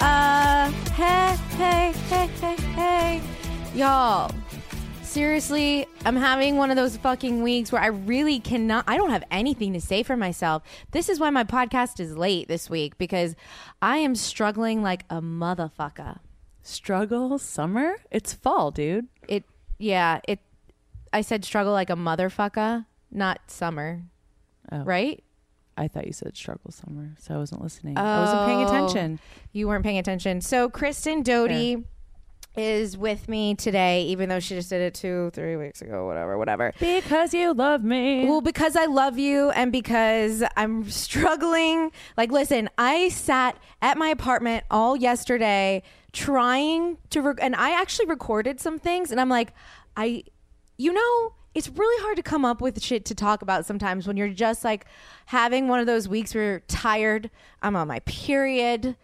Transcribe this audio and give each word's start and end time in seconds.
Uh, 0.00 0.70
hey, 0.92 1.36
hey, 1.56 1.92
hey, 2.08 2.26
hey, 2.40 2.56
hey. 2.56 3.22
Y'all, 3.74 4.30
seriously, 5.02 5.86
I'm 6.04 6.16
having 6.16 6.56
one 6.56 6.70
of 6.70 6.76
those 6.76 6.96
fucking 6.96 7.42
weeks 7.42 7.72
where 7.72 7.82
I 7.82 7.86
really 7.86 8.38
cannot, 8.40 8.84
I 8.86 8.96
don't 8.96 9.10
have 9.10 9.24
anything 9.30 9.72
to 9.72 9.80
say 9.80 10.02
for 10.02 10.16
myself. 10.16 10.62
This 10.92 11.08
is 11.08 11.18
why 11.18 11.30
my 11.30 11.44
podcast 11.44 12.00
is 12.00 12.16
late 12.16 12.46
this 12.48 12.68
week 12.70 12.98
because 12.98 13.34
I 13.80 13.96
am 13.98 14.14
struggling 14.14 14.82
like 14.82 15.04
a 15.10 15.20
motherfucker. 15.20 16.18
Struggle 16.62 17.38
summer? 17.38 17.96
It's 18.10 18.32
fall, 18.32 18.70
dude. 18.70 19.08
It, 19.28 19.44
yeah, 19.78 20.20
it, 20.28 20.40
I 21.12 21.22
said 21.22 21.44
struggle 21.44 21.72
like 21.72 21.90
a 21.90 21.96
motherfucker, 21.96 22.86
not 23.10 23.40
summer. 23.48 24.02
Oh. 24.70 24.82
Right? 24.84 25.23
I 25.76 25.88
thought 25.88 26.06
you 26.06 26.12
said 26.12 26.36
struggle 26.36 26.70
summer, 26.70 27.10
so 27.20 27.34
I 27.34 27.38
wasn't 27.38 27.62
listening. 27.62 27.98
I 27.98 28.20
wasn't 28.20 28.46
paying 28.46 28.60
Oh, 28.64 28.68
attention. 28.68 29.18
You 29.52 29.66
weren't 29.68 29.84
paying 29.84 29.98
attention. 29.98 30.40
So 30.40 30.68
Kristen 30.68 31.22
Doute 31.22 31.84
is 32.56 32.96
with 32.96 33.28
me 33.28 33.56
today, 33.56 34.02
even 34.04 34.28
though 34.28 34.38
she 34.38 34.54
just 34.54 34.70
did 34.70 34.80
it 34.80 34.94
two, 34.94 35.30
three 35.32 35.56
weeks 35.56 35.82
ago, 35.82 36.06
whatever, 36.06 36.38
whatever. 36.38 36.72
Because 36.78 37.34
you 37.34 37.52
love 37.52 37.82
me. 37.82 38.26
Well, 38.26 38.40
because 38.40 38.76
I 38.76 38.84
love 38.84 39.18
you 39.18 39.50
and 39.50 39.72
because 39.72 40.44
I'm 40.56 40.88
struggling. 40.88 41.90
Like, 42.16 42.30
listen, 42.30 42.70
I 42.78 43.08
sat 43.08 43.58
at 43.82 43.98
my 43.98 44.06
apartment 44.08 44.62
all 44.70 44.96
yesterday 44.96 45.82
trying 46.12 46.98
to, 47.10 47.22
rec- 47.22 47.38
and 47.42 47.56
I 47.56 47.70
actually 47.80 48.06
recorded 48.06 48.60
some 48.60 48.78
things, 48.78 49.10
and 49.10 49.20
I'm 49.20 49.28
like, 49.28 49.52
I, 49.96 50.22
you 50.76 50.92
know, 50.92 51.34
it's 51.54 51.68
really 51.68 52.02
hard 52.02 52.16
to 52.16 52.22
come 52.22 52.44
up 52.44 52.60
with 52.60 52.82
shit 52.82 53.04
to 53.06 53.14
talk 53.14 53.42
about 53.42 53.64
sometimes 53.66 54.06
when 54.06 54.16
you're 54.16 54.28
just 54.28 54.64
like 54.64 54.86
having 55.26 55.68
one 55.68 55.80
of 55.80 55.86
those 55.86 56.08
weeks 56.08 56.34
where 56.34 56.44
you're 56.44 56.60
tired. 56.60 57.30
I'm 57.62 57.76
on 57.76 57.88
my 57.88 58.00
period. 58.00 58.96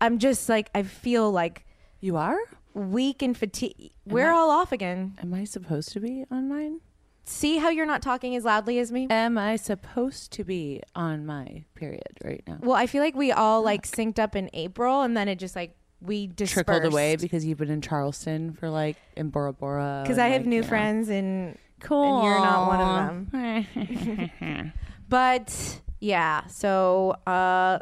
I'm 0.00 0.18
just 0.18 0.48
like, 0.48 0.70
I 0.74 0.82
feel 0.82 1.30
like 1.30 1.64
you 2.00 2.16
are? 2.16 2.36
weak 2.74 3.22
and 3.22 3.36
fatigue. 3.38 3.92
We're 4.04 4.32
I- 4.32 4.36
all 4.36 4.50
off 4.50 4.72
again. 4.72 5.16
Am 5.22 5.32
I 5.32 5.44
supposed 5.44 5.92
to 5.92 6.00
be 6.00 6.24
on 6.30 6.48
mine? 6.48 6.80
See 7.24 7.56
how 7.58 7.70
you're 7.70 7.86
not 7.86 8.02
talking 8.02 8.34
as 8.36 8.44
loudly 8.44 8.78
as 8.80 8.92
me? 8.92 9.06
Am 9.10 9.38
I 9.38 9.56
supposed 9.56 10.32
to 10.32 10.44
be 10.44 10.82
on 10.94 11.24
my 11.24 11.64
period 11.74 12.18
right 12.22 12.42
now? 12.46 12.58
Well, 12.60 12.76
I 12.76 12.86
feel 12.86 13.00
like 13.02 13.14
we 13.14 13.32
all 13.32 13.62
like 13.62 13.86
synced 13.86 14.18
up 14.18 14.36
in 14.36 14.50
April, 14.52 15.02
and 15.02 15.16
then 15.16 15.28
it 15.28 15.38
just 15.38 15.56
like 15.56 15.74
we 16.02 16.26
dispersed. 16.26 16.66
Trickled 16.66 16.92
away 16.92 17.16
because 17.16 17.44
you've 17.46 17.56
been 17.58 17.70
in 17.70 17.80
Charleston 17.80 18.52
for 18.52 18.68
like 18.68 18.96
in 19.16 19.30
Bora 19.30 19.54
Bora. 19.54 20.00
because 20.02 20.18
I 20.18 20.28
have 20.28 20.42
like, 20.42 20.48
new 20.48 20.56
you 20.56 20.62
know. 20.62 20.68
friends, 20.68 21.08
and 21.08 21.56
Cool. 21.80 22.20
and 22.20 22.24
you're 22.24 22.40
not 22.40 22.66
one 22.68 22.80
of 22.80 23.30
them. 23.30 24.72
but 25.08 25.80
yeah, 26.00 26.46
so 26.46 27.10
uh, 27.26 27.78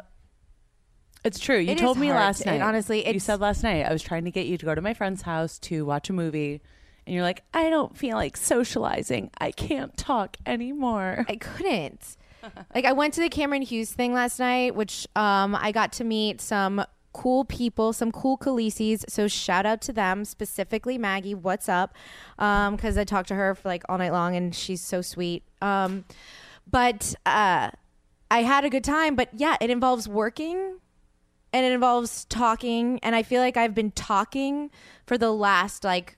It's 1.23 1.39
true. 1.39 1.57
You 1.57 1.71
It 1.71 1.77
told 1.77 1.97
me 1.97 2.07
hard. 2.07 2.19
last 2.19 2.41
It- 2.41 2.47
night. 2.47 2.61
honestly, 2.61 3.07
you 3.11 3.19
said 3.19 3.39
last 3.39 3.63
night 3.63 3.85
I 3.85 3.93
was 3.93 4.01
trying 4.01 4.25
to 4.25 4.31
get 4.31 4.45
you 4.47 4.57
to 4.57 4.65
go 4.65 4.75
to 4.75 4.81
my 4.81 4.93
friend's 4.93 5.21
house 5.21 5.57
to 5.59 5.85
watch 5.85 6.09
a 6.09 6.13
movie, 6.13 6.61
and 7.05 7.13
you're 7.13 7.23
like, 7.23 7.43
I 7.53 7.69
don't 7.69 7.97
feel 7.97 8.15
like 8.17 8.35
socializing. 8.37 9.29
I 9.37 9.51
can't 9.51 9.95
talk 9.97 10.37
anymore. 10.45 11.25
I 11.27 11.35
couldn't. 11.37 12.17
like 12.75 12.83
I 12.85 12.91
went 12.91 13.13
to 13.15 13.21
the 13.21 13.29
Cameron 13.29 13.61
Hughes 13.61 13.91
thing 13.93 14.13
last 14.13 14.39
night, 14.39 14.75
which 14.75 15.07
um, 15.15 15.55
I 15.55 15.71
got 15.71 15.93
to 15.93 16.03
meet 16.03 16.41
some 16.41 16.83
cool 17.13 17.45
people, 17.45 17.93
some 17.93 18.11
cool 18.11 18.37
Khaleesi's. 18.37 19.05
So 19.07 19.27
shout 19.27 19.65
out 19.65 19.81
to 19.81 19.93
them, 19.93 20.25
specifically 20.25 20.97
Maggie. 20.97 21.35
What's 21.35 21.69
up? 21.69 21.93
Because 22.37 22.97
I 22.97 23.03
talked 23.03 23.29
to 23.29 23.35
her 23.35 23.55
for 23.55 23.69
like 23.69 23.83
all 23.87 23.97
night 23.97 24.11
long, 24.11 24.35
and 24.35 24.53
she's 24.53 24.81
so 24.81 25.01
sweet. 25.01 25.43
Um, 25.61 26.05
but 26.69 27.15
uh, 27.25 27.71
I 28.29 28.43
had 28.43 28.65
a 28.65 28.69
good 28.69 28.83
time. 28.83 29.15
But 29.15 29.29
yeah, 29.33 29.57
it 29.61 29.69
involves 29.69 30.07
working. 30.07 30.79
And 31.55 31.63
it 31.67 31.71
involves 31.71 32.25
talking, 32.25 32.99
and 33.03 33.15
I 33.15 33.21
feel 33.21 33.39
like 33.39 33.57
I've 33.57 33.75
been 33.75 33.91
talking 33.91 34.71
for 35.05 35.19
the 35.19 35.29
last 35.29 35.83
like 35.83 36.17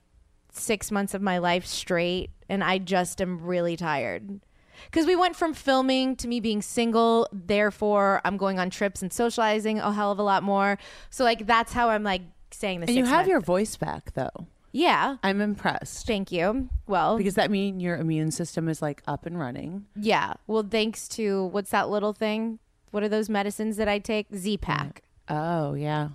six 0.53 0.91
months 0.91 1.13
of 1.13 1.22
my 1.22 1.39
life 1.39 1.66
straight, 1.66 2.29
and 2.47 2.63
I 2.63 2.77
just 2.77 3.19
am 3.19 3.41
really 3.41 3.75
tired. 3.75 4.39
Because 4.86 5.06
we 5.06 5.16
went 5.16 5.36
from 5.36 5.53
filming 5.53 6.16
to 6.18 6.28
me 6.28 6.40
being 6.40 6.62
single, 6.62 7.28
therefore 7.31 8.22
I'm 8.25 8.38
going 8.38 8.59
on 8.59 8.69
trips 8.69 9.02
and 9.02 9.12
socializing 9.12 9.80
a 9.80 9.91
hell 9.94 10.12
of 10.12 10.19
a 10.19 10.24
lot 10.24 10.44
more. 10.44 10.78
So 11.09 11.24
like 11.24 11.46
that's 11.47 11.74
how 11.74 11.90
I'm 11.90 12.03
like 12.03 12.22
saying 12.52 12.80
this. 12.81 12.88
and 12.90 12.97
you 12.97 13.06
have 13.06 13.28
your 13.28 13.41
voice 13.41 13.75
back 13.78 14.13
though. 14.13 14.47
yeah. 14.72 15.18
I'm 15.24 15.41
impressed 15.41 16.08
Thank 16.08 16.31
you. 16.31 16.69
Well, 16.88 17.18
because 17.18 17.36
that 17.36 17.50
means 17.52 17.81
your 17.81 17.97
immune 17.97 18.31
system 18.31 18.69
is 18.69 18.81
like 18.81 19.02
up 19.08 19.25
and 19.25 19.40
running. 19.40 19.86
yeah. 19.96 20.34
Well, 20.47 20.63
thanks 20.69 21.07
to 21.09 21.46
what's 21.47 21.72
that 21.72 21.90
little 21.90 22.13
thing? 22.13 22.59
What 22.92 23.03
are 23.03 23.09
those 23.09 23.30
medicines 23.30 23.75
that 23.78 23.88
I 23.90 24.00
take? 24.00 24.28
Z 24.34 24.57
Pack. 24.57 25.03
Oh 25.28 25.74
yeah. 25.74 26.09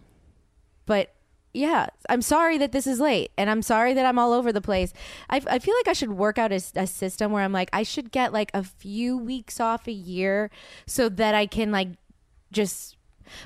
But 0.86 1.14
yeah, 1.52 1.86
I'm 2.08 2.22
sorry 2.22 2.58
that 2.58 2.72
this 2.72 2.86
is 2.86 3.00
late 3.00 3.32
and 3.36 3.50
I'm 3.50 3.62
sorry 3.62 3.92
that 3.94 4.06
I'm 4.06 4.18
all 4.18 4.32
over 4.32 4.52
the 4.52 4.60
place. 4.60 4.92
I, 5.28 5.42
I 5.48 5.58
feel 5.58 5.74
like 5.80 5.88
I 5.88 5.92
should 5.92 6.12
work 6.12 6.38
out 6.38 6.52
a, 6.52 6.62
a 6.76 6.86
system 6.86 7.32
where 7.32 7.42
I'm 7.42 7.52
like, 7.52 7.70
I 7.72 7.82
should 7.82 8.12
get 8.12 8.32
like 8.32 8.50
a 8.54 8.62
few 8.62 9.16
weeks 9.18 9.58
off 9.60 9.88
a 9.88 9.92
year 9.92 10.50
so 10.86 11.08
that 11.08 11.34
I 11.34 11.46
can 11.46 11.72
like 11.72 11.88
just. 12.52 12.96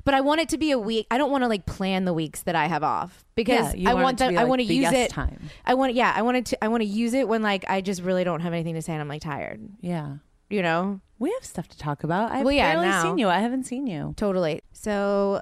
But 0.05 0.15
I 0.15 0.23
want 0.23 0.41
it 0.41 0.49
to 0.51 0.57
be 0.59 0.71
a 0.71 0.79
week. 0.79 1.07
I 1.11 1.19
don't 1.19 1.31
want 1.31 1.45
to 1.45 1.49
like 1.49 1.67
plan 1.67 2.07
the 2.07 2.15
weeks 2.15 2.43
that 2.45 2.55
I 2.55 2.69
have 2.69 2.83
off 2.83 3.23
because 3.35 3.75
Yeah, 3.75 3.91
I 3.91 3.95
want 3.95 4.05
want 4.05 4.19
to 4.19 4.25
them. 4.25 4.33
be, 4.35 4.39
I 4.39 4.45
want 4.45 4.61
to 4.61 4.65
use 4.65 4.83
yes 4.83 4.95
it. 4.95 5.11
time. 5.11 5.51
I 5.67 5.75
want. 5.75 5.95
Yeah, 5.95 6.11
I 6.17 6.23
wanted 6.23 6.47
to. 6.47 6.65
I 6.65 6.69
want 6.69 6.83
to 6.83 6.87
use 6.89 7.13
it 7.13 7.29
when 7.29 7.43
like 7.43 7.65
I 7.69 7.83
just 7.83 8.01
really 8.03 8.25
don't 8.25 8.41
have 8.41 8.53
anything 8.55 8.75
to 8.77 8.83
say 8.83 8.93
and 8.95 9.03
I'm 9.03 9.09
like 9.09 9.21
tired. 9.23 9.61
Yeah. 9.83 10.17
You 10.49 10.63
know. 10.63 11.01
We 11.19 11.31
have 11.33 11.45
stuff 11.45 11.69
to 11.69 11.79
talk 11.79 12.03
about. 12.03 12.33
I've 12.33 12.45
Well, 12.45 12.53
yeah, 12.55 12.73
barely 12.75 12.89
now. 12.89 13.03
seen 13.03 13.19
you. 13.19 13.29
I 13.29 13.39
haven't 13.41 13.65
seen 13.65 13.87
you. 13.87 14.15
Totally. 14.17 14.63
So, 14.73 15.41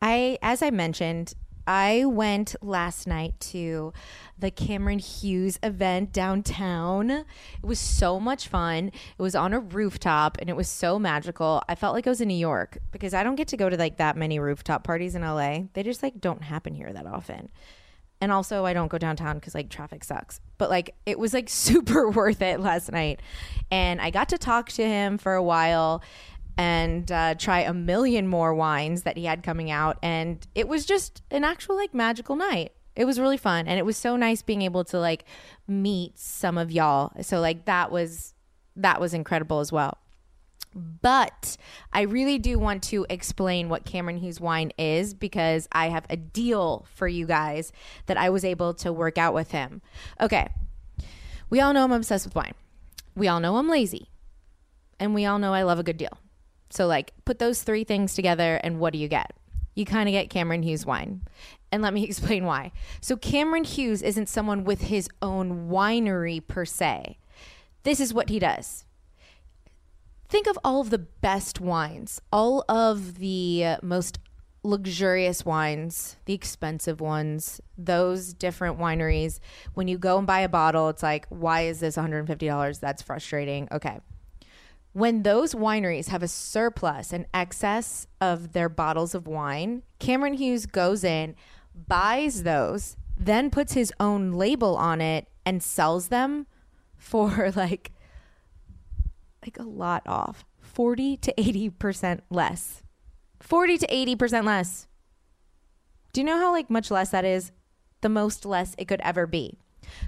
I, 0.00 0.38
as 0.40 0.62
I 0.62 0.70
mentioned, 0.70 1.34
I 1.72 2.04
went 2.04 2.56
last 2.62 3.06
night 3.06 3.38
to 3.52 3.92
the 4.36 4.50
Cameron 4.50 4.98
Hughes 4.98 5.56
event 5.62 6.12
downtown. 6.12 7.10
It 7.12 7.24
was 7.62 7.78
so 7.78 8.18
much 8.18 8.48
fun. 8.48 8.88
It 8.88 9.22
was 9.22 9.36
on 9.36 9.52
a 9.52 9.60
rooftop 9.60 10.36
and 10.40 10.50
it 10.50 10.56
was 10.56 10.68
so 10.68 10.98
magical. 10.98 11.62
I 11.68 11.76
felt 11.76 11.94
like 11.94 12.08
I 12.08 12.10
was 12.10 12.20
in 12.20 12.26
New 12.26 12.34
York 12.34 12.78
because 12.90 13.14
I 13.14 13.22
don't 13.22 13.36
get 13.36 13.46
to 13.48 13.56
go 13.56 13.70
to 13.70 13.76
like 13.76 13.98
that 13.98 14.16
many 14.16 14.40
rooftop 14.40 14.82
parties 14.82 15.14
in 15.14 15.22
LA. 15.22 15.66
They 15.74 15.84
just 15.84 16.02
like 16.02 16.20
don't 16.20 16.42
happen 16.42 16.74
here 16.74 16.92
that 16.92 17.06
often. 17.06 17.50
And 18.20 18.32
also, 18.32 18.66
I 18.66 18.74
don't 18.74 18.88
go 18.88 18.98
downtown 18.98 19.36
because 19.36 19.54
like 19.54 19.70
traffic 19.70 20.04
sucks. 20.04 20.40
But 20.58 20.70
like, 20.70 20.94
it 21.06 21.18
was 21.18 21.32
like 21.32 21.48
super 21.48 22.10
worth 22.10 22.42
it 22.42 22.58
last 22.58 22.90
night. 22.90 23.20
And 23.70 24.00
I 24.00 24.10
got 24.10 24.30
to 24.30 24.38
talk 24.38 24.70
to 24.72 24.84
him 24.84 25.18
for 25.18 25.34
a 25.34 25.42
while. 25.42 26.02
And 26.60 27.10
uh, 27.10 27.34
try 27.36 27.60
a 27.60 27.72
million 27.72 28.26
more 28.26 28.52
wines 28.52 29.04
that 29.04 29.16
he 29.16 29.24
had 29.24 29.42
coming 29.42 29.70
out. 29.70 29.96
And 30.02 30.46
it 30.54 30.68
was 30.68 30.84
just 30.84 31.22
an 31.30 31.42
actual 31.42 31.74
like 31.74 31.94
magical 31.94 32.36
night. 32.36 32.72
It 32.94 33.06
was 33.06 33.18
really 33.18 33.38
fun. 33.38 33.66
And 33.66 33.78
it 33.78 33.86
was 33.86 33.96
so 33.96 34.14
nice 34.14 34.42
being 34.42 34.60
able 34.60 34.84
to 34.84 35.00
like 35.00 35.24
meet 35.66 36.18
some 36.18 36.58
of 36.58 36.70
y'all. 36.70 37.12
So 37.22 37.40
like 37.40 37.64
that 37.64 37.90
was 37.90 38.34
that 38.76 39.00
was 39.00 39.14
incredible 39.14 39.60
as 39.60 39.72
well. 39.72 39.96
But 40.74 41.56
I 41.94 42.02
really 42.02 42.38
do 42.38 42.58
want 42.58 42.82
to 42.84 43.06
explain 43.08 43.70
what 43.70 43.86
Cameron 43.86 44.18
Hughes 44.18 44.38
wine 44.38 44.70
is 44.76 45.14
because 45.14 45.66
I 45.72 45.88
have 45.88 46.04
a 46.10 46.16
deal 46.18 46.84
for 46.94 47.08
you 47.08 47.24
guys 47.24 47.72
that 48.04 48.18
I 48.18 48.28
was 48.28 48.44
able 48.44 48.74
to 48.74 48.92
work 48.92 49.16
out 49.16 49.32
with 49.32 49.52
him. 49.52 49.80
Okay. 50.20 50.48
We 51.48 51.62
all 51.62 51.72
know 51.72 51.84
I'm 51.84 51.92
obsessed 51.92 52.26
with 52.26 52.34
wine. 52.34 52.54
We 53.16 53.28
all 53.28 53.40
know 53.40 53.56
I'm 53.56 53.70
lazy. 53.70 54.10
And 54.98 55.14
we 55.14 55.24
all 55.24 55.38
know 55.38 55.54
I 55.54 55.62
love 55.62 55.78
a 55.78 55.82
good 55.82 55.96
deal. 55.96 56.18
So, 56.70 56.86
like, 56.86 57.12
put 57.24 57.38
those 57.38 57.62
three 57.62 57.84
things 57.84 58.14
together, 58.14 58.56
and 58.62 58.78
what 58.78 58.92
do 58.92 58.98
you 58.98 59.08
get? 59.08 59.32
You 59.74 59.84
kind 59.84 60.08
of 60.08 60.12
get 60.12 60.30
Cameron 60.30 60.62
Hughes 60.62 60.86
wine. 60.86 61.22
And 61.72 61.82
let 61.82 61.92
me 61.94 62.04
explain 62.08 62.44
why. 62.44 62.72
So, 63.00 63.16
Cameron 63.16 63.64
Hughes 63.64 64.02
isn't 64.02 64.28
someone 64.28 64.64
with 64.64 64.82
his 64.82 65.08
own 65.20 65.68
winery 65.68 66.46
per 66.46 66.64
se. 66.64 67.18
This 67.82 68.00
is 68.00 68.14
what 68.14 68.28
he 68.28 68.38
does 68.38 68.84
think 70.30 70.46
of 70.46 70.58
all 70.64 70.80
of 70.80 70.90
the 70.90 70.98
best 70.98 71.60
wines, 71.60 72.20
all 72.32 72.64
of 72.68 73.18
the 73.18 73.76
most 73.82 74.20
luxurious 74.62 75.44
wines, 75.44 76.16
the 76.26 76.34
expensive 76.34 77.00
ones, 77.00 77.60
those 77.76 78.32
different 78.32 78.78
wineries. 78.78 79.40
When 79.74 79.88
you 79.88 79.98
go 79.98 80.18
and 80.18 80.26
buy 80.26 80.40
a 80.40 80.48
bottle, 80.48 80.88
it's 80.88 81.02
like, 81.02 81.26
why 81.28 81.62
is 81.62 81.80
this 81.80 81.96
$150? 81.96 82.80
That's 82.80 83.02
frustrating. 83.02 83.68
Okay. 83.72 84.00
When 84.92 85.22
those 85.22 85.54
wineries 85.54 86.08
have 86.08 86.22
a 86.22 86.28
surplus 86.28 87.12
and 87.12 87.26
excess 87.32 88.08
of 88.20 88.52
their 88.52 88.68
bottles 88.68 89.14
of 89.14 89.28
wine, 89.28 89.82
Cameron 90.00 90.34
Hughes 90.34 90.66
goes 90.66 91.04
in, 91.04 91.36
buys 91.86 92.42
those, 92.42 92.96
then 93.16 93.50
puts 93.50 93.74
his 93.74 93.92
own 94.00 94.32
label 94.32 94.76
on 94.76 95.00
it 95.00 95.28
and 95.46 95.62
sells 95.62 96.08
them 96.08 96.46
for 96.96 97.52
like 97.56 97.92
like 99.44 99.58
a 99.58 99.62
lot 99.62 100.02
off. 100.06 100.44
40 100.60 101.16
to 101.18 101.34
80% 101.34 102.20
less. 102.28 102.82
40 103.40 103.78
to 103.78 103.86
80% 103.86 104.44
less. 104.44 104.86
Do 106.12 106.20
you 106.20 106.26
know 106.26 106.38
how 106.38 106.52
like 106.52 106.68
much 106.68 106.90
less 106.90 107.10
that 107.10 107.24
is? 107.24 107.52
The 108.02 108.08
most 108.08 108.44
less 108.44 108.74
it 108.76 108.86
could 108.86 109.00
ever 109.00 109.26
be 109.26 109.58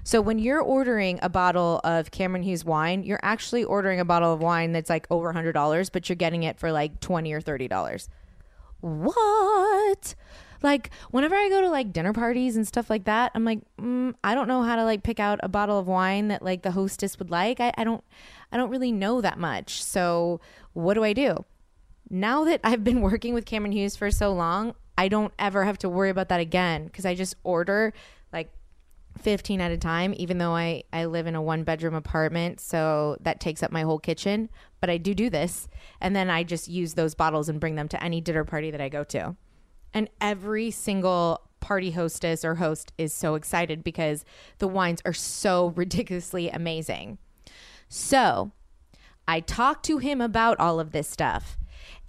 so 0.04 0.20
when 0.20 0.38
you're 0.38 0.60
ordering 0.60 1.18
a 1.22 1.28
bottle 1.28 1.80
of 1.84 2.10
cameron 2.10 2.42
hughes 2.42 2.64
wine 2.64 3.02
you're 3.02 3.20
actually 3.22 3.64
ordering 3.64 4.00
a 4.00 4.04
bottle 4.04 4.32
of 4.32 4.40
wine 4.40 4.72
that's 4.72 4.90
like 4.90 5.06
over 5.10 5.32
$100 5.32 5.92
but 5.92 6.08
you're 6.08 6.16
getting 6.16 6.42
it 6.42 6.58
for 6.58 6.72
like 6.72 7.00
20 7.00 7.32
or 7.32 7.40
$30 7.40 8.08
what? 8.82 10.14
Like 10.62 10.90
whenever 11.10 11.34
i 11.34 11.48
go 11.48 11.60
to 11.60 11.70
like 11.70 11.92
dinner 11.92 12.12
parties 12.12 12.56
and 12.56 12.66
stuff 12.66 12.88
like 12.88 13.04
that 13.04 13.32
i'm 13.34 13.44
like 13.44 13.60
mm, 13.80 14.14
i 14.22 14.34
don't 14.34 14.46
know 14.46 14.62
how 14.62 14.76
to 14.76 14.84
like 14.84 15.02
pick 15.02 15.18
out 15.18 15.40
a 15.42 15.48
bottle 15.48 15.78
of 15.78 15.88
wine 15.88 16.28
that 16.28 16.42
like 16.42 16.62
the 16.62 16.70
hostess 16.70 17.18
would 17.18 17.30
like. 17.30 17.58
I, 17.58 17.72
I 17.76 17.84
don't 17.84 18.04
i 18.52 18.56
don't 18.56 18.70
really 18.70 18.92
know 18.92 19.20
that 19.20 19.38
much. 19.38 19.82
So 19.82 20.40
what 20.72 20.94
do 20.94 21.02
i 21.04 21.12
do? 21.12 21.44
Now 22.10 22.44
that 22.44 22.60
i've 22.62 22.84
been 22.84 23.00
working 23.08 23.34
with 23.34 23.44
cameron 23.44 23.72
hughes 23.72 23.96
for 23.96 24.10
so 24.10 24.32
long 24.32 24.74
i 24.96 25.08
don't 25.08 25.32
ever 25.38 25.64
have 25.64 25.78
to 25.78 25.88
worry 25.88 26.10
about 26.10 26.28
that 26.28 26.40
again 26.40 26.84
because 26.84 27.06
i 27.06 27.14
just 27.14 27.34
order 27.42 27.92
like 28.32 28.52
15 29.18 29.60
at 29.60 29.70
a 29.70 29.76
time 29.76 30.14
even 30.16 30.38
though 30.38 30.54
I, 30.54 30.84
I 30.92 31.04
live 31.04 31.26
in 31.26 31.34
a 31.34 31.42
one 31.42 31.64
bedroom 31.64 31.94
apartment 31.94 32.60
so 32.60 33.16
that 33.20 33.40
takes 33.40 33.62
up 33.62 33.70
my 33.70 33.82
whole 33.82 33.98
kitchen. 33.98 34.48
But 34.80 34.90
i 34.90 34.96
do 34.96 35.14
do 35.14 35.30
this 35.30 35.68
and 36.00 36.16
then 36.16 36.30
i 36.30 36.42
just 36.42 36.68
use 36.68 36.94
those 36.94 37.14
bottles 37.14 37.48
and 37.48 37.60
bring 37.60 37.76
them 37.76 37.88
to 37.88 38.02
any 38.02 38.20
dinner 38.20 38.44
party 38.44 38.70
that 38.70 38.80
i 38.80 38.88
go 38.88 39.04
to. 39.04 39.36
And 39.94 40.08
every 40.20 40.70
single 40.70 41.42
party 41.60 41.92
hostess 41.92 42.44
or 42.44 42.56
host 42.56 42.92
is 42.98 43.12
so 43.12 43.34
excited 43.34 43.84
because 43.84 44.24
the 44.58 44.68
wines 44.68 45.02
are 45.04 45.12
so 45.12 45.68
ridiculously 45.76 46.48
amazing. 46.48 47.18
So 47.88 48.52
i 49.28 49.40
talked 49.40 49.84
to 49.86 49.98
him 49.98 50.20
about 50.20 50.58
all 50.58 50.80
of 50.80 50.92
this 50.92 51.08
stuff 51.08 51.58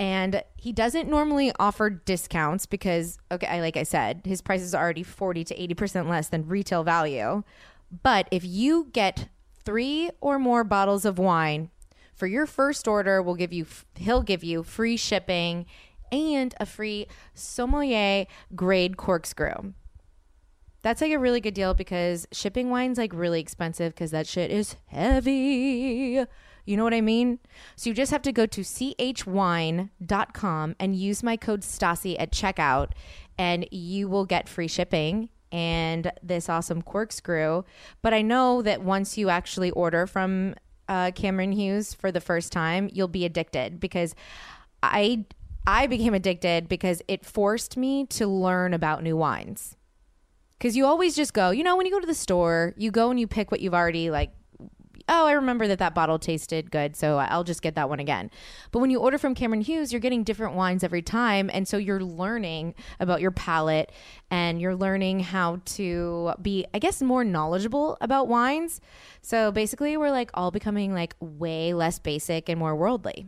and 0.04 0.44
he 0.58 0.74
doesn't 0.74 1.10
normally 1.10 1.54
offer 1.60 1.90
discounts 1.90 2.66
because 2.66 3.18
okay 3.32 3.62
like 3.62 3.78
i 3.78 3.84
said 3.84 4.22
his 4.26 4.42
prices 4.42 4.76
are 4.76 4.84
already 4.84 5.02
40 5.02 5.46
to 5.46 5.56
80% 5.56 6.10
less 6.10 6.28
than 6.28 6.48
retail 6.48 6.84
value 6.84 7.44
but 8.02 8.28
if 8.30 8.44
you 8.44 8.90
get 8.92 9.30
three 9.64 10.10
or 10.20 10.38
more 10.40 10.66
bottles 10.66 11.06
of 11.06 11.18
wine 11.18 11.70
for 12.14 12.28
your 12.28 12.46
first 12.46 12.86
order 12.86 13.22
we'll 13.22 13.36
give 13.36 13.54
you 13.54 13.66
he'll 13.96 14.22
give 14.22 14.44
you 14.44 14.62
free 14.62 14.98
shipping 14.98 15.66
and 16.12 16.54
a 16.60 16.66
free 16.66 17.08
sommelier 17.34 18.26
grade 18.56 18.98
corkscrew 18.98 19.74
that's 20.82 21.00
like 21.00 21.14
a 21.14 21.18
really 21.20 21.40
good 21.40 21.54
deal 21.54 21.74
because 21.74 22.28
shipping 22.34 22.70
wine's 22.70 22.98
like 22.98 23.14
really 23.14 23.40
expensive 23.40 23.94
because 23.94 24.12
that 24.12 24.28
shit 24.28 24.52
is 24.52 24.76
heavy. 24.88 26.26
You 26.66 26.78
know 26.78 26.84
what 26.84 26.94
I 26.94 27.02
mean? 27.02 27.40
So 27.76 27.90
you 27.90 27.94
just 27.94 28.12
have 28.12 28.22
to 28.24 28.32
go 28.32 28.46
to 28.46 28.62
chwine.com 28.62 29.96
and 30.80 30.96
use 30.96 31.24
my 31.24 31.36
code 31.36 31.62
Stassi 31.62 32.16
at 32.18 32.32
checkout 32.32 32.92
and 33.38 33.68
you 33.72 34.08
will 34.08 34.26
get 34.26 34.48
free 34.48 34.68
shipping 34.68 35.30
and 35.52 36.12
this 36.22 36.50
awesome 36.50 36.82
corkscrew. 36.82 37.64
But 38.02 38.14
I 38.14 38.22
know 38.22 38.62
that 38.62 38.82
once 38.82 39.18
you 39.18 39.30
actually 39.30 39.72
order 39.72 40.08
from 40.08 40.56
uh, 40.88 41.12
Cameron 41.16 41.52
Hughes 41.52 41.94
for 41.94 42.12
the 42.12 42.22
first 42.22 42.52
time, 42.52 42.90
you'll 42.92 43.08
be 43.08 43.26
addicted 43.26 43.80
because 43.80 44.16
I 44.82 45.26
I 45.66 45.88
became 45.88 46.14
addicted 46.14 46.68
because 46.68 47.02
it 47.08 47.26
forced 47.26 47.78
me 47.78 48.06
to 48.08 48.28
learn 48.28 48.74
about 48.74 49.02
new 49.02 49.16
wines. 49.16 49.78
Because 50.58 50.76
you 50.76 50.86
always 50.86 51.16
just 51.16 51.34
go, 51.34 51.52
you 51.52 51.64
know, 51.64 51.76
when 51.78 51.86
you 51.86 51.92
go 51.92 52.00
to 52.00 52.08
the 52.08 52.14
store, 52.14 52.74
you 52.78 52.92
go 52.92 53.10
and 53.10 53.20
you 53.20 53.28
pick 53.28 53.50
what 53.52 53.62
you've 53.62 53.74
already 53.74 54.10
like. 54.10 54.32
Oh, 55.10 55.28
I 55.28 55.34
remember 55.34 55.68
that 55.68 55.80
that 55.80 55.94
bottle 55.94 56.18
tasted 56.18 56.72
good, 56.72 56.96
so 56.96 57.18
I'll 57.18 57.44
just 57.44 57.62
get 57.62 57.76
that 57.76 57.90
one 57.90 58.00
again. 58.00 58.32
But 58.72 58.80
when 58.80 58.90
you 58.90 59.00
order 59.00 59.18
from 59.18 59.36
Cameron 59.36 59.62
Hughes, 59.62 59.92
you're 59.92 60.00
getting 60.00 60.24
different 60.24 60.56
wines 60.56 60.84
every 60.84 61.02
time, 61.02 61.50
and 61.54 61.68
so 61.68 61.78
you're 61.78 62.04
learning 62.04 62.74
about 63.00 63.20
your 63.20 63.32
palate 63.32 63.92
and 64.32 64.62
you're 64.62 64.76
learning 64.76 65.20
how 65.20 65.60
to 65.66 66.34
be, 66.42 66.66
I 66.74 66.80
guess, 66.80 67.02
more 67.02 67.26
knowledgeable 67.26 67.98
about 68.00 68.30
wines. 68.30 68.80
So 69.22 69.52
basically, 69.52 69.98
we're 69.98 70.12
like 70.12 70.32
all 70.34 70.52
becoming 70.52 70.94
like 70.94 71.16
way 71.20 71.74
less 71.74 72.00
basic 72.00 72.48
and 72.48 72.58
more 72.58 72.76
worldly, 72.76 73.28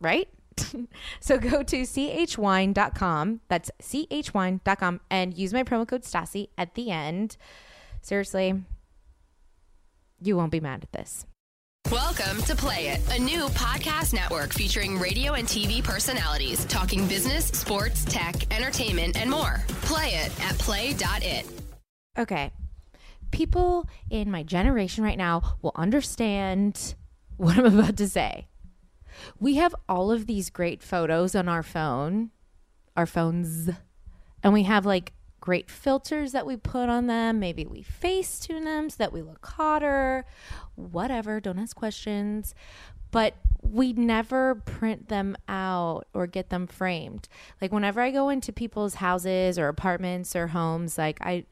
right? 0.00 0.28
so 1.20 1.38
go 1.38 1.62
to 1.62 1.82
chwine.com. 1.82 3.40
That's 3.48 3.70
chwine.com 3.82 5.00
and 5.10 5.36
use 5.36 5.52
my 5.52 5.64
promo 5.64 5.88
code 5.88 6.02
Stassi 6.02 6.48
at 6.56 6.74
the 6.74 6.90
end. 6.90 7.36
Seriously, 8.02 8.62
you 10.20 10.36
won't 10.36 10.52
be 10.52 10.60
mad 10.60 10.82
at 10.82 10.92
this. 10.92 11.26
Welcome 11.90 12.42
to 12.42 12.54
Play 12.54 12.88
It, 12.88 13.00
a 13.16 13.18
new 13.18 13.46
podcast 13.48 14.12
network 14.12 14.52
featuring 14.52 14.98
radio 14.98 15.32
and 15.32 15.48
TV 15.48 15.82
personalities 15.82 16.64
talking 16.66 17.08
business, 17.08 17.46
sports, 17.46 18.04
tech, 18.04 18.36
entertainment, 18.54 19.20
and 19.20 19.28
more. 19.28 19.64
Play 19.82 20.10
it 20.10 20.40
at 20.44 20.56
play.it. 20.58 21.46
Okay. 22.18 22.52
People 23.32 23.88
in 24.08 24.30
my 24.30 24.42
generation 24.42 25.02
right 25.02 25.18
now 25.18 25.56
will 25.62 25.72
understand 25.74 26.94
what 27.38 27.58
I'm 27.58 27.78
about 27.78 27.96
to 27.96 28.08
say. 28.08 28.46
We 29.40 29.56
have 29.56 29.74
all 29.88 30.12
of 30.12 30.26
these 30.26 30.50
great 30.50 30.82
photos 30.82 31.34
on 31.34 31.48
our 31.48 31.62
phone, 31.62 32.30
our 32.96 33.06
phones, 33.06 33.70
and 34.42 34.52
we 34.52 34.62
have 34.64 34.86
like 34.86 35.12
great 35.40 35.70
filters 35.70 36.32
that 36.32 36.46
we 36.46 36.56
put 36.56 36.88
on 36.88 37.06
them. 37.06 37.40
Maybe 37.40 37.66
we 37.66 37.82
face 37.82 38.40
tune 38.40 38.64
them 38.64 38.90
so 38.90 38.96
that 38.98 39.12
we 39.12 39.22
look 39.22 39.44
hotter, 39.44 40.24
whatever. 40.74 41.40
Don't 41.40 41.58
ask 41.58 41.76
questions. 41.76 42.54
But 43.10 43.34
we 43.62 43.92
never 43.92 44.54
print 44.54 45.08
them 45.08 45.36
out 45.48 46.06
or 46.14 46.26
get 46.26 46.50
them 46.50 46.66
framed. 46.66 47.28
Like 47.60 47.72
whenever 47.72 48.00
I 48.00 48.10
go 48.10 48.28
into 48.28 48.52
people's 48.52 48.94
houses 48.94 49.58
or 49.58 49.68
apartments 49.68 50.36
or 50.36 50.48
homes, 50.48 50.96
like 50.96 51.18
I 51.20 51.46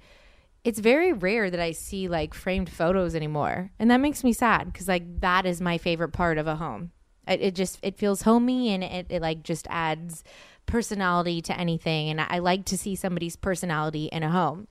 it's 0.64 0.80
very 0.80 1.12
rare 1.12 1.50
that 1.50 1.60
I 1.60 1.72
see 1.72 2.08
like 2.08 2.34
framed 2.34 2.68
photos 2.68 3.14
anymore. 3.14 3.70
And 3.78 3.90
that 3.90 3.98
makes 3.98 4.22
me 4.22 4.32
sad 4.32 4.72
because 4.72 4.88
like 4.88 5.20
that 5.20 5.46
is 5.46 5.60
my 5.60 5.78
favorite 5.78 6.12
part 6.12 6.38
of 6.38 6.46
a 6.46 6.56
home. 6.56 6.92
It, 7.26 7.40
it 7.40 7.54
just 7.54 7.78
it 7.82 7.98
feels 7.98 8.22
homey 8.22 8.70
and 8.70 8.84
it, 8.84 9.06
it 9.08 9.22
like 9.22 9.42
just 9.42 9.66
adds 9.70 10.24
personality 10.68 11.42
to 11.42 11.58
anything. 11.58 12.08
And 12.08 12.20
I 12.20 12.38
like 12.38 12.64
to 12.66 12.78
see 12.78 12.94
somebody's 12.94 13.34
personality 13.34 14.04
in 14.06 14.22
a 14.22 14.30
home. 14.30 14.68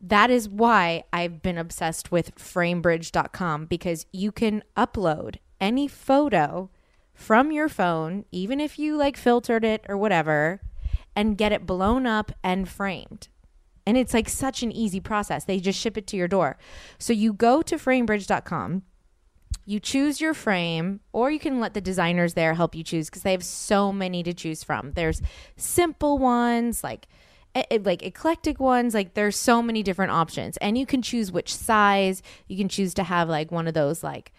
That 0.00 0.30
is 0.30 0.48
why 0.48 1.04
I've 1.12 1.42
been 1.42 1.58
obsessed 1.58 2.10
with 2.10 2.34
framebridge.com 2.34 3.66
because 3.66 4.06
you 4.12 4.32
can 4.32 4.64
upload 4.76 5.36
any 5.60 5.86
photo 5.86 6.70
from 7.14 7.52
your 7.52 7.68
phone, 7.68 8.24
even 8.30 8.60
if 8.60 8.78
you 8.78 8.96
like 8.96 9.16
filtered 9.16 9.64
it 9.64 9.84
or 9.88 9.96
whatever, 9.96 10.60
and 11.16 11.38
get 11.38 11.52
it 11.52 11.66
blown 11.66 12.06
up 12.06 12.32
and 12.44 12.68
framed. 12.68 13.28
And 13.84 13.96
it's 13.96 14.14
like 14.14 14.28
such 14.28 14.62
an 14.62 14.70
easy 14.70 15.00
process. 15.00 15.44
They 15.44 15.58
just 15.58 15.80
ship 15.80 15.96
it 15.96 16.06
to 16.08 16.16
your 16.16 16.28
door. 16.28 16.58
So 16.98 17.12
you 17.12 17.32
go 17.32 17.62
to 17.62 17.76
framebridge.com 17.76 18.82
you 19.64 19.80
choose 19.80 20.20
your 20.20 20.34
frame, 20.34 21.00
or 21.12 21.30
you 21.30 21.38
can 21.38 21.60
let 21.60 21.74
the 21.74 21.80
designers 21.80 22.34
there 22.34 22.54
help 22.54 22.74
you 22.74 22.82
choose 22.82 23.10
because 23.10 23.22
they 23.22 23.32
have 23.32 23.44
so 23.44 23.92
many 23.92 24.22
to 24.22 24.32
choose 24.32 24.64
from. 24.64 24.92
There's 24.92 25.20
simple 25.56 26.18
ones, 26.18 26.82
like 26.82 27.06
e- 27.54 27.78
like 27.78 28.02
eclectic 28.02 28.60
ones. 28.60 28.94
Like 28.94 29.14
there's 29.14 29.36
so 29.36 29.62
many 29.62 29.82
different 29.82 30.12
options, 30.12 30.56
and 30.58 30.78
you 30.78 30.86
can 30.86 31.02
choose 31.02 31.30
which 31.30 31.54
size. 31.54 32.22
You 32.46 32.56
can 32.56 32.68
choose 32.68 32.94
to 32.94 33.02
have 33.02 33.28
like 33.28 33.52
one 33.52 33.68
of 33.68 33.74
those, 33.74 34.02
like 34.02 34.32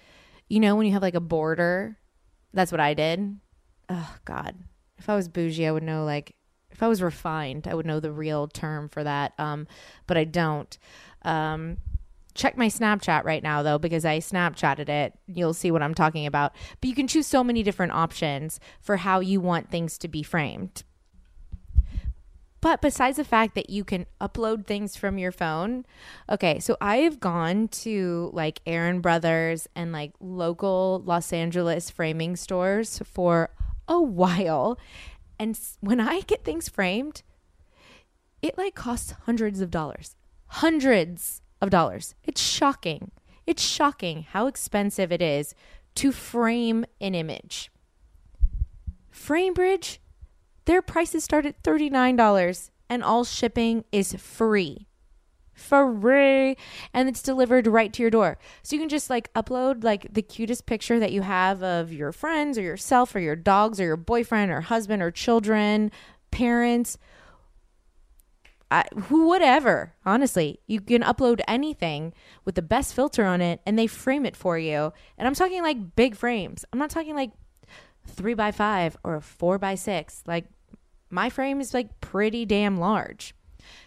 you 0.47 0.59
know, 0.59 0.75
when 0.75 0.87
you 0.87 0.93
have 0.93 1.03
like 1.03 1.15
a 1.15 1.19
border. 1.19 1.97
That's 2.53 2.71
what 2.71 2.81
I 2.81 2.95
did. 2.95 3.39
Oh 3.87 4.15
God, 4.25 4.55
if 4.97 5.09
I 5.09 5.15
was 5.15 5.27
bougie, 5.27 5.67
I 5.67 5.71
would 5.71 5.83
know. 5.83 6.05
Like 6.05 6.35
if 6.71 6.81
I 6.81 6.87
was 6.87 7.01
refined, 7.01 7.67
I 7.67 7.75
would 7.75 7.85
know 7.85 7.99
the 7.99 8.11
real 8.11 8.47
term 8.47 8.89
for 8.89 9.03
that. 9.03 9.33
Um, 9.37 9.67
but 10.07 10.17
I 10.17 10.23
don't. 10.23 10.75
Um, 11.23 11.77
check 12.33 12.57
my 12.57 12.67
Snapchat 12.67 13.23
right 13.23 13.43
now 13.43 13.63
though 13.63 13.77
because 13.77 14.05
I 14.05 14.19
Snapchatted 14.19 14.89
it. 14.89 15.13
You'll 15.27 15.53
see 15.53 15.71
what 15.71 15.83
I'm 15.83 15.93
talking 15.93 16.25
about. 16.25 16.55
But 16.81 16.89
you 16.89 16.95
can 16.95 17.07
choose 17.07 17.27
so 17.27 17.43
many 17.43 17.63
different 17.63 17.93
options 17.93 18.59
for 18.81 18.97
how 18.97 19.19
you 19.19 19.41
want 19.41 19.69
things 19.69 19.97
to 19.99 20.07
be 20.07 20.23
framed. 20.23 20.83
But 22.61 22.81
besides 22.81 23.17
the 23.17 23.23
fact 23.23 23.55
that 23.55 23.69
you 23.69 23.85
can 23.85 24.05
upload 24.19 24.65
things 24.65 24.97
from 24.97 25.17
your 25.17 25.31
phone, 25.31 25.85
okay, 26.29 26.59
so 26.59 26.75
I've 26.81 27.19
gone 27.19 27.69
to 27.69 28.29
like 28.33 28.59
Aaron 28.65 28.99
Brothers 28.99 29.67
and 29.75 29.93
like 29.93 30.11
local 30.19 31.01
Los 31.05 31.31
Angeles 31.31 31.89
framing 31.89 32.35
stores 32.35 33.01
for 33.05 33.51
a 33.87 34.01
while. 34.01 34.77
And 35.37 35.57
when 35.79 36.01
I 36.01 36.19
get 36.21 36.43
things 36.43 36.67
framed, 36.67 37.23
it 38.41 38.57
like 38.57 38.75
costs 38.75 39.13
hundreds 39.25 39.61
of 39.61 39.71
dollars. 39.71 40.15
Hundreds 40.47 41.41
of 41.61 41.69
dollars. 41.69 42.15
It's 42.23 42.41
shocking. 42.41 43.11
It's 43.45 43.63
shocking 43.63 44.23
how 44.29 44.47
expensive 44.47 45.11
it 45.11 45.21
is 45.21 45.55
to 45.95 46.11
frame 46.11 46.85
an 47.01 47.15
image. 47.15 47.71
Framebridge, 49.13 49.97
their 50.65 50.81
prices 50.81 51.23
start 51.23 51.45
at 51.45 51.61
$39 51.63 52.69
and 52.89 53.03
all 53.03 53.23
shipping 53.23 53.83
is 53.91 54.13
free. 54.13 54.87
Free. 55.53 56.55
And 56.93 57.09
it's 57.09 57.21
delivered 57.21 57.67
right 57.67 57.91
to 57.91 58.01
your 58.01 58.09
door. 58.09 58.37
So 58.63 58.75
you 58.75 58.81
can 58.81 58.89
just 58.89 59.09
like 59.09 59.33
upload 59.33 59.83
like 59.83 60.13
the 60.13 60.21
cutest 60.21 60.65
picture 60.65 60.99
that 60.99 61.11
you 61.11 61.21
have 61.21 61.61
of 61.61 61.91
your 61.91 62.11
friends 62.11 62.57
or 62.57 62.61
yourself 62.61 63.13
or 63.13 63.19
your 63.19 63.35
dogs 63.35 63.79
or 63.79 63.83
your 63.83 63.97
boyfriend 63.97 64.51
or 64.51 64.61
husband 64.61 65.01
or 65.01 65.11
children, 65.11 65.91
parents, 66.31 66.97
I, 68.71 68.85
who 69.03 69.27
whatever 69.27 69.93
honestly 70.05 70.59
you 70.67 70.79
can 70.79 71.01
upload 71.01 71.41
anything 71.47 72.13
with 72.45 72.55
the 72.55 72.61
best 72.61 72.93
filter 72.93 73.25
on 73.25 73.41
it 73.41 73.61
and 73.65 73.77
they 73.77 73.87
frame 73.87 74.25
it 74.25 74.35
for 74.35 74.57
you. 74.57 74.93
And 75.17 75.27
i'm 75.27 75.35
talking 75.35 75.63
like 75.63 75.95
big 75.95 76.15
frames. 76.15 76.65
I'm 76.71 76.79
not 76.79 76.89
talking 76.89 77.15
like 77.15 77.31
three 78.05 78.33
by 78.33 78.51
five 78.51 78.95
or 79.03 79.19
four 79.21 79.57
by 79.57 79.75
six. 79.75 80.23
Like 80.27 80.45
my 81.09 81.29
frame 81.29 81.59
is 81.61 81.73
like 81.73 81.99
pretty 82.01 82.45
damn 82.45 82.79
large. 82.79 83.33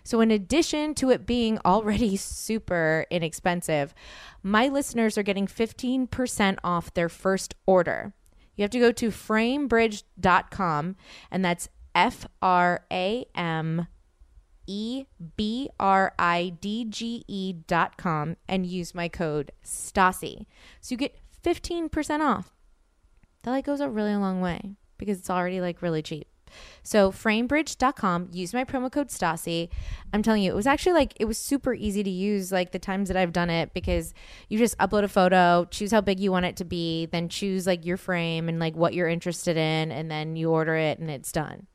So 0.04 0.20
in 0.20 0.30
addition 0.30 0.94
to 0.96 1.10
it 1.10 1.26
being 1.26 1.58
already 1.64 2.16
super 2.16 3.06
inexpensive 3.10 3.94
my 4.42 4.68
listeners 4.68 5.16
are 5.16 5.22
getting 5.22 5.46
15% 5.46 6.58
off 6.64 6.92
their 6.94 7.08
first 7.08 7.54
order. 7.66 8.12
You 8.56 8.62
have 8.62 8.70
to 8.72 8.80
go 8.80 8.92
to 8.92 9.10
framebridge.com 9.10 10.96
and 11.30 11.44
that's 11.44 11.68
F 11.94 12.26
R 12.40 12.84
A 12.90 13.24
M 13.34 13.86
E 14.72 15.04
B 15.36 15.68
R 15.78 16.14
I 16.18 16.54
D 16.60 16.86
G 16.88 17.24
E 17.28 17.52
dot 17.52 17.98
com 17.98 18.36
and 18.48 18.64
use 18.64 18.94
my 18.94 19.06
code 19.06 19.52
STASI. 19.62 20.46
So 20.80 20.94
you 20.94 20.96
get 20.96 21.18
15% 21.44 22.20
off. 22.20 22.54
That 23.42 23.50
like 23.50 23.66
goes 23.66 23.80
a 23.80 23.90
really 23.90 24.16
long 24.16 24.40
way 24.40 24.76
because 24.96 25.18
it's 25.18 25.28
already 25.28 25.60
like 25.60 25.82
really 25.82 26.00
cheap. 26.00 26.26
So 26.82 27.10
framebridge.com, 27.10 28.28
use 28.32 28.54
my 28.54 28.64
promo 28.64 28.90
code 28.90 29.08
STASI. 29.08 29.68
I'm 30.12 30.22
telling 30.22 30.42
you, 30.42 30.50
it 30.50 30.54
was 30.54 30.66
actually 30.66 30.94
like 30.94 31.14
it 31.20 31.26
was 31.26 31.36
super 31.36 31.74
easy 31.74 32.02
to 32.02 32.10
use 32.10 32.50
like 32.50 32.72
the 32.72 32.78
times 32.78 33.08
that 33.08 33.16
I've 33.16 33.32
done 33.32 33.50
it 33.50 33.74
because 33.74 34.14
you 34.48 34.58
just 34.58 34.78
upload 34.78 35.04
a 35.04 35.08
photo, 35.08 35.66
choose 35.70 35.90
how 35.90 36.00
big 36.00 36.18
you 36.18 36.32
want 36.32 36.46
it 36.46 36.56
to 36.56 36.64
be, 36.64 37.06
then 37.06 37.28
choose 37.28 37.66
like 37.66 37.84
your 37.84 37.98
frame 37.98 38.48
and 38.48 38.58
like 38.58 38.74
what 38.74 38.94
you're 38.94 39.08
interested 39.08 39.58
in 39.58 39.92
and 39.92 40.10
then 40.10 40.34
you 40.34 40.50
order 40.50 40.76
it 40.76 40.98
and 40.98 41.10
it's 41.10 41.32
done 41.32 41.66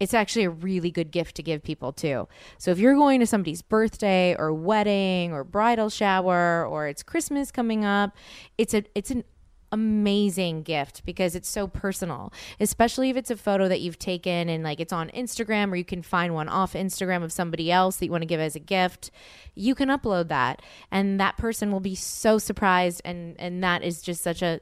it's 0.00 0.14
actually 0.14 0.44
a 0.44 0.50
really 0.50 0.90
good 0.90 1.10
gift 1.10 1.36
to 1.36 1.42
give 1.42 1.62
people 1.62 1.92
too. 1.92 2.26
So 2.58 2.70
if 2.70 2.78
you're 2.78 2.94
going 2.94 3.20
to 3.20 3.26
somebody's 3.26 3.62
birthday 3.62 4.34
or 4.36 4.52
wedding 4.52 5.32
or 5.32 5.44
bridal 5.44 5.90
shower 5.90 6.66
or 6.66 6.88
it's 6.88 7.02
Christmas 7.02 7.52
coming 7.52 7.84
up, 7.84 8.16
it's 8.58 8.74
a 8.74 8.82
it's 8.94 9.10
an 9.10 9.24
amazing 9.72 10.62
gift 10.62 11.04
because 11.04 11.36
it's 11.36 11.48
so 11.48 11.68
personal, 11.68 12.32
especially 12.58 13.10
if 13.10 13.16
it's 13.16 13.30
a 13.30 13.36
photo 13.36 13.68
that 13.68 13.80
you've 13.80 13.98
taken 13.98 14.48
and 14.48 14.64
like 14.64 14.80
it's 14.80 14.92
on 14.92 15.10
Instagram 15.10 15.70
or 15.70 15.76
you 15.76 15.84
can 15.84 16.02
find 16.02 16.34
one 16.34 16.48
off 16.48 16.72
Instagram 16.72 17.22
of 17.22 17.30
somebody 17.30 17.70
else 17.70 17.98
that 17.98 18.06
you 18.06 18.10
want 18.10 18.22
to 18.22 18.26
give 18.26 18.40
as 18.40 18.56
a 18.56 18.60
gift. 18.60 19.10
You 19.54 19.74
can 19.74 19.88
upload 19.88 20.28
that 20.28 20.62
and 20.90 21.20
that 21.20 21.36
person 21.36 21.70
will 21.70 21.80
be 21.80 21.94
so 21.94 22.38
surprised 22.38 23.02
and 23.04 23.36
and 23.38 23.62
that 23.62 23.82
is 23.82 24.02
just 24.02 24.22
such 24.22 24.42
a 24.42 24.60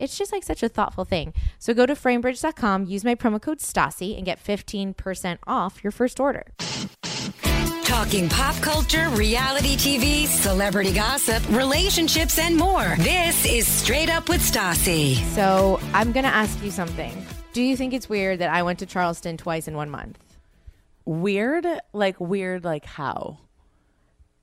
it's 0.00 0.16
just 0.16 0.32
like 0.32 0.42
such 0.44 0.62
a 0.62 0.68
thoughtful 0.68 1.04
thing. 1.04 1.32
So 1.58 1.74
go 1.74 1.86
to 1.86 1.94
framebridge.com, 1.94 2.86
use 2.86 3.04
my 3.04 3.14
promo 3.14 3.40
code 3.40 3.58
STASI, 3.58 4.16
and 4.16 4.24
get 4.24 4.42
15% 4.42 5.38
off 5.46 5.82
your 5.82 5.90
first 5.90 6.20
order. 6.20 6.44
Talking 7.84 8.28
pop 8.28 8.54
culture, 8.56 9.08
reality 9.10 9.76
TV, 9.76 10.26
celebrity 10.26 10.92
gossip, 10.92 11.42
relationships, 11.48 12.38
and 12.38 12.56
more. 12.56 12.94
This 12.98 13.44
is 13.46 13.66
Straight 13.66 14.10
Up 14.10 14.28
with 14.28 14.40
Stassi. 14.40 15.16
So 15.34 15.80
I'm 15.94 16.12
going 16.12 16.24
to 16.24 16.34
ask 16.34 16.62
you 16.62 16.70
something. 16.70 17.26
Do 17.52 17.62
you 17.62 17.76
think 17.76 17.94
it's 17.94 18.08
weird 18.08 18.40
that 18.40 18.50
I 18.50 18.62
went 18.62 18.78
to 18.80 18.86
Charleston 18.86 19.36
twice 19.36 19.66
in 19.66 19.74
one 19.74 19.90
month? 19.90 20.18
Weird, 21.06 21.66
like 21.92 22.20
weird, 22.20 22.62
like 22.62 22.84
how? 22.84 23.38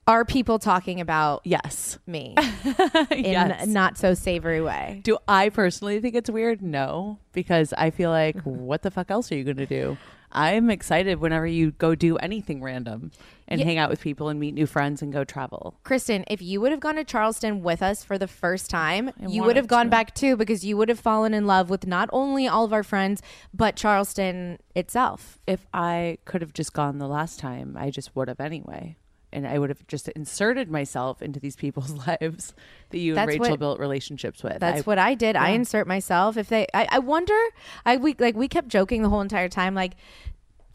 Are 0.07 0.24
people 0.24 0.59
talking 0.59 1.01
about 1.01 1.41
Yes. 1.45 1.97
me 2.05 2.35
in 3.12 3.25
Yes. 3.25 3.63
a 3.63 3.67
not 3.67 3.97
so 3.97 4.13
savory 4.13 4.62
way? 4.62 5.01
Do 5.03 5.17
I 5.27 5.50
personally 5.50 6.00
think 6.00 6.13
it's 6.13 6.29
weird? 6.29 6.62
No, 6.62 7.17
because 7.33 7.74
I 7.75 7.89
feel 7.89 8.12
like, 8.12 8.39
what 8.43 8.83
the 8.83 8.91
fuck 8.91 9.09
else 9.09 9.31
are 9.31 9.35
you 9.35 9.43
going 9.43 9.57
to 9.57 9.65
do? 9.65 9.97
I'm 10.31 10.69
excited 10.69 11.19
whenever 11.21 11.47
you 11.47 11.71
go 11.71 11.95
do 11.95 12.17
anything 12.17 12.62
random 12.62 13.12
and 13.47 13.59
Yeah. 13.59 13.65
hang 13.65 13.77
out 13.79 13.89
with 13.89 14.01
people 14.01 14.29
and 14.29 14.39
meet 14.39 14.53
new 14.53 14.67
friends 14.67 15.01
and 15.01 15.12
go 15.12 15.24
travel. 15.24 15.79
Kristen, 15.83 16.24
if 16.27 16.39
you 16.41 16.62
would 16.62 16.71
have 16.71 16.81
gone 16.81 16.95
to 16.97 17.03
Charleston 17.03 17.63
with 17.63 17.81
us 17.81 18.03
for 18.03 18.17
the 18.19 18.27
first 18.27 18.69
time, 18.69 19.09
you 19.27 19.41
would 19.43 19.55
have 19.55 19.67
gone 19.67 19.85
to. 19.85 19.89
back 19.91 20.13
too 20.13 20.35
because 20.35 20.63
you 20.65 20.77
would 20.77 20.89
have 20.89 21.00
fallen 21.00 21.33
in 21.33 21.47
love 21.47 21.69
with 21.71 21.88
not 21.88 22.09
only 22.13 22.47
all 22.47 22.65
of 22.65 22.74
our 22.74 22.83
friends, 22.83 23.24
but 23.53 23.75
Charleston 23.75 24.59
itself. 24.75 25.39
If 25.47 25.65
I 25.74 26.17
could 26.25 26.41
have 26.41 26.53
just 26.53 26.74
gone 26.74 27.00
the 27.00 27.07
last 27.07 27.39
time, 27.39 27.75
I 27.79 27.89
just 27.89 28.15
would 28.15 28.27
have 28.27 28.39
anyway. 28.41 28.97
And 29.34 29.46
I 29.46 29.60
would 29.60 29.70
have 29.70 29.86
just 29.88 30.08
inserted 30.10 30.72
myself 30.72 31.22
into 31.22 31.39
these 31.39 31.55
people's 31.55 31.91
lives 32.08 32.53
that 32.91 33.00
you 33.00 33.17
and 33.17 33.27
Rachel 33.27 33.50
what- 33.50 33.60
built 33.60 33.79
relationships 33.79 34.41
with. 34.44 34.60
That's 34.60 34.79
I- 34.79 34.84
what 34.84 34.98
I 34.98 35.13
did. 35.13 35.36
I 35.36 35.50
insert 35.50 35.88
myself. 35.88 36.38
If 36.38 36.48
they, 36.48 36.67
I, 36.74 36.88
I 36.91 37.00
wonder. 37.00 37.38
I 37.86 37.98
we 37.98 38.15
like 38.20 38.36
we 38.36 38.48
kept 38.48 38.70
joking 38.70 39.01
the 39.01 39.10
whole 39.10 39.22
entire 39.22 39.50
time. 39.50 39.75
Like, 39.75 39.96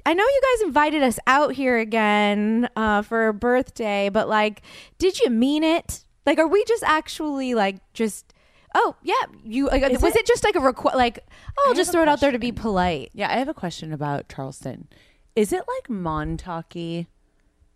I 0.04 0.14
know 0.14 0.24
you 0.24 0.40
guys 0.54 0.66
invited 0.66 1.02
us 1.02 1.18
out 1.26 1.52
here 1.52 1.78
again 1.78 2.68
uh, 2.76 3.02
for 3.02 3.28
a 3.28 3.34
birthday, 3.34 4.08
but 4.08 4.28
like, 4.28 4.62
did 4.98 5.20
you 5.20 5.30
mean 5.30 5.64
it? 5.64 6.04
Like, 6.26 6.38
are 6.38 6.48
we 6.48 6.64
just 6.64 6.82
actually 6.82 7.54
like 7.54 7.76
just? 7.94 8.34
Oh 8.74 8.94
yeah, 9.02 9.14
you 9.42 9.66
like, 9.68 9.82
was 10.00 10.14
it- 10.14 10.20
it, 10.20 10.26
just 10.26 10.44
like 10.44 10.54
a 10.54 10.60
request? 10.60 10.96
Like, 10.96 11.20
oh, 11.58 11.64
I'll 11.68 11.74
just 11.74 11.92
throw 11.92 12.02
it 12.02 12.08
out 12.08 12.20
there 12.20 12.30
to 12.30 12.38
be 12.38 12.52
polite. 12.52 13.10
Yeah, 13.14 13.28
I 13.30 13.38
have 13.38 13.48
a 13.48 13.54
question 13.54 13.92
about 13.92 14.28
Charleston. 14.28 14.86
Is 15.34 15.52
it 15.52 15.62
like 15.66 15.88
Montauk-y? 15.88 17.06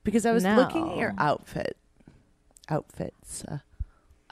Because 0.05 0.25
I 0.27 0.33
was 0.33 0.45
looking 0.45 0.91
at 0.93 0.97
your 0.99 1.15
outfit, 1.19 1.77
outfits, 2.69 3.45
uh, 3.45 3.59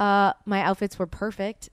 Uh, 0.00 0.33
my 0.47 0.61
outfits 0.62 0.99
were 0.99 1.07
perfect. 1.07 1.69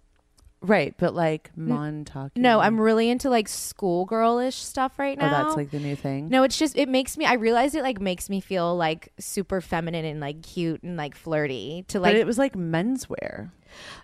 right? 0.62 0.94
But 0.98 1.14
like 1.16 1.52
Montauk. 1.56 2.32
No, 2.36 2.60
I'm 2.60 2.80
really 2.82 3.10
into 3.10 3.30
like 3.30 3.48
schoolgirlish 3.48 4.54
stuff 4.54 5.00
right 5.00 5.18
Oh, 5.20 5.26
now. 5.26 5.44
that's 5.44 5.56
like 5.56 5.72
the 5.72 5.80
new 5.80 5.96
thing. 5.96 6.28
No, 6.30 6.44
it's 6.44 6.58
just 6.58 6.76
it 6.78 6.90
makes 6.90 7.18
me. 7.18 7.26
I 7.26 7.34
realized 7.36 7.76
it 7.76 7.84
like 7.84 8.02
makes 8.02 8.30
me 8.30 8.42
feel 8.42 8.76
like 8.76 9.14
super 9.20 9.62
feminine 9.62 10.04
and 10.06 10.20
like 10.20 10.42
cute 10.44 10.84
and 10.84 10.98
like 10.98 11.16
flirty. 11.16 11.86
To 11.90 12.00
like 12.02 12.14
but 12.14 12.20
it 12.20 12.26
was 12.28 12.38
like 12.38 12.56
menswear. 12.56 13.52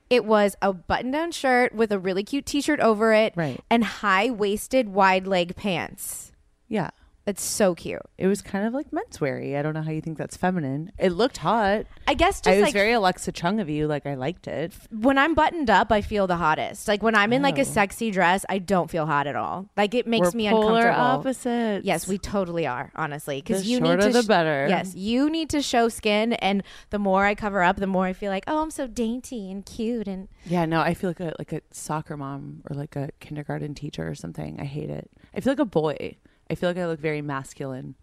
it 0.10 0.24
was 0.24 0.56
a 0.62 0.72
button-down 0.72 1.32
shirt 1.32 1.74
with 1.76 1.92
a 1.92 2.00
really 2.00 2.24
cute 2.24 2.46
T-shirt 2.46 2.80
over 2.80 3.12
it, 3.14 3.34
Right. 3.36 3.60
and 3.70 3.84
high-waisted, 3.84 4.88
wide-leg 4.90 5.56
pants. 5.56 6.32
Yeah. 6.70 6.92
It's 7.28 7.42
so 7.44 7.74
cute. 7.74 8.02
It 8.20 8.28
was 8.28 8.44
kind 8.44 8.68
of 8.68 8.74
like 8.76 8.92
mensweary. 8.92 9.58
I 9.58 9.64
don't 9.64 9.74
know 9.74 9.82
how 9.82 9.90
you 9.90 10.00
think 10.02 10.16
that's 10.20 10.38
feminine. 10.38 10.92
It 11.00 11.10
looked 11.12 11.38
hot. 11.38 11.88
I 12.08 12.14
guess 12.14 12.40
I 12.46 12.52
was 12.52 12.62
like 12.62 12.74
very 12.74 12.92
Alexa 12.92 13.32
Chung 13.32 13.60
of 13.60 13.68
you. 13.68 13.88
Like 13.88 14.06
I 14.06 14.14
liked 14.14 14.48
it. 14.48 14.74
when 14.92 15.18
I'm 15.18 15.34
buttoned 15.34 15.72
up, 15.72 15.92
I 15.92 16.02
feel 16.02 16.28
the 16.28 16.36
hottest. 16.36 16.88
Like 16.88 17.02
when 17.02 17.16
I'm 17.16 17.34
in 17.34 17.42
like 17.42 17.58
Oh. 17.58 17.62
a 17.62 17.66
sexy 17.66 18.12
dress, 18.12 18.46
I 18.48 18.60
don't 18.60 18.92
feel 18.92 19.08
hot 19.08 19.26
at 19.26 19.36
all. 19.36 19.68
Like 19.76 19.96
it 19.96 20.06
makes 20.06 20.34
We're 20.34 20.38
me 20.38 20.50
polar 20.50 20.88
uncomfortable. 20.90 21.20
opposites. 21.20 21.86
Yes, 21.86 22.08
we 22.08 22.20
totally 22.20 22.68
are, 22.68 22.92
honestly. 22.96 23.42
Because 23.42 23.66
you 23.68 23.80
need 23.80 23.88
shorter 23.88 24.12
to 24.12 24.22
the 24.22 24.24
better. 24.24 24.68
Yes, 24.70 24.94
you 24.94 25.28
need 25.30 25.50
to 25.50 25.64
show 25.64 25.90
skin, 25.90 26.34
and 26.34 26.62
the 26.92 27.00
more 27.00 27.26
I 27.26 27.34
cover 27.34 27.64
up, 27.64 27.78
the 27.78 27.88
more 27.88 28.06
I 28.06 28.14
feel 28.14 28.30
like, 28.32 28.44
oh, 28.48 28.62
I'm 28.62 28.70
so 28.70 28.86
dainty 28.86 29.50
and 29.50 29.66
cute, 29.66 30.08
and 30.08 30.28
Yeah, 30.46 30.66
no, 30.66 30.82
I 30.82 30.94
feel 30.94 31.10
like 31.10 31.20
a 31.22 31.34
like 31.40 31.54
a 31.54 31.62
soccer 31.72 32.18
mom 32.18 32.62
or 32.70 32.76
like 32.76 32.96
a 32.96 33.10
kindergarten 33.20 33.74
teacher 33.74 34.08
or 34.08 34.14
something. 34.14 34.60
I 34.60 34.66
hate 34.66 34.92
it. 34.92 35.10
I 35.36 35.40
feel 35.40 35.52
like 35.54 35.60
a 35.60 35.66
boy. 35.66 36.18
I 36.50 36.56
feel 36.56 36.70
like 36.70 36.78
I 36.78 36.86
look 36.88 37.00
very 37.00 37.22
masculine. 37.22 37.96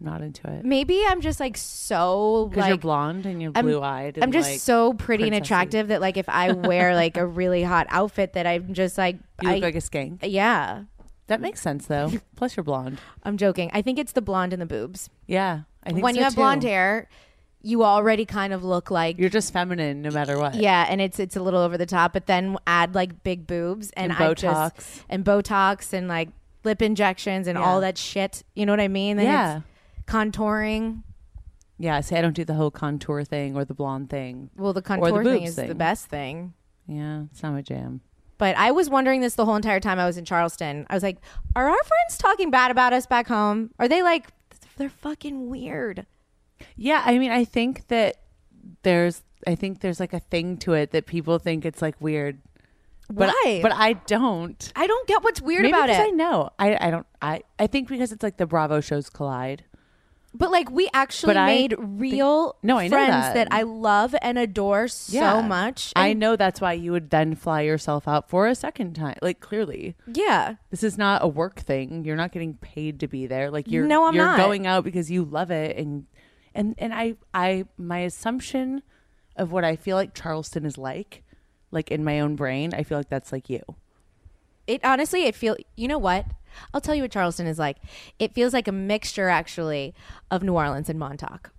I'm 0.00 0.06
not 0.06 0.22
into 0.22 0.50
it. 0.50 0.64
maybe 0.64 1.02
I'm 1.06 1.20
just 1.20 1.40
like 1.40 1.58
so 1.58 2.46
Because 2.48 2.62
like 2.62 2.68
you're 2.70 2.78
blonde 2.78 3.26
and 3.26 3.42
you're 3.42 3.52
I'm- 3.54 3.66
blue 3.66 3.82
eyed. 3.82 4.18
I'm 4.22 4.32
just 4.32 4.60
so 4.60 4.94
pretty 4.94 5.24
and 5.24 5.34
princessy. 5.34 5.40
attractive 5.40 5.88
that 5.88 6.00
like 6.00 6.16
if 6.16 6.28
I 6.28 6.52
wear 6.52 6.94
like 7.04 7.16
a 7.18 7.26
really 7.26 7.62
hot 7.62 7.86
outfit, 7.90 8.32
that 8.32 8.46
I'm 8.46 8.72
just 8.72 8.96
like, 8.96 9.16
You 9.42 9.50
I, 9.50 9.54
look 9.56 9.62
like 9.64 9.74
a 9.74 9.78
skank. 9.78 10.20
yeah. 10.22 10.84
That 11.26 11.40
makes 11.42 11.60
sense 11.60 11.86
though. 11.86 12.10
Plus 12.36 12.56
you're 12.56 12.64
blonde. 12.64 12.98
I'm 13.24 13.36
joking. 13.36 13.70
I 13.74 13.82
think 13.82 13.98
it's 13.98 14.12
the 14.12 14.22
blonde 14.22 14.52
and 14.54 14.60
the 14.62 14.66
boobs. 14.66 15.10
Yeah, 15.26 15.60
I 15.84 15.90
think 15.92 16.02
when 16.02 16.14
so 16.14 16.18
you 16.20 16.24
have 16.24 16.32
too. 16.32 16.38
blonde 16.40 16.62
hair, 16.64 17.08
you 17.62 17.84
already 17.84 18.24
kind 18.24 18.52
of 18.54 18.64
look 18.64 18.90
like 18.90 19.16
you're 19.18 19.28
just 19.28 19.52
feminine 19.52 20.00
no 20.02 20.10
matter 20.10 20.36
what. 20.38 20.54
Yeah, 20.54 20.86
and 20.88 21.00
it's 21.00 21.20
it's 21.20 21.36
a 21.36 21.40
little 21.42 21.60
over 21.60 21.76
the 21.78 21.86
top, 21.86 22.14
but 22.14 22.26
then 22.26 22.56
add 22.66 22.94
like 22.96 23.22
big 23.22 23.46
boobs 23.46 23.90
and, 23.90 24.10
And 24.12 24.20
I 24.24 24.34
just 24.34 24.76
Botox. 24.76 25.02
and 25.08 25.24
Botox 25.24 25.92
and 25.92 26.08
like 26.08 26.30
lip 26.64 26.82
injections 26.82 27.46
and 27.46 27.58
Yeah. 27.58 27.64
all 27.64 27.80
that 27.80 27.96
shit. 27.98 28.42
You 28.54 28.66
know 28.66 28.72
what 28.72 28.80
I 28.80 28.88
mean? 28.88 29.16
Then 29.16 29.26
Yeah. 29.26 29.60
contouring. 30.06 31.02
Yeah, 31.78 32.00
see, 32.00 32.16
I 32.16 32.20
don't 32.20 32.34
do 32.34 32.44
the 32.44 32.54
whole 32.54 32.70
contour 32.70 33.24
thing 33.24 33.56
or 33.56 33.64
the 33.64 33.74
blonde 33.74 34.10
thing. 34.10 34.50
Well, 34.56 34.72
the 34.72 34.80
Or 34.80 34.82
the 34.82 34.86
contour 34.88 35.24
thing 35.24 35.42
is 35.44 35.56
the 35.56 35.74
best 35.74 36.06
thing. 36.06 36.52
Yeah, 36.86 37.22
it's 37.30 37.42
not 37.42 37.52
my 37.54 37.62
jam. 37.62 38.00
But 38.36 38.56
I 38.56 38.70
was 38.70 38.88
wondering 38.90 39.20
this 39.20 39.34
the 39.34 39.44
whole 39.44 39.56
entire 39.56 39.80
time 39.80 39.98
I 39.98 40.06
was 40.06 40.16
in 40.18 40.24
Charleston. 40.24 40.86
I 40.90 40.94
was 40.94 41.02
like, 41.02 41.18
are 41.56 41.68
our 41.68 41.82
friends 41.84 42.18
talking 42.18 42.50
bad 42.50 42.70
about 42.70 42.92
us 42.92 43.06
back 43.06 43.28
home? 43.28 43.70
Are 43.78 43.88
they 43.88 44.02
like 44.02 44.28
they're 44.76 44.88
fucking 44.88 45.48
weird? 45.50 46.06
Yeah, 46.76 47.02
I 47.04 47.18
mean, 47.18 47.30
I 47.30 47.44
think 47.44 47.88
that 47.88 48.16
there's, 48.82 49.22
I 49.46 49.54
think 49.54 49.80
there's 49.80 50.00
like 50.00 50.12
a 50.12 50.20
thing 50.20 50.56
to 50.58 50.72
it 50.74 50.90
that 50.92 51.06
people 51.06 51.38
think 51.38 51.64
it's 51.64 51.80
like 51.82 52.00
weird. 52.00 52.38
But, 53.12 53.28
Why? 53.44 53.58
But 53.62 53.72
I 53.72 53.94
don't. 53.94 54.72
I 54.76 54.86
don't 54.86 55.08
get 55.08 55.22
what's 55.24 55.40
weird 55.42 55.62
Maybe 55.62 55.72
about 55.72 55.88
because 55.88 56.06
it. 56.06 56.08
I 56.08 56.10
know. 56.10 56.50
I, 56.58 56.86
I 56.88 56.90
don't. 56.90 57.06
I, 57.20 57.42
I 57.58 57.66
think 57.66 57.88
because 57.88 58.12
it's 58.12 58.22
like 58.22 58.36
the 58.36 58.46
Bravo 58.46 58.80
shows 58.80 59.10
collide. 59.10 59.64
But 60.32 60.52
like 60.52 60.70
we 60.70 60.88
actually 60.94 61.30
But 61.34 61.38
I 61.38 61.46
made 61.46 61.74
real 61.76 62.54
No, 62.62 62.78
I 62.78 62.86
know 62.86 62.90
friends 62.96 63.10
that. 63.10 63.34
that. 63.34 63.48
I 63.50 63.62
love 63.62 64.14
and 64.22 64.38
adore 64.38 64.86
so 64.86 65.12
Yeah. 65.18 65.40
much. 65.44 65.92
I 65.96 66.08
And- 66.08 66.20
know 66.20 66.36
that's 66.36 66.60
why 66.60 66.74
you 66.74 66.92
would 66.92 67.10
then 67.10 67.34
fly 67.34 67.62
yourself 67.62 68.06
out 68.06 68.30
for 68.30 68.46
a 68.46 68.54
second 68.54 68.94
time. 68.94 69.16
Like 69.22 69.40
clearly, 69.40 69.96
Yeah. 70.06 70.54
this 70.70 70.84
is 70.84 70.96
not 70.96 71.24
a 71.24 71.26
work 71.26 71.58
thing. 71.58 72.04
You're 72.04 72.14
not 72.14 72.30
getting 72.30 72.54
paid 72.54 73.00
to 73.00 73.08
be 73.08 73.26
there. 73.26 73.50
Like 73.50 73.66
you're 73.66 73.84
No, 73.86 74.06
I'm 74.06 74.14
you're 74.14 74.24
not. 74.24 74.36
going 74.38 74.68
out 74.68 74.84
because 74.84 75.10
you 75.10 75.24
love 75.24 75.50
it 75.50 75.76
and 75.76 76.06
and 76.54 76.76
and 76.78 76.94
I 76.94 77.16
I 77.34 77.64
my 77.76 77.98
assumption 77.98 78.82
of 79.34 79.50
what 79.50 79.64
I 79.64 79.74
feel 79.74 79.96
like 79.96 80.14
Charleston 80.14 80.64
is 80.64 80.78
like, 80.78 81.24
like 81.70 81.90
in 81.90 82.04
my 82.04 82.20
own 82.20 82.36
brain, 82.36 82.72
I 82.74 82.82
feel 82.82 82.98
like 82.98 83.08
that's 83.08 83.32
like 83.32 83.48
you. 83.50 83.62
It 84.66 84.84
honestly, 84.84 85.24
it 85.24 85.34
feel. 85.34 85.56
You 85.76 85.88
know 85.88 85.98
what? 85.98 86.26
I'll 86.74 86.80
tell 86.80 86.94
you 86.94 87.02
what 87.02 87.12
Charleston 87.12 87.46
is 87.46 87.58
like. 87.58 87.76
It 88.18 88.34
feels 88.34 88.52
like 88.52 88.68
a 88.68 88.72
mixture, 88.72 89.28
actually, 89.28 89.94
of 90.30 90.42
New 90.42 90.54
Orleans 90.54 90.88
and 90.88 90.98
Montauk. 90.98 91.52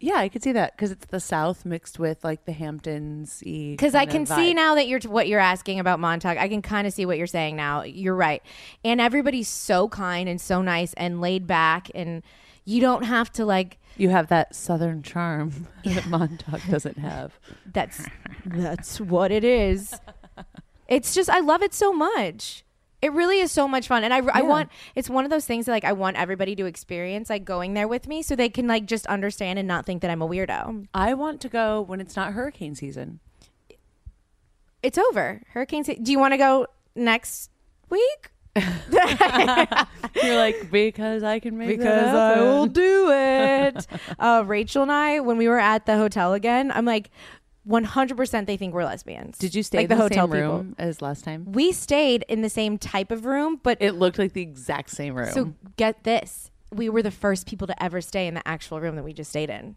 Yeah, 0.00 0.16
I 0.16 0.28
could 0.28 0.42
see 0.42 0.52
that 0.52 0.76
because 0.76 0.92
it's 0.92 1.06
the 1.06 1.18
South 1.18 1.64
mixed 1.64 1.98
with 1.98 2.22
like 2.22 2.44
the 2.44 2.52
Hamptons. 2.52 3.42
Because 3.44 3.94
I 3.94 4.06
can 4.06 4.26
see 4.26 4.54
now 4.54 4.76
that 4.76 4.86
you're 4.86 5.00
what 5.00 5.26
you're 5.26 5.40
asking 5.40 5.80
about 5.80 5.98
Montauk. 5.98 6.38
I 6.38 6.48
can 6.48 6.62
kind 6.62 6.86
of 6.86 6.92
see 6.92 7.04
what 7.04 7.18
you're 7.18 7.26
saying 7.26 7.56
now. 7.56 7.82
You're 7.82 8.14
right, 8.14 8.42
and 8.84 9.00
everybody's 9.00 9.48
so 9.48 9.88
kind 9.88 10.28
and 10.28 10.40
so 10.40 10.62
nice 10.62 10.94
and 10.94 11.20
laid 11.20 11.46
back, 11.46 11.90
and 11.94 12.22
you 12.64 12.80
don't 12.80 13.04
have 13.04 13.32
to 13.32 13.44
like. 13.44 13.77
You 13.98 14.08
have 14.08 14.28
that 14.28 14.54
Southern 14.54 15.02
charm 15.02 15.66
that 15.84 16.06
Montauk 16.06 16.60
doesn't 16.70 16.98
have. 16.98 17.38
That's 17.66 18.06
that's 18.46 19.00
what 19.00 19.30
it 19.30 19.44
is. 19.44 19.94
It's 20.88 21.14
just 21.14 21.28
I 21.28 21.40
love 21.40 21.62
it 21.62 21.74
so 21.74 21.92
much. 21.92 22.64
It 23.00 23.12
really 23.12 23.38
is 23.38 23.52
so 23.52 23.68
much 23.68 23.86
fun, 23.86 24.02
and 24.02 24.12
I, 24.12 24.18
I 24.32 24.42
want 24.42 24.70
it's 24.96 25.08
one 25.08 25.24
of 25.24 25.30
those 25.30 25.46
things 25.46 25.66
that 25.66 25.72
like 25.72 25.84
I 25.84 25.92
want 25.92 26.16
everybody 26.16 26.56
to 26.56 26.64
experience 26.66 27.30
like 27.30 27.44
going 27.44 27.74
there 27.74 27.86
with 27.86 28.08
me, 28.08 28.22
so 28.22 28.34
they 28.34 28.48
can 28.48 28.66
like 28.66 28.86
just 28.86 29.06
understand 29.06 29.58
and 29.58 29.68
not 29.68 29.86
think 29.86 30.02
that 30.02 30.10
I'm 30.10 30.22
a 30.22 30.26
weirdo. 30.28 30.86
I 30.94 31.14
want 31.14 31.40
to 31.42 31.48
go 31.48 31.80
when 31.80 32.00
it's 32.00 32.16
not 32.16 32.32
hurricane 32.32 32.74
season. 32.74 33.20
It's 34.82 34.98
over. 34.98 35.42
Hurricane. 35.50 35.84
se- 35.84 35.98
Do 36.02 36.10
you 36.12 36.18
want 36.18 36.32
to 36.32 36.38
go 36.38 36.66
next 36.94 37.50
week? 37.90 38.30
You're 40.22 40.36
like 40.36 40.70
because 40.70 41.22
I 41.22 41.38
can 41.38 41.56
make 41.58 41.70
it 41.70 41.78
because 41.78 42.14
I 42.14 42.40
will 42.40 42.66
do 42.66 43.10
it. 43.12 43.86
uh, 44.18 44.44
Rachel 44.46 44.82
and 44.82 44.92
I, 44.92 45.20
when 45.20 45.36
we 45.36 45.48
were 45.48 45.58
at 45.58 45.86
the 45.86 45.96
hotel 45.96 46.32
again, 46.34 46.70
I'm 46.72 46.84
like, 46.84 47.10
100% 47.68 48.46
they 48.46 48.56
think 48.56 48.72
we're 48.74 48.84
lesbians. 48.84 49.36
Did 49.38 49.54
you 49.54 49.62
stay 49.62 49.78
like 49.78 49.84
in 49.84 49.88
the, 49.90 49.96
the, 49.96 50.02
hotel 50.02 50.26
same 50.26 50.32
people? 50.32 50.56
room 50.56 50.74
as 50.78 51.02
last 51.02 51.24
time? 51.24 51.52
We 51.52 51.72
stayed 51.72 52.24
in 52.28 52.40
the 52.42 52.48
same 52.48 52.78
type 52.78 53.10
of 53.10 53.24
room, 53.26 53.60
but 53.62 53.78
It 53.80 53.92
looked 53.92 54.18
like 54.18 54.32
the 54.32 54.42
exact 54.42 54.90
same 54.90 55.14
room. 55.14 55.30
so 55.32 55.52
get 55.76 56.04
this: 56.04 56.50
we 56.72 56.88
were 56.88 57.02
the 57.02 57.10
first 57.10 57.46
people 57.46 57.66
to 57.66 57.82
ever 57.82 58.00
stay 58.00 58.26
in 58.26 58.34
the 58.34 58.46
actual 58.48 58.80
room 58.80 58.96
that 58.96 59.04
we 59.04 59.12
just 59.12 59.30
stayed 59.30 59.50
in. 59.50 59.76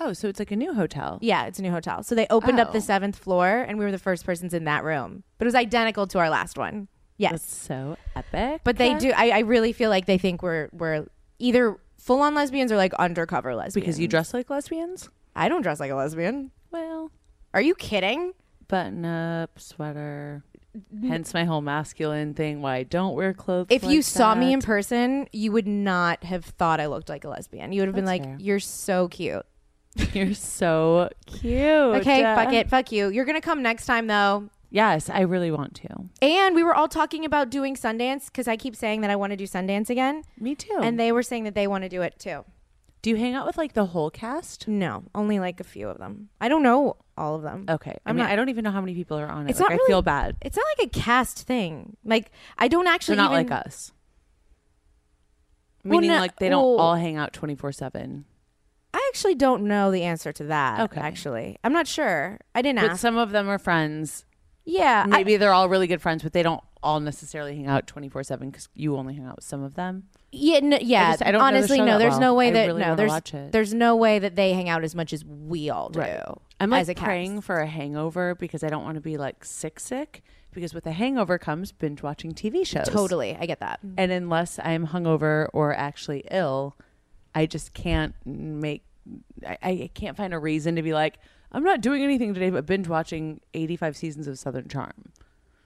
oh, 0.00 0.12
so 0.12 0.28
it's 0.28 0.38
like 0.38 0.52
a 0.52 0.56
new 0.56 0.74
hotel. 0.74 1.18
Yeah, 1.20 1.46
it's 1.46 1.58
a 1.58 1.62
new 1.62 1.72
hotel. 1.72 2.04
So 2.04 2.14
they 2.14 2.28
opened 2.30 2.60
up 2.60 2.68
Oh. 2.68 2.72
the 2.72 2.80
seventh 2.80 3.16
floor, 3.18 3.64
and 3.66 3.78
we 3.80 3.84
were 3.84 3.90
the 3.90 3.98
first 3.98 4.24
persons 4.24 4.54
in 4.54 4.62
that 4.64 4.84
room. 4.84 5.24
But 5.38 5.46
it 5.46 5.48
was 5.48 5.54
identical 5.56 6.06
to 6.06 6.18
our 6.20 6.30
last 6.30 6.56
one. 6.56 6.86
Yes. 7.18 7.32
That's 7.32 7.54
so 7.54 7.96
epic. 8.16 8.62
But 8.64 8.78
they 8.78 8.94
do. 8.94 9.12
I, 9.14 9.30
I 9.30 9.38
really 9.40 9.72
feel 9.72 9.90
like 9.90 10.06
they 10.06 10.18
think 10.18 10.42
we're 10.42 10.68
we're 10.72 11.06
either 11.38 11.76
full 11.98 12.22
on 12.22 12.34
lesbians 12.34 12.72
or 12.72 12.76
like 12.76 12.94
undercover 12.94 13.54
lesbians. 13.54 13.74
because 13.74 14.00
you 14.00 14.08
dress 14.08 14.32
like 14.32 14.48
lesbians. 14.48 15.08
I 15.36 15.48
don't 15.48 15.62
dress 15.62 15.80
like 15.80 15.90
a 15.90 15.94
lesbian. 15.94 16.52
Well, 16.70 17.10
Are 17.52 17.60
you 17.60 17.74
kidding? 17.74 18.32
button 18.68 19.04
up, 19.04 19.58
sweater. 19.58 20.44
Hence 21.02 21.32
my 21.34 21.44
whole 21.44 21.62
masculine 21.62 22.34
thing. 22.34 22.60
Why 22.60 22.76
I 22.76 22.82
don't 22.84 23.14
wear 23.14 23.32
clothes. 23.34 23.66
If 23.70 23.82
you 23.82 23.96
like 23.96 24.04
saw 24.04 24.34
me 24.34 24.52
in 24.52 24.60
person, 24.60 25.26
you 25.32 25.50
would 25.52 25.66
not 25.66 26.22
have 26.22 26.44
thought 26.44 26.78
I 26.78 26.86
looked 26.86 27.08
like 27.08 27.24
a 27.24 27.28
lesbian. 27.28 27.72
You 27.72 27.80
would 27.80 27.88
have 27.88 27.94
been 27.94 28.04
That's 28.04 28.20
like, 28.20 28.24
fair. 28.24 28.36
"You're 28.38 28.60
so 28.60 29.08
cute." 29.08 29.44
you're 30.12 30.34
so 30.34 31.08
cute. 31.26 31.56
Okay, 31.56 32.22
fuck 32.22 32.52
it, 32.52 32.68
fuck 32.68 32.92
you. 32.92 33.08
You're 33.08 33.24
gonna 33.24 33.40
come 33.40 33.62
next 33.62 33.86
time 33.86 34.06
though. 34.06 34.50
Yes, 34.70 35.08
I 35.08 35.20
really 35.20 35.50
want 35.50 35.74
to. 35.76 35.88
And 36.20 36.54
we 36.54 36.62
were 36.62 36.74
all 36.74 36.88
talking 36.88 37.24
about 37.24 37.48
doing 37.50 37.74
Sundance 37.74 38.26
because 38.26 38.46
I 38.46 38.56
keep 38.56 38.76
saying 38.76 39.00
that 39.00 39.10
I 39.10 39.16
want 39.16 39.30
to 39.30 39.36
do 39.36 39.44
Sundance 39.44 39.88
again, 39.88 40.24
Me 40.38 40.54
too. 40.54 40.78
and 40.82 41.00
they 41.00 41.10
were 41.10 41.22
saying 41.22 41.44
that 41.44 41.54
they 41.54 41.66
want 41.66 41.84
to 41.84 41.88
do 41.88 42.02
it 42.02 42.18
too. 42.18 42.44
do 43.00 43.10
you 43.10 43.16
hang 43.16 43.34
out 43.34 43.46
with 43.46 43.56
like 43.56 43.72
the 43.72 43.86
whole 43.86 44.10
cast? 44.10 44.68
No, 44.68 45.04
only 45.14 45.38
like 45.38 45.60
a 45.60 45.64
few 45.64 45.88
of 45.88 45.96
them. 45.98 46.28
I 46.40 46.48
don't 46.48 46.62
know 46.62 46.96
all 47.16 47.34
of 47.36 47.42
them. 47.42 47.64
Okay, 47.68 47.92
I 48.04 48.10
I'm 48.10 48.16
mean, 48.16 48.24
not- 48.24 48.32
I 48.32 48.36
don't 48.36 48.48
even 48.50 48.62
know 48.64 48.70
how 48.70 48.80
many 48.80 48.94
people 48.94 49.16
are 49.18 49.28
on 49.28 49.46
it. 49.46 49.50
It's 49.50 49.60
like, 49.60 49.70
not 49.70 49.72
I 49.72 49.76
really- 49.76 49.86
feel 49.88 50.02
bad. 50.02 50.36
It's 50.42 50.56
not 50.56 50.66
like 50.78 50.88
a 50.88 50.90
cast 50.90 51.46
thing. 51.46 51.96
Like 52.04 52.30
I 52.58 52.68
don't 52.68 52.86
actually 52.86 53.16
They're 53.16 53.24
not 53.24 53.32
even, 53.40 53.48
like 53.50 53.66
us. 53.66 53.92
Well, 55.84 56.00
Meaning, 56.00 56.10
no- 56.16 56.20
like 56.20 56.36
they 56.38 56.48
don't 56.48 56.62
well- 56.76 56.78
all 56.78 56.94
hang 56.96 57.16
out 57.16 57.32
twenty 57.32 57.54
four 57.54 57.72
seven. 57.72 58.26
I 58.92 59.06
actually 59.12 59.34
don't 59.34 59.64
know 59.64 59.90
the 59.90 60.02
answer 60.02 60.32
to 60.32 60.44
that. 60.44 60.80
Okay. 60.80 61.00
actually, 61.00 61.58
I'm 61.62 61.72
not 61.72 61.86
sure. 61.86 62.38
I 62.54 62.62
didn't 62.62 62.80
But 62.80 62.92
ask. 62.92 63.00
some 63.00 63.16
of 63.16 63.30
them 63.30 63.48
are 63.48 63.58
friends. 63.58 64.24
Yeah, 64.68 65.04
I- 65.04 65.08
Maybe 65.08 65.36
they're 65.36 65.52
all 65.52 65.68
really 65.68 65.86
good 65.86 66.02
friends, 66.02 66.22
but 66.22 66.32
they 66.32 66.42
don't 66.42 66.62
all 66.82 67.00
necessarily 67.00 67.56
hang 67.56 67.66
out 67.66 67.86
twenty 67.86 68.08
four 68.08 68.22
seven 68.22 68.50
because 68.50 68.68
you 68.74 68.96
only 68.96 69.14
hang 69.14 69.26
out 69.26 69.36
with 69.36 69.44
some 69.44 69.62
of 69.62 69.74
them. 69.74 70.04
Yeah, 70.30 70.60
no, 70.60 70.78
yeah. 70.80 71.12
just- 71.12 71.26
I 71.26 71.32
don't 71.32 71.40
honestly, 71.40 71.80
no. 71.80 71.98
There's 71.98 72.12
well. 72.12 72.20
no 72.20 72.34
way 72.34 72.48
I 72.48 72.52
that 72.52 72.66
really 72.66 72.82
no. 72.82 72.94
There's 72.94 73.50
there's 73.50 73.74
no 73.74 73.96
way 73.96 74.18
that 74.18 74.36
they 74.36 74.52
hang 74.52 74.68
out 74.68 74.84
as 74.84 74.94
much 74.94 75.12
as 75.12 75.24
we 75.24 75.70
all 75.70 75.88
do. 75.88 76.00
Right. 76.00 76.22
I'm 76.60 76.70
like 76.70 76.82
as 76.82 76.88
a 76.88 76.94
cast. 76.94 77.04
praying 77.04 77.40
for 77.40 77.60
a 77.60 77.66
hangover 77.66 78.34
because 78.34 78.62
I 78.62 78.68
don't 78.68 78.84
want 78.84 78.96
to 78.96 79.00
be 79.00 79.16
like 79.16 79.44
sick 79.44 79.80
sick 79.80 80.22
because 80.52 80.74
with 80.74 80.86
a 80.86 80.92
hangover 80.92 81.38
comes 81.38 81.72
binge 81.72 82.02
watching 82.02 82.32
TV 82.32 82.66
shows. 82.66 82.88
Totally, 82.88 83.36
I 83.38 83.46
get 83.46 83.60
that. 83.60 83.80
And 83.96 84.12
unless 84.12 84.58
I'm 84.62 84.88
hungover 84.88 85.48
or 85.52 85.74
actually 85.74 86.24
ill, 86.30 86.76
I 87.34 87.46
just 87.46 87.74
can't 87.74 88.14
make. 88.24 88.84
I, 89.46 89.56
I 89.62 89.90
can't 89.94 90.16
find 90.16 90.34
a 90.34 90.38
reason 90.38 90.76
to 90.76 90.82
be 90.82 90.92
like 90.92 91.18
I'm 91.52 91.62
not 91.64 91.80
doing 91.80 92.02
anything 92.02 92.34
today 92.34 92.50
but 92.50 92.66
binge 92.66 92.88
watching 92.88 93.40
85 93.54 93.96
seasons 93.96 94.26
of 94.28 94.38
Southern 94.38 94.68
Charm. 94.68 95.12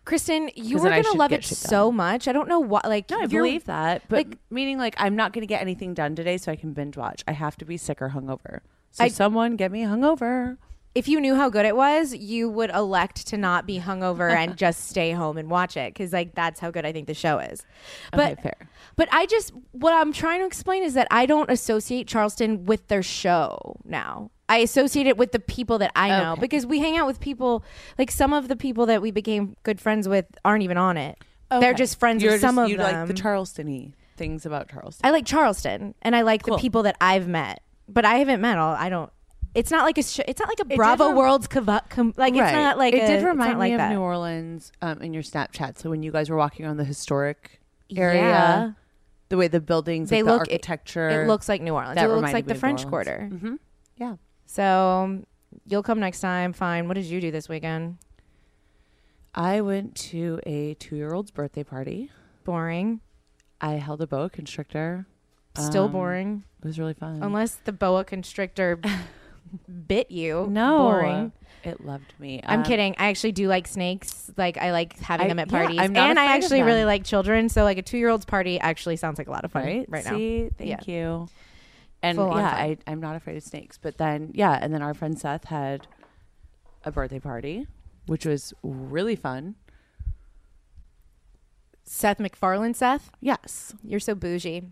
Kristen, 0.04 0.50
you 0.56 0.78
are 0.78 0.90
gonna 1.02 1.12
love 1.12 1.30
it 1.32 1.44
so 1.44 1.86
done. 1.88 1.96
much. 1.96 2.26
I 2.26 2.32
don't 2.32 2.48
know 2.48 2.58
what. 2.58 2.84
Like, 2.84 3.08
No, 3.10 3.20
I 3.20 3.26
believe 3.26 3.64
that, 3.66 4.02
but 4.08 4.26
like- 4.26 4.38
meaning 4.50 4.76
like 4.78 4.94
I'm 4.98 5.14
not 5.14 5.32
going 5.32 5.42
to 5.42 5.46
get 5.46 5.60
anything 5.60 5.94
done 5.94 6.16
today, 6.16 6.38
so 6.38 6.50
I 6.50 6.56
can 6.56 6.72
binge 6.72 6.96
watch. 6.96 7.22
I 7.28 7.32
have 7.32 7.56
to 7.58 7.64
be 7.64 7.76
sick 7.76 8.02
or 8.02 8.08
hungover. 8.10 8.60
So 8.90 9.04
I- 9.04 9.08
someone 9.08 9.54
get 9.56 9.70
me 9.70 9.82
hungover. 9.84 10.56
if 10.96 11.06
you 11.08 11.20
knew 11.20 11.36
how 11.36 11.48
good 11.48 11.64
it 11.66 11.76
was, 11.76 12.14
you 12.14 12.48
would 12.50 12.70
elect 12.70 13.28
to 13.28 13.36
not 13.38 13.64
be 13.64 13.78
hungover 13.78 14.28
and 14.34 14.56
just 14.64 14.88
stay 14.88 15.12
home 15.12 15.38
and 15.38 15.48
watch 15.48 15.76
it 15.76 15.94
because 15.94 16.12
like 16.12 16.34
that's 16.34 16.58
how 16.58 16.72
good 16.72 16.84
I 16.84 16.90
think 16.92 17.06
the 17.06 17.14
show 17.14 17.38
is. 17.38 17.64
But 18.10 18.32
Okay, 18.32 18.42
fair. 18.42 18.68
but 18.96 19.08
I 19.12 19.26
just 19.26 19.52
what 19.70 19.94
I'm 19.94 20.12
trying 20.12 20.40
to 20.40 20.46
explain 20.46 20.82
is 20.82 20.94
that 20.94 21.06
I 21.12 21.26
don't 21.26 21.48
associate 21.48 22.08
Charleston 22.08 22.64
with 22.66 22.88
their 22.88 23.04
show 23.04 23.76
now. 23.84 24.32
I 24.52 24.58
associate 24.58 25.06
it 25.06 25.16
with 25.16 25.32
the 25.32 25.38
people 25.40 25.78
that 25.78 25.92
I 25.96 26.08
know 26.08 26.32
Okay. 26.32 26.40
because 26.42 26.66
we 26.66 26.78
hang 26.80 26.96
out 26.98 27.06
with 27.06 27.20
people 27.20 27.64
like 27.98 28.10
some 28.10 28.32
of 28.32 28.48
the 28.48 28.56
people 28.56 28.86
that 28.86 29.00
we 29.00 29.10
became 29.10 29.56
good 29.62 29.80
friends 29.80 30.06
with 30.08 30.26
aren't 30.44 30.62
even 30.62 30.76
on 30.78 30.96
it. 30.96 31.16
They're 31.50 31.74
just 31.74 31.98
friends 31.98 32.22
You're 32.22 32.32
with 32.32 32.40
some 32.42 32.56
just- 32.56 32.64
of 32.64 32.70
you 32.70 32.76
them. 32.76 33.00
like 33.00 33.08
the 33.08 33.14
Charleston-y 33.14 33.92
things 34.16 34.44
about 34.46 34.68
Charleston. 34.68 35.06
I 35.06 35.10
like 35.10 35.24
Charleston 35.26 35.94
and 36.02 36.14
I 36.14 36.22
like 36.22 36.42
Cool. 36.42 36.56
the 36.56 36.60
people 36.60 36.82
that 36.84 36.96
I've 37.00 37.26
met, 37.28 37.60
but 37.88 38.04
I 38.04 38.16
haven't 38.16 38.40
met 38.40 38.58
all. 38.58 38.74
I 38.74 38.88
don't. 38.88 39.10
It's 39.54 39.70
not 39.70 39.84
like 39.84 39.98
a. 39.98 40.02
Sh- 40.02 40.20
it's 40.26 40.40
not 40.40 40.48
like 40.48 40.60
a 40.60 40.76
Bravo 40.76 41.08
rem- 41.08 41.16
World's 41.16 41.46
com- 41.46 41.66
like 42.16 42.34
it's 42.34 42.52
not 42.52 42.78
like 42.78 42.94
it 42.94 43.02
a- 43.04 43.06
did 43.06 43.24
remind 43.24 43.54
me 43.54 43.58
like 43.58 43.72
of 43.72 43.78
that. 43.78 43.90
New 43.92 44.00
Orleans 44.00 44.72
um, 44.80 45.02
in 45.02 45.12
your 45.12 45.22
Snapchat. 45.22 45.78
So 45.78 45.90
when 45.90 46.02
you 46.02 46.10
guys 46.12 46.30
were 46.30 46.36
walking 46.36 46.64
around 46.64 46.78
the 46.78 46.84
historic 46.84 47.60
area, 47.94 48.22
Yeah. 48.22 48.70
the 49.28 49.36
way 49.36 49.48
the 49.48 49.60
buildings, 49.60 50.08
They 50.08 50.22
like 50.22 50.26
the 50.26 50.32
look- 50.32 50.48
it- 50.48 50.52
architecture, 50.52 51.08
It 51.22 51.26
looks 51.26 51.48
like 51.50 51.60
New 51.60 51.74
Orleans. 51.74 51.96
that 51.96 52.04
it 52.06 52.08
looks 52.08 52.32
like 52.32 52.46
the 52.46 52.54
French. 52.54 52.86
Quarter. 52.86 53.28
Mhm. 53.30 53.58
Yeah, 53.98 54.16
So 54.52 55.22
you'll 55.66 55.82
come 55.82 55.98
next 55.98 56.20
time. 56.20 56.52
Fine. 56.52 56.86
What 56.86 56.94
did 56.94 57.06
you 57.06 57.22
do 57.22 57.30
this 57.30 57.48
weekend? 57.48 57.96
I 59.34 59.62
went 59.62 59.94
to 60.12 60.40
a 60.44 60.74
two-year-old's 60.74 61.30
birthday 61.30 61.64
party. 61.64 62.10
Boring. 62.44 63.00
I 63.62 63.72
held 63.74 64.02
a 64.02 64.06
boa 64.06 64.28
constrictor. 64.28 65.06
Still 65.56 65.84
Um, 65.84 65.92
boring. 65.92 66.44
It 66.62 66.66
was 66.66 66.78
really 66.78 66.92
fun. 66.92 67.20
Unless 67.22 67.54
the 67.64 67.72
boa 67.72 68.04
constrictor 68.04 68.78
bit 69.88 70.10
you. 70.10 70.46
no, 70.50 70.76
Boring. 70.80 71.32
it 71.64 71.82
loved 71.86 72.12
me. 72.18 72.42
I'm 72.44 72.60
Um, 72.60 72.64
kidding. 72.66 72.94
I 72.98 73.06
actually 73.08 73.32
do 73.32 73.48
like 73.48 73.66
snakes. 73.66 74.30
Like 74.36 74.58
I 74.58 74.72
like 74.72 74.98
having 74.98 75.26
I- 75.26 75.28
them 75.28 75.38
at 75.38 75.50
yeah, 75.50 75.58
parties, 75.58 75.80
I'm 75.80 75.94
not 75.94 76.10
and 76.10 76.18
I 76.18 76.24
of 76.24 76.30
actually 76.42 76.62
really 76.62 76.84
like 76.84 77.04
children. 77.04 77.48
So 77.48 77.64
like 77.64 77.78
a 77.78 77.82
two 77.82 77.96
year 77.96 78.10
old's 78.10 78.26
party 78.26 78.60
actually 78.60 78.96
sounds 78.96 79.16
like 79.16 79.28
a 79.28 79.30
lot 79.30 79.46
of 79.46 79.52
fun 79.52 79.64
Right, 79.64 79.86
right, 79.88 80.04
now. 80.04 80.10
See, 80.16 80.50
thank 80.58 80.86
you. 80.88 81.26
And 82.02 82.16
Full 82.18 82.36
yeah, 82.36 82.50
fun. 82.50 82.60
I, 82.60 82.76
I'm 82.86 83.00
not 83.00 83.14
afraid 83.16 83.36
of 83.36 83.42
snakes. 83.44 83.78
But 83.78 83.98
then, 83.98 84.30
yeah, 84.34 84.58
and 84.60 84.74
then 84.74 84.82
our 84.82 84.92
friend 84.94 85.18
Seth 85.18 85.44
had 85.44 85.86
a 86.84 86.90
birthday 86.90 87.20
party, 87.20 87.66
which 88.06 88.26
was 88.26 88.52
really 88.62 89.14
fun. 89.16 89.54
Seth 91.84 92.18
MacFarlane. 92.18 92.74
Seth, 92.74 93.10
Yes, 93.20 93.74
you're 93.84 94.00
so 94.00 94.14
bougie. 94.14 94.62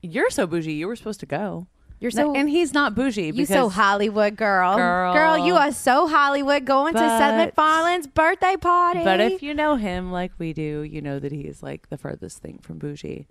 you're 0.00 0.30
so 0.30 0.46
bougie. 0.46 0.72
You 0.72 0.86
were 0.88 0.96
supposed 0.96 1.20
to 1.20 1.26
go. 1.26 1.66
You're 2.00 2.10
so 2.10 2.34
and 2.34 2.50
he's 2.50 2.74
not 2.74 2.96
bougie. 2.96 3.26
You 3.26 3.32
because 3.32 3.48
so 3.48 3.68
Hollywood 3.68 4.34
girl. 4.34 4.76
Girl. 4.76 5.38
you 5.38 5.54
are 5.54 5.70
so 5.70 6.08
Hollywood 6.08 6.64
going 6.64 6.94
to 6.94 6.98
Seth 6.98 7.54
But- 7.54 7.54
MacFarlane's 7.56 8.08
birthday 8.08 8.56
party. 8.56 9.04
But 9.04 9.20
if 9.20 9.40
you 9.40 9.54
know 9.54 9.76
him 9.76 10.10
like 10.10 10.32
we 10.38 10.52
do, 10.52 10.82
you 10.82 11.00
know 11.00 11.20
that 11.20 11.30
he's 11.30 11.62
like 11.62 11.90
the 11.90 11.96
furthest 11.96 12.38
thing 12.38 12.58
from 12.60 12.78
bougie. 12.78 13.28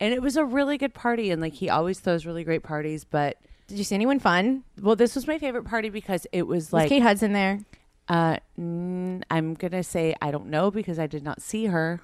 And 0.00 0.12
it 0.12 0.20
was 0.22 0.36
a 0.36 0.44
really 0.44 0.76
good 0.78 0.92
party, 0.94 1.30
and 1.30 1.40
like 1.40 1.54
he 1.54 1.70
always 1.70 2.00
throws 2.00 2.26
really 2.26 2.44
great 2.44 2.62
parties. 2.62 3.04
But 3.04 3.38
Did 3.66 3.78
you 3.78 3.84
see 3.84 3.94
anyone 3.94 4.18
fun? 4.18 4.62
well, 4.80 4.96
this 4.96 5.14
was 5.14 5.26
my 5.26 5.38
favorite 5.38 5.64
party 5.64 5.88
because 5.88 6.26
it 6.32 6.46
was 6.46 6.66
Was 6.66 6.72
like 6.74 6.88
Kate 6.88 7.02
Hudson 7.02 7.32
there? 7.32 7.60
Uh, 8.08 8.36
mm, 8.58 9.22
I'm 9.30 9.54
gonna 9.54 9.82
say 9.82 10.14
I 10.22 10.30
don't 10.30 10.46
know 10.48 10.70
because 10.70 10.98
I 10.98 11.06
did 11.06 11.22
not 11.24 11.40
see 11.42 11.66
her. 11.66 12.00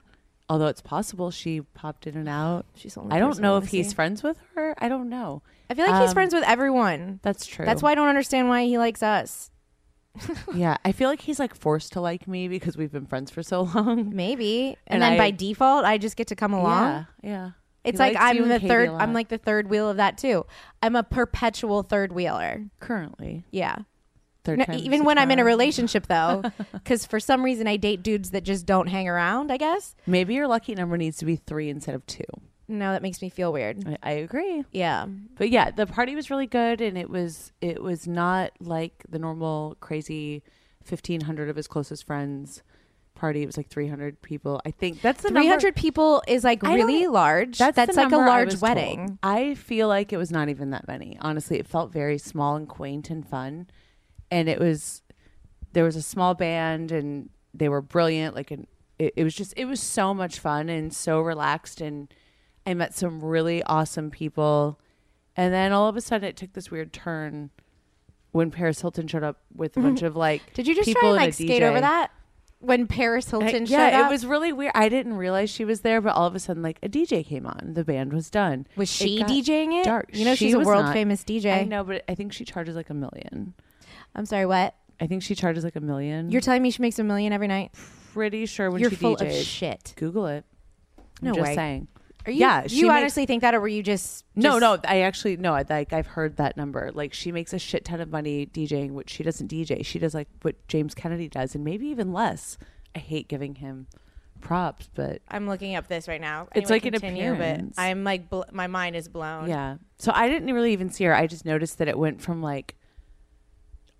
Although 0.48 0.66
it's 0.66 0.83
possible 0.83 1.31
she 1.31 1.61
popped 1.61 2.07
in 2.07 2.16
and 2.16 2.28
out. 2.28 2.66
She's 2.74 2.94
the 2.94 3.00
only 3.00 3.14
I 3.14 3.18
don't 3.20 3.31
person 3.31 3.42
know 3.42 3.52
wanna 3.52 3.64
if 3.66 3.70
he's 3.70 3.88
see. 3.90 3.94
friends 3.94 4.22
with 4.22 4.38
her. 4.55 4.74
I 4.78 4.88
don't 4.88 5.09
know. 5.09 5.42
I 5.70 5.74
feel 5.74 5.87
like 5.87 6.00
he's 6.00 6.11
Um, 6.11 6.14
friends 6.14 6.35
with 6.35 6.44
everyone. 6.44 7.20
That's 7.22 7.46
true. 7.46 7.64
That's 7.64 7.83
why 7.83 7.92
I 7.92 7.94
don't 7.94 8.09
understand 8.09 8.48
why 8.48 8.64
he 8.64 8.76
likes 8.76 9.02
us. 9.02 9.50
yeah, 10.55 10.76
I 10.85 10.92
feel 10.92 11.09
like 11.09 11.20
he's 11.22 11.38
like 11.38 11.55
forced 11.55 11.92
to 11.92 12.00
like 12.00 12.26
me 12.28 12.48
because 12.48 12.76
we've 12.76 12.92
been 12.92 13.07
friends 13.07 13.31
for 13.31 13.42
so 13.42 13.62
long. 13.74 14.14
Maybe. 14.14 14.76
And, 14.87 14.96
And 14.96 15.02
then 15.02 15.12
I- 15.12 15.18
by 15.18 15.31
default, 15.31 15.85
I 15.85 15.96
just 15.98 16.16
get 16.16 16.26
to 16.28 16.37
come 16.37 16.52
along. 16.52 17.07
Yeah, 17.22 17.31
yeah. 17.31 17.50
It's 17.85 17.99
like 17.99 18.16
I'm 18.18 18.49
the 18.49 18.61
third. 18.61 18.90
I'm 18.90 19.12
like 19.12 19.29
the 19.29 19.38
third 19.38 19.68
wheel 19.68 19.88
of 19.90 19.97
that 19.97 20.18
too. 20.18 20.47
I'm 20.83 20.97
a 20.97 21.03
perpetual 21.03 21.83
third 21.83 22.12
wheeler. 22.12 22.64
currently 22.81 23.45
Yeah. 23.51 23.77
third 24.45 24.59
No, 24.59 24.75
even 24.75 25.05
when 25.05 25.18
I'm 25.18 25.31
in 25.31 25.38
a 25.38 25.45
relationship 25.45 26.07
though, 26.07 26.42
because 26.73 27.07
for 27.07 27.18
some 27.21 27.45
reason 27.45 27.66
I 27.66 27.77
date 27.77 28.03
dudes 28.03 28.31
that 28.31 28.45
just 28.45 28.66
don't 28.66 28.87
hang 28.88 29.09
around. 29.09 29.51
I 29.51 29.57
guess. 29.57 29.95
Maybe 30.07 30.35
your 30.35 30.47
lucky 30.47 30.75
number 30.75 30.97
needs 30.97 31.16
to 31.18 31.25
be 31.25 31.37
three 31.37 31.68
instead 31.68 31.95
of 31.95 32.07
two. 32.07 32.25
No, 32.68 32.92
that 32.92 33.03
makes 33.03 33.21
me 33.21 33.29
feel 33.29 33.53
weird. 33.53 33.87
I, 33.87 33.99
I 34.03 34.11
agree. 34.12 34.64
Yeah. 34.73 35.07
But 35.37 35.51
yeah, 35.51 35.71
the 35.71 35.87
party 35.87 36.14
was 36.14 36.31
really 36.31 36.47
good, 36.47 36.81
and 36.81 36.97
it 36.97 37.11
was 37.11 37.53
it 37.61 37.83
was 37.83 38.07
not 38.07 38.53
like 38.61 39.05
the 39.09 39.18
normal 39.18 39.77
crazy 39.81 40.42
fifteen 40.83 41.23
hundred 41.23 41.49
of 41.49 41.57
his 41.57 41.66
closest 41.66 42.07
friends 42.07 42.62
party. 43.22 43.42
It 43.42 43.46
was 43.46 43.56
like 43.56 43.68
three 43.68 43.87
hundred 43.88 44.20
people. 44.20 44.61
I 44.66 44.72
think 44.72 45.00
that's 45.00 45.22
the 45.22 45.28
Three 45.28 45.48
number- 45.48 45.70
people 45.70 46.22
is 46.26 46.42
like 46.42 46.64
I 46.64 46.74
really 46.74 47.06
large. 47.06 47.56
That's, 47.56 47.76
That's, 47.76 47.96
like 47.96 48.08
a 48.08 48.11
number 48.11 48.24
I 48.26 48.28
large 48.28 48.50
told. 48.50 48.62
wedding. 48.62 49.18
I 49.22 49.54
feel 49.54 49.87
like 49.87 50.12
it 50.12 50.16
was 50.16 50.32
not 50.32 50.48
even 50.48 50.70
that 50.70 50.88
many. 50.88 51.16
Honestly, 51.20 51.56
it 51.58 51.68
felt 51.68 51.92
very 51.92 52.18
small 52.18 52.56
and 52.56 52.68
quaint 52.68 53.11
and 53.11 53.24
fun, 53.26 53.68
and 54.30 54.48
it 54.48 54.58
was 54.58 55.02
there 55.72 55.85
was 55.85 55.94
a 55.94 56.02
small 56.02 56.35
band 56.35 56.90
and 56.90 57.30
they 57.54 57.68
were 57.68 57.80
brilliant. 57.80 58.35
Like, 58.35 58.50
an, 58.50 58.66
it, 58.98 59.14
it 59.16 59.22
was 59.24 59.35
just 59.37 59.54
it 59.56 59.66
was 59.66 59.80
so 59.80 60.12
much 60.12 60.40
fun 60.40 60.68
and 60.68 60.92
so 60.92 61.20
relaxed, 61.20 61.80
and 61.80 62.12
I 62.66 62.74
met 62.74 62.92
some 62.92 63.22
really 63.22 63.62
awesome 63.62 64.11
people, 64.11 64.80
and 65.37 65.54
then 65.54 65.70
all 65.72 65.87
of 65.88 65.96
a 65.96 66.00
sudden 66.00 66.28
it 66.28 66.37
took 66.37 66.54
this 66.54 66.72
weird 66.72 66.92
turn 66.92 67.50
when 68.32 68.50
Paris 68.50 68.80
Hilton 68.80 69.06
showed 69.06 69.22
up 69.22 69.42
with 69.54 69.76
a 69.76 69.80
bunch 69.80 70.02
of 70.08 70.16
like 70.16 70.42
Did 70.54 70.66
you 70.66 70.74
just 70.74 70.90
try 70.90 71.08
and 71.08 71.16
and 71.18 71.26
like 71.26 71.35
skate 71.35 71.62
DJ. 71.62 71.68
over 71.70 71.80
that 71.80 72.11
when 72.62 72.87
Paris 72.87 73.27
uh, 73.33 73.38
Hilton 73.40 73.62
I- 73.62 73.66
showed 73.66 73.70
yeah, 73.70 74.07
it 74.07 74.11
was 74.11 74.25
really 74.25 74.53
weird. 74.53 74.72
I 74.75 74.88
didn't 74.88 75.14
realize 75.18 75.51
she 75.51 75.64
was 75.64 75.83
there, 75.83 76.01
but 76.01 76.14
all 76.14 76.27
of 76.27 76.35
a 76.35 76.38
sudden, 76.38 76.62
like 76.62 76.79
a 76.83 76.88
DJ 76.88 77.25
came 77.27 77.46
on. 77.46 77.72
The 77.75 77.85
band 77.85 78.12
was 78.12 78.31
done. 78.31 78.66
Was 78.77 78.88
she 78.90 79.18
got 79.20 79.29
DJing 79.29 79.81
it? 79.81 79.85
Dark. 79.85 80.09
You 80.12 80.25
know 80.25 80.35
She 80.35 80.46
she's 80.46 80.55
a 80.55 80.61
world 80.61 80.87
not. 80.87 80.92
famous 80.94 81.22
DJ. 81.25 81.53
I 81.61 81.64
know, 81.64 81.85
but 81.85 82.05
I 82.09 82.14
think 82.14 82.33
she 82.33 82.44
charges 82.44 82.75
like 82.77 82.88
a 82.90 82.94
million. 82.94 83.55
I'm 84.14 84.25
sorry, 84.27 84.46
what? 84.46 84.75
I 85.01 85.07
think 85.07 85.22
she 85.22 85.35
charges 85.35 85.64
like 85.64 85.77
a 85.77 85.81
million. 85.81 86.31
You're 86.31 86.40
telling 86.40 86.62
me 86.62 86.70
she 86.70 86.81
makes 86.83 86.98
a 86.98 87.05
million 87.05 87.33
every 87.33 87.48
night? 87.48 87.72
pretty 88.12 88.44
sure 88.46 88.70
when 88.70 88.81
You're 88.81 88.90
she 88.90 88.96
full 88.96 89.16
DJs. 89.16 89.40
of 89.40 89.46
shit. 89.46 89.92
Google 89.96 90.27
it. 90.27 90.44
I'm 91.22 91.29
No 91.29 91.35
just 91.35 91.48
way. 91.48 91.55
saying. 91.55 91.88
Are 92.26 92.30
you? 92.32 92.38
Yeah, 92.40 92.64
you 92.68 92.87
makes- 92.87 92.98
honestly 93.00 93.26
think 93.26 93.40
that, 93.42 93.54
or 93.54 93.61
were 93.61 93.68
you 93.68 93.82
just, 93.82 94.24
No, 94.37 94.58
just- 94.58 94.85
no. 94.85 94.90
I 94.90 95.00
actually 95.00 95.37
no. 95.37 95.54
I 95.54 95.64
like 95.68 95.92
I've 95.92 96.06
heard 96.06 96.37
that 96.37 96.56
number. 96.56 96.90
Like 96.94 97.12
she 97.12 97.32
makes 97.32 97.52
a 97.52 97.58
shit 97.58 97.85
ton 97.85 98.00
of 98.00 98.11
money 98.11 98.46
DJing, 98.46 98.92
which 98.92 99.11
she 99.11 99.22
doesn't 99.22 99.50
DJ. 99.50 99.85
She 99.85 99.98
does 99.98 100.14
like 100.14 100.28
what 100.42 100.66
James 100.68 100.94
Kennedy 100.94 101.28
does, 101.28 101.54
and 101.54 101.64
maybe 101.64 101.87
even 101.88 102.12
less. 102.12 102.58
I 102.94 102.98
hate 102.98 103.28
giving 103.28 103.56
him 103.56 103.87
props, 104.40 104.90
but 104.94 105.22
I'm 105.28 105.46
looking 105.48 105.76
up 105.76 105.88
this 105.88 106.08
right 106.08 106.20
now. 106.20 106.48
It's 106.54 106.68
like 106.68 106.85
an 106.85 106.92
continue, 106.92 107.32
appearance. 107.32 107.76
But 107.76 107.82
I'm 107.82 108.04
like, 108.04 108.28
bl- 108.28 108.42
my 108.52 108.66
mind 108.66 108.96
is 108.96 109.08
blown. 109.08 109.48
Yeah. 109.48 109.76
So 109.98 110.12
I 110.14 110.28
didn't 110.28 110.52
really 110.52 110.72
even 110.72 110.90
see 110.90 111.04
her. 111.04 111.14
I 111.14 111.26
just 111.26 111.44
noticed 111.44 111.78
that 111.78 111.88
it 111.88 111.96
went 111.96 112.20
from 112.20 112.42
like 112.42 112.74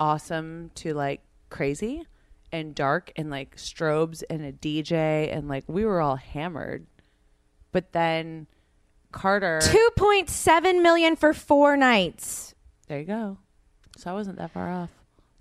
awesome 0.01 0.71
to 0.75 0.95
like 0.95 1.21
crazy 1.49 2.05
and 2.51 2.75
dark 2.75 3.13
and 3.17 3.31
like 3.31 3.57
strobes 3.57 4.23
and 4.29 4.43
a 4.43 4.53
DJ 4.53 5.35
and 5.35 5.49
like 5.49 5.65
we 5.67 5.85
were 5.85 6.01
all 6.01 6.17
hammered. 6.17 6.87
But 7.73 7.93
then 7.93 8.47
Carter 9.11 9.61
Two 9.63 9.89
point 9.97 10.29
seven 10.31 10.83
million 10.83 11.17
for 11.17 11.33
four 11.33 11.77
nights. 11.77 12.55
There 12.89 12.99
you 12.99 13.05
go. 13.05 13.39
So 13.97 14.11
I 14.11 14.15
wasn't 14.15 14.39
that 14.39 14.51
far 14.53 14.71
off. 14.71 14.91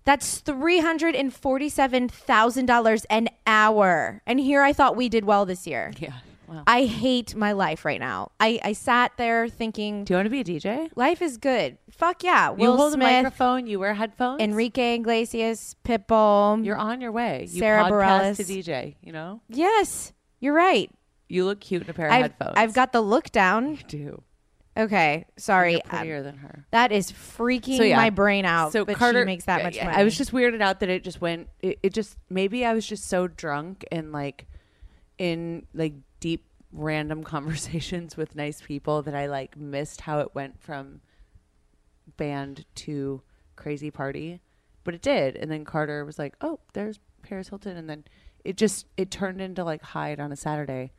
That's 0.03 0.39
three 0.39 0.79
hundred 0.79 1.15
and 1.15 1.33
forty-seven 1.33 2.09
thousand 2.09 2.65
dollars 2.65 3.05
an 3.05 3.29
hour. 3.45 4.21
And 4.25 4.39
here 4.39 4.61
I 4.63 4.73
thought 4.73 4.95
we 4.95 5.09
did 5.09 5.25
well 5.25 5.45
this 5.45 5.67
year. 5.67 5.91
Yeah. 5.99 6.13
Wow. 6.47 6.63
I 6.67 6.83
hate 6.83 7.33
my 7.33 7.53
life 7.53 7.85
right 7.85 7.99
now. 8.01 8.31
I, 8.37 8.59
I 8.61 8.73
sat 8.73 9.13
there 9.15 9.47
thinking, 9.47 10.03
Do 10.03 10.13
you 10.13 10.17
want 10.17 10.25
to 10.25 10.29
be 10.29 10.41
a 10.41 10.43
DJ? 10.43 10.89
life 10.97 11.21
is 11.21 11.37
good. 11.37 11.77
Fuck 11.91 12.25
yeah. 12.25 12.49
Will 12.49 12.71
you 12.73 12.75
hold 12.75 12.91
Smith, 12.91 13.07
a 13.07 13.23
microphone. 13.23 13.67
You 13.67 13.79
wear 13.79 13.93
headphones. 13.93 14.41
Enrique 14.41 14.95
Iglesias, 14.95 15.77
Pitbull. 15.85 16.65
You're 16.65 16.75
on 16.75 16.99
your 16.99 17.13
way. 17.13 17.47
You 17.49 17.59
Sarah 17.59 17.85
podcast 17.85 17.91
Bareilles. 17.91 18.35
to 18.35 18.43
DJ, 18.43 18.95
you 19.01 19.13
know? 19.13 19.39
yes, 19.47 20.11
you're 20.41 20.53
right. 20.53 20.91
You 21.31 21.45
look 21.45 21.59
cute 21.61 21.83
in 21.83 21.89
a 21.89 21.93
pair 21.93 22.07
of 22.07 22.11
I've, 22.13 22.21
headphones. 22.23 22.53
I've 22.57 22.73
got 22.73 22.91
the 22.91 23.01
look 23.01 23.31
down. 23.31 23.71
You 23.71 23.83
do. 23.87 24.23
Okay, 24.77 25.25
sorry. 25.37 25.73
You're 25.73 25.81
Um, 25.85 25.89
prettier 25.89 26.23
than 26.23 26.37
her. 26.37 26.65
that 26.71 26.91
is 26.91 27.11
freaking 27.11 27.77
So, 27.77 27.83
yeah. 27.83 27.97
my 27.97 28.09
brain 28.09 28.45
out. 28.45 28.71
So 28.71 28.85
but 28.85 28.95
Carter 28.95 29.25
makes 29.25 29.45
that 29.45 29.59
yeah, 29.59 29.63
much 29.63 29.75
yeah, 29.75 29.85
money. 29.85 29.97
I 29.97 30.03
was 30.03 30.17
just 30.17 30.31
weirded 30.31 30.61
out 30.61 30.79
that 30.79 30.89
it 30.89 31.03
just 31.03 31.19
went. 31.21 31.49
It, 31.61 31.79
it 31.83 31.93
just 31.93 32.17
maybe 32.29 32.65
I 32.65 32.73
was 32.73 32.85
just 32.87 33.05
so 33.05 33.27
drunk 33.27 33.83
and 33.91 34.11
like 34.13 34.47
in 35.17 35.65
like 35.73 35.93
deep 36.19 36.45
random 36.71 37.23
conversations 37.35 38.15
with 38.15 38.35
nice 38.35 38.61
people 38.61 39.01
that 39.01 39.13
I 39.13 39.27
like 39.27 39.57
missed 39.57 40.01
how 40.01 40.19
it 40.19 40.33
went 40.33 40.61
from 40.61 41.01
band 42.17 42.65
to 42.75 43.21
crazy 43.55 43.91
party, 43.91 44.41
but 44.83 44.93
it 44.93 45.01
did. 45.01 45.35
And 45.35 45.51
then 45.51 45.65
Carter 45.65 46.05
was 46.05 46.17
like, 46.17 46.35
"Oh, 46.41 46.59
there's 46.73 46.99
Paris 47.23 47.49
Hilton," 47.49 47.77
and 47.77 47.89
then 47.89 48.05
it 48.45 48.57
just 48.57 48.87
it 48.97 49.11
turned 49.11 49.41
into 49.41 49.63
like 49.63 49.81
Hyde 49.81 50.19
on 50.19 50.31
a 50.31 50.35
Saturday. 50.35 50.91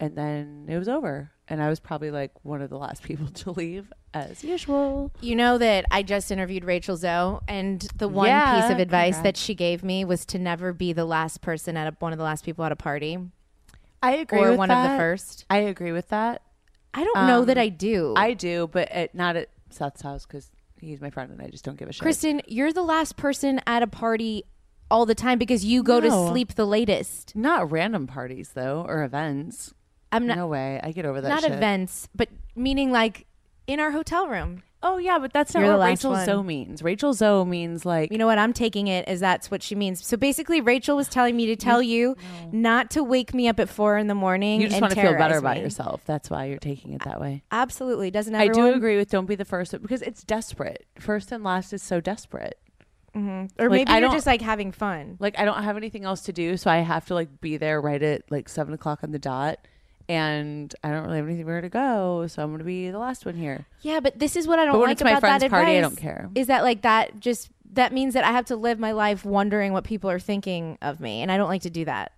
And 0.00 0.16
then 0.16 0.66
it 0.68 0.76
was 0.78 0.88
over. 0.88 1.30
And 1.48 1.62
I 1.62 1.68
was 1.68 1.78
probably 1.80 2.10
like 2.10 2.30
one 2.42 2.62
of 2.62 2.70
the 2.70 2.78
last 2.78 3.02
people 3.08 3.26
to 3.28 3.50
leave, 3.52 3.92
as 4.14 4.42
usual. 4.42 5.12
You 5.20 5.36
know 5.36 5.58
that 5.58 5.84
I 5.90 6.02
just 6.02 6.30
interviewed 6.32 6.64
Rachel 6.64 6.96
Zoe, 6.96 7.38
and 7.46 7.80
the 7.96 8.08
one 8.08 8.28
Yeah, 8.28 8.60
piece 8.62 8.70
of 8.70 8.78
advice 8.78 9.16
congrats. 9.16 9.22
that 9.22 9.36
she 9.36 9.54
gave 9.54 9.82
me 9.84 10.04
was 10.04 10.24
to 10.26 10.38
never 10.38 10.72
be 10.72 10.92
the 10.92 11.04
last 11.04 11.40
person 11.42 11.76
at 11.76 11.86
a, 11.92 11.96
one 11.98 12.12
of 12.12 12.18
the 12.18 12.24
last 12.24 12.44
people 12.44 12.64
at 12.64 12.72
a 12.72 12.76
party 12.76 13.18
I 14.02 14.12
agree 14.16 14.38
or 14.40 14.50
with 14.50 14.58
one 14.58 14.70
of 14.70 14.82
the 14.90 14.96
first. 14.96 15.44
I 15.50 15.58
agree 15.58 15.92
with 15.92 16.08
that. 16.08 16.42
I 16.94 17.04
don't 17.04 17.26
know 17.26 17.44
that 17.44 17.56
Um, 17.58 17.62
I 17.62 17.68
do. 17.68 18.14
I 18.16 18.32
do, 18.32 18.68
but 18.72 18.90
at, 18.90 19.14
not 19.14 19.36
at 19.36 19.50
Seth's 19.70 20.00
house 20.02 20.24
because 20.26 20.50
he's 20.80 21.00
my 21.00 21.10
friend 21.10 21.30
and 21.30 21.40
I 21.42 21.48
just 21.48 21.64
don't 21.64 21.76
give 21.76 21.88
a 21.88 21.92
shit. 21.92 22.00
Kristen, 22.02 22.40
you're 22.48 22.72
the 22.72 22.82
last 22.82 23.16
person 23.16 23.60
at 23.66 23.82
a 23.82 23.86
party 23.86 24.44
all 24.90 25.04
the 25.06 25.14
time 25.14 25.38
because 25.38 25.64
you 25.64 25.82
go 25.84 26.00
to 26.00 26.10
sleep 26.10 26.54
the 26.54 26.66
latest. 26.66 27.36
not 27.36 27.70
random 27.70 28.06
parties 28.06 28.50
though 28.54 28.84
or 28.88 29.02
events. 29.04 29.72
I'm 30.12 30.26
not 30.26 30.36
no 30.36 30.46
way. 30.46 30.80
I 30.82 30.92
get 30.92 31.04
over 31.06 31.20
that. 31.20 31.28
not 31.28 31.42
shit. 31.42 31.52
events, 31.52 32.08
but 32.14 32.28
meaning 32.56 32.90
like 32.92 33.26
in 33.66 33.78
our 33.80 33.90
hotel 33.90 34.28
room. 34.28 34.62
Oh 34.82 34.96
yeah, 34.96 35.18
but 35.18 35.30
that's 35.30 35.52
not 35.52 35.62
You're 35.62 35.76
what 35.76 35.84
Rachel 35.88 36.12
one. 36.12 36.24
Zoe 36.24 36.42
means. 36.42 36.82
Rachel 36.82 37.12
Zoe 37.12 37.44
means 37.44 37.84
like 37.84 38.10
You 38.10 38.16
know 38.16 38.24
what? 38.24 38.38
I'm 38.38 38.54
taking 38.54 38.86
it 38.88 39.06
as 39.06 39.20
that's 39.20 39.50
what 39.50 39.62
she 39.62 39.74
means. 39.74 40.02
So 40.06 40.16
basically, 40.16 40.62
Rachel 40.62 40.96
was 40.96 41.06
telling 41.06 41.36
me 41.36 41.44
to 41.46 41.56
tell 41.56 41.82
you 41.82 42.16
not 42.50 42.90
to 42.92 43.02
wake 43.04 43.34
me 43.34 43.46
up 43.46 43.60
at 43.60 43.68
four 43.68 43.98
in 43.98 44.06
the 44.06 44.14
morning. 44.14 44.58
you 44.62 44.68
just 44.68 44.76
and 44.76 44.82
want 44.82 44.94
to 44.94 45.00
feel 45.00 45.12
better 45.12 45.34
terrorize 45.34 45.38
about 45.40 45.58
yourself. 45.60 46.00
That's 46.06 46.30
why 46.30 46.46
you're 46.46 46.58
taking 46.58 46.94
it 46.94 47.02
that 47.04 47.20
way. 47.20 47.42
Absolutely, 47.50 48.10
doesn't 48.10 48.34
I 48.34 48.48
do 48.48 48.72
agree 48.72 48.96
with 48.96 49.10
don't 49.10 49.26
be 49.26 49.34
the 49.34 49.44
first 49.44 49.72
because 49.82 50.00
it's 50.00 50.24
desperate. 50.24 50.86
First 50.98 51.30
and 51.30 51.44
last 51.44 51.74
is 51.74 51.82
so 51.82 52.00
desperate. 52.00 52.58
Mm-hmm. 53.14 53.60
Or 53.62 53.68
Like, 53.68 53.70
maybe 53.70 53.90
I 53.90 53.98
you're 53.98 54.08
don't- 54.08 54.16
just 54.16 54.26
like 54.26 54.40
having 54.40 54.72
fun. 54.72 55.16
Like 55.20 55.38
I 55.38 55.44
don't 55.44 55.62
have 55.62 55.76
anything 55.76 56.04
else 56.04 56.22
to 56.22 56.32
do, 56.32 56.56
so 56.56 56.70
I 56.70 56.78
have 56.78 57.04
to 57.06 57.14
like 57.14 57.40
be 57.42 57.58
there 57.58 57.82
right 57.82 58.02
at 58.02 58.30
like 58.30 58.48
seven 58.48 58.72
o'clock 58.72 59.00
on 59.02 59.10
the 59.10 59.18
dot. 59.18 59.58
And 60.10 60.74
I 60.82 60.90
don't 60.90 61.04
really 61.04 61.18
have 61.18 61.28
anywhere 61.28 61.60
to 61.60 61.68
go, 61.68 62.26
so 62.26 62.42
I'm 62.42 62.50
gonna 62.50 62.64
be 62.64 62.90
the 62.90 62.98
last 62.98 63.24
one 63.24 63.36
here. 63.36 63.66
Yeah, 63.82 64.00
but 64.00 64.18
this 64.18 64.34
is 64.34 64.48
what 64.48 64.58
I 64.58 64.64
don't 64.64 64.72
But 64.72 64.78
when 64.80 64.88
like 64.88 64.94
it's 64.94 65.04
my 65.04 65.10
about 65.10 65.20
friend's 65.20 65.42
that 65.42 65.50
party, 65.50 65.72
I 65.72 65.74
advice, 65.74 65.90
don't 65.90 66.02
care. 66.02 66.30
Is 66.34 66.48
that 66.48 66.64
like 66.64 66.82
that? 66.82 67.20
Just 67.20 67.50
that 67.74 67.92
means 67.92 68.14
that 68.14 68.24
I 68.24 68.32
have 68.32 68.46
to 68.46 68.56
live 68.56 68.80
my 68.80 68.90
life 68.90 69.24
wondering 69.24 69.72
what 69.72 69.84
people 69.84 70.10
are 70.10 70.18
thinking 70.18 70.78
of 70.82 70.98
me, 70.98 71.22
and 71.22 71.30
I 71.30 71.36
don't 71.36 71.48
like 71.48 71.62
to 71.62 71.70
do 71.70 71.84
that. 71.84 72.12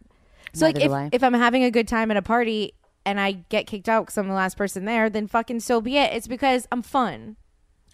So 0.55 0.67
Neither 0.67 0.79
like 0.81 0.89
do 0.89 0.95
I. 0.95 1.05
if 1.07 1.15
if 1.15 1.23
I'm 1.23 1.35
having 1.35 1.65
a 1.65 1.71
good 1.71 1.87
time 1.87 2.11
at 2.11 2.17
a 2.17 2.23
party 2.23 2.73
and 3.05 3.21
I 3.21 3.33
get 3.51 3.67
kicked 3.67 3.89
out 3.89 4.07
because 4.07 4.17
I'm 4.17 4.29
the 4.29 4.35
last 4.35 4.57
person 4.57 4.87
there, 4.87 5.11
then 5.11 5.27
fucking 5.27 5.61
so 5.61 5.81
be 5.81 5.99
it. 5.99 6.13
It's 6.15 6.27
because 6.27 6.67
I'm 6.73 6.83
fun. 6.83 7.37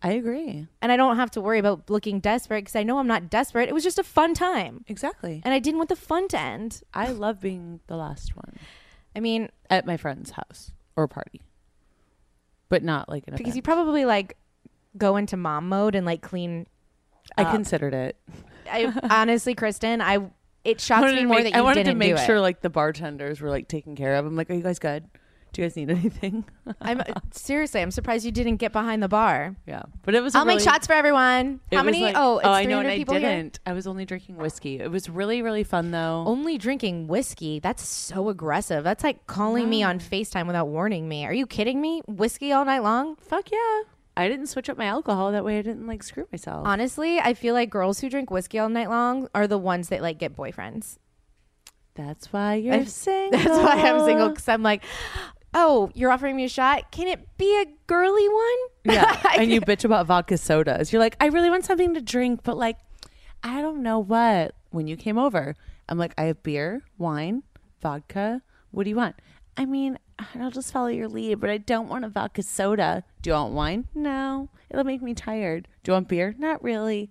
I 0.00 0.12
agree. 0.12 0.68
And 0.80 0.92
I 0.92 0.96
don't 0.96 1.16
have 1.16 1.32
to 1.32 1.40
worry 1.40 1.58
about 1.58 1.90
looking 1.90 2.20
desperate 2.20 2.60
because 2.60 2.76
I 2.76 2.84
know 2.84 2.98
I'm 2.98 3.08
not 3.08 3.28
desperate. 3.30 3.68
It 3.68 3.74
was 3.74 3.82
just 3.82 3.98
a 3.98 4.04
fun 4.04 4.32
time. 4.32 4.84
Exactly. 4.86 5.42
And 5.44 5.52
I 5.52 5.58
didn't 5.58 5.78
want 5.78 5.88
the 5.88 5.96
fun 5.96 6.28
to 6.28 6.38
end. 6.38 6.82
I 6.94 7.08
love 7.10 7.40
being 7.40 7.80
the 7.88 7.96
last 7.96 8.36
one 8.36 8.54
I 9.16 9.20
mean, 9.20 9.50
at 9.70 9.86
my 9.86 9.96
friend's 9.96 10.30
house 10.30 10.72
or 10.96 11.08
party, 11.08 11.42
but 12.68 12.82
not 12.82 13.08
like 13.08 13.24
an 13.28 13.36
because 13.36 13.56
you 13.56 13.62
probably 13.62 14.04
like 14.04 14.36
go 14.96 15.16
into 15.16 15.36
mom 15.36 15.68
mode 15.68 15.94
and 15.94 16.06
like 16.06 16.22
clean. 16.22 16.66
I 17.36 17.42
up. 17.42 17.52
considered 17.52 17.94
it. 17.94 18.16
I 18.70 18.92
honestly, 19.10 19.54
Kristen, 19.54 20.00
I 20.00 20.30
it 20.64 20.80
shocks 20.80 21.12
me 21.12 21.24
more 21.24 21.36
make, 21.36 21.44
that 21.44 21.52
you 21.52 21.58
I 21.58 21.62
wanted 21.62 21.84
didn't 21.84 21.94
to 21.94 21.98
make 21.98 22.16
do 22.16 22.22
sure 22.24 22.36
it. 22.36 22.40
like 22.40 22.60
the 22.60 22.70
bartenders 22.70 23.40
were 23.40 23.50
like 23.50 23.68
taken 23.68 23.96
care 23.96 24.14
of. 24.16 24.26
I'm 24.26 24.36
like, 24.36 24.50
are 24.50 24.54
you 24.54 24.62
guys 24.62 24.78
good? 24.78 25.04
Do 25.58 25.62
you 25.62 25.68
guys 25.70 25.74
need 25.74 25.90
anything? 25.98 26.44
I'm 26.80 27.00
uh, 27.00 27.04
seriously, 27.32 27.80
I'm 27.82 27.90
surprised 27.90 28.24
you 28.24 28.30
didn't 28.30 28.58
get 28.58 28.70
behind 28.70 29.02
the 29.02 29.08
bar. 29.08 29.56
yeah, 29.66 29.82
but 30.04 30.14
it 30.14 30.22
was. 30.22 30.36
I'll 30.36 30.44
make 30.44 30.60
shots 30.60 30.86
for 30.86 30.92
everyone. 30.92 31.58
How 31.72 31.82
many? 31.82 32.00
like- 32.00 32.14
oh, 32.16 32.38
it's 32.38 32.46
oh, 32.46 32.52
I 32.52 32.64
know, 32.64 32.78
and 32.78 32.86
I 32.86 33.02
didn't. 33.02 33.58
I 33.66 33.72
was 33.72 33.88
only 33.88 34.04
drinking 34.04 34.36
whiskey. 34.36 34.78
It 34.78 34.88
was 34.88 35.10
really, 35.10 35.42
really 35.42 35.64
fun 35.64 35.90
though. 35.90 36.22
Only 36.28 36.58
drinking 36.58 37.08
whiskey. 37.08 37.58
That's 37.58 37.84
so 37.84 38.28
aggressive. 38.28 38.84
That's 38.84 39.02
like 39.02 39.26
calling 39.26 39.68
me 39.68 39.82
on 39.82 39.98
FaceTime 39.98 40.46
without 40.46 40.68
warning 40.68 41.08
me. 41.08 41.26
Are 41.26 41.34
you 41.34 41.44
kidding 41.44 41.80
me? 41.80 42.02
Whiskey 42.06 42.52
all 42.52 42.64
night 42.64 42.84
long? 42.84 43.16
Fuck 43.16 43.50
yeah! 43.50 43.80
I 44.16 44.28
didn't 44.28 44.46
switch 44.46 44.70
up 44.70 44.78
my 44.78 44.84
alcohol 44.86 45.32
that 45.32 45.44
way. 45.44 45.58
I 45.58 45.62
didn't 45.62 45.88
like 45.88 46.04
screw 46.04 46.28
myself. 46.30 46.68
Honestly, 46.68 47.18
I 47.18 47.34
feel 47.34 47.54
like 47.54 47.68
girls 47.68 47.98
who 47.98 48.08
drink 48.08 48.30
whiskey 48.30 48.60
all 48.60 48.68
night 48.68 48.90
long 48.90 49.26
are 49.34 49.48
the 49.48 49.58
ones 49.58 49.88
that 49.88 50.02
like 50.02 50.18
get 50.18 50.36
boyfriends. 50.36 50.98
That's 51.96 52.32
why 52.32 52.54
you're 52.54 52.74
That's- 52.76 52.94
single. 52.94 53.40
That's 53.40 53.50
why 53.50 53.90
I'm 53.90 54.04
single 54.04 54.28
because 54.28 54.48
I'm 54.48 54.62
like, 54.62 54.84
oh, 55.54 55.90
you're 55.94 56.10
offering 56.10 56.36
me 56.36 56.44
a 56.44 56.48
shot. 56.48 56.90
Can 56.90 57.08
it 57.08 57.36
be 57.36 57.60
a 57.60 57.66
girly 57.86 58.28
one? 58.28 58.94
Yeah, 58.94 59.20
and 59.38 59.50
you 59.50 59.60
bitch 59.60 59.84
about 59.84 60.06
vodka 60.06 60.38
sodas. 60.38 60.92
You're 60.92 61.00
like, 61.00 61.16
I 61.20 61.26
really 61.26 61.50
want 61.50 61.64
something 61.64 61.94
to 61.94 62.00
drink, 62.00 62.40
but 62.42 62.56
like, 62.56 62.78
I 63.42 63.60
don't 63.60 63.82
know 63.82 63.98
what. 63.98 64.54
When 64.70 64.86
you 64.86 64.96
came 64.96 65.16
over, 65.16 65.54
I'm 65.88 65.96
like, 65.98 66.12
I 66.18 66.24
have 66.24 66.42
beer, 66.42 66.82
wine, 66.98 67.42
vodka. 67.80 68.42
What 68.70 68.84
do 68.84 68.90
you 68.90 68.96
want? 68.96 69.16
I 69.56 69.64
mean, 69.64 69.98
I'll 70.34 70.50
just 70.50 70.72
follow 70.72 70.88
your 70.88 71.08
lead, 71.08 71.40
but 71.40 71.50
I 71.50 71.58
don't 71.58 71.88
want 71.88 72.04
a 72.04 72.08
vodka 72.08 72.42
soda. 72.42 73.04
Do 73.22 73.30
you 73.30 73.34
want 73.34 73.54
wine? 73.54 73.88
No, 73.94 74.50
it'll 74.70 74.84
make 74.84 75.02
me 75.02 75.14
tired. 75.14 75.68
Do 75.82 75.90
you 75.90 75.94
want 75.94 76.08
beer? 76.08 76.34
Not 76.38 76.62
really. 76.62 77.10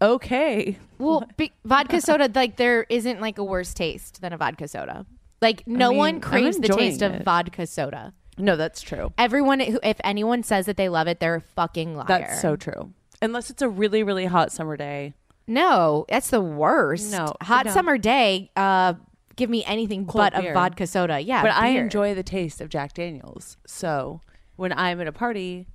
Okay. 0.00 0.78
Well, 0.98 1.24
be- 1.36 1.52
vodka 1.64 2.00
soda, 2.00 2.30
like 2.34 2.56
there 2.56 2.86
isn't 2.88 3.20
like 3.20 3.38
a 3.38 3.44
worse 3.44 3.74
taste 3.74 4.20
than 4.20 4.32
a 4.32 4.36
vodka 4.36 4.68
soda. 4.68 5.06
Like 5.46 5.64
no 5.64 5.90
mean, 5.90 5.98
one 5.98 6.14
I'm 6.16 6.20
craves 6.20 6.58
the 6.58 6.66
taste 6.68 7.02
of 7.02 7.14
it. 7.14 7.24
vodka 7.24 7.68
soda. 7.68 8.12
No, 8.36 8.56
that's 8.56 8.82
true. 8.82 9.12
Everyone, 9.16 9.60
who, 9.60 9.78
if 9.84 9.96
anyone 10.02 10.42
says 10.42 10.66
that 10.66 10.76
they 10.76 10.88
love 10.88 11.06
it, 11.06 11.20
they're 11.20 11.36
a 11.36 11.40
fucking 11.40 11.94
liar. 11.94 12.06
That's 12.08 12.40
so 12.40 12.56
true. 12.56 12.92
Unless 13.22 13.50
it's 13.50 13.62
a 13.62 13.68
really, 13.68 14.02
really 14.02 14.26
hot 14.26 14.50
summer 14.50 14.76
day. 14.76 15.14
No, 15.46 16.04
that's 16.08 16.30
the 16.30 16.40
worst. 16.40 17.12
No, 17.12 17.32
hot 17.42 17.66
no. 17.66 17.72
summer 17.72 17.96
day. 17.96 18.50
Uh, 18.56 18.94
give 19.36 19.48
me 19.48 19.64
anything 19.64 20.04
but 20.04 20.34
beer. 20.34 20.50
a 20.50 20.54
vodka 20.54 20.84
soda. 20.84 21.20
Yeah, 21.20 21.42
but 21.42 21.52
I 21.52 21.74
beer. 21.74 21.84
enjoy 21.84 22.14
the 22.14 22.24
taste 22.24 22.60
of 22.60 22.68
Jack 22.68 22.94
Daniels. 22.94 23.56
So 23.68 24.22
when 24.56 24.72
I'm 24.72 25.00
at 25.00 25.06
a 25.06 25.12
party, 25.12 25.68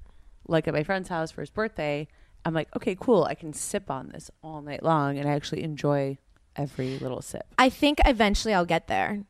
like 0.50 0.68
at 0.68 0.74
my 0.74 0.84
friend's 0.84 1.08
house 1.08 1.32
for 1.32 1.40
his 1.40 1.50
birthday, 1.50 2.10
I'm 2.44 2.54
like, 2.54 2.68
okay, 2.76 2.98
cool. 3.00 3.24
I 3.24 3.36
can 3.36 3.54
sip 3.54 3.90
on 3.90 4.10
this 4.10 4.30
all 4.44 4.62
night 4.62 4.84
long, 4.84 5.18
and 5.18 5.30
I 5.30 5.32
actually 5.32 5.64
enjoy 5.64 6.18
every 6.58 7.00
little 7.00 7.22
sip 7.22 7.46
I 7.58 7.70
think 7.70 8.00
eventually 8.06 8.54
I'll 8.54 8.66
get 8.66 8.88
there. 8.88 9.24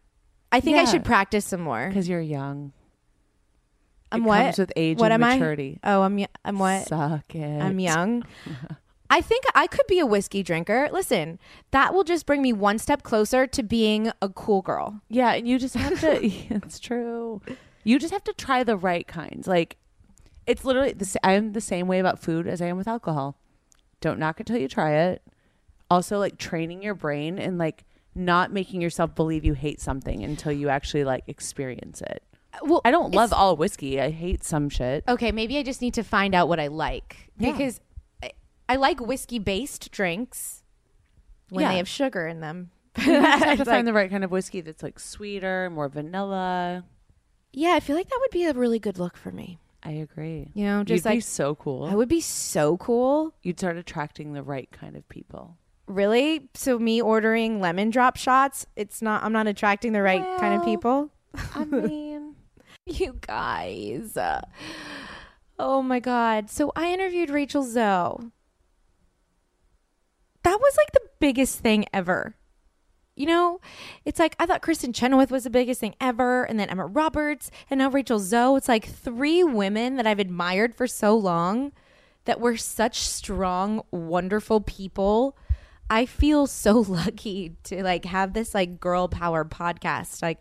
I 0.51 0.59
think 0.59 0.77
I 0.77 0.81
Yeah. 0.81 0.91
should 0.91 1.03
practice 1.05 1.45
some 1.45 1.61
more. 1.61 1.87
because 1.87 2.07
you're 2.09 2.19
young. 2.21 2.73
I'm 4.11 4.23
it 4.23 4.25
what? 4.27 4.41
comes 4.43 4.57
with 4.57 4.73
age 4.75 4.97
what 4.99 5.11
and 5.11 5.23
am 5.23 5.29
maturity. 5.29 5.79
I? 5.83 5.93
Oh, 5.93 6.01
I'm. 6.01 6.17
y- 6.17 6.27
I'm 6.43 6.59
what? 6.59 6.87
Suck 6.87 7.33
it. 7.33 7.61
I'm 7.61 7.79
young. 7.79 8.25
I 9.09 9.21
think 9.21 9.43
I 9.55 9.67
could 9.67 9.87
be 9.87 9.99
a 9.99 10.05
whiskey 10.05 10.41
drinker. 10.43 10.89
Listen, 10.91 11.37
that 11.71 11.93
will 11.93 12.03
just 12.05 12.25
bring 12.25 12.41
me 12.41 12.53
one 12.53 12.77
step 12.77 13.03
closer 13.03 13.45
to 13.47 13.63
being 13.63 14.11
a 14.21 14.29
cool 14.29 14.61
girl. 14.61 15.01
Yeah, 15.09 15.33
and 15.33 15.47
you 15.47 15.59
just 15.59 15.75
have 15.75 15.99
to. 16.01 16.25
it's 16.49 16.79
true. 16.79 17.41
You 17.83 17.99
just 17.99 18.13
have 18.13 18.23
to 18.25 18.33
try 18.33 18.63
the 18.63 18.77
right 18.77 19.07
kinds. 19.07 19.47
Like, 19.47 19.77
it's 20.45 20.63
literally 20.65 20.93
the. 20.93 21.05
sa- 21.05 21.19
I'm 21.23 21.53
the 21.53 21.61
same 21.61 21.87
way 21.87 21.99
about 21.99 22.19
food 22.19 22.47
as 22.47 22.61
I 22.61 22.65
am 22.67 22.77
with 22.77 22.87
alcohol. 22.87 23.37
Don't 24.01 24.19
knock 24.19 24.39
it 24.41 24.45
till 24.47 24.57
you 24.57 24.67
try 24.67 24.91
it. 24.93 25.21
Also, 25.89 26.17
like 26.19 26.37
training 26.37 26.81
your 26.83 26.95
brain 26.95 27.37
and 27.39 27.57
like 27.57 27.83
not 28.15 28.51
making 28.51 28.81
yourself 28.81 29.15
believe 29.15 29.45
you 29.45 29.53
hate 29.53 29.79
something 29.79 30.23
until 30.23 30.51
you 30.51 30.69
actually 30.69 31.03
like 31.03 31.23
experience 31.27 32.01
it. 32.01 32.23
Well, 32.63 32.81
I 32.83 32.91
don't 32.91 33.13
love 33.15 33.31
all 33.31 33.55
whiskey. 33.55 34.01
I 34.01 34.09
hate 34.11 34.43
some 34.43 34.67
shit. 34.69 35.03
Okay, 35.07 35.31
maybe 35.31 35.57
I 35.57 35.63
just 35.63 35.81
need 35.81 35.93
to 35.93 36.03
find 36.03 36.35
out 36.35 36.49
what 36.49 36.59
I 36.59 36.67
like 36.67 37.31
Yeah. 37.37 37.51
because 37.53 37.79
I, 38.21 38.31
I 38.67 38.75
like 38.75 38.99
whiskey 38.99 39.39
based 39.39 39.89
drinks 39.91 40.63
when 41.49 41.63
Yeah. 41.63 41.69
they 41.71 41.77
have 41.77 41.87
sugar 41.87 42.27
in 42.27 42.41
them. 42.41 42.71
You 42.97 43.21
have 43.21 43.39
to 43.41 43.49
It's 43.51 43.57
find 43.63 43.67
like- 43.67 43.85
the 43.85 43.93
right 43.93 44.09
kind 44.11 44.23
of 44.25 44.31
whiskey 44.31 44.59
that's 44.61 44.83
like 44.83 44.99
sweeter, 44.99 45.69
more 45.69 45.87
vanilla. 45.87 46.83
yeah, 47.53 47.71
I 47.71 47.79
feel 47.79 47.95
like 47.95 48.09
that 48.09 48.17
would 48.19 48.31
be 48.31 48.43
a 48.45 48.53
really 48.53 48.79
good 48.79 48.99
look 48.99 49.15
for 49.15 49.31
me. 49.31 49.59
I 49.83 49.91
agree. 49.91 50.51
You 50.53 50.65
know, 50.65 50.83
just 50.83 51.05
You'd 51.05 51.09
be 51.09 51.15
like 51.15 51.23
so 51.23 51.55
cool. 51.55 51.85
I 51.85 51.95
would 51.95 52.09
be 52.09 52.21
so 52.21 52.77
cool. 52.77 53.33
You'd 53.41 53.57
start 53.59 53.77
attracting 53.77 54.33
the 54.33 54.43
right 54.43 54.69
kind 54.71 54.95
of 54.95 55.07
people. 55.09 55.57
Really? 55.91 56.49
So 56.53 56.79
me 56.79 57.01
ordering 57.01 57.59
lemon 57.59 57.89
drop 57.89 58.15
shots, 58.17 58.65
it's 58.75 59.01
not 59.01 59.23
I'm 59.23 59.33
not 59.33 59.47
attracting 59.47 59.93
the 59.93 60.01
right 60.01 60.23
kind 60.39 60.53
of 60.53 60.63
people. 60.63 61.09
I 61.55 61.65
mean, 61.65 62.35
You 62.85 63.17
guys. 63.21 64.17
Uh, 64.17 64.41
oh 65.59 65.81
my 65.81 65.99
god. 65.99 66.49
So 66.49 66.71
I 66.75 66.91
interviewed 66.93 67.29
Rachel 67.29 67.63
Zoe. 67.63 68.31
That 70.43 70.59
was 70.59 70.77
like 70.77 70.91
the 70.93 71.07
biggest 71.19 71.59
thing 71.59 71.85
ever. 71.93 72.35
You 73.15 73.27
know, 73.27 73.59
it's 74.05 74.17
like 74.19 74.35
I 74.39 74.45
thought 74.45 74.61
Kristin 74.63 74.95
Chenoweth 74.95 75.29
was 75.29 75.43
the 75.43 75.49
biggest 75.49 75.79
thing 75.79 75.95
ever, 76.01 76.43
and 76.43 76.59
then 76.59 76.69
Emma 76.69 76.87
Roberts, 76.87 77.51
and 77.69 77.77
now 77.79 77.89
Rachel 77.89 78.19
Zoe. 78.19 78.57
It's 78.57 78.69
like 78.69 78.85
three 78.85 79.43
women 79.43 79.97
that 79.97 80.07
I've 80.07 80.17
admired 80.17 80.73
for 80.73 80.87
so 80.87 81.15
long 81.15 81.73
that 82.25 82.39
were 82.39 82.57
such 82.57 83.01
strong, 83.01 83.83
wonderful 83.91 84.61
people. 84.61 85.37
I 85.91 86.05
feel 86.05 86.47
so 86.47 86.79
lucky 86.87 87.57
to 87.65 87.83
like 87.83 88.05
have 88.05 88.33
this 88.33 88.55
like 88.55 88.79
girl 88.79 89.09
power 89.09 89.43
podcast. 89.43 90.21
Like 90.21 90.39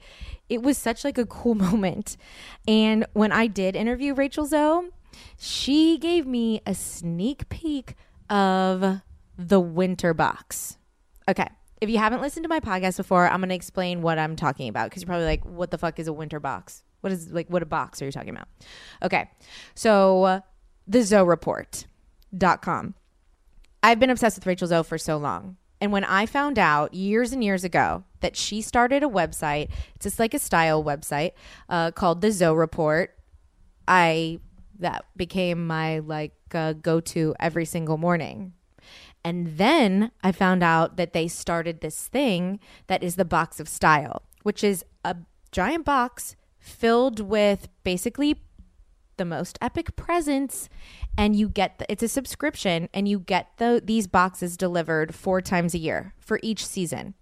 it 0.49 0.63
was 0.63 0.79
such 0.79 1.05
like 1.05 1.19
a 1.19 1.27
cool 1.27 1.55
moment. 1.67 2.17
And 2.67 3.05
when 3.13 3.33
I 3.33 3.49
did 3.49 3.77
interview 3.77 4.15
Rachel 4.15 4.47
Zoe, 4.47 4.89
she 5.37 5.99
gave 5.99 6.27
me 6.27 6.63
a 6.65 6.75
sneak 6.75 7.49
peek 7.49 7.97
of 8.31 9.01
the 9.37 9.61
winter 9.61 10.15
box. 10.15 10.79
Okay. 11.29 11.49
if 11.81 11.89
you 11.89 11.99
haven't 11.99 12.21
listened 12.21 12.45
to 12.45 12.49
my 12.49 12.61
podcast 12.61 12.97
before, 12.97 13.29
I'm 13.29 13.41
going 13.41 13.49
to 13.51 13.55
explain 13.55 14.03
what 14.03 14.19
I'm 14.19 14.37
talking 14.37 14.69
about 14.69 14.91
because 14.91 15.03
you're 15.03 15.09
probably 15.09 15.27
like, 15.27 15.45
what 15.45 15.71
the 15.71 15.79
fuck 15.79 15.99
is 15.99 16.09
a 16.09 16.13
winter 16.13 16.39
box? 16.41 16.83
What 17.01 17.13
is 17.13 17.31
like, 17.31 17.49
what 17.49 17.63
a 17.63 17.67
box 17.67 18.03
are 18.03 18.05
you 18.05 18.13
talking 18.13 18.31
about? 18.31 18.49
Okay. 19.03 19.31
So, 19.75 20.43
the 20.87 21.25
Report.com. 21.25 22.95
I've 23.83 23.99
been 23.99 24.11
obsessed 24.11 24.37
with 24.37 24.47
Rachel 24.47 24.69
Zoe 24.69 24.85
for 24.85 24.99
so 24.99 25.17
long. 25.17 25.57
And 25.81 25.93
when 25.93 26.05
I 26.05 26.27
found 26.27 26.59
out 26.59 26.93
years 26.93 27.33
and 27.33 27.43
years 27.43 27.65
ago 27.65 28.05
that 28.21 28.37
she 28.37 28.61
started 28.61 29.03
a 29.03 29.09
website, 29.09 29.71
it's 29.95 30.05
just 30.05 30.19
like 30.19 30.35
a 30.35 30.39
style 30.39 30.85
website 30.85 31.33
uh, 31.69 31.91
called 31.91 32.21
the 32.21 32.31
Zoe 32.31 32.55
Report, 32.55 33.17
I 33.89 34.41
that 34.79 35.05
became 35.17 35.67
my 35.67 35.99
like 36.01 36.35
uh, 36.55 36.75
go 36.75 37.01
to 37.01 37.35
every 37.41 37.65
single 37.65 37.97
morning. 37.97 38.53
And 39.25 39.59
then 39.59 40.11
I 40.23 40.33
found 40.33 40.63
out 40.63 40.97
that 40.97 41.13
they 41.13 41.29
started 41.29 41.81
this 41.81 42.09
thing 42.09 42.61
that 42.87 43.03
is 43.03 43.17
the 43.17 43.25
box 43.25 43.61
of 43.61 43.69
style, 43.69 44.23
which 44.43 44.65
is 44.65 44.85
a 45.05 45.17
giant 45.53 45.85
box 45.85 46.37
filled 46.59 47.21
with 47.21 47.69
basically 47.85 48.41
the 49.17 49.25
most 49.27 49.59
epic 49.61 49.97
presents 49.97 50.71
and 51.17 51.37
you 51.37 51.49
get 51.49 51.79
the, 51.79 51.91
it's 51.91 52.03
a 52.03 52.09
subscription 52.09 52.89
and 52.95 53.09
you 53.09 53.19
get 53.21 53.49
the 53.59 53.81
these 53.85 54.07
boxes 54.07 54.57
delivered 54.57 55.15
four 55.15 55.41
times 55.41 55.75
a 55.75 55.79
year 55.79 56.15
for 56.19 56.41
each 56.43 56.67
season. 56.67 57.15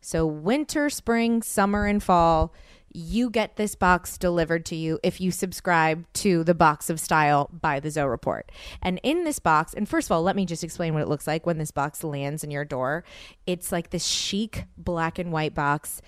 So 0.00 0.26
winter, 0.26 0.90
spring, 0.90 1.42
summer 1.42 1.86
and 1.86 2.02
fall, 2.02 2.54
you 2.92 3.30
get 3.30 3.56
this 3.56 3.74
box 3.74 4.16
delivered 4.16 4.64
to 4.66 4.76
you 4.76 4.98
if 5.02 5.20
you 5.20 5.30
subscribe 5.30 6.06
to 6.14 6.42
the 6.44 6.54
box 6.54 6.88
of 6.88 7.00
style 7.00 7.50
by 7.52 7.80
the 7.80 7.90
Zoe 7.90 8.08
Report. 8.08 8.50
And 8.80 9.00
in 9.02 9.24
this 9.24 9.38
box, 9.38 9.74
and 9.74 9.88
first 9.88 10.08
of 10.08 10.12
all, 10.12 10.22
let 10.22 10.36
me 10.36 10.46
just 10.46 10.64
explain 10.64 10.94
what 10.94 11.02
it 11.02 11.08
looks 11.08 11.26
like 11.26 11.44
when 11.44 11.58
this 11.58 11.70
box 11.70 12.02
lands 12.02 12.42
in 12.42 12.50
your 12.50 12.64
door. 12.64 13.04
It's 13.46 13.72
like 13.72 13.90
this 13.90 14.06
chic 14.06 14.64
black 14.76 15.18
and 15.18 15.32
white 15.32 15.54
box, 15.54 16.00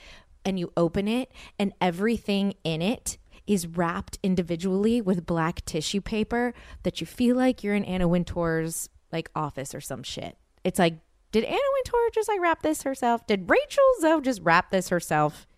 and 0.44 0.58
you 0.58 0.72
open 0.76 1.06
it, 1.06 1.30
and 1.58 1.74
everything 1.80 2.54
in 2.64 2.80
it 2.80 3.18
is 3.50 3.66
wrapped 3.66 4.16
individually 4.22 5.00
with 5.00 5.26
black 5.26 5.64
tissue 5.64 6.00
paper 6.00 6.54
that 6.84 7.00
you 7.00 7.06
feel 7.06 7.34
like 7.34 7.64
you're 7.64 7.74
in 7.74 7.84
Anna 7.84 8.06
Wintour's 8.06 8.88
like 9.10 9.28
office 9.34 9.74
or 9.74 9.80
some 9.80 10.04
shit. 10.04 10.36
It's 10.62 10.78
like, 10.78 10.94
did 11.32 11.42
Anna 11.42 11.58
Wintour 11.74 12.10
just 12.14 12.28
like 12.28 12.40
wrap 12.40 12.62
this 12.62 12.84
herself? 12.84 13.26
Did 13.26 13.50
Rachel 13.50 13.82
Zoe 14.00 14.20
just 14.20 14.40
wrap 14.42 14.70
this 14.70 14.90
herself? 14.90 15.48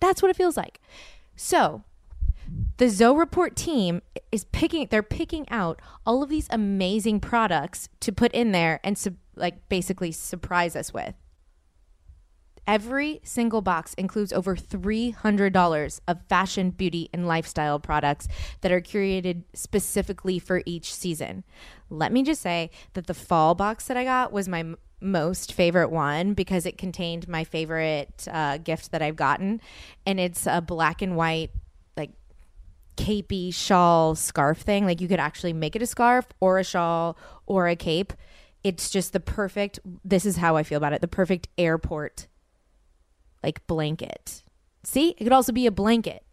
That's 0.00 0.20
what 0.20 0.32
it 0.32 0.36
feels 0.36 0.56
like. 0.56 0.80
So 1.36 1.84
the 2.78 2.88
Zoe 2.88 3.16
Report 3.16 3.54
team 3.54 4.02
is 4.32 4.42
picking, 4.46 4.88
they're 4.90 5.00
picking 5.00 5.48
out 5.50 5.80
all 6.04 6.24
of 6.24 6.30
these 6.30 6.48
amazing 6.50 7.20
products 7.20 7.88
to 8.00 8.10
put 8.10 8.32
in 8.32 8.50
there 8.50 8.80
and 8.82 8.98
sub, 8.98 9.14
like 9.36 9.68
basically 9.68 10.10
surprise 10.10 10.74
us 10.74 10.92
with. 10.92 11.14
Every 12.70 13.20
single 13.24 13.62
box 13.62 13.94
includes 13.94 14.32
over 14.32 14.54
$300 14.54 16.00
of 16.06 16.22
fashion, 16.28 16.70
beauty, 16.70 17.10
and 17.12 17.26
lifestyle 17.26 17.80
products 17.80 18.28
that 18.60 18.70
are 18.70 18.80
curated 18.80 19.42
specifically 19.54 20.38
for 20.38 20.62
each 20.64 20.94
season. 20.94 21.42
Let 21.88 22.12
me 22.12 22.22
just 22.22 22.40
say 22.40 22.70
that 22.92 23.08
the 23.08 23.12
fall 23.12 23.56
box 23.56 23.88
that 23.88 23.96
I 23.96 24.04
got 24.04 24.30
was 24.30 24.46
my 24.46 24.60
m- 24.60 24.76
most 25.00 25.52
favorite 25.52 25.90
one 25.90 26.32
because 26.32 26.64
it 26.64 26.78
contained 26.78 27.26
my 27.26 27.42
favorite 27.42 28.28
uh, 28.30 28.58
gift 28.58 28.92
that 28.92 29.02
I've 29.02 29.16
gotten. 29.16 29.60
And 30.06 30.20
it's 30.20 30.46
a 30.46 30.60
black 30.60 31.02
and 31.02 31.16
white, 31.16 31.50
like, 31.96 32.12
capey 32.96 33.52
shawl 33.52 34.14
scarf 34.14 34.58
thing. 34.58 34.86
Like, 34.86 35.00
you 35.00 35.08
could 35.08 35.18
actually 35.18 35.54
make 35.54 35.74
it 35.74 35.82
a 35.82 35.86
scarf 35.86 36.28
or 36.38 36.60
a 36.60 36.64
shawl 36.64 37.18
or 37.46 37.66
a 37.66 37.74
cape. 37.74 38.12
It's 38.62 38.90
just 38.90 39.12
the 39.12 39.18
perfect, 39.18 39.80
this 40.04 40.24
is 40.24 40.36
how 40.36 40.54
I 40.54 40.62
feel 40.62 40.76
about 40.76 40.92
it 40.92 41.00
the 41.00 41.08
perfect 41.08 41.48
airport 41.58 42.28
like 43.42 43.66
blanket. 43.66 44.42
See, 44.82 45.10
it 45.10 45.24
could 45.24 45.32
also 45.32 45.52
be 45.52 45.66
a 45.66 45.70
blanket. 45.70 46.24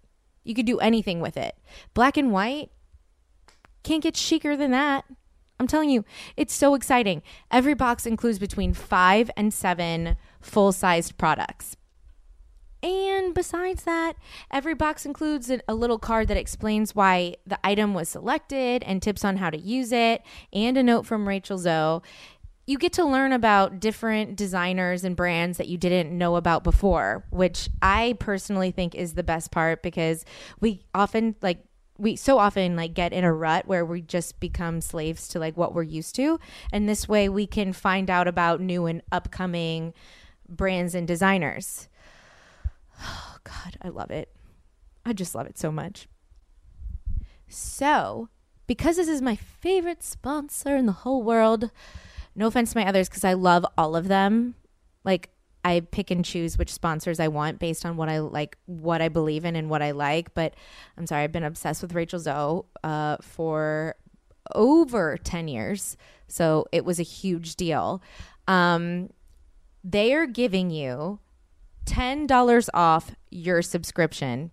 You 0.43 0.53
could 0.53 0.65
do 0.65 0.79
anything 0.79 1.19
with 1.19 1.37
it. 1.37 1.55
Black 1.93 2.17
and 2.17 2.31
white 2.31 2.71
can't 3.83 4.03
get 4.03 4.15
chicer 4.15 4.55
than 4.55 4.71
that. 4.71 5.05
I'm 5.59 5.67
telling 5.67 5.89
you, 5.89 6.05
it's 6.35 6.53
so 6.53 6.75
exciting. 6.75 7.23
Every 7.51 7.73
box 7.73 8.05
includes 8.05 8.37
between 8.37 8.73
five 8.73 9.31
and 9.35 9.53
seven 9.53 10.17
full 10.39 10.71
sized 10.71 11.17
products. 11.17 11.75
And 12.83 13.33
besides 13.33 13.83
that, 13.83 14.13
every 14.51 14.75
box 14.75 15.03
includes 15.05 15.49
a, 15.49 15.59
a 15.67 15.73
little 15.73 15.97
card 15.97 16.27
that 16.27 16.37
explains 16.37 16.93
why 16.93 17.35
the 17.45 17.57
item 17.63 17.95
was 17.95 18.07
selected 18.07 18.83
and 18.83 19.01
tips 19.01 19.25
on 19.25 19.37
how 19.37 19.49
to 19.49 19.57
use 19.57 19.91
it, 19.91 20.21
and 20.53 20.77
a 20.77 20.83
note 20.83 21.07
from 21.07 21.27
Rachel 21.27 21.57
Zoe 21.57 22.01
you 22.67 22.77
get 22.77 22.93
to 22.93 23.05
learn 23.05 23.31
about 23.31 23.79
different 23.79 24.35
designers 24.35 25.05
and 25.05 25.15
brands 25.15 25.57
that 25.57 25.69
you 25.69 25.77
didn't 25.77 26.15
know 26.15 26.35
about 26.35 26.65
before, 26.65 27.23
which 27.31 27.69
I 27.81 28.17
personally 28.19 28.71
think 28.71 28.93
is 28.93 29.13
the 29.13 29.23
best 29.23 29.51
part 29.51 29.81
because 29.81 30.25
we 30.59 30.83
often 30.93 31.35
like 31.41 31.63
we 31.97 32.15
so 32.17 32.37
often 32.37 32.75
like 32.75 32.93
get 32.93 33.13
in 33.13 33.23
a 33.23 33.33
rut 33.33 33.67
where 33.67 33.85
we 33.85 34.01
just 34.01 34.39
become 34.39 34.81
slaves 34.81 35.29
to 35.29 35.39
like 35.39 35.57
what 35.57 35.73
we're 35.73 35.81
used 35.81 36.13
to 36.15 36.39
and 36.71 36.87
this 36.87 37.07
way 37.07 37.27
we 37.27 37.47
can 37.47 37.73
find 37.73 38.07
out 38.07 38.27
about 38.27 38.61
new 38.61 38.85
and 38.85 39.01
upcoming 39.11 39.93
brands 40.47 40.93
and 40.93 41.07
designers. 41.07 41.87
Oh 43.01 43.37
god, 43.45 43.77
I 43.81 43.87
love 43.87 44.11
it. 44.11 44.29
I 45.05 45.13
just 45.13 45.33
love 45.33 45.47
it 45.47 45.57
so 45.57 45.71
much. 45.71 46.07
So, 47.47 48.27
because 48.67 48.97
this 48.97 49.07
is 49.07 49.21
my 49.21 49.37
favorite 49.37 50.03
sponsor 50.03 50.75
in 50.75 50.85
the 50.85 50.91
whole 50.91 51.23
world, 51.23 51.71
no 52.37 52.47
offense 52.47 52.71
to 52.71 52.77
my 52.77 52.87
others 52.87 53.09
because 53.09 53.23
I 53.25 53.33
love 53.33 53.65
all 53.77 53.95
of 53.95 54.07
them. 54.07 54.55
Like 55.03 55.31
I 55.65 55.81
pick 55.81 56.11
and 56.11 56.23
choose 56.23 56.57
which 56.57 56.71
sponsors 56.71 57.19
I 57.19 57.27
want 57.27 57.59
based 57.59 57.85
on 57.85 57.97
what 57.97 58.07
I 58.07 58.19
like, 58.19 58.57
what 58.67 59.01
I 59.01 59.09
believe 59.09 59.43
in, 59.43 59.55
and 59.55 59.69
what 59.69 59.81
I 59.81 59.91
like. 59.91 60.33
But 60.33 60.53
I'm 60.97 61.07
sorry, 61.07 61.23
I've 61.23 61.31
been 61.31 61.43
obsessed 61.43 61.81
with 61.81 61.93
Rachel 61.93 62.19
Zoe 62.19 62.61
uh, 62.83 63.17
for 63.21 63.95
over 64.55 65.17
10 65.17 65.47
years. 65.47 65.97
So 66.27 66.67
it 66.71 66.85
was 66.85 66.99
a 66.99 67.03
huge 67.03 67.55
deal. 67.55 68.01
Um, 68.47 69.09
they 69.83 70.13
are 70.13 70.27
giving 70.27 70.69
you 70.69 71.19
$10 71.85 72.69
off 72.73 73.15
your 73.29 73.61
subscription 73.61 74.51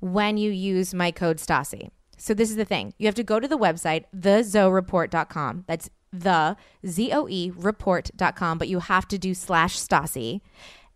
when 0.00 0.36
you 0.36 0.50
use 0.50 0.94
my 0.94 1.10
code 1.10 1.38
Stassi. 1.38 1.90
So 2.16 2.34
this 2.34 2.50
is 2.50 2.56
the 2.56 2.64
thing. 2.64 2.94
You 2.98 3.06
have 3.06 3.14
to 3.16 3.22
go 3.22 3.40
to 3.40 3.48
the 3.48 3.58
website, 3.58 4.04
thezoereport.com. 4.16 5.64
That's 5.66 5.90
the 6.12 6.56
Z-O-E 6.86 7.52
report.com, 7.54 8.58
but 8.58 8.68
you 8.68 8.78
have 8.80 9.06
to 9.08 9.18
do 9.18 9.34
slash 9.34 9.78
Stassi. 9.78 10.40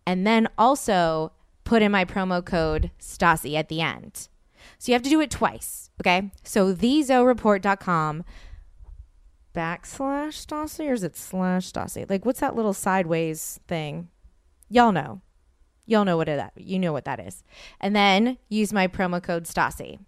And 0.05 0.25
then 0.25 0.47
also 0.57 1.31
put 1.63 1.81
in 1.81 1.91
my 1.91 2.05
promo 2.05 2.43
code 2.43 2.91
Stassi 2.99 3.55
at 3.55 3.69
the 3.69 3.81
end. 3.81 4.27
So 4.77 4.91
you 4.91 4.93
have 4.93 5.03
to 5.03 5.09
do 5.09 5.21
it 5.21 5.31
twice. 5.31 5.91
Okay. 6.01 6.31
So 6.43 6.73
thezoereport.com 6.73 8.23
backslash 9.55 10.45
Stassi 10.45 10.89
or 10.89 10.93
is 10.93 11.03
it 11.03 11.15
slash 11.15 11.71
Stassi? 11.71 12.09
Like 12.09 12.25
what's 12.25 12.39
that 12.39 12.55
little 12.55 12.73
sideways 12.73 13.59
thing? 13.67 14.09
Y'all 14.69 14.91
know. 14.91 15.21
Y'all 15.85 16.05
know 16.05 16.17
what 16.17 16.29
it 16.29 16.41
you 16.55 16.79
know 16.79 16.93
what 16.93 17.05
that 17.05 17.19
is. 17.19 17.43
And 17.79 17.95
then 17.95 18.37
use 18.49 18.71
my 18.71 18.87
promo 18.87 19.21
code 19.21 19.43
Stassi. 19.43 19.99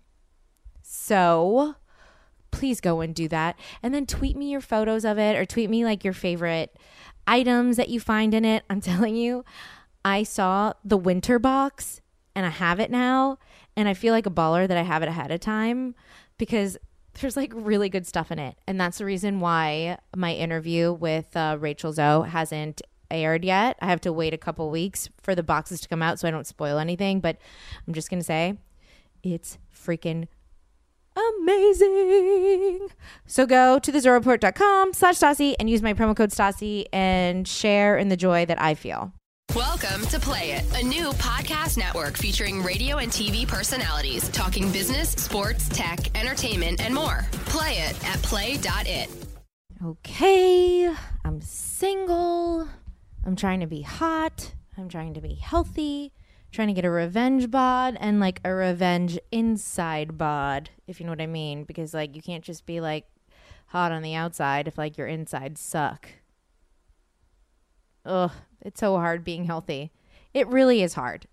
So 1.04 1.76
please 2.52 2.80
go 2.80 3.02
and 3.02 3.14
do 3.14 3.28
that. 3.28 3.60
And 3.82 3.94
then 3.94 4.06
tweet 4.06 4.38
me 4.38 4.50
your 4.50 4.62
photos 4.62 5.04
of 5.04 5.20
it 5.20 5.36
or 5.36 5.46
tweet 5.46 5.70
me 5.70 5.84
like 5.84 6.06
your 6.06 6.14
favorite 6.14 6.78
items 7.28 7.76
that 7.76 7.90
you 7.90 8.00
find 8.00 8.34
in 8.34 8.46
it. 8.46 8.64
I'm 8.70 8.80
telling 8.92 9.18
you, 9.18 9.44
I 10.06 10.24
saw 10.24 10.72
the 10.86 10.96
winter 10.96 11.40
box 11.40 12.00
and 12.34 12.46
I 12.46 12.50
have 12.50 12.80
it 12.80 12.90
now. 12.90 13.38
And 13.76 13.90
I 13.90 13.94
feel 13.94 14.14
like 14.14 14.26
a 14.26 14.32
baller 14.32 14.66
that 14.66 14.78
I 14.78 14.84
have 14.84 15.04
it 15.04 15.10
ahead 15.10 15.30
of 15.30 15.42
time 15.42 15.94
because 16.38 16.78
there's 17.20 17.36
like 17.36 17.52
really 17.54 17.90
good 17.90 18.08
stuff 18.08 18.32
in 18.32 18.40
it. 18.40 18.56
And 18.66 18.80
that's 18.80 19.00
the 19.00 19.06
reason 19.06 19.42
why 19.42 19.98
my 20.16 20.34
interview 20.34 20.94
with 20.94 21.36
uh, 21.36 21.58
Rachel 21.60 21.92
Zoe 21.92 22.30
hasn't 22.30 22.82
aired 23.12 23.44
yet. 23.44 23.76
I 23.82 23.88
have 23.88 24.00
to 24.02 24.14
wait 24.14 24.34
a 24.34 24.38
couple 24.38 24.72
weeks 24.72 25.10
for 25.22 25.36
the 25.36 25.44
boxes 25.44 25.82
to 25.82 25.90
come 25.90 26.02
out 26.02 26.18
so 26.18 26.30
I 26.30 26.32
don't 26.32 26.48
spoil 26.48 26.78
anything. 26.78 27.20
But 27.20 27.40
I'm 27.86 27.94
just 27.94 28.10
going 28.10 28.22
to 28.22 28.26
say 28.26 28.58
it's 29.22 29.58
freaking 29.76 30.28
amazing. 31.42 32.88
So 33.26 33.46
go 33.46 33.80
to 33.80 33.92
thezoereport.com 33.92 34.94
slash 34.94 35.20
Stassi 35.20 35.56
and 35.60 35.70
use 35.70 35.82
my 35.82 35.94
promo 35.94 36.16
code 36.16 36.30
Stassi 36.32 36.86
and 36.94 37.48
share 37.48 37.98
in 37.98 38.10
the 38.10 38.18
joy 38.18 38.46
that 38.46 38.62
I 38.62 38.76
feel. 38.76 39.12
Welcome 39.56 40.02
to 40.08 40.20
Play 40.20 40.54
It, 40.54 40.82
a 40.82 40.84
new 40.84 41.12
podcast 41.12 41.78
network 41.78 42.18
featuring 42.18 42.64
radio 42.64 42.98
and 42.98 43.12
TV 43.12 43.48
personalities 43.48 44.28
talking 44.30 44.72
business, 44.72 45.12
sports, 45.12 45.70
tech, 45.70 46.00
entertainment, 46.18 46.84
and 46.84 46.94
more. 46.96 47.26
Play 47.46 47.74
it 47.80 48.04
at 48.08 48.20
play.it. 48.24 49.10
Okay, 49.86 50.92
I'm 51.24 51.42
single. 51.42 52.68
I'm 53.26 53.36
trying 53.36 53.60
to 53.60 53.68
be 53.68 53.82
hot. 53.82 54.54
I'm 54.78 54.90
trying 54.90 55.14
to 55.14 55.22
be 55.22 55.36
healthy. 55.36 56.14
Trying 56.54 56.68
to 56.68 56.74
get 56.74 56.86
a 56.86 56.90
revenge 56.92 57.50
bod 57.50 57.98
and 58.00 58.20
like 58.20 58.40
a 58.46 58.54
revenge 58.54 59.20
inside 59.32 60.18
bod, 60.18 60.70
if 60.86 61.00
you 61.00 61.06
know 61.06 61.12
what 61.12 61.20
I 61.20 61.26
mean. 61.26 61.64
Because 61.64 61.94
like 61.96 62.16
you 62.16 62.22
can't 62.22 62.44
just 62.44 62.66
be 62.68 62.80
like 62.80 63.08
hot 63.68 63.92
on 63.92 64.04
the 64.04 64.14
outside 64.14 64.68
if 64.68 64.78
like 64.78 64.96
your 64.98 65.08
insides 65.08 65.60
suck. 65.60 66.08
ugh, 68.06 68.32
it's 68.62 68.80
so 68.80 68.98
hard 68.98 69.24
being 69.24 69.46
healthy. 69.46 69.92
It 70.34 70.48
really 70.48 70.84
is 70.84 70.94
hard. 70.94 71.26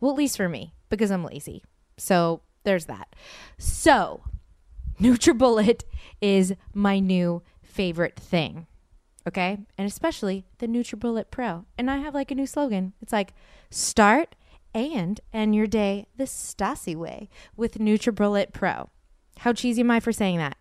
Well, 0.00 0.10
at 0.10 0.18
least 0.18 0.36
for 0.36 0.48
me, 0.48 0.74
because 0.88 1.10
I'm 1.10 1.24
lazy. 1.24 1.62
So 1.96 2.42
there's 2.64 2.86
that. 2.86 3.14
So 3.56 4.22
NutriBullet 5.00 5.82
is 6.20 6.54
my 6.74 6.98
new 6.98 7.42
favorite 7.62 8.18
thing. 8.18 8.66
Okay? 9.26 9.58
And 9.78 9.86
especially 9.86 10.44
the 10.58 10.66
NutriBullet 10.66 11.30
Pro. 11.30 11.66
And 11.78 11.90
I 11.90 11.98
have 11.98 12.14
like 12.14 12.30
a 12.30 12.34
new 12.34 12.46
slogan. 12.46 12.94
It's 13.00 13.12
like 13.12 13.32
start 13.70 14.34
and 14.74 15.20
end 15.32 15.54
your 15.54 15.66
day 15.66 16.06
the 16.16 16.24
Stassi 16.24 16.94
way 16.94 17.28
with 17.56 17.78
NutriBullet 17.78 18.52
Pro. 18.52 18.90
How 19.38 19.52
cheesy 19.52 19.80
am 19.80 19.90
I 19.90 20.00
for 20.00 20.12
saying 20.12 20.38
that? 20.38 20.56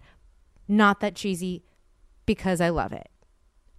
Not 0.67 0.99
that 0.99 1.15
cheesy 1.15 1.63
because 2.25 2.61
I 2.61 2.69
love 2.69 2.93
it. 2.93 3.09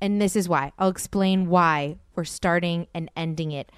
And 0.01 0.21
this 0.21 0.35
is 0.35 0.49
why. 0.49 0.73
I'll 0.79 0.89
explain 0.89 1.49
why 1.49 1.99
we're 2.15 2.25
starting 2.25 2.87
and 2.95 3.11
ending 3.17 3.53
it 3.53 3.71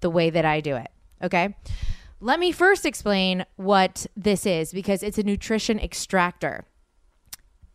the 0.00 0.10
way 0.10 0.30
that 0.30 0.44
I 0.44 0.60
do 0.60 0.76
it. 0.76 0.88
Okay? 1.22 1.56
Let 2.20 2.40
me 2.40 2.52
first 2.52 2.84
explain 2.84 3.46
what 3.56 4.06
this 4.16 4.44
is 4.44 4.72
because 4.72 5.02
it's 5.02 5.18
a 5.18 5.22
nutrition 5.22 5.78
extractor. 5.78 6.66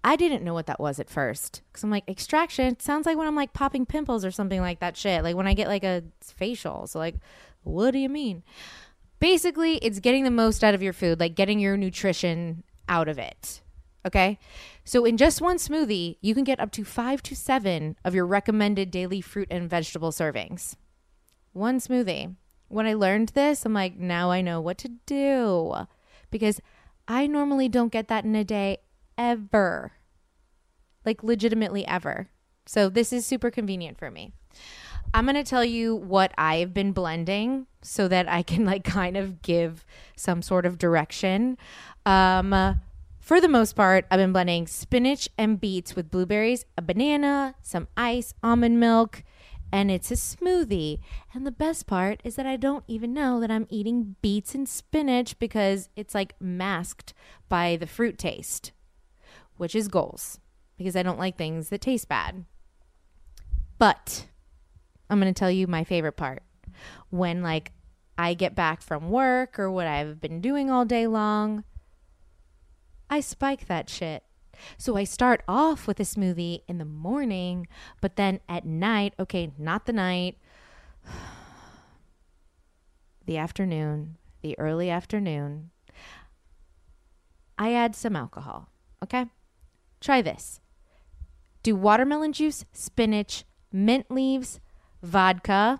I 0.04 0.18
didn't 0.18 0.44
know 0.44 0.54
what 0.54 0.66
that 0.66 0.82
was 0.82 1.00
at 1.00 1.10
first 1.10 1.62
because 1.68 1.84
I'm 1.84 1.90
like, 1.90 2.08
extraction 2.10 2.78
sounds 2.80 3.06
like 3.06 3.18
when 3.18 3.28
I'm 3.28 3.38
like 3.38 3.54
popping 3.54 3.86
pimples 3.86 4.26
or 4.26 4.32
something 4.32 4.60
like 4.60 4.80
that 4.82 4.98
shit. 4.98 5.24
Like 5.24 5.38
when 5.38 5.48
I 5.48 5.54
get 5.54 5.70
like 5.70 5.86
a 5.86 6.04
facial. 6.22 6.88
So, 6.88 7.00
like, 7.00 7.16
what 7.64 7.92
do 7.92 8.00
you 8.00 8.10
mean? 8.10 8.44
Basically, 9.20 9.78
it's 9.78 10.00
getting 10.00 10.24
the 10.24 10.32
most 10.32 10.64
out 10.64 10.74
of 10.74 10.84
your 10.84 10.94
food, 10.94 11.20
like 11.20 11.36
getting 11.36 11.60
your 11.60 11.78
nutrition 11.78 12.64
out 12.90 13.08
of 13.08 13.18
it. 13.18 13.62
Okay. 14.06 14.38
So, 14.84 15.06
in 15.06 15.16
just 15.16 15.42
one 15.42 15.58
smoothie, 15.58 16.18
you 16.22 16.36
can 16.36 16.44
get 16.44 16.60
up 16.60 16.72
to 16.72 16.84
five 16.84 17.24
to 17.24 17.36
seven 17.36 17.96
of 18.04 18.14
your 18.14 18.26
recommended 18.26 18.92
daily 18.92 19.22
fruit 19.22 19.48
and 19.50 19.70
vegetable 19.70 20.12
servings. 20.12 20.76
One 21.54 21.80
smoothie. 21.80 22.36
When 22.68 22.86
I 22.86 22.96
learned 22.96 23.30
this, 23.30 23.66
I'm 23.66 23.74
like, 23.74 23.98
now 23.98 24.32
I 24.32 24.42
know 24.42 24.60
what 24.60 24.78
to 24.80 24.90
do 25.06 25.74
because 26.32 26.60
I 27.08 27.28
normally 27.28 27.70
don't 27.70 27.92
get 27.92 28.08
that 28.08 28.26
in 28.26 28.36
a 28.36 28.44
day 28.44 28.80
ever. 29.18 29.94
Like, 31.06 31.24
legitimately 31.24 31.86
ever. 31.88 32.30
So, 32.66 32.90
this 32.90 33.14
is 33.14 33.26
super 33.26 33.52
convenient 33.52 33.98
for 33.98 34.12
me. 34.12 34.34
I'm 35.14 35.26
going 35.26 35.36
to 35.36 35.44
tell 35.44 35.66
you 35.66 35.96
what 35.96 36.34
I've 36.38 36.74
been 36.74 36.92
blending 36.92 37.68
so 37.82 38.08
that 38.08 38.28
I 38.30 38.44
can, 38.44 38.66
like, 38.66 38.84
kind 38.84 39.18
of 39.18 39.42
give 39.42 39.86
some 40.16 40.42
sort 40.42 40.66
of 40.66 40.78
direction. 40.78 41.58
Um, 42.06 42.80
for 43.20 43.40
the 43.40 43.48
most 43.48 43.76
part, 43.76 44.06
I've 44.12 44.20
been 44.20 44.34
blending 44.34 44.68
spinach 44.68 45.30
and 45.38 45.60
beets 45.60 45.96
with 45.96 46.12
blueberries, 46.12 46.66
a 46.78 46.82
banana, 46.82 47.56
some 47.62 47.88
ice, 47.96 48.34
almond 48.44 48.80
milk, 48.80 49.24
and 49.72 49.90
it's 49.90 50.12
a 50.12 50.16
smoothie. 50.16 51.00
And 51.34 51.48
the 51.48 51.52
best 51.52 51.88
part 51.88 52.22
is 52.24 52.36
that 52.36 52.46
I 52.46 52.58
don't 52.58 52.84
even 52.88 53.14
know 53.14 53.40
that 53.40 53.50
I'm 53.50 53.66
eating 53.70 54.18
beets 54.22 54.54
and 54.54 54.68
spinach 54.68 55.40
because 55.40 55.90
it's 55.96 56.14
like 56.14 56.36
masked 56.40 57.14
by 57.50 57.78
the 57.78 57.88
fruit 57.88 58.18
taste, 58.18 58.72
which 59.58 59.74
is 59.74 59.88
goals 59.88 60.40
because 60.78 60.96
I 60.96 61.02
don't 61.02 61.18
like 61.18 61.38
things 61.38 61.70
that 61.70 61.82
taste 61.82 62.08
bad. 62.08 62.46
But 63.80 64.28
I'm 65.14 65.20
going 65.20 65.34
to 65.34 65.40
tell 65.40 65.52
you 65.52 65.68
my 65.68 65.84
favorite 65.84 66.18
part. 66.18 66.44
When 67.10 67.42
like 67.42 67.72
I 68.18 68.34
get 68.34 68.56
back 68.56 68.82
from 68.82 69.10
work 69.10 69.60
or 69.60 69.72
what 69.72 69.88
I've 69.88 70.20
been 70.20 70.42
doing 70.42 70.70
all 70.70 70.86
day 70.86 71.08
long, 71.08 71.64
I 73.10 73.20
spike 73.20 73.68
that 73.68 73.90
shit. 73.90 74.24
So 74.78 74.98
I 74.98 75.04
start 75.04 75.44
off 75.48 75.88
with 75.88 76.00
a 76.00 76.04
smoothie 76.04 76.62
in 76.68 76.78
the 76.78 76.86
morning, 76.86 77.68
but 78.02 78.16
then 78.16 78.40
at 78.50 78.66
night, 78.66 79.14
okay, 79.20 79.52
not 79.58 79.86
the 79.86 79.94
night, 79.94 80.38
the 83.26 83.38
afternoon, 83.38 84.18
the 84.42 84.58
early 84.58 84.90
afternoon, 84.90 85.70
I 87.58 87.74
add 87.74 87.96
some 87.96 88.16
alcohol. 88.16 88.70
Okay? 89.04 89.26
Try 90.02 90.22
this. 90.22 90.60
Do 91.62 91.76
watermelon 91.76 92.34
juice, 92.34 92.66
spinach, 92.74 93.46
mint 93.72 94.10
leaves, 94.10 94.60
vodka, 95.04 95.80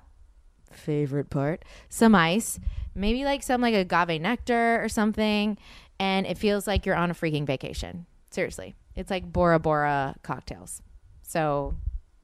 favorite 0.72 1.30
part, 1.30 1.66
some 1.90 2.14
ice, 2.14 2.60
maybe 2.94 3.24
like 3.24 3.42
some 3.42 3.62
like 3.62 3.74
agave 3.74 4.22
nectar 4.22 4.84
or 4.84 4.90
something, 4.90 5.58
and 6.00 6.28
it 6.28 6.38
feels 6.38 6.68
like 6.68 6.86
you're 6.86 6.96
on 6.96 7.10
a 7.10 7.16
freaking 7.16 7.46
vacation. 7.46 8.06
Seriously. 8.30 8.76
It's 8.96 9.10
like 9.10 9.32
Bora 9.32 9.60
Bora 9.60 10.16
cocktails. 10.22 10.82
So 11.24 11.76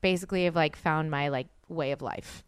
basically 0.01 0.45
I've 0.45 0.55
like 0.55 0.75
found 0.75 1.09
my 1.09 1.29
like 1.29 1.47
way 1.67 1.91
of 1.91 2.01
life. 2.01 2.43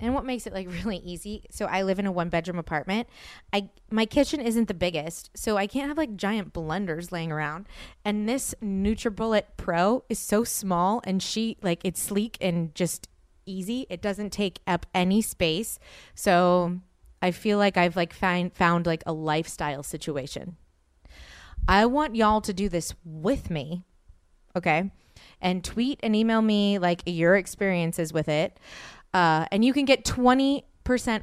And 0.00 0.14
what 0.14 0.24
makes 0.24 0.46
it 0.46 0.52
like 0.52 0.68
really 0.84 0.98
easy? 0.98 1.44
So 1.50 1.66
I 1.66 1.82
live 1.82 1.98
in 1.98 2.06
a 2.06 2.12
one 2.12 2.28
bedroom 2.28 2.58
apartment. 2.58 3.08
I 3.52 3.70
my 3.90 4.06
kitchen 4.06 4.40
isn't 4.40 4.68
the 4.68 4.74
biggest, 4.74 5.30
so 5.34 5.56
I 5.56 5.66
can't 5.66 5.88
have 5.88 5.98
like 5.98 6.16
giant 6.16 6.52
blenders 6.52 7.12
laying 7.12 7.32
around. 7.32 7.66
And 8.04 8.28
this 8.28 8.54
NutriBullet 8.62 9.44
Pro 9.56 10.04
is 10.08 10.18
so 10.18 10.44
small 10.44 11.00
and 11.04 11.22
she 11.22 11.56
like 11.62 11.80
it's 11.84 12.00
sleek 12.00 12.36
and 12.40 12.74
just 12.74 13.08
easy. 13.48 13.86
It 13.88 14.02
doesn't 14.02 14.30
take 14.30 14.60
up 14.66 14.86
any 14.94 15.22
space. 15.22 15.78
So 16.14 16.80
I 17.20 17.30
feel 17.30 17.58
like 17.58 17.76
I've 17.76 17.96
like 17.96 18.12
find, 18.12 18.52
found 18.52 18.86
like 18.86 19.02
a 19.06 19.12
lifestyle 19.12 19.82
situation. 19.82 20.56
I 21.66 21.86
want 21.86 22.14
y'all 22.14 22.40
to 22.42 22.52
do 22.52 22.68
this 22.68 22.94
with 23.04 23.50
me. 23.50 23.82
Okay. 24.54 24.90
And 25.40 25.64
tweet 25.64 25.98
and 26.02 26.14
email 26.14 26.42
me 26.42 26.78
like 26.78 27.02
your 27.06 27.36
experiences 27.36 28.12
with 28.12 28.28
it. 28.28 28.58
Uh, 29.14 29.46
and 29.50 29.64
you 29.64 29.72
can 29.72 29.84
get 29.84 30.04
20% 30.04 30.62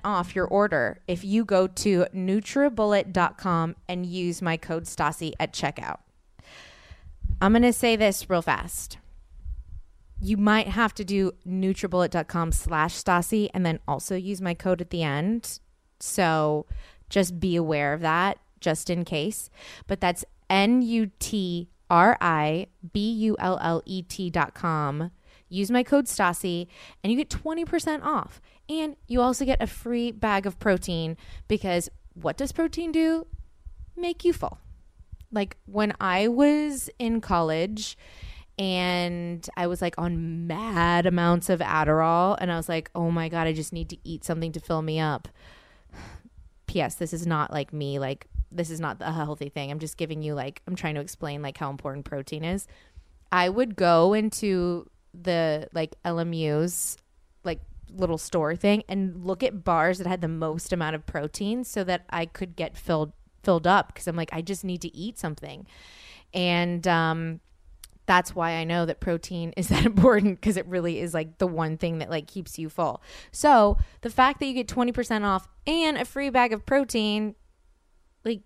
off 0.03 0.35
your 0.35 0.47
order 0.47 0.99
if 1.07 1.23
you 1.23 1.45
go 1.45 1.67
to 1.67 2.05
nutribullet.com 2.13 3.75
and 3.87 4.05
use 4.05 4.41
my 4.41 4.57
code 4.57 4.85
Stassi 4.85 5.33
at 5.39 5.53
checkout. 5.53 5.99
I'm 7.41 7.51
going 7.51 7.63
to 7.63 7.73
say 7.73 7.95
this 7.95 8.29
real 8.29 8.41
fast. 8.41 8.97
You 10.21 10.37
might 10.37 10.69
have 10.69 10.93
to 10.95 11.03
do 11.03 11.33
nutribullet.com 11.47 12.51
slash 12.53 12.95
Stassi 12.95 13.49
and 13.53 13.65
then 13.65 13.79
also 13.87 14.15
use 14.15 14.41
my 14.41 14.53
code 14.53 14.81
at 14.81 14.89
the 14.89 15.03
end. 15.03 15.59
So 15.99 16.65
just 17.09 17.39
be 17.39 17.55
aware 17.55 17.93
of 17.93 18.01
that 18.01 18.39
just 18.59 18.89
in 18.89 19.05
case. 19.05 19.49
But 19.87 19.99
that's 19.99 20.25
N 20.49 20.81
U 20.81 21.11
T 21.19 21.69
R 21.89 22.17
I 22.21 22.67
B 22.93 23.11
U 23.11 23.35
L 23.39 23.59
L 23.61 23.81
E 23.85 24.01
T 24.01 24.29
dot 24.29 24.53
com. 24.53 25.11
Use 25.49 25.69
my 25.69 25.83
code 25.83 26.05
Stassi 26.05 26.67
and 27.03 27.11
you 27.11 27.17
get 27.17 27.29
20% 27.29 28.03
off. 28.03 28.41
And 28.67 28.95
you 29.07 29.21
also 29.21 29.45
get 29.45 29.61
a 29.61 29.67
free 29.67 30.11
bag 30.11 30.45
of 30.45 30.59
protein 30.59 31.17
because 31.47 31.89
what 32.13 32.37
does 32.37 32.51
protein 32.51 32.91
do? 32.91 33.27
Make 33.95 34.25
you 34.25 34.33
full. 34.33 34.59
Like 35.31 35.57
when 35.65 35.93
I 35.99 36.27
was 36.27 36.89
in 36.97 37.21
college 37.21 37.97
and 38.57 39.47
I 39.57 39.67
was 39.67 39.81
like 39.81 39.95
on 39.97 40.47
mad 40.47 41.05
amounts 41.05 41.49
of 41.49 41.59
Adderall 41.59 42.37
and 42.39 42.51
I 42.51 42.55
was 42.55 42.69
like, 42.69 42.89
"Oh 42.95 43.11
my 43.11 43.27
god, 43.27 43.47
I 43.47 43.53
just 43.53 43.73
need 43.73 43.89
to 43.89 43.97
eat 44.03 44.23
something 44.23 44.51
to 44.53 44.59
fill 44.59 44.81
me 44.81 44.99
up." 44.99 45.27
P.S. 46.67 46.95
This 46.95 47.13
is 47.13 47.27
not 47.27 47.51
like 47.51 47.73
me 47.73 47.99
like 47.99 48.27
this 48.51 48.69
is 48.69 48.79
not 48.79 48.97
a 49.01 49.11
healthy 49.11 49.49
thing. 49.49 49.71
I'm 49.71 49.79
just 49.79 49.97
giving 49.97 50.21
you 50.21 50.33
like 50.33 50.61
I'm 50.67 50.75
trying 50.75 50.95
to 50.95 51.01
explain 51.01 51.41
like 51.41 51.57
how 51.57 51.69
important 51.69 52.05
protein 52.05 52.43
is. 52.43 52.67
I 53.31 53.49
would 53.49 53.75
go 53.75 54.13
into 54.13 54.89
the 55.23 55.67
like 55.73 55.95
LMU's 56.03 56.97
like 57.43 57.61
little 57.93 58.17
store 58.17 58.55
thing 58.55 58.83
and 58.89 59.25
look 59.25 59.43
at 59.43 59.63
bars 59.63 59.97
that 59.99 60.07
had 60.07 60.21
the 60.21 60.27
most 60.27 60.73
amount 60.73 60.95
of 60.95 61.05
protein 61.05 61.63
so 61.63 61.83
that 61.83 62.05
I 62.09 62.25
could 62.25 62.55
get 62.55 62.77
filled 62.77 63.13
filled 63.43 63.67
up 63.67 63.87
because 63.87 64.07
I'm 64.07 64.15
like 64.15 64.33
I 64.33 64.41
just 64.41 64.63
need 64.63 64.81
to 64.81 64.95
eat 64.95 65.17
something. 65.17 65.67
And 66.33 66.87
um 66.87 67.39
that's 68.05 68.35
why 68.35 68.51
I 68.51 68.63
know 68.63 68.85
that 68.85 68.99
protein 68.99 69.53
is 69.57 69.67
that 69.69 69.85
important 69.85 70.39
because 70.39 70.57
it 70.57 70.65
really 70.67 70.99
is 70.99 71.13
like 71.13 71.37
the 71.37 71.47
one 71.47 71.77
thing 71.77 71.99
that 71.99 72.09
like 72.09 72.27
keeps 72.27 72.57
you 72.59 72.69
full. 72.69 73.01
So, 73.31 73.77
the 74.01 74.09
fact 74.09 74.39
that 74.39 74.45
you 74.45 74.53
get 74.53 74.67
20% 74.67 75.23
off 75.23 75.47
and 75.65 75.97
a 75.97 76.05
free 76.05 76.29
bag 76.29 76.53
of 76.53 76.65
protein 76.65 77.35
like 78.23 78.41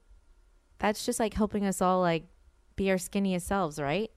that's 0.78 1.06
just 1.06 1.20
like 1.20 1.34
helping 1.34 1.66
us 1.66 1.82
all 1.82 2.02
like 2.02 2.24
be 2.76 2.90
our 2.90 2.98
skinniest 2.98 3.42
selves, 3.42 3.80
right? 3.80 4.12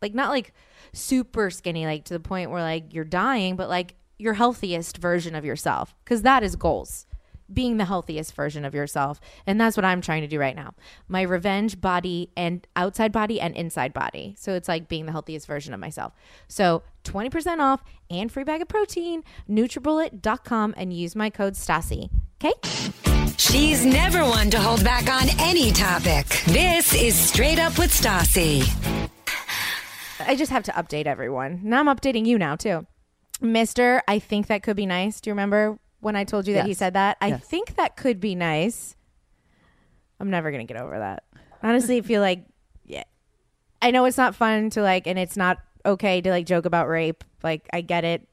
Like 0.00 0.14
not 0.14 0.30
like 0.30 0.52
super 0.92 1.50
skinny 1.50 1.86
like 1.86 2.04
to 2.04 2.14
the 2.14 2.20
point 2.20 2.50
where 2.50 2.62
like 2.62 2.92
you're 2.94 3.04
dying, 3.04 3.56
but 3.56 3.68
like 3.68 3.96
your 4.18 4.34
healthiest 4.34 4.96
version 4.96 5.34
of 5.34 5.44
yourself 5.44 5.94
cuz 6.04 6.22
that 6.22 6.42
is 6.42 6.56
goals. 6.56 7.06
Being 7.52 7.76
the 7.76 7.84
healthiest 7.84 8.34
version 8.34 8.64
of 8.64 8.74
yourself. 8.74 9.20
And 9.46 9.60
that's 9.60 9.76
what 9.76 9.84
I'm 9.84 10.00
trying 10.00 10.22
to 10.22 10.26
do 10.26 10.40
right 10.40 10.56
now. 10.56 10.74
My 11.06 11.22
revenge 11.22 11.80
body 11.80 12.30
and 12.36 12.66
outside 12.74 13.12
body 13.12 13.40
and 13.40 13.54
inside 13.54 13.92
body. 13.92 14.34
So 14.36 14.54
it's 14.54 14.66
like 14.66 14.88
being 14.88 15.06
the 15.06 15.12
healthiest 15.12 15.46
version 15.46 15.72
of 15.72 15.78
myself. 15.78 16.12
So 16.48 16.82
20% 17.04 17.60
off 17.60 17.84
and 18.10 18.32
free 18.32 18.42
bag 18.42 18.62
of 18.62 18.68
protein, 18.68 19.22
nutribullet.com 19.48 20.74
and 20.76 20.92
use 20.92 21.14
my 21.14 21.30
code 21.30 21.54
Stassi. 21.54 22.10
Okay? 22.42 22.52
She's 23.38 23.84
never 23.84 24.24
one 24.24 24.50
to 24.50 24.58
hold 24.58 24.82
back 24.82 25.08
on 25.08 25.28
any 25.38 25.70
topic. 25.70 26.26
This 26.46 26.94
is 26.94 27.14
Straight 27.14 27.58
Up 27.58 27.78
with 27.78 27.90
Stassi. 27.90 28.64
I 30.20 30.36
just 30.36 30.50
have 30.52 30.62
to 30.64 30.72
update 30.72 31.06
everyone. 31.06 31.60
Now 31.64 31.80
I'm 31.80 31.86
updating 31.86 32.26
you 32.26 32.38
now 32.38 32.56
too. 32.56 32.86
Mister, 33.40 34.02
I 34.08 34.18
think 34.18 34.46
that 34.46 34.62
could 34.62 34.76
be 34.76 34.86
nice. 34.86 35.20
Do 35.20 35.30
you 35.30 35.32
remember 35.32 35.78
when 36.00 36.16
I 36.16 36.24
told 36.24 36.46
you 36.46 36.54
that 36.54 36.66
he 36.66 36.74
said 36.74 36.94
that? 36.94 37.16
I 37.20 37.28
Yes. 37.28 37.44
think 37.44 37.76
that 37.76 37.96
could 37.96 38.20
be 38.20 38.34
nice. 38.34 38.96
I'm 40.18 40.30
never 40.30 40.50
gonna 40.50 40.64
get 40.64 40.78
over 40.78 40.98
that. 40.98 41.24
Honestly, 41.62 41.98
I 41.98 42.00
feel 42.00 42.20
like 42.22 42.44
yeah. 42.84 43.04
I 43.82 43.90
know 43.90 44.04
it's 44.06 44.16
not 44.16 44.34
fun 44.34 44.70
to 44.70 44.82
like, 44.82 45.06
and 45.06 45.18
it's 45.18 45.36
not 45.36 45.58
okay 45.84 46.20
to 46.20 46.30
like 46.30 46.46
joke 46.46 46.64
about 46.64 46.88
rape. 46.88 47.22
Like 47.42 47.68
I 47.72 47.80
get 47.82 48.04
it, 48.04 48.26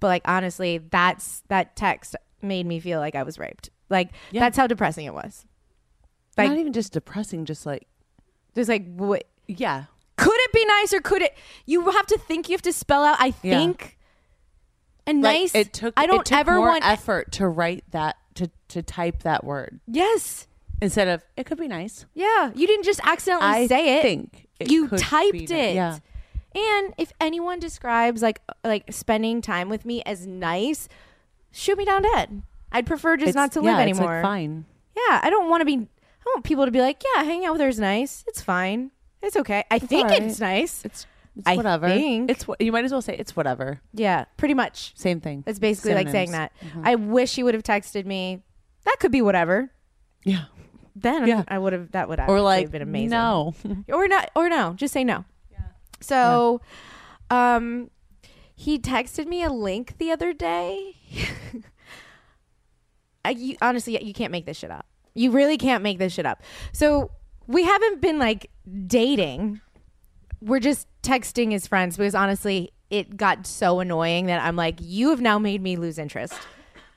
but 0.00 0.06
like 0.08 0.22
honestly, 0.26 0.78
that's 0.78 1.42
that 1.48 1.76
text 1.76 2.16
made 2.42 2.64
me 2.66 2.80
feel 2.80 3.00
like 3.00 3.14
I 3.14 3.22
was 3.22 3.38
raped. 3.38 3.70
Like 3.90 4.10
Yeah. 4.30 4.40
that's 4.40 4.56
how 4.56 4.66
depressing 4.66 5.04
it 5.06 5.12
was. 5.14 5.44
Like 6.38 6.48
Not 6.48 6.58
even 6.58 6.72
just 6.72 6.92
depressing, 6.92 7.44
just 7.44 7.66
like 7.66 7.86
just 8.54 8.68
like 8.68 8.86
what 8.94 9.24
yeah, 9.48 9.84
could 10.16 10.34
it 10.36 10.52
be 10.52 10.64
nice 10.66 10.92
or 10.92 11.00
could 11.00 11.22
it? 11.22 11.34
You 11.66 11.90
have 11.90 12.06
to 12.06 12.18
think. 12.18 12.48
You 12.48 12.54
have 12.54 12.62
to 12.62 12.72
spell 12.72 13.04
out. 13.04 13.16
I 13.20 13.34
Yeah. 13.42 13.58
think. 13.58 13.98
And 15.06 15.22
Like, 15.22 15.34
nice. 15.40 15.54
It 15.54 15.72
took. 15.72 15.94
I 15.96 16.06
don't 16.06 16.20
it 16.20 16.26
took 16.26 16.38
ever 16.38 16.54
more 16.56 16.68
want. 16.70 16.84
effort 16.86 17.32
to 17.32 17.46
write 17.48 17.84
that 17.92 18.16
to 18.34 18.50
to 18.68 18.82
type 18.82 19.22
that 19.22 19.44
word 19.44 19.80
yes. 19.86 20.46
instead 20.82 21.06
of 21.08 21.22
it 21.36 21.46
could 21.46 21.58
be 21.58 21.68
nice. 21.68 22.04
Yeah. 22.14 22.50
You 22.54 22.66
didn't 22.66 22.84
just 22.84 23.00
accidentally 23.04 23.46
I 23.50 23.66
say 23.66 23.98
it. 23.98 24.02
think 24.02 24.46
it 24.58 24.70
you 24.70 24.88
could 24.88 24.98
typed 24.98 25.50
it. 25.50 25.74
Yeah. 25.74 25.98
And 26.54 26.94
if 26.98 27.12
anyone 27.20 27.58
describes 27.60 28.20
like 28.22 28.40
like 28.64 28.92
spending 28.92 29.40
time 29.42 29.68
with 29.68 29.84
me 29.84 30.02
as 30.04 30.26
nice, 30.26 30.88
shoot 31.52 31.78
me 31.78 31.84
down 31.84 32.02
dead. 32.02 32.42
I'd 32.72 32.86
prefer 32.86 33.16
just 33.16 33.28
It's- 33.30 33.34
not 33.36 33.52
to 33.52 33.60
live 33.60 33.76
yeah, 33.76 33.82
anymore. 33.82 34.16
It's 34.18 34.24
like 34.24 34.32
fine. 34.32 34.64
Yeah, 34.96 35.20
I 35.22 35.30
don't 35.30 35.48
want 35.48 35.60
to 35.60 35.64
be. 35.66 35.74
I 35.76 36.24
want 36.34 36.44
people 36.44 36.64
to 36.64 36.70
be 36.72 36.80
like, 36.80 37.02
yeah, 37.14 37.22
hanging 37.22 37.46
out 37.46 37.52
with 37.52 37.60
her 37.60 37.68
is 37.68 37.78
nice. 37.78 38.24
It's 38.26 38.42
fine. 38.42 38.90
It's 39.22 39.36
okay. 39.36 39.64
I 39.70 39.78
think 39.78 40.04
all 40.04 40.10
right. 40.10 40.22
it's 40.22 40.40
nice. 40.40 40.84
It's, 40.84 41.06
it's 41.36 41.46
I 41.48 41.56
whatever. 41.56 41.88
think. 41.88 42.30
It's 42.30 42.46
what 42.46 42.60
you 42.60 42.70
might 42.72 42.84
as 42.84 42.92
well 42.92 43.02
say. 43.02 43.16
It's 43.16 43.34
whatever. 43.36 43.80
yeah, 43.92 44.24
pretty 44.36 44.54
much. 44.54 44.92
Same 44.96 45.20
thing. 45.20 45.44
It's 45.46 45.58
basically 45.58 45.94
like 45.94 46.08
saying 46.08 46.28
Synonyms. 46.30 46.52
that. 46.74 46.80
I 46.84 46.94
wish 46.94 47.34
he 47.34 47.42
would 47.42 47.54
have 47.54 47.62
texted 47.62 48.06
me. 48.06 48.42
That 48.84 48.96
could 49.00 49.12
be 49.12 49.22
whatever. 49.22 49.70
Yeah. 50.24 50.44
Then 50.94 51.26
Yeah. 51.26 51.44
I 51.48 51.58
would 51.58 51.72
have. 51.72 51.92
That 51.92 52.08
would 52.08 52.18
have 52.20 52.28
Or 52.28 52.40
like 52.40 52.70
been 52.70 52.82
amazing. 52.82 53.10
No. 53.10 53.54
or 53.92 54.08
not. 54.08 54.30
Or 54.34 54.48
no. 54.48 54.72
Just 54.74 54.94
say 54.94 55.04
no. 55.04 55.24
Yeah. 55.50 55.58
So, 56.00 56.60
um, 57.30 57.90
he 58.54 58.78
texted 58.78 59.26
me 59.26 59.42
a 59.42 59.50
link 59.50 59.98
the 59.98 60.10
other 60.10 60.32
day. 60.32 60.96
I, 63.24 63.30
you, 63.30 63.56
honestly, 63.60 64.02
you 64.02 64.14
can't 64.14 64.30
make 64.30 64.46
this 64.46 64.56
shit 64.56 64.70
up. 64.70 64.86
You 65.14 65.30
really 65.32 65.58
can't 65.58 65.82
make 65.82 65.98
this 65.98 66.12
shit 66.12 66.26
up. 66.26 66.42
So 66.72 67.10
we 67.46 67.64
haven't 67.64 68.00
been 68.00 68.18
like 68.18 68.50
dating. 68.86 69.60
We're 70.40 70.60
just 70.60 70.86
texting 71.02 71.54
as 71.54 71.66
friends 71.66 71.96
because 71.96 72.14
honestly, 72.14 72.72
it 72.90 73.16
got 73.16 73.46
so 73.46 73.80
annoying 73.80 74.26
that 74.26 74.44
I'm 74.44 74.56
like, 74.56 74.76
you 74.80 75.10
have 75.10 75.20
now 75.20 75.38
made 75.38 75.62
me 75.62 75.76
lose 75.76 75.98
interest. 75.98 76.34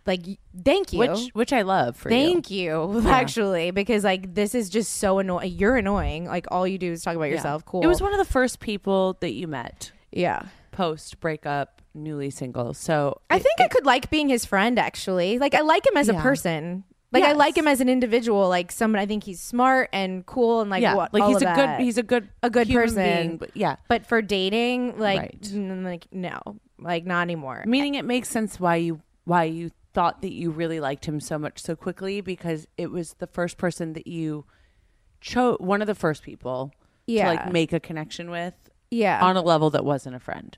Like, 0.06 0.22
thank 0.64 0.91
you. 0.93 1.00
Which 1.00 1.30
which 1.34 1.54
I 1.54 1.62
love 1.62 1.95
for 1.95 2.10
you. 2.10 2.16
Thank 2.16 2.50
you, 2.50 3.04
actually, 3.08 3.72
because 3.72 4.04
like 4.04 4.34
this 4.34 4.56
is 4.56 4.70
just 4.70 4.95
so 4.97 5.20
annoying. 5.20 5.54
You're 5.54 5.76
annoying. 5.78 6.26
Like 6.26 6.47
all 6.50 6.68
you 6.68 6.78
do 6.78 6.91
is 6.91 7.04
talk 7.04 7.16
about 7.16 7.26
Yeah. 7.26 7.36
yourself. 7.36 7.66
Cool. 7.66 7.84
It 7.84 7.88
was 7.88 8.02
one 8.02 8.12
of 8.14 8.18
the 8.18 8.26
first 8.32 8.60
people 8.60 9.18
that 9.20 9.34
you 9.34 9.47
met 9.47 9.91
yeah. 10.12 10.43
post 10.72 11.20
breakup, 11.20 11.82
newly 11.93 12.30
single. 12.32 12.74
So 12.74 13.22
I 13.30 13.36
it- 13.38 13.43
think 13.43 13.62
I 13.62 13.68
could 13.68 13.86
like 13.86 14.10
being 14.10 14.30
his 14.30 14.45
friend. 14.45 14.80
Actually, 14.80 15.38
like 15.38 15.54
I 15.54 15.62
like 15.62 15.86
him 15.86 15.95
as 15.97 16.10
a 16.10 16.16
person. 16.16 16.86
Like 17.12 17.24
I 17.24 17.32
like 17.32 17.57
him 17.57 17.68
as 17.68 17.82
an 17.82 17.89
individual. 17.89 18.47
Like 18.49 18.72
someone 18.72 18.99
I 18.99 19.05
think 19.05 19.24
he's 19.24 19.41
smart 19.41 19.89
and 19.91 20.26
cool 20.26 20.62
and 20.62 20.70
like 20.70 20.82
yeah, 20.82 20.93
what 20.95 21.14
like 21.14 21.24
he's 21.24 21.38
a 21.38 21.45
that. 21.45 21.78
good 21.80 21.84
he's 21.84 21.97
a 21.97 22.03
good 22.03 22.30
A 22.43 22.49
good 22.49 22.70
person. 22.70 23.03
being, 23.03 23.38
but 23.38 23.51
yeah. 23.55 23.78
But 23.88 24.05
for 24.05 24.22
dating, 24.22 24.99
like, 24.99 25.20
Right. 25.20 25.49
n- 25.53 25.84
like 25.84 26.07
no, 26.12 26.39
like 26.78 27.05
not 27.05 27.22
anymore. 27.24 27.64
Meaning 27.66 27.95
it 27.95 28.05
makes 28.05 28.30
sense 28.30 28.60
why 28.60 28.76
you 28.76 29.01
why 29.26 29.45
you 29.45 29.72
thought 29.93 30.22
that 30.22 30.32
you 30.32 30.51
really 30.51 30.80
liked 30.80 31.05
him 31.05 31.20
so 31.20 31.39
much 31.39 31.60
so 31.62 31.76
quickly 31.76 32.22
because 32.22 32.68
it 32.78 32.91
was 32.91 33.14
the 33.16 33.28
first 33.28 33.57
person 33.57 33.93
that 33.93 34.05
you 34.05 34.45
chose 35.20 35.57
one 35.60 35.82
of 35.82 35.88
the 35.88 35.95
first 35.95 36.22
people 36.24 36.72
Yeah. 37.07 37.24
to 37.24 37.30
like 37.36 37.51
make 37.51 37.74
a 37.74 37.80
connection 37.80 38.30
with 38.30 38.53
yeah. 38.91 39.24
on 39.26 39.36
a 39.36 39.41
level 39.41 39.70
that 39.72 39.84
wasn't 39.84 40.16
a 40.16 40.20
friend. 40.20 40.57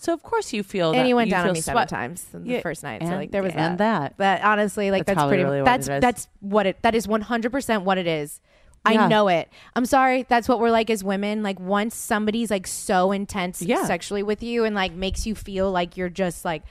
So 0.00 0.12
of 0.12 0.22
course 0.22 0.52
you 0.52 0.62
feel 0.62 0.92
that 0.92 0.98
and 0.98 1.06
he 1.08 1.12
went 1.12 1.28
down 1.28 1.48
on 1.48 1.52
me 1.54 1.60
seven 1.60 1.76
sweat- 1.80 1.88
times 1.88 2.24
the 2.32 2.40
Yeah, 2.44 2.60
first 2.60 2.84
night. 2.84 3.02
so 3.02 3.08
like 3.16 3.32
there 3.32 3.42
was 3.42 3.52
and 3.52 3.78
that. 3.78 4.16
that. 4.16 4.16
But 4.16 4.42
honestly, 4.46 4.92
like 4.92 5.06
That's 5.06 5.16
that's, 5.16 5.28
pretty. 5.28 5.42
really 5.42 5.62
that's 5.62 5.88
is. 5.88 6.00
that's 6.00 6.28
what 6.40 6.66
it. 6.66 6.80
That 6.82 6.94
is 6.94 7.08
one 7.08 7.20
hundred 7.22 7.50
percent 7.50 7.82
what 7.82 7.98
it 7.98 8.06
is. 8.06 8.40
I 8.84 8.92
Yeah. 8.92 9.08
know 9.08 9.26
it. 9.26 9.48
I'm 9.74 9.84
sorry. 9.86 10.24
That's 10.28 10.48
what 10.48 10.60
we're 10.60 10.70
like 10.70 10.88
as 10.88 11.02
women. 11.02 11.42
Like 11.42 11.58
once 11.58 11.96
somebody's 11.96 12.48
like 12.50 12.68
so 12.68 13.10
intense 13.10 13.60
Yeah. 13.60 13.84
sexually 13.86 14.22
with 14.22 14.40
you 14.42 14.64
and 14.64 14.72
like 14.74 14.92
makes 14.92 15.26
you 15.26 15.34
feel 15.34 15.70
like 15.72 15.96
you're 15.96 16.08
just 16.08 16.44
like 16.44 16.62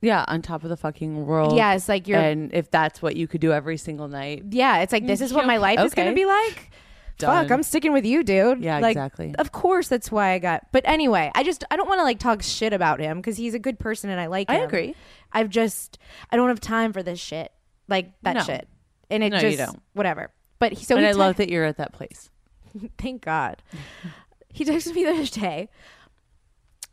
Yeah, 0.00 0.24
on 0.28 0.40
top 0.42 0.62
of 0.62 0.70
the 0.70 0.76
fucking 0.76 1.26
world. 1.26 1.56
Yeah, 1.56 1.74
it's 1.74 1.88
like 1.88 2.06
you're 2.06 2.20
and 2.20 2.54
if 2.54 2.70
that's 2.70 3.02
what 3.02 3.16
you 3.16 3.26
could 3.26 3.40
do 3.40 3.52
every 3.52 3.78
single 3.78 4.06
night, 4.06 4.44
yeah. 4.50 4.78
It's 4.78 4.92
like 4.92 5.06
this 5.08 5.20
is 5.20 5.32
what 5.32 5.44
my 5.46 5.56
life 5.56 5.80
is 5.80 5.92
gonna 5.92 6.12
be 6.14 6.24
like. 6.24 6.70
Fuck, 7.18 7.50
I'm 7.50 7.62
sticking 7.62 7.92
with 7.92 8.04
you, 8.04 8.22
dude. 8.22 8.60
Yeah, 8.62 8.78
like, 8.80 8.96
exactly. 8.96 9.34
Of 9.38 9.52
course, 9.52 9.88
that's 9.88 10.10
why 10.10 10.32
I 10.32 10.38
got. 10.38 10.66
But 10.72 10.82
anyway, 10.86 11.30
I 11.34 11.42
just 11.44 11.64
I 11.70 11.76
don't 11.76 11.88
want 11.88 12.00
to 12.00 12.02
like 12.04 12.18
talk 12.18 12.42
shit 12.42 12.72
about 12.72 12.98
him 13.00 13.18
because 13.18 13.36
he's 13.36 13.54
a 13.54 13.58
good 13.58 13.78
person 13.78 14.10
and 14.10 14.20
I 14.20 14.26
like 14.26 14.50
I 14.50 14.56
him. 14.56 14.64
agree. 14.64 14.94
I've 15.32 15.48
just 15.50 15.98
I 16.30 16.36
don't 16.36 16.48
have 16.48 16.60
time 16.60 16.92
for 16.92 17.02
this 17.02 17.20
shit, 17.20 17.52
like 17.88 18.12
that 18.22 18.34
No. 18.36 18.42
shit, 18.42 18.68
and 19.10 19.22
it 19.22 19.30
No, 19.30 19.38
you 19.40 19.56
just 19.56 19.76
whatever. 19.92 20.30
But 20.58 20.72
he, 20.72 20.84
so 20.84 20.96
and 20.96 21.04
he 21.04 21.08
I 21.10 21.12
te- 21.12 21.18
love 21.18 21.36
that 21.36 21.48
you're 21.50 21.64
at 21.64 21.76
that 21.78 21.92
place. 21.92 22.30
Thank 22.98 23.22
God. 23.22 23.62
he 24.52 24.64
texted 24.64 24.94
me 24.94 25.04
the 25.04 25.10
other 25.12 25.26
day 25.26 25.68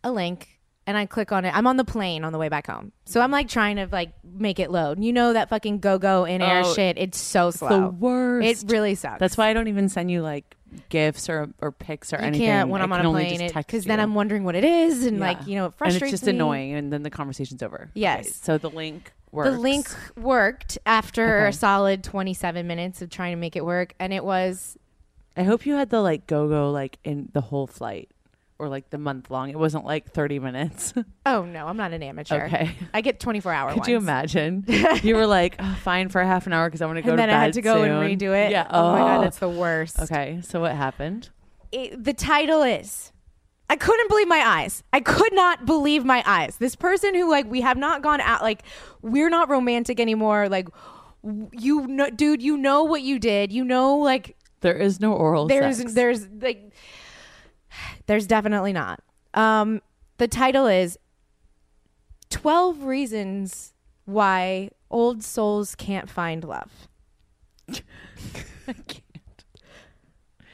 a 0.03 0.11
link 0.11 0.50
and 0.87 0.97
I 0.97 1.05
click 1.05 1.31
on 1.31 1.45
it. 1.45 1.55
I'm 1.55 1.67
on 1.67 1.77
the 1.77 1.83
plane 1.85 2.23
on 2.23 2.31
the 2.33 2.39
way 2.39 2.49
back 2.49 2.67
home. 2.67 2.91
So 3.05 3.21
I'm 3.21 3.31
like 3.31 3.47
trying 3.47 3.75
to 3.77 3.87
like 3.91 4.11
make 4.23 4.59
it 4.59 4.71
load. 4.71 5.03
You 5.03 5.13
know 5.13 5.33
that 5.33 5.49
fucking 5.49 5.79
Gogo 5.79 6.25
in 6.25 6.41
air 6.41 6.63
Oh, 6.65 6.73
shit. 6.73 6.97
It's 6.97 7.19
so 7.19 7.51
slow. 7.51 7.69
the 7.69 7.87
worst. 7.89 8.63
It 8.63 8.71
really 8.71 8.95
sucks. 8.95 9.19
That's 9.19 9.37
why 9.37 9.49
I 9.49 9.53
don't 9.53 9.67
even 9.67 9.89
send 9.89 10.09
you 10.11 10.21
like 10.21 10.55
gifts 10.89 11.29
or 11.29 11.49
or 11.59 11.71
pics 11.71 12.13
or 12.13 12.17
you 12.17 12.27
anything. 12.27 12.47
can't 12.47 12.69
when 12.69 12.81
I 12.81 12.85
I'm 12.85 12.93
on 12.93 13.05
a 13.05 13.09
plane 13.09 13.49
because 13.53 13.83
then. 13.85 13.99
I'm 13.99 14.15
wondering 14.15 14.43
what 14.43 14.55
it 14.55 14.63
is 14.63 15.05
and 15.05 15.17
Yeah. 15.19 15.25
like 15.25 15.45
you 15.47 15.55
know 15.55 15.65
it 15.67 15.73
frustrates. 15.73 16.01
and 16.03 16.13
it's 16.13 16.21
just 16.21 16.25
me. 16.25 16.31
annoying, 16.31 16.73
and 16.73 16.91
then 16.93 17.03
the 17.03 17.09
conversation's 17.09 17.61
over. 17.61 17.89
Yes. 17.93 18.19
Okay, 18.19 18.29
so 18.29 18.57
the 18.57 18.69
link 18.69 19.11
works. 19.31 19.51
The 19.51 19.57
link 19.59 19.87
worked 20.17 20.77
after 20.85 21.45
a 21.45 21.53
solid 21.53 22.03
27 22.03 22.65
minutes 22.67 23.01
of 23.01 23.09
trying 23.09 23.33
to 23.33 23.37
make 23.37 23.55
it 23.55 23.65
work, 23.65 23.93
and 23.99 24.13
it 24.13 24.23
was 24.23 24.77
I 25.37 25.43
hope 25.43 25.65
you 25.65 25.75
had 25.75 25.89
the 25.89 25.99
like 26.01 26.25
Gogo 26.25 26.71
like 26.71 26.97
in 27.03 27.29
the 27.33 27.41
whole 27.41 27.67
flight 27.67 28.09
or 28.61 28.69
like 28.69 28.89
the 28.91 28.97
month 28.99 29.31
long. 29.31 29.49
It 29.49 29.57
wasn't 29.57 29.85
like 29.85 30.11
30 30.11 30.39
minutes. 30.39 30.93
oh 31.25 31.43
no, 31.43 31.65
I'm 31.65 31.75
not 31.77 31.91
an 31.93 32.03
amateur. 32.03 32.45
Okay. 32.45 32.71
I 32.93 33.01
get 33.01 33.19
24 33.19 33.51
hour. 33.51 33.73
Could 33.73 33.87
you 33.87 33.97
imagine? 33.97 34.63
you 35.03 35.15
were 35.15 35.25
like, 35.25 35.55
oh, 35.59 35.77
fine 35.81 36.09
for 36.09 36.23
half 36.23 36.45
an 36.45 36.53
hour 36.53 36.67
because 36.69 36.81
I 36.81 36.85
want 36.85 36.97
to 36.97 37.01
go 37.01 37.09
And 37.09 37.17
to 37.17 37.21
then 37.23 37.29
bed 37.29 37.35
I 37.35 37.43
had 37.43 37.53
to 37.53 37.61
go 37.61 37.81
soon. 37.83 37.91
and 37.91 38.19
redo 38.19 38.33
it. 38.33 38.51
Yeah. 38.51 38.67
Oh, 38.69 38.91
my 38.91 38.99
god, 38.99 39.17
oh. 39.19 39.21
that's 39.23 39.39
the 39.39 39.49
worst. 39.49 39.99
okay. 39.99 40.39
So 40.43 40.61
what 40.61 40.73
happened? 40.75 41.29
it, 41.71 42.03
the 42.03 42.13
title 42.13 42.61
is 42.61 43.11
I 43.69 43.77
couldn't 43.77 44.09
believe 44.09 44.27
my 44.27 44.43
eyes. 44.45 44.83
I 44.91 44.99
could 44.99 45.33
not 45.33 45.65
believe 45.65 46.03
my 46.03 46.21
eyes. 46.25 46.57
This 46.57 46.75
person 46.75 47.15
who 47.15 47.29
like 47.31 47.49
we 47.49 47.61
have 47.61 47.77
not 47.77 48.01
gone 48.01 48.19
out 48.21 48.41
like 48.41 48.63
we're 49.01 49.29
not 49.29 49.49
romantic 49.49 49.99
anymore. 49.99 50.49
Like 50.49 50.67
you 51.23 51.87
know, 51.87 52.09
dude, 52.09 52.41
you 52.41 52.57
know 52.57 52.83
what 52.83 53.01
you 53.01 53.17
did. 53.19 53.51
You 53.51 53.63
know, 53.63 53.97
like 53.97 54.35
There 54.61 54.75
is 54.75 54.99
no 54.99 55.13
oral. 55.13 55.47
there's 55.47 55.77
sex. 55.77 55.93
there's 55.93 56.27
like 56.27 56.71
there's 58.11 58.27
definitely 58.27 58.73
not. 58.73 59.01
Um, 59.33 59.81
the 60.17 60.27
title 60.27 60.67
is 60.67 60.99
Twelve 62.29 62.83
Reasons 62.83 63.73
Why 64.03 64.69
Old 64.89 65.23
Souls 65.23 65.75
Can't 65.75 66.09
Find 66.09 66.43
Love. 66.43 66.89
I 67.69 67.73
can't. 68.73 69.45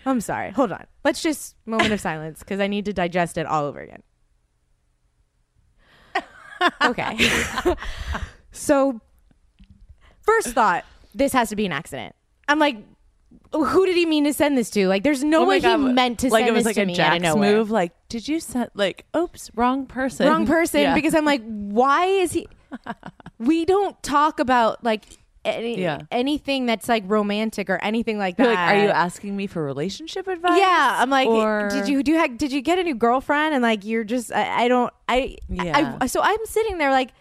I'm 0.05 0.21
sorry. 0.21 0.51
Hold 0.51 0.71
on. 0.71 0.85
Let's 1.03 1.23
just 1.23 1.55
moment 1.65 1.91
of 1.91 1.99
silence 1.99 2.39
because 2.39 2.59
I 2.59 2.67
need 2.67 2.85
to 2.85 2.93
digest 2.93 3.39
it 3.39 3.47
all 3.47 3.65
over 3.65 3.79
again. 3.79 4.03
Okay. 6.83 7.17
so, 8.51 9.01
first 10.21 10.49
thought, 10.49 10.85
this 11.15 11.33
has 11.33 11.49
to 11.49 11.55
be 11.55 11.65
an 11.65 11.71
accident. 11.71 12.15
I'm 12.47 12.59
like, 12.59 12.77
who 13.53 13.85
did 13.85 13.95
he 13.95 14.05
mean 14.05 14.23
to 14.25 14.33
send 14.33 14.57
this 14.57 14.69
to? 14.71 14.87
Like, 14.87 15.03
there's 15.03 15.23
no 15.23 15.43
Oh 15.43 15.47
way 15.47 15.59
God, 15.59 15.77
he 15.79 15.93
meant 15.93 16.19
to 16.19 16.29
like 16.29 16.41
send 16.41 16.49
it 16.49 16.53
was 16.53 16.63
this 16.63 16.65
like 16.65 16.75
to 16.75 16.81
a 16.81 16.85
me 16.85 16.93
out 16.99 17.17
of 17.17 17.21
Jax 17.21 17.23
nowhere. 17.23 17.57
move. 17.57 17.71
Like, 17.71 17.91
did 18.09 18.27
you 18.27 18.39
send 18.39 18.69
like, 18.73 19.05
oops, 19.15 19.49
wrong 19.55 19.85
person, 19.85 20.27
Wrong 20.27 20.45
person 20.45 20.81
Yeah. 20.81 20.93
because 20.95 21.13
I'm 21.15 21.25
like, 21.25 21.41
why 21.45 22.05
is 22.05 22.31
he? 22.33 22.47
we 23.39 23.65
don't 23.65 24.01
talk 24.03 24.39
about 24.39 24.83
like 24.83 25.03
any, 25.45 25.79
Yeah. 25.79 25.99
anything 26.11 26.65
that's 26.65 26.89
like 26.89 27.03
romantic 27.07 27.69
or 27.69 27.77
anything 27.81 28.17
like 28.17 28.35
that. 28.37 28.47
Like, 28.47 28.57
are 28.57 28.83
you 28.83 28.89
asking 28.89 29.37
me 29.37 29.47
for 29.47 29.63
relationship 29.63 30.27
advice? 30.27 30.57
Yeah, 30.59 30.97
I'm 30.99 31.09
like, 31.09 31.27
Or- 31.29 31.69
did 31.71 31.87
you 31.87 32.03
do? 32.03 32.11
You, 32.13 32.27
did 32.35 32.51
you 32.51 32.61
get 32.61 32.79
a 32.79 32.83
new 32.83 32.95
girlfriend? 32.95 33.53
And 33.53 33.61
like, 33.63 33.85
you're 33.85 34.03
just, 34.03 34.31
I, 34.33 34.65
I 34.65 34.67
don't, 34.67 34.91
I, 35.07 35.37
Yeah. 35.47 35.97
I, 36.01 36.07
so 36.07 36.19
I'm 36.21 36.45
sitting 36.45 36.77
there 36.79 36.91
like, 36.91 37.11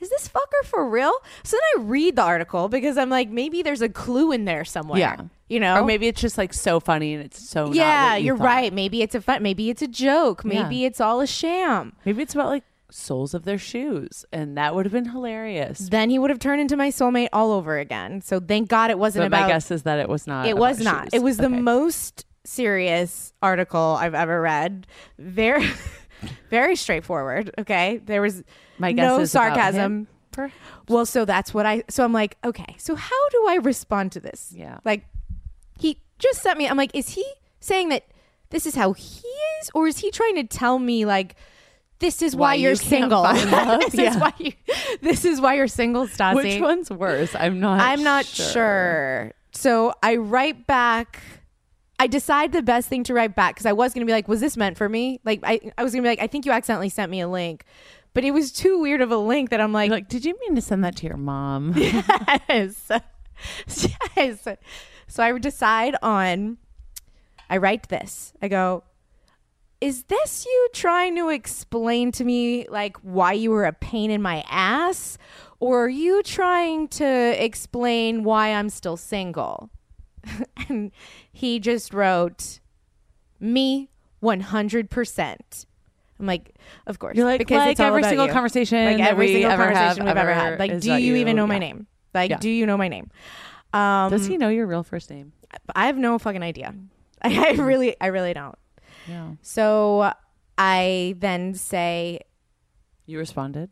is 0.00 0.08
this 0.10 0.28
fucker 0.28 0.64
for 0.66 0.88
real? 0.88 1.12
So 1.44 1.56
then 1.56 1.82
I 1.84 1.88
read 1.88 2.16
the 2.16 2.22
article 2.22 2.68
because 2.68 2.96
I'm 2.98 3.10
like, 3.10 3.28
maybe 3.28 3.62
there's 3.62 3.82
a 3.82 3.88
clue 3.88 4.32
in 4.32 4.44
there 4.46 4.64
somewhere. 4.64 4.98
Yeah. 4.98 5.20
you 5.48 5.60
know, 5.60 5.80
Or 5.80 5.84
maybe 5.84 6.06
it's 6.08 6.20
just 6.20 6.38
like 6.38 6.52
so 6.54 6.80
funny 6.80 7.14
and 7.14 7.22
it's 7.24 7.46
so. 7.48 7.72
yeah, 7.72 8.16
you 8.16 8.26
you're 8.26 8.36
thought. 8.36 8.44
right. 8.44 8.72
Maybe 8.72 9.02
it's 9.02 9.14
a 9.14 9.20
fun. 9.20 9.42
Maybe 9.42 9.68
it's 9.70 9.82
a 9.82 9.88
joke. 9.88 10.42
Yeah. 10.44 10.62
Maybe 10.62 10.84
it's 10.84 11.00
all 11.00 11.20
a 11.20 11.26
sham. 11.26 11.94
Maybe 12.04 12.22
it's 12.22 12.34
about 12.34 12.48
like 12.48 12.64
soles 12.92 13.34
of 13.34 13.44
their 13.44 13.56
shoes, 13.58 14.24
and 14.32 14.56
that 14.58 14.74
would 14.74 14.84
have 14.84 14.92
been 14.92 15.10
hilarious. 15.10 15.78
Then 15.90 16.10
he 16.10 16.18
would 16.18 16.28
have 16.30 16.40
turned 16.40 16.60
into 16.60 16.76
my 16.76 16.88
soulmate 16.88 17.28
all 17.32 17.52
over 17.52 17.78
again. 17.78 18.20
So 18.20 18.40
thank 18.40 18.68
God 18.68 18.90
it 18.90 18.98
wasn't 18.98 19.22
But 19.22 19.26
about. 19.28 19.42
my 19.42 19.48
guess 19.48 19.70
is 19.70 19.84
that 19.84 19.98
it 20.00 20.08
was 20.08 20.26
not. 20.26 20.46
it 20.46 20.56
was 20.56 20.80
not. 20.80 21.04
shoes. 21.04 21.10
It 21.14 21.22
was 21.22 21.36
the 21.36 21.48
most 21.50 22.26
serious 22.44 23.32
article 23.42 23.96
I've 24.00 24.14
ever 24.14 24.40
read. 24.40 24.86
Very, 25.18 25.64
very 26.50 26.76
straightforward. 26.76 27.52
Okay, 27.58 27.98
there 28.04 28.22
was 28.22 28.42
My 28.78 28.92
guess 28.92 29.02
no 29.02 29.18
is 29.20 29.34
about 29.34 29.54
sarcasm. 29.54 29.80
him, 29.80 30.06
perhaps. 30.32 30.54
Well, 30.88 31.06
so 31.06 31.24
that's 31.24 31.52
what 31.54 31.66
I. 31.66 31.84
So 31.88 32.04
I'm 32.04 32.12
like, 32.12 32.36
okay. 32.44 32.74
So 32.78 32.94
how 32.96 33.28
do 33.30 33.46
I 33.48 33.56
respond 33.56 34.12
to 34.12 34.20
this? 34.20 34.52
Yeah. 34.56 34.78
Like, 34.84 35.04
he 35.78 35.98
just 36.18 36.42
sent 36.42 36.58
me. 36.58 36.68
I'm 36.68 36.76
like, 36.76 36.94
is 36.94 37.10
he 37.10 37.24
saying 37.60 37.88
that 37.90 38.06
this 38.50 38.66
is 38.66 38.74
how 38.74 38.92
he 38.92 39.26
is, 39.60 39.70
or 39.74 39.86
is 39.86 39.98
he 39.98 40.10
trying 40.10 40.34
to 40.36 40.44
tell 40.44 40.78
me 40.78 41.04
like? 41.04 41.36
This 42.00 42.22
is 42.22 42.34
why, 42.34 42.52
Why 42.52 42.54
you're 42.54 42.76
can't 42.76 42.88
single. 42.88 43.22
find 43.24 43.50
love? 43.50 43.80
this 43.90 43.94
Yeah. 43.94 44.10
is 44.14 44.16
why 44.16 44.32
you. 44.38 44.52
This 45.02 45.24
is 45.26 45.38
why 45.38 45.52
you're 45.54 45.68
single, 45.68 46.06
Stassi. 46.06 46.34
Which 46.34 46.58
one's 46.60 46.90
worse? 46.90 47.34
I'm 47.38 47.60
not. 47.60 47.78
I'm 47.78 48.02
not 48.02 48.24
sure. 48.24 49.32
So 49.52 49.92
I 50.02 50.16
write 50.16 50.66
back. 50.66 51.20
I 52.00 52.06
decide 52.06 52.52
the 52.52 52.62
best 52.62 52.88
thing 52.88 53.04
to 53.04 53.14
write 53.14 53.36
back 53.36 53.54
because 53.54 53.66
I 53.66 53.74
was 53.74 53.92
gonna 53.92 54.06
be 54.06 54.12
like, 54.12 54.26
was 54.26 54.40
this 54.40 54.56
meant 54.56 54.78
for 54.78 54.88
me? 54.88 55.20
Like 55.22 55.40
I, 55.42 55.60
I 55.76 55.84
was 55.84 55.92
gonna 55.92 56.02
be 56.02 56.08
like, 56.08 56.22
I 56.22 56.28
think 56.28 56.46
you 56.46 56.52
accidentally 56.52 56.88
sent 56.88 57.10
me 57.10 57.20
a 57.20 57.28
link, 57.28 57.66
but 58.14 58.24
it 58.24 58.30
was 58.30 58.52
too 58.52 58.80
weird 58.80 59.02
of 59.02 59.12
a 59.12 59.18
link 59.18 59.50
that 59.50 59.60
I'm 59.60 59.70
like, 59.70 59.88
You're 59.88 59.98
like, 59.98 60.08
did 60.08 60.24
you 60.24 60.34
mean 60.40 60.54
to 60.54 60.62
send 60.62 60.82
that 60.82 60.96
to 60.96 61.06
your 61.06 61.18
mom? 61.18 61.74
yes, 61.76 62.90
yes. 64.16 64.48
So 65.08 65.22
I 65.22 65.38
decide 65.38 65.94
on. 66.00 66.56
I 67.50 67.58
write 67.58 67.90
this. 67.90 68.32
I 68.40 68.48
go. 68.48 68.82
Is 69.82 70.04
this 70.04 70.46
you 70.46 70.68
trying 70.72 71.16
to 71.16 71.28
explain 71.28 72.12
to 72.12 72.24
me 72.24 72.66
like 72.70 72.96
why 72.98 73.34
you 73.34 73.50
were 73.50 73.66
a 73.66 73.74
pain 73.74 74.10
in 74.10 74.22
my 74.22 74.42
ass, 74.48 75.18
or 75.58 75.84
are 75.84 75.88
you 75.90 76.22
trying 76.22 76.88
to 76.88 77.44
explain 77.44 78.24
why 78.24 78.54
I'm 78.54 78.70
still 78.70 78.96
single? 78.96 79.68
and 80.68 80.90
he 81.32 81.58
just 81.58 81.92
wrote, 81.94 82.60
"Me, 83.38 83.88
one 84.20 84.40
hundred 84.40 84.90
percent." 84.90 85.66
I'm 86.18 86.26
like, 86.26 86.54
of 86.86 86.98
course. 86.98 87.16
You're 87.16 87.24
like, 87.24 87.38
because 87.38 87.56
like 87.58 87.70
it's 87.72 87.80
every 87.80 88.02
single 88.02 88.26
you. 88.26 88.32
conversation 88.32 88.84
like 88.84 89.00
every 89.00 89.26
we 89.26 89.32
single 89.32 89.52
ever 89.52 89.64
have 89.68 89.74
conversation 89.74 90.04
we've 90.04 90.16
ever 90.16 90.34
had. 90.34 90.58
Like, 90.58 90.80
do 90.80 90.92
you 90.92 90.98
you. 90.98 91.16
even 91.16 91.34
know 91.34 91.46
my 91.46 91.58
name? 91.58 91.86
Like, 92.12 92.28
Yeah. 92.30 92.36
do 92.36 92.50
you 92.50 92.66
know 92.66 92.76
my 92.76 92.88
name? 92.88 93.10
Um, 93.72 94.10
Does 94.10 94.26
he 94.26 94.36
know 94.36 94.50
your 94.50 94.66
real 94.66 94.82
first 94.82 95.08
name? 95.08 95.32
I 95.74 95.86
have 95.86 95.96
no 95.96 96.18
fucking 96.18 96.42
idea. 96.42 96.74
I, 97.22 97.48
I 97.48 97.52
really, 97.52 97.96
I 98.00 98.08
really 98.08 98.34
don't. 98.34 98.54
Yeah. 99.08 99.30
So 99.40 100.12
I 100.58 101.14
then 101.18 101.54
say, 101.54 102.20
You 103.06 103.18
responded. 103.18 103.70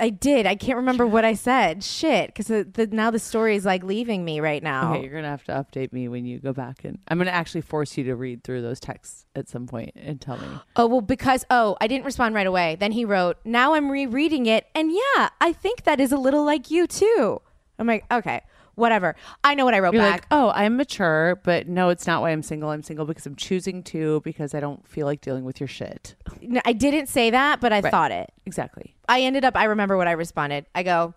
I 0.00 0.10
did. 0.10 0.46
I 0.46 0.54
can't 0.54 0.76
remember 0.76 1.06
what 1.06 1.24
I 1.24 1.34
said. 1.34 1.82
Shit, 1.84 2.34
because 2.34 2.50
now 2.92 3.10
the 3.10 3.18
story 3.18 3.56
is 3.56 3.64
like 3.64 3.82
leaving 3.82 4.24
me 4.24 4.40
right 4.40 4.62
now. 4.62 4.94
Okay, 4.94 5.02
you're 5.04 5.14
gonna 5.14 5.28
have 5.28 5.44
to 5.44 5.52
update 5.52 5.92
me 5.92 6.08
when 6.08 6.24
you 6.24 6.38
go 6.38 6.52
back, 6.52 6.84
and 6.84 6.98
I'm 7.08 7.18
gonna 7.18 7.30
actually 7.30 7.62
force 7.62 7.96
you 7.96 8.04
to 8.04 8.14
read 8.16 8.44
through 8.44 8.62
those 8.62 8.80
texts 8.80 9.26
at 9.34 9.48
some 9.48 9.66
point 9.66 9.92
and 9.94 10.20
tell 10.20 10.36
me. 10.36 10.46
Oh, 10.76 10.86
well, 10.86 11.00
because, 11.00 11.44
oh, 11.50 11.76
I 11.80 11.86
didn't 11.86 12.04
respond 12.04 12.34
right 12.34 12.46
away. 12.46 12.76
Then 12.78 12.92
he 12.92 13.04
wrote, 13.04 13.36
now 13.44 13.74
I'm 13.74 13.90
rereading 13.90 14.46
it. 14.46 14.66
And 14.74 14.92
yeah, 14.92 15.28
I 15.40 15.52
think 15.52 15.84
that 15.84 16.00
is 16.00 16.12
a 16.12 16.16
little 16.16 16.44
like 16.44 16.70
you 16.70 16.86
too. 16.86 17.40
I'm 17.78 17.86
like, 17.86 18.04
okay, 18.10 18.42
whatever. 18.78 19.16
I 19.44 19.54
know 19.54 19.64
what 19.64 19.74
I 19.74 19.80
wrote 19.80 19.92
You're 19.94 20.02
back. 20.02 20.12
like, 20.22 20.26
oh, 20.30 20.50
I'm 20.54 20.76
mature, 20.76 21.40
but 21.44 21.68
no, 21.68 21.88
it's 21.90 22.06
not 22.06 22.22
why 22.22 22.30
I'm 22.30 22.42
single. 22.42 22.70
I'm 22.70 22.82
single 22.82 23.04
because 23.04 23.26
I'm 23.26 23.36
choosing 23.36 23.82
to 23.84 24.20
because 24.24 24.54
I 24.54 24.60
don't 24.60 24.86
feel 24.88 25.06
like 25.06 25.20
dealing 25.20 25.44
with 25.44 25.60
your 25.60 25.68
shit. 25.68 26.14
No, 26.40 26.60
I 26.64 26.72
didn't 26.72 27.08
say 27.08 27.30
that, 27.30 27.60
but 27.60 27.72
I 27.72 27.80
Right. 27.80 27.90
thought 27.90 28.12
it. 28.12 28.32
Exactly. 28.46 28.94
I 29.08 29.22
ended 29.22 29.44
up, 29.44 29.56
I 29.56 29.64
remember 29.64 29.96
what 29.96 30.08
I 30.08 30.12
responded. 30.12 30.66
I 30.74 30.82
go, 30.82 31.14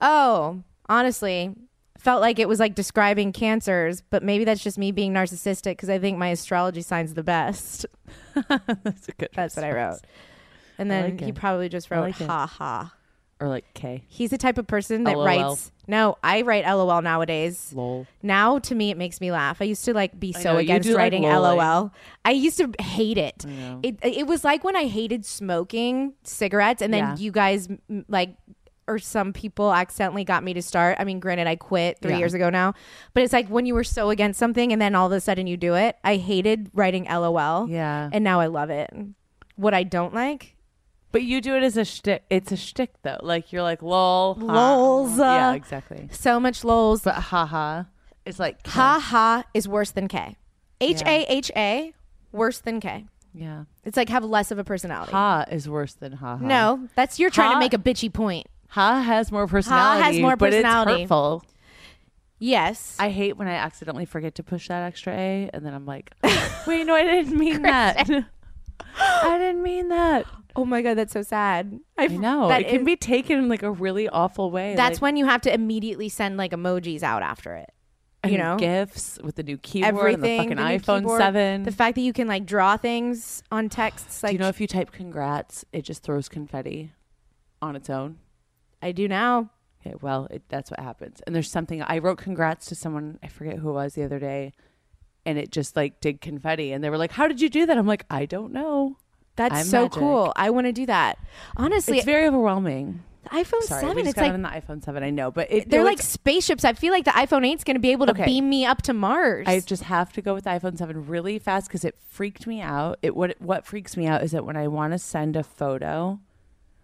oh, 0.00 0.62
honestly, 0.88 1.54
felt 1.98 2.20
like 2.20 2.38
it 2.38 2.48
was 2.48 2.60
like 2.60 2.74
describing 2.74 3.32
cancers, 3.32 4.02
but 4.10 4.22
maybe 4.22 4.44
that's 4.44 4.62
just 4.62 4.78
me 4.78 4.92
being 4.92 5.12
narcissistic 5.12 5.72
because 5.72 5.90
I 5.90 5.98
think 5.98 6.18
my 6.18 6.28
astrology 6.28 6.82
sign's 6.82 7.14
the 7.14 7.24
best. 7.24 7.86
That's 8.84 9.08
a 9.08 9.12
good. 9.18 9.28
That's 9.34 9.56
what 9.56 9.64
I 9.64 9.72
wrote. 9.72 9.98
And 10.78 10.88
then 10.90 11.10
like 11.16 11.20
he 11.20 11.30
it. 11.30 11.34
probably 11.34 11.68
just 11.68 11.90
wrote, 11.90 12.02
like 12.02 12.20
it. 12.20 12.26
ha 12.28 12.46
ha. 12.46 12.94
Or 13.40 13.48
like 13.48 13.64
K. 13.74 14.02
He's 14.08 14.30
the 14.30 14.38
type 14.38 14.58
of 14.58 14.66
person 14.66 15.04
that 15.04 15.16
LOL. 15.16 15.24
writes. 15.24 15.70
No, 15.86 16.18
I 16.24 16.42
write 16.42 16.64
LOL 16.66 17.00
nowadays. 17.02 17.72
Lol. 17.74 18.06
Now 18.22 18.58
to 18.58 18.74
me 18.74 18.90
it 18.90 18.96
makes 18.96 19.20
me 19.20 19.30
laugh. 19.30 19.58
I 19.62 19.64
used 19.64 19.84
to 19.84 19.94
like 19.94 20.18
be 20.18 20.32
so 20.32 20.54
know, 20.54 20.58
against 20.58 20.88
do 20.88 20.94
like 20.94 20.98
writing 20.98 21.22
lolling. 21.22 21.58
LOL. 21.58 21.92
I 22.24 22.32
used 22.32 22.58
to 22.58 22.72
hate 22.82 23.16
it. 23.16 23.44
It 23.82 23.98
it 24.02 24.26
was 24.26 24.42
like 24.42 24.64
when 24.64 24.74
I 24.76 24.86
hated 24.86 25.24
smoking 25.24 26.14
cigarettes 26.24 26.82
and 26.82 26.92
then 26.92 27.04
Yeah. 27.04 27.16
you 27.16 27.30
guys 27.30 27.68
m- 27.88 28.04
like 28.08 28.30
or 28.88 28.98
some 28.98 29.32
people 29.34 29.72
accidentally 29.72 30.24
got 30.24 30.42
me 30.42 30.54
to 30.54 30.62
start. 30.62 30.96
I 30.98 31.04
mean, 31.04 31.20
granted 31.20 31.46
I 31.46 31.56
quit 31.56 31.98
3 32.00 32.12
Yeah. 32.12 32.18
years 32.18 32.32
ago 32.34 32.48
now, 32.50 32.72
but 33.14 33.22
it's 33.22 33.32
like 33.34 33.46
when 33.48 33.66
you 33.66 33.74
were 33.74 33.84
so 33.84 34.10
against 34.10 34.38
something 34.40 34.72
and 34.72 34.80
then 34.82 34.94
all 34.94 35.06
of 35.06 35.12
a 35.12 35.20
sudden 35.20 35.46
you 35.46 35.56
do 35.58 35.74
it. 35.74 35.96
I 36.02 36.16
hated 36.16 36.70
writing 36.74 37.04
LOL. 37.04 37.68
Yeah. 37.68 38.08
And 38.12 38.24
now 38.24 38.40
I 38.40 38.46
love 38.46 38.70
it. 38.70 38.90
What 39.56 39.74
I 39.74 39.82
don't 39.84 40.12
like 40.14 40.54
But 41.10 41.22
you 41.22 41.40
do 41.40 41.56
it 41.56 41.62
as 41.62 41.76
a 41.76 41.84
shtick. 41.84 42.24
It's 42.28 42.52
a 42.52 42.56
shtick 42.56 42.92
though. 43.02 43.18
Like 43.22 43.52
you're 43.52 43.62
like 43.62 43.82
lol. 43.82 44.34
ha. 44.34 44.44
Lols, 44.44 45.18
yeah, 45.18 45.50
uh, 45.50 45.52
exactly. 45.54 46.08
so 46.12 46.38
much 46.38 46.64
lols. 46.64 47.02
But 47.02 47.14
haha, 47.14 47.84
it's 48.26 48.38
like 48.38 48.62
K. 48.62 48.70
Ha 48.72 48.98
ha 49.00 49.44
is 49.54 49.66
worse 49.66 49.90
than 49.90 50.08
K. 50.08 50.36
H 50.80 51.02
A 51.06 51.24
H 51.32 51.50
A 51.56 51.94
worse 52.32 52.58
than 52.60 52.80
K. 52.80 53.06
Yeah. 53.34 53.64
It's 53.84 53.96
like 53.96 54.08
have 54.10 54.24
less 54.24 54.50
of 54.50 54.58
a 54.58 54.64
personality. 54.64 55.12
Ha 55.12 55.44
is 55.50 55.68
worse 55.68 55.94
than 55.94 56.12
haha. 56.12 56.44
No, 56.44 56.88
that's 56.94 57.18
you're 57.18 57.30
trying 57.30 57.48
Ha- 57.48 57.54
to 57.54 57.60
make 57.60 57.74
a 57.74 57.78
bitchy 57.78 58.12
point. 58.12 58.46
Ha 58.68 59.00
has 59.00 59.32
more 59.32 59.46
personality. 59.46 60.02
Ha 60.02 60.06
has 60.08 60.18
more 60.20 60.36
but 60.36 60.50
personality. 60.50 60.92
it's 60.92 61.00
hurtful. 61.02 61.44
Yes. 62.38 62.96
I 62.98 63.08
hate 63.10 63.36
when 63.36 63.48
I 63.48 63.54
accidentally 63.54 64.04
forget 64.04 64.36
to 64.36 64.42
push 64.42 64.68
that 64.68 64.82
extra 64.84 65.12
A, 65.12 65.50
and 65.52 65.64
then 65.66 65.74
I'm 65.74 65.86
like, 65.86 66.12
wait, 66.66 66.84
no, 66.86 66.94
I 66.94 67.02
didn't 67.02 67.36
mean 67.36 67.62
that. 67.62 68.08
I 69.00 69.38
didn't 69.38 69.62
mean 69.62 69.88
that. 69.88 70.24
Oh 70.58 70.64
my 70.64 70.82
god, 70.82 70.94
that's 70.94 71.12
so 71.12 71.22
sad. 71.22 71.78
I 71.96 72.08
know 72.08 72.48
that 72.48 72.62
it 72.62 72.68
can 72.68 72.80
is- 72.80 72.84
be 72.86 72.96
taken 72.96 73.38
in 73.38 73.48
like 73.48 73.62
a 73.62 73.70
really 73.70 74.08
awful 74.08 74.50
way. 74.50 74.74
That's 74.74 74.96
like, 74.96 75.02
when 75.02 75.16
you 75.16 75.26
have 75.26 75.40
to 75.42 75.54
immediately 75.54 76.08
send 76.08 76.36
like 76.36 76.50
emojis 76.52 77.02
out 77.02 77.22
after 77.22 77.54
it. 77.54 77.70
You 78.26 78.36
know, 78.36 78.56
gifts 78.58 79.18
with 79.22 79.36
the 79.36 79.44
new 79.44 79.56
keyboard 79.56 79.94
everything. 79.94 80.50
and 80.50 80.58
the 80.58 80.62
the 80.64 80.78
fucking 80.80 80.80
iPhone 80.80 81.00
keyboard, 81.02 81.20
Seven. 81.20 81.62
The 81.62 81.70
fact 81.70 81.94
that 81.94 82.00
you 82.00 82.12
can 82.12 82.26
like 82.26 82.44
draw 82.44 82.76
things 82.76 83.44
on 83.52 83.68
texts. 83.68 84.24
Like 84.24 84.30
Do 84.30 84.34
you 84.34 84.38
know 84.40 84.48
if 84.48 84.60
you 84.60 84.66
type 84.66 84.90
"congrats," 84.90 85.64
it 85.72 85.82
just 85.82 86.02
throws 86.02 86.28
confetti 86.28 86.92
on 87.62 87.76
its 87.76 87.88
own? 87.88 88.18
I 88.82 88.90
do 88.90 89.06
now. 89.06 89.50
Okay, 89.80 89.94
well, 90.00 90.26
it, 90.32 90.42
that's 90.48 90.68
what 90.68 90.80
happens. 90.80 91.22
And 91.26 91.34
there's 91.34 91.48
something 91.50 91.80
I 91.82 91.98
wrote 91.98 92.18
congrats 92.18 92.66
to 92.66 92.74
someone, 92.74 93.20
I 93.22 93.28
forget 93.28 93.58
who 93.58 93.70
it 93.70 93.74
was 93.74 93.94
the 93.94 94.02
other 94.02 94.18
day, 94.18 94.52
and 95.24 95.38
it 95.38 95.52
just 95.52 95.76
like 95.76 96.00
did 96.00 96.20
confetti. 96.20 96.72
And 96.72 96.82
they 96.82 96.90
were 96.90 96.98
like, 96.98 97.12
How 97.12 97.28
did 97.28 97.40
you 97.40 97.48
do 97.48 97.66
that? 97.66 97.78
I'm 97.78 97.86
like, 97.86 98.04
I 98.10 98.26
don't 98.26 98.52
know. 98.52 98.96
That's 99.38 99.54
I'm 99.54 99.64
so 99.64 99.82
magic. 99.84 99.98
cool. 99.98 100.32
I 100.36 100.50
want 100.50 100.66
to 100.66 100.72
do 100.72 100.84
that. 100.86 101.18
Honestly, 101.56 101.96
It's 101.98 102.04
very 102.04 102.26
overwhelming. 102.26 103.02
the 103.24 103.30
iPhone 103.30 103.62
Sorry, 103.62 103.80
Seven. 103.86 104.04
just 104.04 104.16
like 104.16 104.32
on 104.32 104.42
the 104.42 104.48
iPhone 104.48 104.84
7. 104.84 105.02
I 105.02 105.08
know, 105.10 105.30
but 105.30 105.50
it, 105.50 105.70
they're 105.70 105.84
like 105.84 106.02
spaceships. 106.02 106.64
I 106.64 106.72
feel 106.74 106.92
like 106.92 107.04
the 107.04 107.10
iPhone 107.12 107.46
8 107.46 107.58
is 107.58 107.64
going 107.64 107.76
to 107.76 107.80
be 107.80 107.92
able 107.92 108.06
to 108.06 108.12
Okay. 108.12 108.24
beam 108.26 108.48
me 108.50 108.66
up 108.66 108.82
to 108.82 108.92
Mars. 108.92 109.46
I 109.48 109.60
just 109.60 109.84
have 109.84 110.12
to 110.14 110.20
go 110.22 110.34
with 110.34 110.44
the 110.44 110.50
iPhone 110.50 110.76
7 110.76 111.06
really 111.06 111.38
fast 111.38 111.68
because 111.68 111.84
it 111.84 111.94
freaked 112.08 112.46
me 112.46 112.60
out. 112.60 112.98
It 113.02 113.14
what 113.16 113.40
what 113.40 113.64
freaks 113.64 113.96
me 113.96 114.06
out 114.06 114.22
is 114.22 114.32
that 114.32 114.44
when 114.44 114.56
I 114.56 114.68
want 114.68 114.92
to 114.92 114.98
send 114.98 115.36
a 115.36 115.42
photo, 115.42 116.20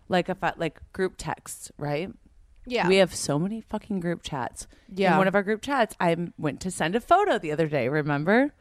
like 0.09 0.29
if 0.29 0.43
I, 0.43 0.53
like 0.57 0.81
group 0.93 1.15
texts, 1.19 1.71
right? 1.79 2.11
yeah. 2.67 2.89
We 2.89 2.97
have 2.97 3.15
so 3.15 3.39
many 3.39 3.61
fucking 3.61 4.01
group 4.01 4.23
chats. 4.23 4.67
Yeah. 4.95 5.13
In 5.13 5.19
one 5.19 5.29
of 5.29 5.35
our 5.35 5.43
group 5.43 5.61
chats, 5.61 5.95
I 6.01 6.17
went 6.39 6.61
to 6.63 6.71
send 6.71 6.95
a 6.95 7.01
photo 7.01 7.39
the 7.39 7.53
other 7.53 7.67
day, 7.67 7.89
remember? 7.89 8.55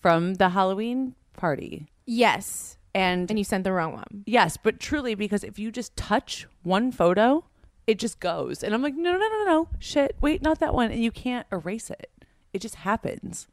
From 0.00 0.34
the 0.34 0.50
Halloween 0.50 1.14
party. 1.34 1.88
yes. 2.06 2.76
And, 2.94 3.30
And 3.30 3.38
you 3.38 3.44
sent 3.44 3.64
the 3.64 3.72
wrong 3.72 3.92
one. 3.94 4.22
yes, 4.26 4.56
but 4.56 4.78
truly, 4.78 5.14
because 5.14 5.42
if 5.44 5.58
you 5.58 5.70
just 5.72 5.96
touch 5.96 6.46
one 6.62 6.92
photo, 6.92 7.44
it 7.86 7.98
just 7.98 8.20
goes. 8.20 8.62
And 8.62 8.74
I'm 8.74 8.82
like, 8.82 8.94
no, 8.94 9.12
no, 9.12 9.18
no, 9.18 9.28
no, 9.28 9.44
no. 9.44 9.68
Shit. 9.78 10.16
Wait, 10.20 10.42
not 10.42 10.60
that 10.60 10.74
one. 10.74 10.90
And 10.90 11.02
you 11.02 11.10
can't 11.10 11.46
erase 11.50 11.90
it. 11.90 12.10
It 12.52 12.60
just 12.60 12.76
happens. 12.76 13.48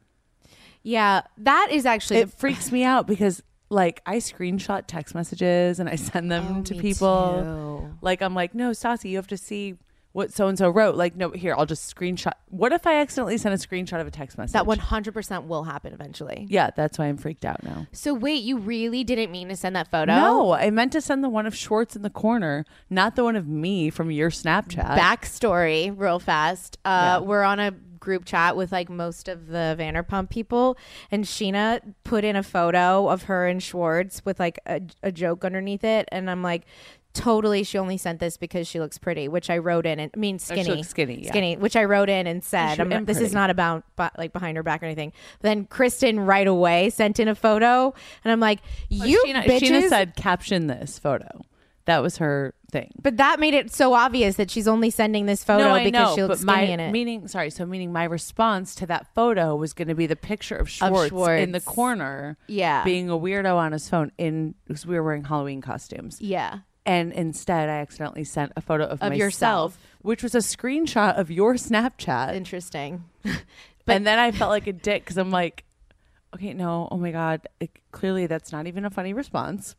Yeah, 0.83 1.21
that 1.37 1.69
is 1.71 1.85
actually 1.85 2.17
It 2.19 2.31
freaks 2.33 2.71
me 2.71 2.83
out 2.83 3.07
because 3.07 3.41
like 3.69 4.01
I 4.05 4.17
screenshot 4.17 4.83
text 4.87 5.13
messages 5.15 5.79
and 5.79 5.87
I 5.89 5.95
send 5.95 6.31
them 6.31 6.57
Oh, 6.59 6.61
to 6.63 6.75
people. 6.75 7.87
too. 7.91 7.97
Like 8.01 8.21
I'm 8.21 8.33
like, 8.35 8.53
no, 8.55 8.71
Stassi, 8.71 9.09
you 9.09 9.15
have 9.17 9.27
to 9.27 9.37
see 9.37 9.75
what 10.11 10.33
so 10.33 10.47
and 10.47 10.57
so 10.57 10.69
wrote. 10.69 10.95
Like, 10.95 11.15
no, 11.15 11.29
here, 11.31 11.53
I'll 11.57 11.65
just 11.65 11.95
screenshot. 11.95 12.33
What 12.47 12.71
if 12.73 12.87
I 12.87 12.95
accidentally 12.99 13.37
send 13.37 13.53
a 13.53 13.57
screenshot 13.57 14.01
of 14.01 14.07
a 14.07 14.11
text 14.11 14.37
message? 14.37 14.53
that 14.53 14.65
100% 14.65 15.47
will 15.47 15.63
happen 15.63 15.93
eventually. 15.93 16.47
Yeah, 16.49 16.71
that's 16.75 16.97
why 16.97 17.05
I'm 17.05 17.17
freaked 17.17 17.45
out 17.45 17.63
now. 17.63 17.87
So 17.91 18.13
wait, 18.13 18.41
you 18.43 18.57
really 18.57 19.03
didn't 19.03 19.31
mean 19.31 19.49
to 19.49 19.55
send 19.55 19.75
that 19.75 19.89
photo? 19.91 20.15
No, 20.15 20.51
I 20.53 20.69
meant 20.71 20.91
to 20.93 21.01
send 21.01 21.23
the 21.23 21.29
one 21.29 21.45
of 21.45 21.55
Schwartz 21.55 21.95
in 21.95 22.01
the 22.01 22.09
corner, 22.09 22.65
not 22.89 23.15
the 23.15 23.23
one 23.23 23.35
of 23.35 23.47
me 23.47 23.89
from 23.89 24.09
your 24.11 24.29
Snapchat. 24.31 24.97
Backstory, 24.97 25.93
real 25.95 26.19
fast. 26.19 26.77
Uh, 26.83 26.89
Yeah. 26.89 27.19
We're 27.19 27.43
on 27.43 27.59
a 27.59 27.71
group 27.71 28.23
chat 28.25 28.55
with 28.55 28.71
like 28.71 28.89
most 28.89 29.27
of 29.27 29.47
the 29.47 29.75
Vanderpump 29.77 30.29
people, 30.29 30.77
and 31.11 31.25
Scheana 31.25 31.81
put 32.03 32.23
in 32.23 32.35
a 32.35 32.43
photo 32.43 33.07
of 33.09 33.23
her 33.23 33.45
and 33.45 33.61
Schwartz 33.61 34.23
with 34.25 34.39
like 34.39 34.57
a, 34.65 34.81
a 35.03 35.11
joke 35.11 35.43
underneath 35.45 35.83
it, 35.83 36.07
and 36.11 36.29
I'm 36.29 36.41
like. 36.41 36.65
Totally, 37.13 37.63
she 37.63 37.77
only 37.77 37.97
sent 37.97 38.19
this 38.19 38.37
because 38.37 38.67
she 38.67 38.79
looks 38.79 38.97
pretty, 38.97 39.27
which 39.27 39.49
I 39.49 39.57
wrote 39.57 39.85
in. 39.85 39.99
And 39.99 40.11
I 40.15 40.17
mean, 40.19 40.37
skinny, 40.37 40.83
skinny, 40.83 41.23
yeah. 41.23 41.29
skinny, 41.29 41.57
which 41.57 41.75
I 41.75 41.85
wrote 41.85 42.07
in 42.07 42.27
and 42.27 42.43
said, 42.43 42.79
I'm 42.79 42.87
not, 42.89 42.97
and 42.97 43.07
"This 43.07 43.19
is 43.19 43.33
not 43.33 43.49
about 43.49 43.83
but, 43.95 44.17
like 44.17 44.31
behind 44.31 44.57
her 44.57 44.63
back 44.63 44.83
or 44.83 44.85
anything." 44.85 45.11
then 45.41 45.65
Kristen 45.65 46.19
right 46.19 46.47
away 46.47 46.89
sent 46.91 47.19
in 47.19 47.27
a 47.27 47.35
photo, 47.35 47.93
and 48.23 48.31
I'm 48.31 48.39
like, 48.39 48.59
"You 48.89 49.23
Scheana, 49.25 49.43
bitches!" 49.43 49.69
Scheana 49.69 49.89
said, 49.89 50.15
"Caption 50.15 50.67
this 50.67 50.99
photo." 50.99 51.41
That 51.85 52.03
was 52.03 52.17
her 52.17 52.53
thing. 52.71 52.91
but 53.01 53.17
that 53.17 53.39
made 53.39 53.55
it 53.55 53.73
so 53.73 53.95
obvious 53.95 54.35
that 54.35 54.51
she's 54.51 54.67
only 54.67 54.91
sending 54.91 55.25
this 55.25 55.43
photo 55.43 55.69
no, 55.75 55.83
because 55.83 55.91
know, 56.09 56.15
she 56.15 56.21
looks 56.21 56.43
but 56.43 56.51
skinny 56.53 56.67
my 56.67 56.73
in 56.73 56.79
it. 56.79 56.91
meaning, 56.91 57.27
sorry, 57.27 57.49
so 57.49 57.65
meaning 57.65 57.91
my 57.91 58.03
response 58.03 58.75
to 58.75 58.85
that 58.85 59.07
photo 59.15 59.55
was 59.55 59.73
going 59.73 59.87
to 59.87 59.95
be 59.95 60.05
the 60.05 60.15
picture 60.15 60.55
of 60.55 60.69
Schwartz, 60.69 61.11
in 61.41 61.51
the 61.51 61.61
corner, 61.61 62.37
Yeah. 62.45 62.83
being 62.83 63.09
a 63.09 63.17
weirdo 63.17 63.55
on 63.55 63.71
his 63.71 63.89
phone 63.89 64.11
in 64.19 64.53
because 64.67 64.85
we 64.85 64.95
were 64.97 65.03
wearing 65.03 65.23
Halloween 65.23 65.61
costumes. 65.61 66.21
yeah. 66.21 66.59
And 66.85 67.11
instead, 67.13 67.69
I 67.69 67.79
accidentally 67.79 68.23
sent 68.23 68.51
a 68.55 68.61
photo 68.61 68.85
of, 68.85 68.93
Of 68.93 68.99
myself, 69.09 69.17
yourself. 69.19 69.77
which 70.01 70.23
was 70.23 70.33
a 70.33 70.39
screenshot 70.39 71.17
of 71.19 71.29
your 71.29 71.53
Snapchat. 71.55 72.33
Interesting. 72.35 73.03
and 73.87 74.07
then 74.07 74.17
I 74.17 74.31
felt 74.31 74.49
like 74.49 74.65
a 74.67 74.73
dick 74.73 75.03
because 75.03 75.17
I'm 75.17 75.29
like, 75.29 75.65
okay, 76.33 76.53
no, 76.53 76.87
oh 76.89 76.97
my 76.97 77.11
god, 77.11 77.47
it, 77.59 77.71
clearly 77.91 78.25
that's 78.27 78.51
not 78.51 78.65
even 78.67 78.85
a 78.85 78.89
funny 78.89 79.13
response 79.13 79.75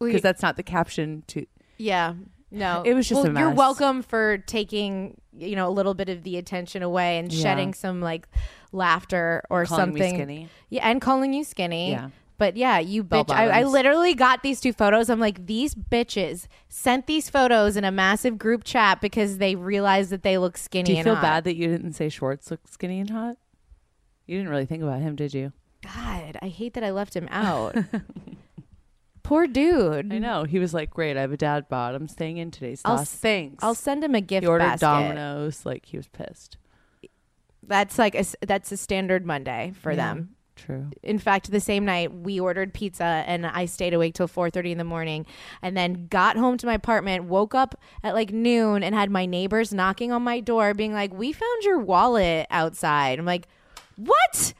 because 0.00 0.22
that's 0.22 0.42
not 0.42 0.56
the 0.56 0.62
caption 0.62 1.22
to. 1.28 1.46
Yeah. 1.78 2.14
No. 2.50 2.82
It 2.86 2.94
was 2.94 3.08
just 3.08 3.22
well, 3.22 3.34
a 3.36 3.40
You're 3.40 3.50
welcome 3.50 4.02
for 4.02 4.38
taking, 4.38 5.20
you 5.38 5.56
know, 5.56 5.68
a 5.68 5.70
little 5.72 5.94
bit 5.94 6.08
of 6.08 6.24
the 6.24 6.36
attention 6.36 6.82
away 6.82 7.18
and 7.18 7.32
Yeah. 7.32 7.42
shedding 7.42 7.74
some 7.74 8.00
like 8.00 8.28
laughter 8.72 9.42
or 9.50 9.64
Calling 9.66 9.94
me 9.94 10.00
something. 10.00 10.16
skinny. 10.16 10.48
Yeah, 10.68 10.88
and 10.88 11.00
calling 11.00 11.32
you 11.32 11.44
skinny. 11.44 11.92
Yeah. 11.92 12.10
But 12.36 12.56
yeah, 12.56 12.78
you 12.80 13.04
Bell 13.04 13.24
bitch. 13.24 13.34
I, 13.34 13.60
I 13.60 13.62
literally 13.62 14.14
got 14.14 14.42
these 14.42 14.60
two 14.60 14.72
photos. 14.72 15.08
I'm 15.08 15.20
like, 15.20 15.46
these 15.46 15.74
bitches 15.74 16.46
sent 16.68 17.06
these 17.06 17.30
photos 17.30 17.76
in 17.76 17.84
a 17.84 17.92
massive 17.92 18.38
group 18.38 18.64
chat 18.64 19.00
because 19.00 19.38
they 19.38 19.54
realized 19.54 20.10
that 20.10 20.22
they 20.24 20.36
look 20.38 20.56
skinny. 20.56 20.84
Do 20.84 20.92
you 20.94 21.04
feel 21.04 21.14
hot. 21.14 21.22
bad 21.22 21.44
that 21.44 21.54
you 21.54 21.68
didn't 21.68 21.92
say 21.92 22.08
Schwartz 22.08 22.50
looked 22.50 22.68
skinny 22.72 22.98
and 22.98 23.08
hot? 23.10 23.36
You 24.26 24.36
didn't 24.38 24.50
really 24.50 24.66
think 24.66 24.82
about 24.82 25.00
him, 25.00 25.14
did 25.14 25.32
you? 25.32 25.52
God, 25.82 26.38
I 26.42 26.48
hate 26.48 26.74
that 26.74 26.82
I 26.82 26.90
left 26.90 27.14
him 27.14 27.28
out. 27.30 27.76
Poor 29.22 29.46
dude. 29.46 30.12
I 30.12 30.18
know. 30.18 30.44
He 30.44 30.58
was 30.58 30.74
like, 30.74 30.90
"Great, 30.90 31.16
I 31.16 31.22
have 31.22 31.32
a 31.32 31.36
dad 31.36 31.68
bod. 31.68 31.94
I'm 31.94 32.08
staying 32.08 32.36
in 32.38 32.50
today." 32.50 32.76
I'll 32.84 32.98
s- 33.00 33.14
Thanks. 33.14 33.62
I'll 33.64 33.74
send 33.74 34.04
him 34.04 34.14
a 34.14 34.20
gift 34.20 34.42
he 34.42 34.46
ordered 34.48 34.64
basket. 34.64 34.84
Domino's. 34.84 35.64
Like 35.64 35.86
he 35.86 35.96
was 35.96 36.08
pissed. 36.08 36.58
That's 37.66 37.98
like 37.98 38.14
a, 38.14 38.24
that's 38.42 38.70
a 38.72 38.76
standard 38.76 39.24
Monday 39.24 39.72
for 39.80 39.92
Yeah. 39.92 39.96
them. 39.96 40.36
True. 40.56 40.88
in 41.02 41.18
fact 41.18 41.50
the 41.50 41.60
same 41.60 41.84
night 41.84 42.14
we 42.14 42.38
ordered 42.38 42.72
pizza 42.72 43.04
and 43.26 43.44
i 43.44 43.66
stayed 43.66 43.92
awake 43.92 44.14
till 44.14 44.28
4.30 44.28 44.72
in 44.72 44.78
the 44.78 44.84
morning 44.84 45.26
and 45.62 45.76
then 45.76 46.06
got 46.06 46.36
home 46.36 46.56
to 46.58 46.66
my 46.66 46.74
apartment 46.74 47.24
woke 47.24 47.54
up 47.54 47.78
at 48.02 48.14
like 48.14 48.32
noon 48.32 48.82
and 48.82 48.94
had 48.94 49.10
my 49.10 49.26
neighbors 49.26 49.74
knocking 49.74 50.12
on 50.12 50.22
my 50.22 50.40
door 50.40 50.72
being 50.72 50.92
like 50.92 51.12
we 51.12 51.32
found 51.32 51.62
your 51.64 51.78
wallet 51.78 52.46
outside 52.50 53.18
i'm 53.18 53.26
like 53.26 53.48
what 53.96 54.54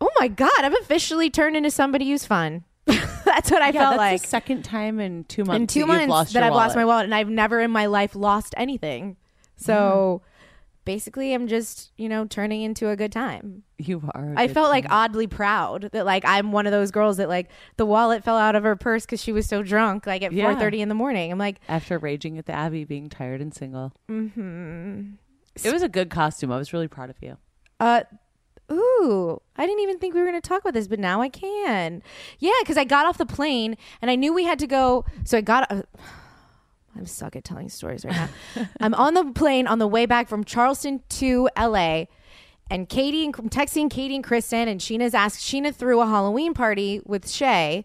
oh 0.00 0.10
my 0.18 0.28
god 0.28 0.50
i've 0.58 0.76
officially 0.82 1.30
turned 1.30 1.56
into 1.56 1.70
somebody 1.70 2.10
who's 2.10 2.26
fun 2.26 2.64
that's 2.84 3.50
what 3.50 3.62
i 3.62 3.68
yeah, 3.68 3.72
felt 3.72 3.90
that's 3.92 3.96
like 3.96 4.20
the 4.20 4.28
second 4.28 4.62
time 4.62 5.00
in 5.00 5.24
two 5.24 5.44
months. 5.44 5.60
in 5.60 5.66
two 5.66 5.86
that 5.86 6.08
months 6.08 6.32
that 6.32 6.42
i've 6.42 6.52
lost 6.52 6.76
my 6.76 6.84
wallet. 6.84 6.96
wallet 6.96 7.04
and 7.04 7.14
i've 7.14 7.28
never 7.28 7.60
in 7.60 7.70
my 7.70 7.86
life 7.86 8.14
lost 8.14 8.52
anything 8.56 9.16
so 9.56 10.20
mm. 10.22 10.33
Basically 10.84 11.32
i'm 11.34 11.46
just 11.48 11.92
you 11.96 12.08
know 12.08 12.24
turning 12.26 12.62
into 12.62 12.88
a 12.90 12.96
good 12.96 13.10
time 13.12 13.62
You 13.78 14.02
are. 14.14 14.34
I 14.36 14.48
felt 14.48 14.70
like 14.70 14.86
oddly 14.90 15.26
proud 15.26 15.90
that 15.92 16.06
like 16.06 16.24
I'm 16.24 16.52
one 16.52 16.66
of 16.66 16.72
those 16.72 16.90
girls 16.90 17.16
that 17.16 17.28
like 17.28 17.50
the 17.76 17.84
wallet 17.84 18.22
fell 18.22 18.36
out 18.38 18.54
of 18.54 18.62
her 18.62 18.76
purse 18.76 19.04
because 19.04 19.20
she 19.22 19.32
was 19.32 19.46
so 19.46 19.62
drunk 19.62 20.06
like 20.06 20.22
at 20.22 20.32
Yeah. 20.32 20.54
4:30 20.54 20.78
in 20.80 20.88
the 20.88 20.94
morning. 20.94 21.32
I'm 21.32 21.38
like, 21.38 21.60
after 21.68 21.98
raging 21.98 22.38
at 22.38 22.46
the 22.46 22.52
Abbey, 22.52 22.84
being 22.84 23.08
tired 23.08 23.40
and 23.40 23.52
single. 23.52 23.92
Mm-hmm. 24.08 25.14
It 25.64 25.72
was 25.72 25.82
a 25.82 25.88
good 25.88 26.08
costume. 26.10 26.52
I 26.52 26.56
was 26.56 26.72
really 26.72 26.88
proud 26.88 27.10
of 27.10 27.16
you. 27.20 27.36
uh, 27.80 28.02
ooh, 28.72 29.40
I 29.56 29.66
didn't 29.66 29.80
even 29.80 29.98
think 29.98 30.14
we 30.14 30.20
were 30.20 30.26
going 30.26 30.40
to 30.40 30.48
talk 30.48 30.60
about 30.62 30.72
this, 30.74 30.88
but 30.88 30.98
now 30.98 31.20
I 31.20 31.28
can. 31.28 32.02
Yeah, 32.38 32.52
because 32.60 32.76
I 32.76 32.84
got 32.84 33.06
off 33.06 33.18
the 33.18 33.26
plane 33.26 33.76
and 34.00 34.10
I 34.10 34.14
knew 34.16 34.32
we 34.32 34.44
had 34.44 34.58
to 34.60 34.66
go. 34.66 35.04
So 35.24 35.38
I 35.38 35.40
got. 35.40 35.70
Uh, 35.70 35.82
I'm 36.96 37.06
stuck 37.06 37.34
at 37.36 37.44
telling 37.44 37.68
stories 37.68 38.04
right 38.04 38.14
now. 38.14 38.28
I'm 38.80 38.94
on 38.94 39.14
the 39.14 39.24
plane 39.32 39.66
on 39.66 39.78
the 39.78 39.86
way 39.86 40.06
back 40.06 40.28
from 40.28 40.44
Charleston 40.44 41.02
to 41.10 41.48
LA. 41.58 42.04
And 42.70 42.88
Katie 42.88 43.26
and 43.26 43.34
I'm 43.38 43.50
texting 43.50 43.90
Katie 43.90 44.14
and 44.14 44.24
Kristen, 44.24 44.68
and 44.68 44.80
Scheana's 44.80 45.12
asked. 45.14 45.40
Scheana 45.40 45.74
threw 45.74 46.00
a 46.00 46.06
Halloween 46.06 46.54
party 46.54 47.00
with 47.04 47.28
Shay, 47.28 47.84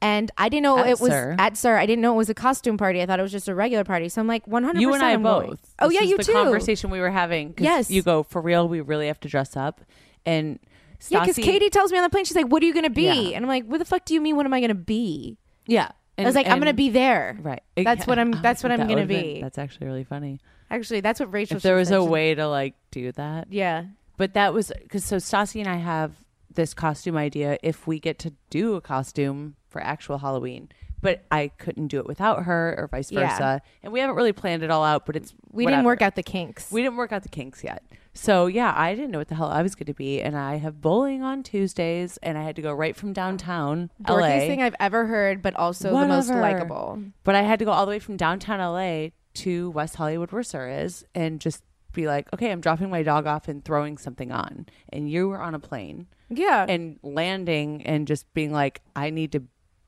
and 0.00 0.30
I 0.38 0.48
didn't 0.48 0.62
know 0.62 0.78
At 0.78 0.86
it 0.86 1.00
was 1.00 1.10
SUR. 1.10 1.34
at 1.36 1.56
SUR. 1.56 1.76
I 1.76 1.84
didn't 1.84 2.00
know 2.00 2.14
it 2.14 2.16
was 2.18 2.28
a 2.30 2.34
costume 2.34 2.76
party. 2.78 3.02
I 3.02 3.06
thought 3.06 3.18
it 3.18 3.22
was 3.22 3.32
just 3.32 3.48
a 3.48 3.54
regular 3.56 3.82
party. 3.82 4.08
So 4.08 4.20
I'm 4.20 4.28
like 4.28 4.46
100. 4.46 4.80
You 4.80 4.94
and 4.94 5.02
I 5.02 5.12
I'm 5.14 5.22
both. 5.24 5.42
Going. 5.46 5.58
Oh 5.80 5.88
This 5.88 6.00
yeah, 6.00 6.06
you 6.06 6.16
the 6.16 6.22
too. 6.24 6.32
Conversation 6.32 6.90
we 6.90 7.00
were 7.00 7.10
having. 7.10 7.54
Yes. 7.58 7.90
You 7.90 8.02
go 8.02 8.22
for 8.22 8.40
real. 8.40 8.68
We 8.68 8.80
really 8.82 9.08
have 9.08 9.18
to 9.20 9.28
dress 9.28 9.56
up, 9.56 9.80
and 10.24 10.60
Yeah, 11.08 11.20
because 11.20 11.34
Katie 11.36 11.68
tells 11.68 11.90
me 11.90 11.98
on 11.98 12.04
the 12.04 12.10
plane, 12.10 12.24
she's 12.24 12.36
like, 12.36 12.46
"What 12.46 12.62
are 12.62 12.66
you 12.66 12.72
gonna 12.74 12.88
be?" 12.88 13.02
Yeah. 13.30 13.36
And 13.36 13.44
I'm 13.44 13.48
like, 13.48 13.64
"What 13.64 13.78
the 13.78 13.84
fuck 13.84 14.04
do 14.04 14.14
you 14.14 14.20
mean? 14.20 14.36
What 14.36 14.46
am 14.46 14.54
I 14.54 14.60
gonna 14.60 14.74
be?" 14.76 15.38
Yeah. 15.66 15.90
I 16.24 16.28
was 16.28 16.34
like, 16.34 16.46
"I'm 16.48 16.58
gonna 16.58 16.72
be 16.74 16.90
there." 16.90 17.36
Right. 17.40 17.62
That's 17.76 18.06
what 18.06 18.18
I'm. 18.18 18.30
That's 18.42 18.62
what 18.62 18.72
I'm 18.72 18.78
that 18.78 18.84
gonna 18.84 18.94
would've 19.02 19.08
been- 19.08 19.34
be. 19.36 19.40
that's 19.40 19.58
actually 19.58 19.86
really 19.86 20.04
funny. 20.04 20.40
Actually, 20.70 21.00
that's 21.00 21.18
what 21.20 21.32
Rachel. 21.32 21.56
If 21.56 21.62
there 21.62 21.76
was 21.76 21.90
a 21.90 22.02
way 22.04 22.34
to 22.34 22.46
like 22.48 22.74
do 22.90 23.10
that. 23.12 23.48
Yeah. 23.52 23.84
But 24.16 24.34
that 24.34 24.52
was 24.54 24.70
because 24.82 25.04
so 25.04 25.16
Stassi 25.16 25.60
and 25.60 25.68
I 25.68 25.76
have 25.76 26.12
this 26.52 26.74
costume 26.74 27.16
idea 27.16 27.58
if 27.62 27.86
we 27.86 27.98
get 27.98 28.18
to 28.20 28.32
do 28.50 28.74
a 28.74 28.80
costume 28.80 29.56
for 29.68 29.82
actual 29.82 30.18
Halloween. 30.18 30.68
But 31.02 31.24
I 31.30 31.48
couldn't 31.56 31.86
do 31.88 31.98
it 31.98 32.06
without 32.06 32.42
her 32.44 32.74
or 32.76 32.86
vice 32.88 33.10
Yeah. 33.10 33.30
versa. 33.30 33.62
And 33.82 33.92
we 33.92 34.00
haven't 34.00 34.16
really 34.16 34.32
planned 34.34 34.62
it 34.62 34.70
all 34.70 34.84
out, 34.84 35.06
but 35.06 35.16
it's 35.16 35.32
We 35.50 35.64
whatever. 35.64 35.78
didn't 35.78 35.86
work 35.86 36.02
out 36.02 36.14
the 36.16 36.22
kinks. 36.22 36.70
We 36.70 36.82
didn't 36.82 36.96
work 36.98 37.10
out 37.12 37.22
the 37.22 37.30
kinks 37.30 37.64
yet. 37.64 37.82
So 38.12 38.46
yeah, 38.46 38.74
I 38.76 38.94
didn't 38.94 39.12
know 39.12 39.18
what 39.18 39.28
the 39.28 39.34
hell 39.36 39.48
I 39.48 39.62
was 39.62 39.74
going 39.74 39.86
to 39.86 39.94
be, 39.94 40.20
and 40.20 40.36
I 40.36 40.56
have 40.56 40.80
bowling 40.80 41.22
on 41.22 41.42
Tuesdays, 41.42 42.16
and 42.22 42.36
I 42.36 42.42
had 42.42 42.56
to 42.56 42.62
go 42.62 42.72
right 42.72 42.96
from 42.96 43.12
downtown 43.12 43.90
Dorkiest 44.02 44.20
LA. 44.20 44.38
thing 44.40 44.62
I've 44.62 44.74
ever 44.80 45.06
heard, 45.06 45.42
but 45.42 45.54
also 45.56 45.90
the 45.96 46.06
most 46.06 46.28
likable. 46.28 47.02
But 47.24 47.34
I 47.36 47.42
had 47.42 47.58
to 47.60 47.64
go 47.64 47.70
all 47.70 47.86
the 47.86 47.90
way 47.90 47.98
from 48.00 48.16
downtown 48.16 48.58
LA 48.58 49.10
to 49.34 49.70
West 49.70 49.94
Hollywood, 49.96 50.32
where 50.32 50.42
SUR 50.42 50.68
is, 50.68 51.04
and 51.14 51.40
just 51.40 51.62
be 51.92 52.06
like, 52.06 52.32
okay, 52.32 52.50
I'm 52.50 52.60
dropping 52.60 52.90
my 52.90 53.02
dog 53.02 53.26
off 53.26 53.48
and 53.48 53.64
throwing 53.64 53.96
something 53.96 54.32
on, 54.32 54.66
and 54.92 55.08
you 55.10 55.28
were 55.28 55.40
on 55.40 55.54
a 55.54 55.58
plane 55.60 56.06
Yeah. 56.28 56.66
and 56.68 56.98
landing 57.02 57.82
and 57.86 58.06
just 58.08 58.32
being 58.34 58.52
like, 58.52 58.80
I 58.96 59.10
need 59.10 59.32
to 59.32 59.42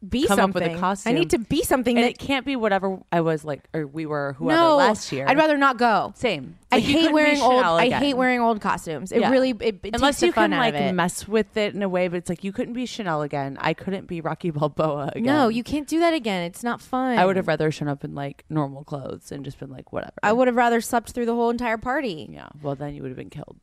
be 0.07 0.27
come 0.27 0.33
up 0.39 0.43
something. 0.43 0.63
with 0.69 0.77
a 0.77 0.81
costume. 0.81 1.11
I 1.11 1.19
need 1.19 1.31
to 1.31 1.39
be 1.39 1.63
something 1.63 1.97
and 1.97 2.05
that 2.05 2.11
it 2.11 2.19
can't 2.19 2.45
be 2.45 2.57
whatever 2.57 2.99
I 3.13 3.21
was 3.21 3.45
like, 3.45 3.63
or 3.73 3.87
we 3.87 4.05
were 4.07 4.35
whoever 4.39 4.57
no 4.61 4.77
last 4.77 5.13
year. 5.13 5.27
I'd 5.29 5.37
rather 5.39 5.57
not 5.57 5.77
go. 5.79 6.13
same. 6.17 6.59
I 6.71 6.77
Like, 6.77 6.85
hate 6.85 7.13
wearing 7.13 7.41
old. 7.41 7.53
Chanel 7.61 7.75
I 7.77 7.91
hate 7.91 8.15
wearing 8.15 8.41
old 8.41 8.61
costumes. 8.61 9.13
It 9.13 9.21
Yeah. 9.21 9.31
really 9.31 9.51
it, 9.51 9.81
it 9.83 9.95
Unless 9.95 10.23
you 10.23 10.33
fun 10.33 10.51
can 10.53 10.59
like 10.59 10.95
mess 10.95 11.29
with 11.29 11.57
it 11.57 11.75
in 11.75 11.83
a 11.83 11.89
way, 11.89 12.09
but 12.09 12.17
it's 12.17 12.29
like 12.29 12.43
you 12.45 12.53
couldn't 12.53 12.75
be 12.75 12.87
Chanel 12.87 13.23
again. 13.23 13.59
I 13.61 13.75
couldn't 13.75 14.07
be 14.07 14.21
Rocky 14.21 14.51
Balboa 14.51 15.11
again. 15.15 15.25
No, 15.25 15.49
you 15.49 15.63
can't 15.63 15.87
do 15.87 16.01
that 16.01 16.15
again. 16.15 16.43
It's 16.45 16.65
not 16.65 16.81
fun. 16.81 17.19
I 17.19 17.27
would 17.27 17.37
have 17.37 17.47
rather 17.47 17.71
shown 17.71 17.89
up 17.89 18.05
in 18.05 18.15
like 18.15 18.45
normal 18.49 18.85
clothes 18.85 19.31
and 19.31 19.45
just 19.45 19.59
been 19.61 19.71
like 19.71 19.93
whatever. 19.93 20.13
I 20.23 20.33
would 20.33 20.49
have 20.49 20.57
rather 20.57 20.81
slept 20.81 21.11
through 21.13 21.27
the 21.27 21.35
whole 21.35 21.51
entire 21.51 21.79
party. 21.79 22.29
Yeah. 22.31 22.49
Well, 22.63 22.75
then 22.75 22.95
you 22.95 23.03
would 23.03 23.11
have 23.11 23.19
been 23.19 23.31
killed. 23.31 23.57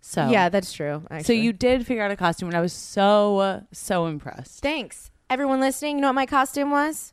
So 0.00 0.28
Yeah, 0.28 0.48
that's 0.48 0.72
true. 0.72 1.02
So 1.22 1.32
you 1.32 1.52
did 1.52 1.86
figure 1.86 2.02
out 2.02 2.10
a 2.10 2.16
costume, 2.16 2.48
and 2.48 2.56
I 2.56 2.60
was 2.60 2.72
so 2.72 3.38
uh, 3.38 3.60
so 3.72 4.06
impressed. 4.06 4.60
Thanks. 4.60 5.10
Everyone 5.30 5.60
listening, 5.60 5.96
you 5.96 6.02
know 6.02 6.08
what 6.08 6.14
my 6.14 6.26
costume 6.26 6.70
was? 6.70 7.12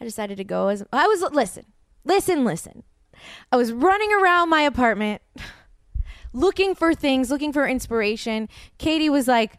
I 0.00 0.04
decided 0.04 0.36
to 0.38 0.44
go 0.44 0.68
as 0.68 0.82
I 0.92 1.06
was 1.06 1.22
listen. 1.32 1.64
Listen, 2.04 2.44
listen. 2.44 2.84
I 3.50 3.56
was 3.56 3.72
running 3.72 4.12
around 4.12 4.48
my 4.48 4.62
apartment 4.62 5.22
looking 6.32 6.74
for 6.74 6.94
things, 6.94 7.30
looking 7.30 7.52
for 7.52 7.66
inspiration. 7.66 8.48
Katie 8.78 9.10
was 9.10 9.26
like, 9.26 9.58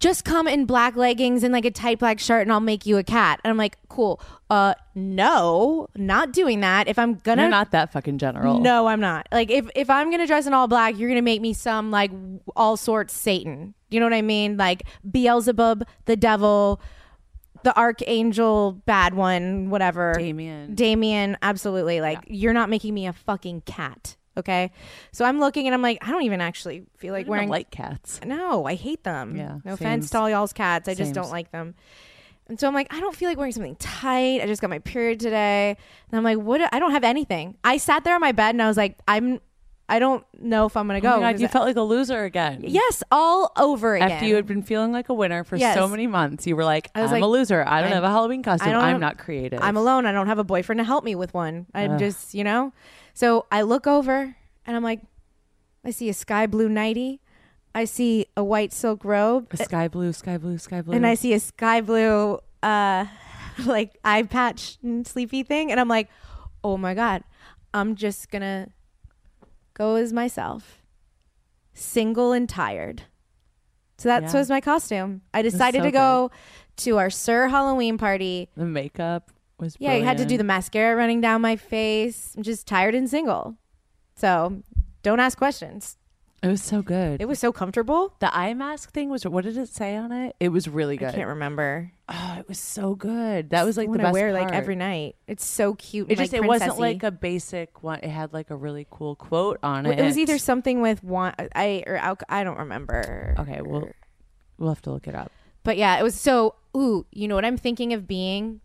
"Just 0.00 0.24
come 0.24 0.48
in 0.48 0.64
black 0.64 0.96
leggings 0.96 1.44
and 1.44 1.52
like 1.52 1.64
a 1.64 1.70
tight 1.70 1.98
black 1.98 2.18
shirt 2.18 2.42
and 2.42 2.52
I'll 2.52 2.60
make 2.60 2.86
you 2.86 2.96
a 2.98 3.04
cat." 3.04 3.40
And 3.44 3.50
I'm 3.50 3.56
like, 3.56 3.76
"Cool. 3.88 4.20
Uh 4.50 4.74
no, 4.96 5.86
not 5.94 6.32
doing 6.32 6.60
that. 6.60 6.88
If 6.88 6.98
I'm 6.98 7.20
to 7.20 7.36
You're 7.36 7.48
not 7.48 7.70
that 7.70 7.92
fucking 7.92 8.18
general. 8.18 8.58
no, 8.58 8.88
I'm 8.88 9.00
not. 9.00 9.28
Like 9.30 9.50
if 9.50 9.68
if 9.76 9.88
I'm 9.88 10.10
gonna 10.10 10.26
dress 10.26 10.46
in 10.46 10.54
all 10.54 10.66
black, 10.66 10.98
you're 10.98 11.08
gonna 11.08 11.22
make 11.22 11.40
me 11.40 11.52
some 11.52 11.90
like 11.90 12.10
all 12.56 12.76
sorts 12.76 13.14
Satan. 13.14 13.74
You 13.90 14.00
know 14.00 14.06
what 14.06 14.12
I 14.14 14.22
mean? 14.22 14.56
Like 14.56 14.82
Beelzebub, 15.08 15.84
the 16.06 16.16
devil, 16.16 16.80
the 17.62 17.76
archangel, 17.76 18.72
bad 18.86 19.14
one, 19.14 19.70
whatever. 19.70 20.14
Damien. 20.16 20.74
Damien, 20.74 21.36
absolutely. 21.42 22.00
Like 22.00 22.18
you're 22.26 22.52
not 22.52 22.70
making 22.70 22.94
me 22.94 23.06
a 23.06 23.12
fucking 23.12 23.62
cat. 23.62 24.16
Okay. 24.40 24.72
So 25.12 25.24
I'm 25.24 25.38
looking 25.40 25.66
and 25.66 25.74
I'm 25.74 25.82
like, 25.82 25.98
I 26.06 26.10
don't 26.10 26.22
even 26.24 26.40
actually 26.40 26.84
feel 26.98 27.12
like 27.14 27.26
wearing 27.28 27.48
like 27.48 27.70
cats. 27.70 28.20
no, 28.26 28.66
I 28.66 28.74
hate 28.74 29.04
them. 29.04 29.36
Yeah, 29.36 29.58
No 29.64 29.72
offense 29.74 30.10
to 30.10 30.18
all 30.18 30.28
y'all's 30.28 30.52
cats. 30.52 30.88
I 30.88 30.94
just 30.94 31.14
don't 31.14 31.30
like 31.30 31.50
them. 31.52 31.74
And 32.48 32.58
so 32.58 32.66
I'm 32.66 32.74
like, 32.74 32.92
I 32.92 32.98
don't 32.98 33.14
feel 33.14 33.28
like 33.28 33.38
wearing 33.38 33.52
something 33.52 33.76
tight. 33.76 34.40
I 34.42 34.46
just 34.46 34.60
got 34.60 34.70
my 34.70 34.80
period 34.80 35.20
today. 35.20 35.76
And 36.10 36.18
I'm 36.18 36.24
like, 36.24 36.38
what? 36.38 36.60
I 36.74 36.80
don't 36.80 36.90
have 36.90 37.04
anything. 37.04 37.56
I 37.62 37.76
sat 37.76 38.02
there 38.02 38.14
on 38.16 38.20
my 38.20 38.32
bed 38.32 38.56
and 38.56 38.60
I 38.62 38.66
was 38.66 38.76
like, 38.76 38.98
I'm, 39.06 39.40
I 39.88 39.98
don't 40.00 40.24
know 40.40 40.66
if 40.66 40.76
I'm 40.76 40.86
gonna 40.88 40.98
Oh 40.98 41.02
go. 41.02 41.20
my 41.20 41.32
god, 41.32 41.40
you 41.40 41.46
I- 41.46 41.50
felt 41.50 41.64
like 41.66 41.76
a 41.76 41.82
loser 41.82 42.22
again. 42.24 42.62
yes, 42.66 43.02
all 43.12 43.52
over 43.56 43.94
again. 43.96 44.10
After 44.10 44.24
you 44.26 44.34
had 44.36 44.46
been 44.46 44.62
feeling 44.62 44.90
like 44.92 45.08
a 45.10 45.14
winner 45.14 45.42
for 45.44 45.56
Yes. 45.56 45.74
so 45.76 45.86
many 45.88 46.06
months, 46.08 46.44
you 46.46 46.54
were 46.56 46.64
like, 46.64 46.90
I 46.94 47.02
was 47.02 47.10
I'm 47.10 47.16
like, 47.16 47.22
a 47.24 47.26
loser. 47.26 47.60
I 47.66 47.80
don't 47.82 47.90
I'm- 47.92 47.94
have 47.94 48.04
a 48.04 48.08
Halloween 48.08 48.42
costume. 48.42 48.74
I'm 48.74 49.00
not 49.00 49.18
creative. 49.18 49.60
I'm 49.62 49.76
alone. 49.76 50.06
I 50.06 50.12
don't 50.12 50.26
have 50.28 50.38
a 50.38 50.44
boyfriend 50.44 50.78
to 50.78 50.84
help 50.84 51.04
me 51.04 51.14
with 51.16 51.32
one. 51.34 51.66
I'm 51.74 51.92
Ugh. 51.92 51.98
just, 52.00 52.34
you 52.34 52.42
know. 52.44 52.72
So 53.20 53.44
I 53.52 53.60
look 53.60 53.86
over 53.86 54.34
and 54.64 54.76
I'm 54.76 54.82
like, 54.82 55.02
I 55.84 55.90
see 55.90 56.08
a 56.08 56.14
sky 56.14 56.46
blue 56.46 56.70
nightie. 56.70 57.20
I 57.74 57.84
see 57.84 58.24
a 58.34 58.42
white 58.42 58.72
silk 58.72 59.04
robe. 59.04 59.48
A 59.50 59.58
sky 59.58 59.88
blue, 59.88 60.14
sky 60.14 60.38
blue, 60.38 60.56
sky 60.56 60.80
blue. 60.80 60.94
and 60.96 61.06
I 61.06 61.16
see 61.16 61.34
a 61.34 61.40
sky 61.40 61.82
blue 61.82 62.38
uh 62.62 63.04
like 63.66 63.98
eye 64.06 64.22
patch 64.22 64.78
and 64.82 65.06
sleepy 65.06 65.42
thing 65.42 65.70
and 65.70 65.78
I'm 65.78 65.86
like, 65.86 66.08
"Oh 66.64 66.78
my 66.78 66.94
god. 66.94 67.22
I'm 67.74 67.94
just 67.94 68.30
going 68.30 68.40
to 68.40 68.68
go 69.74 69.96
as 69.96 70.14
myself. 70.14 70.80
Single 71.74 72.32
and 72.32 72.48
tired." 72.48 73.02
So 73.98 74.08
that 74.08 74.22
Yeah. 74.22 74.32
was 74.32 74.48
my 74.48 74.62
costume. 74.62 75.20
I 75.34 75.42
decided 75.42 75.80
so 75.82 75.84
to 75.84 75.90
go 75.90 76.30
to 76.78 76.96
our 76.96 77.10
SUR 77.10 77.48
Halloween 77.48 77.98
party. 77.98 78.48
the 78.56 78.64
makeup 78.64 79.30
was 79.60 79.76
Yeah, 79.78 79.92
I 79.92 80.00
had 80.00 80.18
to 80.18 80.24
do 80.24 80.36
the 80.36 80.44
mascara 80.44 80.96
running 80.96 81.20
down 81.20 81.40
my 81.40 81.56
face. 81.56 82.34
I'm 82.36 82.42
just 82.42 82.66
tired 82.66 82.94
and 82.94 83.08
single. 83.08 83.56
So, 84.16 84.62
don't 85.02 85.20
ask 85.20 85.38
questions. 85.38 85.96
It 86.42 86.48
was 86.48 86.62
so 86.62 86.80
good. 86.80 87.20
It 87.20 87.28
was 87.28 87.38
so 87.38 87.52
comfortable. 87.52 88.14
the 88.18 88.34
eye 88.34 88.54
mask 88.54 88.92
thing 88.92 89.10
was 89.10 89.26
what 89.26 89.44
did 89.44 89.58
it 89.58 89.68
say 89.68 89.94
on 89.94 90.10
it? 90.10 90.34
It 90.40 90.48
was 90.48 90.68
really 90.68 90.96
good. 90.96 91.08
I 91.08 91.12
can't 91.12 91.28
remember. 91.28 91.92
Oh, 92.08 92.36
it 92.38 92.48
was 92.48 92.58
so 92.58 92.94
good. 92.94 93.50
That 93.50 93.66
was 93.66 93.76
like 93.76 93.92
the 93.92 93.98
I 93.98 94.04
best 94.04 94.12
wear 94.14 94.32
like 94.32 94.50
every 94.50 94.74
night. 94.74 95.16
It's 95.26 95.44
so 95.44 95.74
cute. 95.74 96.10
It 96.10 96.16
just 96.16 96.32
like, 96.32 96.42
it 96.42 96.46
wasn't 96.46 96.78
like 96.78 97.02
a 97.02 97.10
basic 97.10 97.82
one. 97.82 98.00
It 98.02 98.08
had 98.08 98.32
like 98.32 98.50
a 98.50 98.56
really 98.56 98.86
cool 98.90 99.16
quote 99.16 99.58
on 99.62 99.84
Well, 99.84 99.92
it. 99.92 99.98
It 99.98 100.04
was 100.04 100.16
either 100.16 100.38
something 100.38 100.80
with 100.80 101.04
one 101.04 101.34
I 101.54 101.84
or 101.86 102.16
I 102.28 102.42
don't 102.42 102.58
remember. 102.58 103.34
Okay, 103.38 103.60
we'll 103.60 103.90
we'll 104.58 104.70
have 104.70 104.82
to 104.82 104.92
look 104.92 105.06
it 105.06 105.14
up. 105.14 105.30
But 105.62 105.76
yeah, 105.76 105.98
it 105.98 106.02
was 106.02 106.18
so. 106.18 106.54
Ooh, 106.74 107.04
you 107.10 107.28
know 107.28 107.34
what 107.34 107.44
I'm 107.44 107.58
thinking 107.58 107.92
of 107.92 108.06
being 108.08 108.60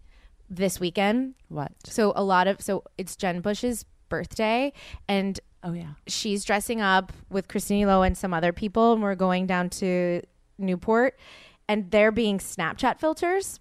this 0.50 0.80
weekend. 0.80 1.36
What? 1.50 1.72
So 1.86 2.14
a 2.16 2.24
lot 2.24 2.48
of 2.48 2.62
so 2.62 2.84
it's 2.98 3.16
Jen 3.16 3.42
Bush's 3.42 3.86
birthday, 4.10 4.74
and 5.08 5.40
Oh 5.64 5.74
yeah. 5.74 5.94
she's 6.08 6.46
dressing 6.46 6.80
up 6.82 7.12
with 7.30 7.48
Christine 7.48 7.88
Lowe 7.88 8.04
and 8.04 8.18
some 8.18 8.34
other 8.34 8.54
people, 8.54 8.94
and 8.94 9.02
we're 9.02 9.16
going 9.16 9.48
down 9.48 9.70
to 9.72 10.22
Newport, 10.58 11.18
and 11.68 11.90
they're 11.90 12.12
being 12.12 12.38
Snapchat 12.38 13.00
filters. 13.00 13.60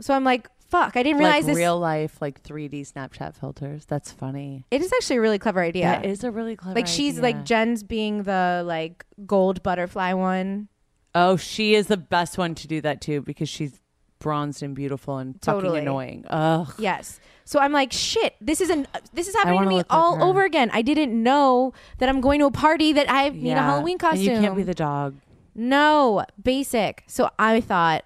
So 0.00 0.12
I'm 0.12 0.24
like, 0.24 0.48
fuck, 0.68 0.96
I 0.96 1.02
didn't 1.02 1.18
realize 1.18 1.44
like 1.44 1.52
this. 1.52 1.56
real 1.56 1.78
life, 1.78 2.20
like 2.20 2.42
3D 2.42 2.92
Snapchat 2.92 3.36
filters. 3.36 3.86
That's 3.86 4.10
funny. 4.10 4.64
it 4.70 4.82
is 4.82 4.92
actually 4.92 5.16
a 5.16 5.20
really 5.20 5.38
clever 5.38 5.62
idea. 5.62 5.84
That 5.84 6.04
is 6.04 6.24
a 6.24 6.30
really 6.30 6.56
clever. 6.56 6.74
like 6.74 6.86
she's 6.86 7.14
idea. 7.14 7.22
like 7.22 7.44
Jen's 7.44 7.82
being 7.82 8.24
the 8.24 8.62
like 8.66 9.04
gold 9.24 9.62
butterfly 9.62 10.12
one. 10.12 10.68
Oh, 11.14 11.36
she 11.36 11.74
is 11.74 11.86
the 11.86 11.96
best 11.96 12.36
one 12.36 12.54
to 12.56 12.68
do 12.68 12.80
that 12.82 13.00
too 13.00 13.22
because 13.22 13.48
she's 13.48 13.80
bronzed 14.18 14.62
and 14.62 14.74
beautiful 14.74 15.18
and 15.18 15.40
Totally. 15.42 15.68
fucking 15.68 15.82
annoying. 15.82 16.24
Ugh. 16.28 16.72
Yes. 16.78 17.20
So 17.44 17.60
I'm 17.60 17.72
like, 17.72 17.92
shit, 17.92 18.34
this 18.40 18.60
is 18.60 18.70
an 18.70 18.86
this 19.12 19.28
is 19.28 19.34
happening 19.34 19.60
to 19.62 19.66
me 19.68 19.76
look 19.76 19.86
like 19.92 19.98
all 19.98 20.22
over 20.22 20.42
again. 20.44 20.70
I 20.72 20.82
didn't 20.82 21.20
know 21.22 21.72
that 21.98 22.08
I'm 22.08 22.20
going 22.20 22.40
to 22.40 22.46
a 22.46 22.50
party 22.50 22.92
that 22.94 23.10
I 23.10 23.28
need 23.28 23.52
a 23.52 23.62
Halloween 23.62 23.98
costume. 23.98 24.28
And 24.28 24.36
you 24.42 24.42
can't 24.48 24.56
be 24.56 24.62
the 24.64 24.74
dog. 24.74 25.14
No, 25.54 26.24
basic. 26.42 27.04
So 27.06 27.30
I 27.38 27.60
thought, 27.60 28.04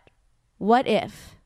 what 0.59 0.87
if 0.87 1.37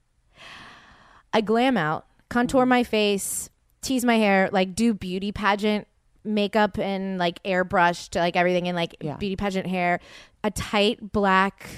I 1.33 1.41
glam 1.41 1.77
out, 1.77 2.05
Mm. 2.05 2.29
contour 2.31 2.67
my 2.67 2.83
face, 2.83 3.49
tease 3.81 4.05
my 4.05 4.17
hair, 4.17 4.49
like 4.53 4.75
do 4.75 4.93
beauty 4.95 5.31
pageant 5.31 5.87
makeup 6.25 6.79
and 6.79 7.19
like 7.19 7.41
airbrushed 7.45 8.17
like 8.19 8.35
everything 8.35 8.67
in 8.67 8.75
like 8.75 8.97
Yeah. 9.01 9.17
beauty 9.17 9.37
pageant 9.37 9.67
hair, 9.69 10.01
a 10.43 10.51
tight 10.51 11.13
black 11.13 11.69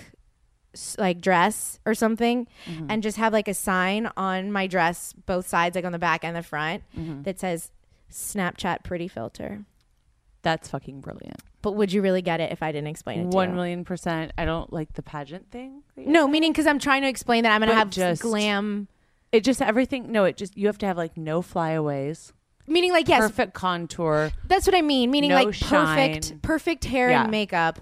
like 0.98 1.20
dress 1.20 1.78
or 1.86 1.94
something 1.94 2.46
Mm-hmm. 2.66 2.86
and 2.90 3.02
just 3.02 3.16
have 3.16 3.32
like 3.32 3.48
a 3.48 3.54
sign 3.54 4.10
on 4.16 4.50
my 4.52 4.66
dress 4.66 5.12
both 5.26 5.46
sides 5.48 5.74
like 5.76 5.84
on 5.84 5.92
the 5.92 5.98
back 5.98 6.24
and 6.24 6.34
the 6.36 6.42
front 6.42 6.82
Mm-hmm. 6.98 7.22
that 7.22 7.38
says 7.40 7.70
Snapchat 8.10 8.84
pretty 8.84 9.08
filter. 9.08 9.64
That's 10.42 10.68
fucking 10.68 11.00
brilliant. 11.00 11.40
But 11.62 11.72
would 11.72 11.92
you 11.92 12.02
really 12.02 12.22
get 12.22 12.40
it 12.40 12.52
if 12.52 12.62
I 12.62 12.70
didn't 12.70 12.86
explain 12.88 13.20
it 13.26 13.30
to 13.32 13.46
million 13.48 13.84
percent. 13.84 14.32
I 14.38 14.44
don't 14.44 14.72
like 14.72 14.92
the 14.92 15.02
pageant 15.02 15.50
thing. 15.50 15.82
No, 15.96 16.28
meaning 16.28 16.52
because 16.52 16.66
I'm 16.66 16.78
trying 16.78 17.02
to 17.02 17.08
explain 17.08 17.42
that 17.42 17.52
I'm 17.52 17.60
gonna 17.60 17.72
But 17.72 17.78
have 17.78 17.90
just- 17.90 18.22
glam. 18.22 18.88
It 19.32 19.42
just 19.42 19.60
everything. 19.60 20.12
No, 20.12 20.24
it 20.24 20.36
just 20.36 20.56
you 20.56 20.68
have 20.68 20.78
to 20.78 20.86
have 20.86 20.96
like 20.96 21.16
no 21.16 21.42
flyaways. 21.42 22.32
Meaning 22.68 22.92
like 22.92 23.08
yes, 23.08 23.20
Perfect 23.22 23.54
contour. 23.54 24.30
that's 24.46 24.66
what 24.66 24.74
I 24.76 24.82
mean. 24.82 25.10
Meaning 25.10 25.30
No 25.30 25.36
like 25.36 25.58
perfect, 25.60 26.40
perfect 26.42 26.84
hair 26.84 27.10
Yeah. 27.10 27.22
and 27.22 27.30
makeup, 27.30 27.80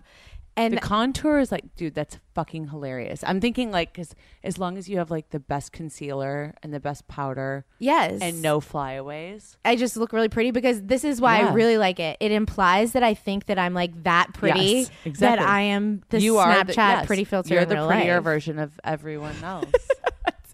and 0.57 0.75
the 0.75 0.81
contour 0.81 1.39
is 1.39 1.51
like, 1.51 1.75
dude, 1.77 1.95
that's 1.95 2.19
fucking 2.35 2.69
hilarious. 2.69 3.25
I'm 3.27 3.41
thinking 3.41 3.71
like, 3.71 3.93
because 3.93 4.15
as 4.43 4.59
long 4.59 4.79
as 4.79 4.89
you 4.89 4.99
have 4.99 5.11
like 5.11 5.31
the 5.31 5.41
best 5.41 5.73
concealer 5.73 6.55
and 6.63 6.73
the 6.73 6.81
best 6.81 7.09
powder 7.09 7.65
yes, 7.79 8.21
and 8.21 8.41
no 8.41 8.61
flyaways, 8.61 9.57
I 9.65 9.77
just 9.77 9.97
look 9.97 10.13
really 10.13 10.29
pretty 10.29 10.53
because 10.53 10.83
this 10.83 11.05
is 11.05 11.21
why 11.21 11.41
I 11.41 11.53
really 11.53 11.79
like 11.79 11.99
it. 11.99 12.17
It 12.21 12.31
implies 12.31 12.93
that 12.93 13.03
I 13.03 13.15
think 13.15 13.47
that 13.47 13.59
I'm 13.59 13.75
like 13.75 14.05
that 14.05 14.33
pretty. 14.35 14.61
Yes, 14.61 14.91
exactly. 15.05 15.45
That 15.45 15.49
I 15.49 15.61
am 15.63 16.03
the 16.11 16.21
you 16.21 16.35
Snapchat 16.35 16.67
the, 16.67 16.75
yes, 16.75 17.07
pretty 17.07 17.25
filter. 17.25 17.55
You're 17.55 17.65
the 17.65 17.87
prettier 17.87 18.17
life. 18.17 18.25
version 18.25 18.59
of 18.59 18.73
everyone 18.85 19.37
else. 19.43 19.73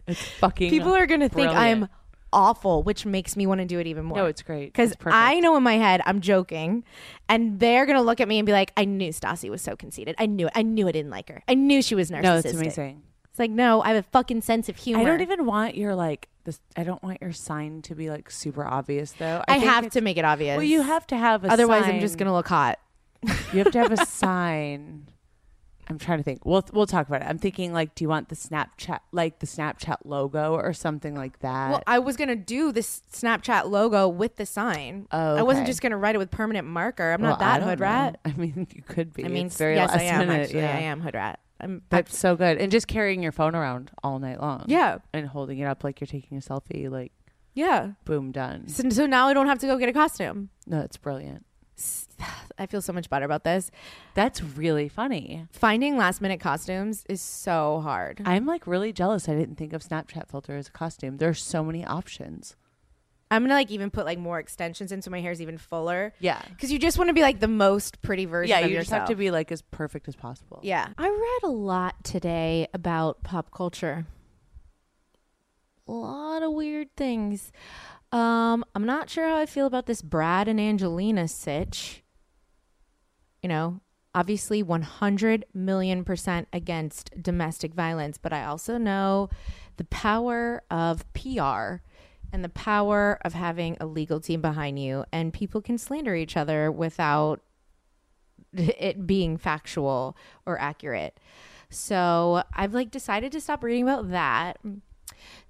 it's 0.07 0.23
fucking. 0.23 0.71
People 0.71 0.95
are 0.95 1.07
gonna 1.07 1.29
think 1.29 1.51
I'm 1.51 1.81
brilliant. 1.81 1.91
Awful, 2.33 2.83
which 2.83 3.05
makes 3.07 3.37
me 3.37 3.47
want 3.47 3.61
to 3.61 3.67
do 3.67 3.79
it 3.79 3.87
even 3.87 4.05
more. 4.05 4.19
No, 4.19 4.27
it's 4.27 4.43
great. 4.43 4.73
because 4.73 4.95
I 5.07 5.41
know 5.41 5.57
in 5.57 5.63
my 5.63 5.75
head 5.75 6.01
I'm 6.07 6.21
joking, 6.21 6.85
and 7.29 7.61
they're 7.61 7.87
gonna 7.87 8.03
look 8.03 8.21
at 8.21 8.29
me 8.29 8.39
and 8.39 8.47
be 8.47 8.53
like, 8.53 8.73
"I 8.77 8.85
knew 8.85 9.11
Stassi 9.11 9.51
was 9.51 9.63
so 9.63 9.77
conceited. 9.77 10.15
I 10.19 10.27
knew 10.27 10.47
it. 10.47 10.53
I 10.55 10.63
knew 10.63 10.89
I 10.89 10.93
didn't 10.93 11.11
like 11.11 11.29
her. 11.29 11.43
I 11.49 11.55
knew 11.55 11.83
she 11.83 11.95
was 11.95 12.11
narcissistic." 12.11 12.23
No, 12.23 12.37
it's 12.37 12.53
amazing. 12.53 13.03
It's 13.31 13.39
like, 13.39 13.51
no, 13.53 13.81
I 13.81 13.93
have 13.93 14.05
a 14.05 14.09
fucking 14.11 14.43
sense 14.43 14.69
of 14.69 14.77
humor. 14.77 15.03
I 15.03 15.05
don't 15.05 15.21
even 15.21 15.47
want 15.47 15.77
your 15.77 15.95
like 15.95 16.29
this. 16.45 16.61
I 16.77 16.83
don't 16.83 17.03
want 17.03 17.21
your 17.21 17.33
sign 17.33 17.81
to 17.83 17.95
be 17.95 18.11
like 18.11 18.29
super 18.31 18.65
obvious 18.67 19.13
though. 19.13 19.45
I, 19.47 19.61
think 19.61 19.71
have 19.71 19.91
to 19.91 20.01
make 20.01 20.17
it 20.17 20.25
obvious. 20.25 20.57
Well, 20.57 20.65
you 20.65 20.83
have 20.83 21.07
to 21.09 21.17
have 21.17 21.45
a. 21.45 21.49
Otherwise, 21.49 21.85
I'm 21.85 22.01
just 22.01 22.19
gonna 22.19 22.33
look 22.35 22.49
hot. 22.49 22.79
You 23.53 23.61
have 23.61 23.71
to 23.73 23.79
have 23.79 23.93
a 23.93 24.05
sign. 24.07 25.07
I'm 25.91 25.99
trying 25.99 26.19
to 26.19 26.25
think. 26.25 26.47
We'll 26.47 26.65
we'll 26.73 26.87
talk 26.87 27.09
about 27.09 27.23
it. 27.23 27.27
I'm 27.27 27.39
thinking 27.39 27.73
like, 27.73 27.95
do 27.97 28.05
you 28.05 28.09
want 28.09 28.29
the 28.29 28.37
Snapchat 28.37 29.01
like 29.11 29.41
the 29.41 29.47
Snapchat 29.47 29.99
logo 30.05 30.55
or 30.55 30.73
something 30.73 31.15
like 31.17 31.41
that? 31.41 31.71
Well, 31.71 31.83
I 31.87 31.99
was 31.99 32.17
gonna 32.17 32.37
do 32.37 32.71
this 32.71 33.03
Snapchat 33.13 33.69
logo 33.69 34.09
with 34.09 34.37
the 34.37 34.47
sign. 34.47 35.09
Oh, 35.11 35.37
I 35.37 35.43
wasn't 35.43 35.67
just 35.67 35.83
gonna 35.83 35.97
write 35.99 36.15
it 36.15 36.19
with 36.19 36.31
permanent 36.31 36.67
marker. 36.67 37.11
I'm 37.11 37.21
Well, 37.21 37.33
not 37.33 37.41
that 37.41 37.63
hood 37.63 37.81
know. 37.81 37.85
rat. 37.87 38.21
I 38.25 38.33
mean, 38.35 38.69
you 38.73 38.83
could 38.83 39.13
be. 39.13 39.25
I 39.25 39.29
mean, 39.29 39.47
it's 39.47 39.57
very 39.57 39.75
yes, 39.75 39.91
I 39.91 40.03
am 40.03 40.29
minute, 40.29 40.43
actually. 40.45 40.61
yeah. 40.61 40.77
I 40.77 40.81
am 40.83 41.01
hood 41.01 41.15
rat. 41.15 41.41
I'm. 41.61 41.83
That's 41.91 42.17
so 42.17 42.37
good. 42.37 42.59
And 42.59 42.71
just 42.71 42.87
carrying 42.87 43.23
your 43.23 43.33
phone 43.33 43.55
around 43.57 43.91
all 44.05 44.19
night 44.21 44.41
long. 44.41 44.65
Yeah. 44.69 44.99
And 45.13 45.27
holding 45.27 45.59
it 45.59 45.65
up 45.65 45.83
like 45.83 46.01
you're 46.01 46.07
taking 46.07 46.39
a 46.39 46.41
selfie, 46.41 46.89
like 46.89 47.13
yeah. 47.55 47.93
boom, 48.05 48.31
done. 48.31 48.69
So, 48.69 48.89
so 48.91 49.07
now 49.07 49.27
I 49.27 49.35
don't 49.35 49.47
have 49.49 49.59
to 49.59 49.67
go 49.67 49.77
get 49.77 49.89
a 49.89 49.93
costume. 49.93 50.51
No, 50.67 50.81
it's 50.81 50.97
brilliant. 50.97 51.45
I 52.59 52.67
feel 52.67 52.83
so 52.83 52.93
much 52.93 53.09
better 53.09 53.25
about 53.25 53.45
this. 53.45 53.71
That's 54.15 54.43
really 54.43 54.89
funny. 54.89 55.47
Finding 55.53 55.97
last 55.97 56.21
minute 56.21 56.41
costumes 56.41 57.05
is 57.09 57.21
so 57.21 57.81
hard. 57.83 58.21
I'm 58.25 58.47
like 58.47 58.67
really 58.67 58.93
jealous. 58.93 59.29
I 59.29 59.35
didn't 59.35 59.57
think 59.57 59.73
of 59.73 59.83
Snapchat 59.83 60.29
filter 60.29 60.57
as 60.57 60.69
a 60.69 60.73
costume. 60.73 61.17
There's 61.17 61.43
so 61.43 61.65
many 61.65 61.85
options. 61.85 62.57
I'm 63.33 63.43
gonna 63.45 63.55
like 63.55 63.71
even 63.71 63.91
put 63.91 64.07
like 64.07 64.19
more 64.19 64.41
extensions 64.41 64.91
in 64.91 65.03
so 65.03 65.11
my 65.11 65.21
hair's 65.21 65.41
even 65.41 65.57
fuller. 65.57 66.13
Yeah. 66.19 66.43
Because 66.49 66.73
you 66.73 66.79
just 66.81 66.99
want 66.99 67.09
to 67.09 67.15
be 67.15 67.23
like 67.23 67.39
the 67.39 67.49
most 67.49 68.03
pretty 68.03 68.25
version 68.25 68.51
Yeah, 68.51 68.65
of 68.65 68.71
you 68.71 68.77
just 68.79 68.91
have 68.91 69.07
to 69.09 69.15
be 69.15 69.31
like 69.31 69.53
as 69.53 69.63
perfect 69.63 70.09
as 70.09 70.17
possible. 70.17 70.59
Yeah. 70.63 70.89
I 70.99 71.09
read 71.09 71.49
a 71.49 71.53
lot 71.53 72.03
today 72.03 72.67
about 72.75 73.23
pop 73.23 73.53
culture. 73.53 74.07
A 75.87 75.93
lot 75.93 76.43
of 76.43 76.53
weird 76.53 76.95
things. 76.97 77.53
Um, 78.13 78.65
I'm 78.75 78.87
not 78.87 79.09
sure 79.09 79.29
how 79.29 79.37
I 79.37 79.47
feel 79.47 79.67
about 79.67 79.87
this 79.87 80.03
Brad 80.03 80.49
and 80.49 80.61
Angelina 80.61 81.29
sitch. 81.29 82.03
You 83.43 83.49
know, 83.49 83.81
obviously 84.15 84.63
100 84.63 85.45
million 85.55 86.05
percent 86.05 86.49
against 86.53 87.11
domestic 87.23 87.75
violence, 87.75 88.19
but 88.19 88.33
I 88.33 88.45
also 88.45 88.79
know 88.79 89.31
the 89.77 89.85
power 89.85 90.63
of 90.71 91.11
PR 91.15 91.83
and 92.33 92.45
the 92.45 92.51
power 92.51 93.19
of 93.25 93.35
having 93.35 93.77
a 93.81 93.87
legal 93.87 94.21
team 94.21 94.41
behind 94.41 94.79
you, 94.79 95.05
and 95.13 95.33
people 95.33 95.61
can 95.61 95.79
slander 95.79 96.15
each 96.15 96.37
other 96.37 96.71
without 96.71 97.41
it 98.53 99.07
being 99.07 99.37
factual 99.37 100.17
or 100.47 100.61
accurate. 100.61 101.19
So 101.71 102.43
I've 102.53 102.75
like 102.75 102.91
decided 102.91 103.31
to 103.33 103.41
stop 103.41 103.63
reading 103.63 103.85
about 103.85 104.11
that. 104.11 104.59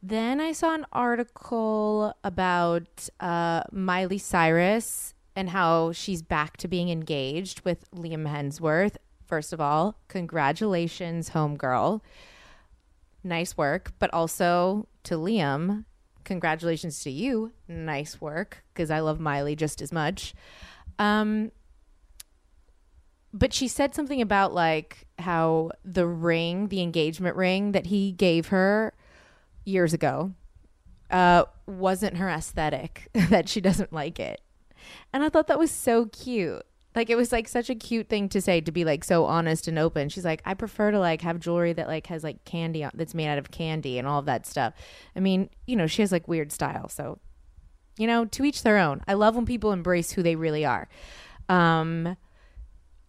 Then 0.02 0.40
I 0.40 0.52
saw 0.52 0.74
an 0.74 0.86
article 0.92 2.14
about 2.24 3.08
uh, 3.20 3.62
Miley 3.72 4.18
Cyrus 4.18 5.14
and 5.36 5.50
how 5.50 5.92
she's 5.92 6.22
back 6.22 6.56
to 6.58 6.68
being 6.68 6.88
engaged 6.88 7.62
with 7.62 7.90
Liam 7.92 8.26
Hemsworth. 8.26 8.96
First 9.26 9.52
of 9.52 9.60
all, 9.60 9.96
congratulations, 10.08 11.30
homegirl. 11.30 12.00
Nice 13.22 13.56
work. 13.56 13.92
But 13.98 14.12
also 14.12 14.88
to 15.04 15.14
Liam, 15.14 15.84
congratulations 16.24 17.00
to 17.04 17.10
you. 17.10 17.52
Nice 17.68 18.20
work. 18.20 18.64
Because 18.72 18.90
I 18.90 19.00
love 19.00 19.20
Miley 19.20 19.54
just 19.54 19.80
as 19.80 19.92
much. 19.92 20.34
Um, 20.98 21.52
but 23.32 23.52
she 23.52 23.68
said 23.68 23.94
something 23.94 24.20
about 24.20 24.52
like 24.52 25.06
how 25.18 25.70
the 25.84 26.06
ring, 26.06 26.68
the 26.68 26.82
engagement 26.82 27.36
ring 27.36 27.72
that 27.72 27.86
he 27.86 28.12
gave 28.12 28.48
her 28.48 28.92
years 29.70 29.94
ago, 29.94 30.32
uh, 31.10 31.44
wasn't 31.66 32.16
her 32.16 32.28
aesthetic, 32.28 33.08
that 33.14 33.48
she 33.48 33.60
doesn't 33.60 33.92
like 33.92 34.20
it. 34.20 34.40
And 35.12 35.22
I 35.22 35.28
thought 35.28 35.46
that 35.48 35.58
was 35.58 35.70
so 35.70 36.06
cute. 36.06 36.62
Like 36.94 37.08
it 37.08 37.16
was 37.16 37.30
like 37.30 37.46
such 37.46 37.70
a 37.70 37.74
cute 37.74 38.08
thing 38.08 38.28
to 38.30 38.40
say 38.40 38.60
to 38.60 38.72
be 38.72 38.84
like 38.84 39.04
so 39.04 39.24
honest 39.24 39.68
and 39.68 39.78
open. 39.78 40.08
She's 40.08 40.24
like, 40.24 40.42
I 40.44 40.54
prefer 40.54 40.90
to 40.90 40.98
like 40.98 41.22
have 41.22 41.38
jewelry 41.38 41.72
that 41.74 41.86
like 41.86 42.08
has 42.08 42.24
like 42.24 42.44
candy 42.44 42.82
on, 42.82 42.90
that's 42.94 43.14
made 43.14 43.28
out 43.28 43.38
of 43.38 43.52
candy 43.52 43.98
and 43.98 44.08
all 44.08 44.18
of 44.18 44.26
that 44.26 44.44
stuff. 44.44 44.74
I 45.14 45.20
mean, 45.20 45.50
you 45.66 45.76
know, 45.76 45.86
she 45.86 46.02
has 46.02 46.10
like 46.10 46.26
weird 46.26 46.50
style, 46.50 46.88
so 46.88 47.18
you 47.96 48.06
know, 48.06 48.24
to 48.24 48.44
each 48.44 48.62
their 48.62 48.78
own. 48.78 49.02
I 49.06 49.14
love 49.14 49.36
when 49.36 49.46
people 49.46 49.72
embrace 49.72 50.12
who 50.12 50.22
they 50.22 50.34
really 50.34 50.64
are. 50.64 50.88
Um, 51.48 52.16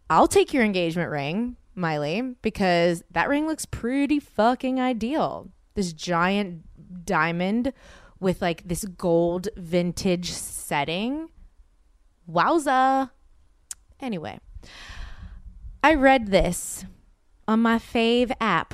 I'll 0.09 0.27
take 0.27 0.53
your 0.53 0.63
engagement 0.63 1.09
ring, 1.09 1.55
Miley, 1.73 2.21
because 2.41 3.03
that 3.11 3.29
ring 3.29 3.47
looks 3.47 3.65
pretty 3.65 4.19
fucking 4.19 4.79
ideal. 4.81 5.49
This 5.73 5.93
giant 5.93 7.05
diamond 7.05 7.73
with 8.19 8.41
like 8.41 8.67
this 8.67 8.85
gold 8.85 9.49
vintage 9.55 10.31
setting. 10.31 11.29
Wowza. 12.29 13.11
Anyway, 13.99 14.39
I 15.83 15.95
read 15.95 16.27
this 16.27 16.85
on 17.47 17.61
my 17.61 17.77
fave 17.77 18.31
app, 18.39 18.73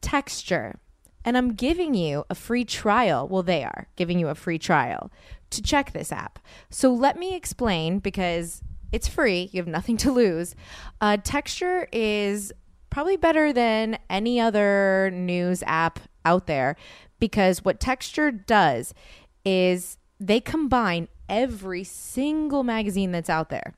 Texture, 0.00 0.78
and 1.24 1.36
I'm 1.36 1.54
giving 1.54 1.94
you 1.94 2.24
a 2.30 2.34
free 2.34 2.64
trial. 2.64 3.26
Well, 3.28 3.42
they 3.42 3.64
are 3.64 3.88
giving 3.96 4.18
you 4.18 4.28
a 4.28 4.34
free 4.34 4.58
trial 4.58 5.10
to 5.50 5.62
check 5.62 5.92
this 5.92 6.12
app. 6.12 6.38
So 6.70 6.92
let 6.92 7.18
me 7.18 7.34
explain 7.34 7.98
because 7.98 8.62
it's 8.92 9.08
free, 9.08 9.50
you 9.52 9.60
have 9.60 9.68
nothing 9.68 9.96
to 9.98 10.12
lose. 10.12 10.54
Uh, 11.00 11.16
Texture 11.22 11.88
is 11.92 12.52
probably 12.96 13.18
better 13.18 13.52
than 13.52 13.98
any 14.08 14.40
other 14.40 15.10
news 15.12 15.62
app 15.66 16.00
out 16.24 16.46
there 16.46 16.74
because 17.20 17.62
what 17.62 17.78
Texture 17.78 18.30
does 18.30 18.94
is 19.44 19.98
they 20.18 20.40
combine 20.40 21.06
every 21.28 21.84
single 21.84 22.62
magazine 22.62 23.12
that's 23.12 23.28
out 23.28 23.50
there. 23.50 23.74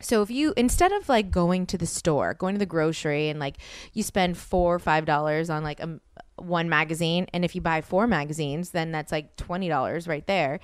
So 0.00 0.22
if 0.22 0.30
you 0.30 0.54
instead 0.56 0.90
of 0.90 1.06
like 1.06 1.30
going 1.30 1.66
to 1.66 1.76
the 1.76 1.84
store, 1.84 2.32
going 2.32 2.54
to 2.54 2.58
the 2.58 2.64
grocery 2.64 3.28
and 3.28 3.38
like 3.38 3.58
you 3.92 4.02
spend 4.02 4.38
4 4.38 4.74
or 4.74 4.78
5 4.78 5.04
dollars 5.04 5.50
on 5.50 5.62
like 5.62 5.80
a 5.80 6.00
one 6.36 6.70
magazine 6.70 7.26
and 7.34 7.44
if 7.44 7.54
you 7.54 7.60
buy 7.60 7.82
four 7.82 8.06
magazines, 8.06 8.70
then 8.70 8.90
that's 8.90 9.12
like 9.12 9.36
$20 9.36 10.08
right 10.08 10.26
there. 10.26 10.60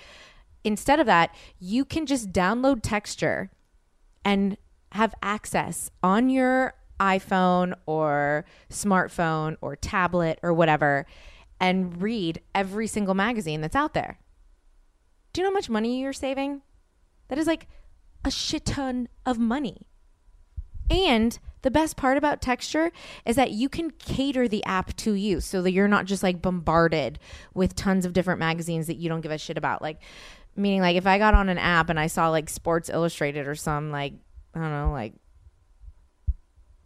Instead 0.64 0.98
of 0.98 1.04
that, 1.04 1.34
you 1.58 1.84
can 1.84 2.06
just 2.06 2.32
download 2.32 2.80
Texture 2.82 3.50
and 4.24 4.56
have 4.92 5.14
access 5.22 5.90
on 6.02 6.30
your 6.30 6.72
iPhone 7.00 7.74
or 7.86 8.44
smartphone 8.70 9.56
or 9.60 9.76
tablet 9.76 10.38
or 10.42 10.52
whatever 10.52 11.06
and 11.60 12.00
read 12.02 12.40
every 12.54 12.86
single 12.86 13.14
magazine 13.14 13.60
that's 13.60 13.76
out 13.76 13.94
there. 13.94 14.18
Do 15.32 15.40
you 15.40 15.44
know 15.44 15.50
how 15.50 15.54
much 15.54 15.70
money 15.70 16.00
you're 16.00 16.12
saving? 16.12 16.62
That 17.28 17.38
is 17.38 17.46
like 17.46 17.66
a 18.24 18.30
shit 18.30 18.64
ton 18.64 19.08
of 19.24 19.38
money. 19.38 19.86
And 20.90 21.38
the 21.62 21.70
best 21.70 21.96
part 21.96 22.16
about 22.16 22.40
Texture 22.40 22.92
is 23.24 23.36
that 23.36 23.50
you 23.50 23.68
can 23.68 23.90
cater 23.90 24.46
the 24.46 24.64
app 24.64 24.94
to 24.98 25.14
you 25.14 25.40
so 25.40 25.62
that 25.62 25.72
you're 25.72 25.88
not 25.88 26.04
just 26.04 26.22
like 26.22 26.40
bombarded 26.40 27.18
with 27.54 27.74
tons 27.74 28.04
of 28.04 28.12
different 28.12 28.38
magazines 28.38 28.86
that 28.86 28.96
you 28.96 29.08
don't 29.08 29.20
give 29.20 29.32
a 29.32 29.38
shit 29.38 29.58
about. 29.58 29.82
Like, 29.82 30.00
meaning, 30.54 30.80
like, 30.80 30.96
if 30.96 31.06
I 31.06 31.18
got 31.18 31.34
on 31.34 31.48
an 31.48 31.58
app 31.58 31.90
and 31.90 31.98
I 31.98 32.06
saw 32.06 32.28
like 32.28 32.48
Sports 32.48 32.88
Illustrated 32.88 33.48
or 33.48 33.56
some, 33.56 33.90
like, 33.90 34.14
I 34.54 34.60
don't 34.60 34.70
know, 34.70 34.92
like 34.92 35.14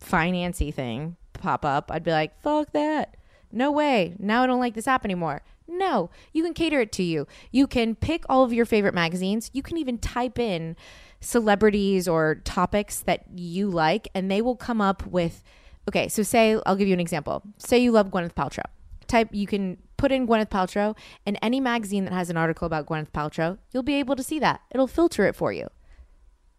financy 0.00 0.72
thing 0.72 1.16
pop 1.34 1.64
up, 1.64 1.90
I'd 1.90 2.04
be 2.04 2.10
like, 2.10 2.40
fuck 2.40 2.72
that. 2.72 3.16
No 3.52 3.70
way. 3.70 4.14
Now 4.18 4.42
I 4.42 4.46
don't 4.46 4.60
like 4.60 4.74
this 4.74 4.88
app 4.88 5.04
anymore. 5.04 5.42
No, 5.66 6.10
you 6.32 6.42
can 6.42 6.54
cater 6.54 6.80
it 6.80 6.92
to 6.92 7.02
you. 7.02 7.26
You 7.52 7.66
can 7.66 7.94
pick 7.94 8.24
all 8.28 8.42
of 8.42 8.52
your 8.52 8.66
favorite 8.66 8.94
magazines. 8.94 9.50
You 9.52 9.62
can 9.62 9.76
even 9.76 9.98
type 9.98 10.38
in 10.38 10.76
celebrities 11.20 12.08
or 12.08 12.36
topics 12.44 13.00
that 13.00 13.24
you 13.34 13.68
like, 13.68 14.08
and 14.14 14.30
they 14.30 14.42
will 14.42 14.56
come 14.56 14.80
up 14.80 15.06
with. 15.06 15.42
Okay, 15.88 16.08
so 16.08 16.22
say 16.22 16.60
I'll 16.66 16.76
give 16.76 16.88
you 16.88 16.94
an 16.94 17.00
example. 17.00 17.42
Say 17.58 17.78
you 17.78 17.92
love 17.92 18.10
Gwyneth 18.10 18.34
Paltrow. 18.34 18.64
Type 19.06 19.28
you 19.32 19.46
can 19.46 19.78
put 19.96 20.12
in 20.12 20.26
Gwyneth 20.26 20.50
Paltrow, 20.50 20.96
and 21.26 21.38
any 21.42 21.60
magazine 21.60 22.04
that 22.04 22.12
has 22.12 22.30
an 22.30 22.36
article 22.36 22.66
about 22.66 22.86
Gwyneth 22.86 23.10
Paltrow, 23.10 23.58
you'll 23.70 23.82
be 23.82 23.94
able 23.94 24.16
to 24.16 24.22
see 24.22 24.38
that. 24.38 24.62
It'll 24.72 24.86
filter 24.86 25.26
it 25.26 25.36
for 25.36 25.52
you. 25.52 25.68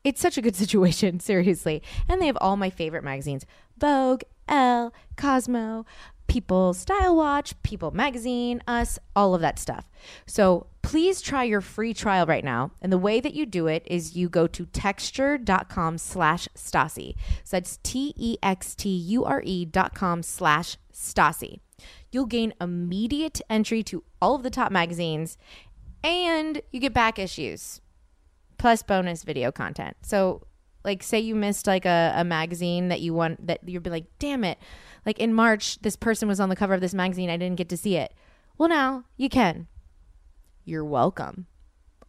It's 0.03 0.21
such 0.21 0.37
a 0.37 0.41
good 0.41 0.55
situation, 0.63 1.19
seriously. 1.19 1.81
And 2.07 2.21
they 2.21 2.27
have 2.27 2.37
all 2.41 2.57
my 2.57 2.69
favorite 2.69 3.03
magazines 3.03 3.45
Vogue, 3.77 4.21
Elle, 4.47 4.93
Cosmo, 5.15 5.85
People 6.27 6.73
Style 6.73 7.15
Watch, 7.15 7.61
People 7.61 7.91
Magazine, 7.91 8.63
Us, 8.67 8.97
all 9.15 9.35
of 9.35 9.41
that 9.41 9.59
stuff. 9.59 9.89
So 10.25 10.67
please 10.81 11.21
try 11.21 11.43
your 11.43 11.61
free 11.61 11.93
trial 11.93 12.25
right 12.25 12.43
now. 12.43 12.71
And 12.81 12.91
the 12.91 12.97
way 12.97 13.19
that 13.19 13.33
you 13.33 13.45
do 13.45 13.67
it 13.67 13.83
is 13.85 14.15
you 14.15 14.29
go 14.29 14.47
to 14.47 14.65
texture.com 14.67 15.97
slash 15.97 16.47
Stassi. 16.55 17.15
So 17.43 17.57
that's 17.57 17.79
T 17.83 18.13
E 18.15 18.37
X 18.41 18.75
T 18.75 18.89
U 18.89 19.25
R 19.25 19.41
E 19.43 19.65
dot 19.65 19.93
com 19.93 20.23
slash 20.23 20.77
Stassi. 20.93 21.59
You'll 22.11 22.25
gain 22.25 22.53
immediate 22.61 23.41
entry 23.49 23.83
to 23.83 24.03
all 24.21 24.35
of 24.35 24.43
the 24.43 24.49
top 24.49 24.71
magazines 24.71 25.37
and 26.03 26.61
you 26.71 26.79
get 26.79 26.93
back 26.93 27.19
issues 27.19 27.81
plus 28.61 28.83
bonus 28.83 29.23
video 29.23 29.51
content. 29.51 29.97
So 30.03 30.45
like 30.85 31.01
say 31.01 31.19
you 31.19 31.33
missed 31.33 31.65
like 31.65 31.85
a, 31.85 32.13
a 32.15 32.23
magazine 32.23 32.89
that 32.89 33.01
you 33.01 33.11
want 33.11 33.47
that 33.47 33.67
you'd 33.67 33.81
be 33.81 33.89
like, 33.89 34.05
damn 34.19 34.43
it. 34.43 34.59
Like 35.03 35.17
in 35.17 35.33
March, 35.33 35.79
this 35.81 35.95
person 35.95 36.27
was 36.27 36.39
on 36.39 36.49
the 36.49 36.55
cover 36.55 36.75
of 36.75 36.79
this 36.79 36.93
magazine. 36.93 37.31
I 37.31 37.37
didn't 37.37 37.57
get 37.57 37.69
to 37.69 37.77
see 37.77 37.97
it. 37.97 38.13
Well 38.59 38.69
now 38.69 39.05
you 39.17 39.29
can. 39.29 39.67
You're 40.63 40.85
welcome. 40.85 41.47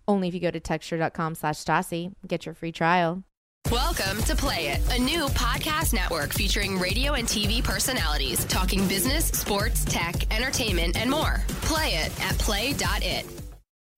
Only 0.06 0.28
if 0.28 0.34
you 0.34 0.40
go 0.40 0.50
to 0.50 0.60
texture.com 0.60 1.36
slash 1.36 1.56
Stassi, 1.56 2.12
get 2.28 2.44
your 2.44 2.54
free 2.54 2.72
trial. 2.72 3.24
Welcome 3.70 4.22
to 4.24 4.36
Play 4.36 4.66
It, 4.66 4.94
a 4.94 5.00
new 5.00 5.28
podcast 5.28 5.94
network 5.94 6.34
featuring 6.34 6.78
radio 6.78 7.14
and 7.14 7.26
TV 7.26 7.64
personalities 7.64 8.44
talking 8.44 8.86
business, 8.88 9.28
sports, 9.28 9.86
tech, 9.86 10.30
entertainment, 10.34 10.98
and 10.98 11.08
more. 11.08 11.42
Play 11.62 11.94
it 11.94 12.20
at 12.20 12.36
play.it. 12.38 13.24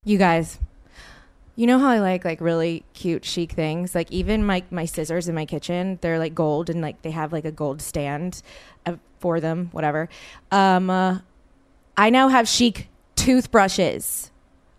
You 0.04 0.18
guys, 0.18 0.60
you 1.56 1.66
know 1.66 1.78
how 1.78 1.88
I 1.88 2.00
like 2.00 2.24
like 2.24 2.40
really 2.40 2.84
cute 2.94 3.24
chic 3.24 3.52
things? 3.52 3.94
Like 3.94 4.10
even 4.10 4.44
my 4.44 4.62
my 4.70 4.84
scissors 4.84 5.28
in 5.28 5.34
my 5.34 5.46
kitchen, 5.46 5.98
they're 6.00 6.18
like 6.18 6.34
gold 6.34 6.68
and 6.70 6.80
like 6.80 7.02
they 7.02 7.10
have 7.12 7.32
like 7.32 7.44
a 7.44 7.52
gold 7.52 7.80
stand 7.80 8.42
uh, 8.86 8.96
for 9.18 9.40
them, 9.40 9.68
whatever. 9.72 10.08
Um 10.50 10.90
uh, 10.90 11.18
I 11.96 12.10
now 12.10 12.28
have 12.28 12.48
chic 12.48 12.88
toothbrushes. 13.14 14.30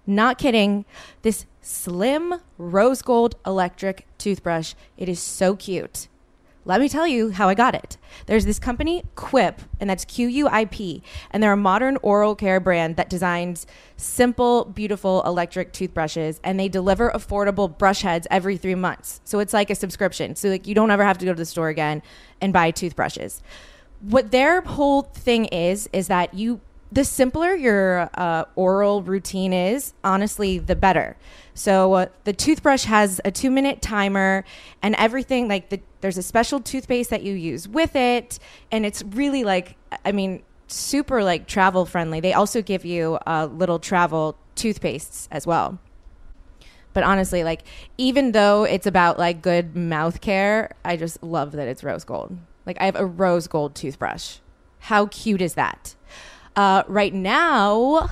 Not 0.05 0.37
kidding. 0.37 0.85
This 1.21 1.45
slim 1.61 2.35
rose 2.57 3.01
gold 3.01 3.35
electric 3.45 4.05
toothbrush. 4.17 4.75
It 4.97 5.09
is 5.09 5.19
so 5.19 5.55
cute. 5.55 6.07
Let 6.67 6.81
me 6.81 6.89
tell 6.89 7.07
you 7.07 7.29
how 7.29 7.47
I 7.47 7.53
got 7.53 7.75
it. 7.75 7.97
There's 8.25 8.45
this 8.45 8.57
company, 8.57 9.03
Quip, 9.13 9.61
and 9.79 9.87
that's 9.87 10.03
Q 10.03 10.27
U 10.27 10.47
I 10.47 10.65
P, 10.65 11.03
and 11.29 11.43
they're 11.43 11.53
a 11.53 11.57
modern 11.57 11.97
oral 12.01 12.35
care 12.35 12.59
brand 12.59 12.95
that 12.95 13.07
designs 13.07 13.67
simple, 13.97 14.65
beautiful 14.65 15.21
electric 15.27 15.73
toothbrushes, 15.73 16.39
and 16.43 16.59
they 16.59 16.67
deliver 16.67 17.11
affordable 17.11 17.77
brush 17.77 18.01
heads 18.01 18.25
every 18.31 18.57
three 18.57 18.73
months. 18.73 19.21
So 19.25 19.37
it's 19.39 19.53
like 19.53 19.69
a 19.69 19.75
subscription. 19.75 20.35
So 20.35 20.49
like 20.49 20.65
you 20.65 20.73
don't 20.73 20.89
ever 20.89 21.03
have 21.03 21.19
to 21.19 21.25
go 21.25 21.33
to 21.33 21.37
the 21.37 21.45
store 21.45 21.69
again 21.69 22.01
and 22.41 22.51
buy 22.51 22.71
toothbrushes. 22.71 23.43
What 24.01 24.31
their 24.31 24.61
whole 24.61 25.03
thing 25.03 25.45
is 25.45 25.87
is 25.93 26.07
that 26.07 26.33
you 26.33 26.61
the 26.95 27.03
simpler 27.03 27.53
your 27.53 28.09
uh, 28.13 28.45
oral 28.55 29.03
routine 29.03 29.51
is, 29.51 29.93
honestly, 30.01 30.59
the 30.59 30.77
better. 30.77 31.17
So 31.53 31.93
uh, 31.93 32.05
the 32.23 32.31
toothbrush 32.31 32.85
has 32.85 33.19
a 33.25 33.31
two 33.31 33.51
minute 33.51 33.81
timer 33.81 34.45
and 34.81 34.95
everything. 34.95 35.49
Like 35.49 35.69
the, 35.69 35.81
there's 35.99 36.17
a 36.17 36.23
special 36.23 36.61
toothpaste 36.61 37.09
that 37.09 37.21
you 37.21 37.33
use 37.33 37.67
with 37.67 37.97
it, 37.97 38.39
and 38.71 38.85
it's 38.85 39.03
really 39.03 39.43
like 39.43 39.75
I 40.05 40.13
mean 40.13 40.43
super 40.67 41.21
like 41.21 41.47
travel 41.47 41.85
friendly. 41.85 42.21
They 42.21 42.33
also 42.33 42.61
give 42.61 42.85
you 42.85 43.19
uh, 43.27 43.49
little 43.51 43.79
travel 43.79 44.37
toothpastes 44.55 45.27
as 45.31 45.45
well. 45.45 45.77
But 46.93 47.03
honestly, 47.03 47.43
like 47.43 47.63
even 47.97 48.31
though 48.31 48.63
it's 48.63 48.87
about 48.87 49.19
like 49.19 49.41
good 49.41 49.75
mouth 49.75 50.21
care, 50.21 50.71
I 50.85 50.95
just 50.95 51.21
love 51.21 51.51
that 51.51 51.67
it's 51.67 51.83
rose 51.83 52.05
gold. 52.05 52.37
Like 52.65 52.77
I 52.79 52.85
have 52.85 52.95
a 52.95 53.05
rose 53.05 53.47
gold 53.47 53.75
toothbrush. 53.75 54.37
How 54.79 55.07
cute 55.07 55.41
is 55.41 55.55
that? 55.55 55.95
Uh, 56.55 56.83
right 56.87 57.13
now, 57.13 58.09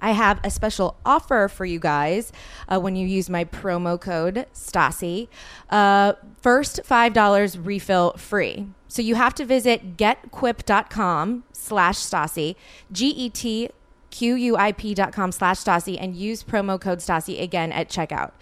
I 0.00 0.12
have 0.12 0.40
a 0.44 0.50
special 0.50 0.96
offer 1.04 1.48
for 1.48 1.64
you 1.64 1.78
guys 1.78 2.32
uh, 2.68 2.78
when 2.78 2.96
you 2.96 3.06
use 3.06 3.28
my 3.30 3.44
promo 3.44 4.00
code 4.00 4.46
Stassi. 4.54 5.28
Uh, 5.70 6.14
first 6.40 6.80
$5 6.84 7.66
refill 7.66 8.12
free. 8.12 8.68
So 8.88 9.02
you 9.02 9.14
have 9.14 9.34
to 9.34 9.44
visit 9.44 9.96
getquip.com 9.96 11.44
slash 11.52 11.98
Stassi, 11.98 12.56
G-E-T 12.92 13.70
Q-U-I-P.com 14.16 15.30
slash 15.30 15.58
Stassi 15.58 15.98
and 16.00 16.16
use 16.16 16.42
promo 16.42 16.80
code 16.80 17.00
Stassi 17.00 17.42
again 17.42 17.70
at 17.70 17.90
checkout. 17.90 18.32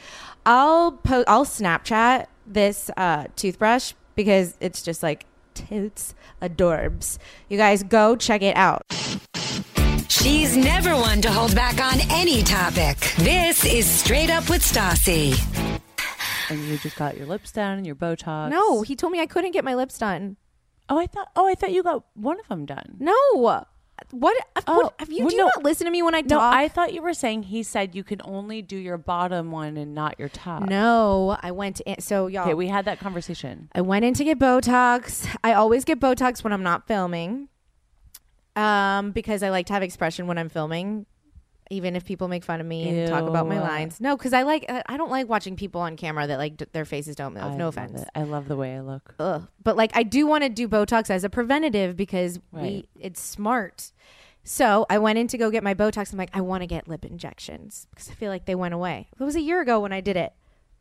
I'll 0.47 0.93
po- 0.93 1.25
I'll 1.27 1.45
Snapchat 1.45 2.27
this 2.47 2.91
uh, 2.97 3.27
toothbrush 3.35 3.95
because 4.15 4.57
it's 4.61 4.83
just 4.83 5.03
like 5.03 5.27
toots 5.55 6.15
adorbs. 6.43 7.19
You 7.49 7.57
guys 7.57 7.83
go 7.83 8.17
check 8.17 8.43
it 8.43 8.57
out. 8.57 8.83
She's 10.09 10.57
never 10.57 10.95
one 10.95 11.21
to 11.23 11.31
hold 11.31 11.55
back 11.55 11.81
on 11.81 12.01
any 12.11 12.43
topic. 12.43 12.99
This 13.19 13.65
is 13.65 13.87
Straight 13.87 14.31
Up 14.31 14.49
with 14.49 14.63
Stassi. 14.63 15.39
And 16.51 16.61
you 16.65 16.79
just 16.79 16.97
got 16.97 17.17
your 17.17 17.27
lips 17.27 17.53
done 17.53 17.79
and 17.79 17.87
your 17.87 17.97
Botox. 17.97 18.51
No, 18.51 18.83
he 18.83 18.97
told 18.97 19.13
me 19.13 19.21
I 19.21 19.27
couldn't 19.27 19.53
get 19.53 19.65
my 19.65 19.75
lips 19.75 19.99
done. 19.99 20.37
Oh, 20.89 20.99
I 20.99 21.07
thought. 21.07 21.29
Oh, 21.35 21.49
I 21.49 21.55
thought 21.55 21.73
you 21.73 21.83
got 21.83 22.05
one 22.15 22.39
of 22.39 22.49
them 22.49 22.67
done. 22.67 22.97
No. 22.99 23.65
What? 24.21 24.37
what 24.55 24.65
Oh, 24.67 24.93
have 24.99 25.11
you? 25.11 25.21
well, 25.21 25.29
do 25.31 25.37
you 25.37 25.43
no. 25.43 25.51
not 25.55 25.65
listen 25.65 25.85
to 25.87 25.91
me 25.91 26.03
when 26.03 26.15
I 26.15 26.21
No, 26.23 26.37
talk? 26.39 26.55
I 26.55 26.69
thought 26.69 26.93
you 26.95 27.03
were 27.03 27.15
saying 27.15 27.45
he 27.45 27.63
said 27.63 27.95
you 27.95 28.05
can 28.05 28.21
only 28.25 28.63
do 28.63 28.77
your 28.77 28.97
bottom 28.99 29.51
one 29.51 29.77
and 29.77 29.95
not 29.95 30.19
your 30.19 30.29
top. 30.29 30.63
no, 30.63 31.37
I 31.43 31.51
went 31.51 31.81
in. 31.81 32.01
So 32.01 32.27
y'all, 32.29 32.45
Okay, 32.45 32.55
we 32.55 32.69
had 32.69 32.85
that 32.87 32.99
conversation. 33.01 33.69
I 33.75 33.81
went 33.81 34.05
in 34.05 34.15
to 34.15 34.25
get 34.25 34.39
Botox. 34.39 35.27
I 35.43 35.53
always 35.55 35.85
get 35.85 36.01
Botox 36.01 36.43
when 36.45 36.53
I'm 36.53 36.63
not 36.63 36.87
filming, 36.87 37.49
um, 38.57 39.11
because 39.11 39.43
I 39.43 39.51
like 39.51 39.67
to 39.67 39.73
have 39.73 39.83
expression 39.83 40.27
when 40.27 40.39
I'm 40.39 40.49
filming, 40.49 41.07
even 41.75 41.97
if 41.97 42.05
people 42.05 42.29
make 42.29 42.45
fun 42.45 42.61
of 42.61 42.67
me 42.67 42.89
and 42.89 43.09
talk 43.09 43.25
about 43.29 43.47
my 43.47 43.57
Ew. 43.57 43.61
lines. 43.61 44.01
No, 44.01 44.17
because 44.17 44.33
I 44.33 44.43
like 44.43 44.65
uh, 44.69 44.83
I 44.87 44.97
don't 44.97 45.11
like 45.11 45.29
watching 45.29 45.57
people 45.57 45.81
on 45.81 45.97
camera 45.97 46.27
that 46.27 46.39
like 46.39 46.57
d- 46.57 46.67
their 46.73 46.85
faces 46.85 47.17
don't 47.17 47.35
move. 47.35 47.43
I 47.43 47.55
no 47.57 47.67
love 47.67 47.77
offense. 47.77 48.03
it. 48.03 48.09
I 48.15 48.23
love 48.23 48.49
the 48.49 48.57
way 48.57 48.75
I 48.77 48.81
look. 48.81 49.15
Ugh. 49.19 49.47
But 49.63 49.77
like 49.77 49.91
I 49.95 50.03
do 50.03 50.27
want 50.27 50.45
to 50.45 50.49
do 50.49 50.69
Botox 50.69 51.11
as 51.11 51.25
a 51.25 51.29
preventative 51.31 51.97
because 51.97 52.41
we 52.53 52.89
it's 52.99 53.21
smart. 53.21 53.93
So 54.45 54.85
I 54.91 54.99
went 54.99 55.19
in 55.19 55.27
to 55.29 55.39
go 55.39 55.51
get 55.51 55.63
my 55.65 55.75
Botox. 55.75 56.13
I'm 56.13 56.19
like, 56.19 56.31
I 56.35 56.41
want 56.43 56.63
to 56.63 56.67
get 56.67 56.87
lip 56.87 57.05
injections 57.05 57.87
because 57.91 58.11
I 58.11 58.15
feel 58.15 58.31
like 58.31 58.45
they 58.45 58.55
went 58.55 58.75
away. 58.75 59.09
It 59.19 59.25
was 59.25 59.37
a 59.37 59.41
year 59.41 59.61
ago 59.61 59.81
when 59.81 59.93
I 59.93 60.01
did 60.01 60.17
it. 60.17 60.33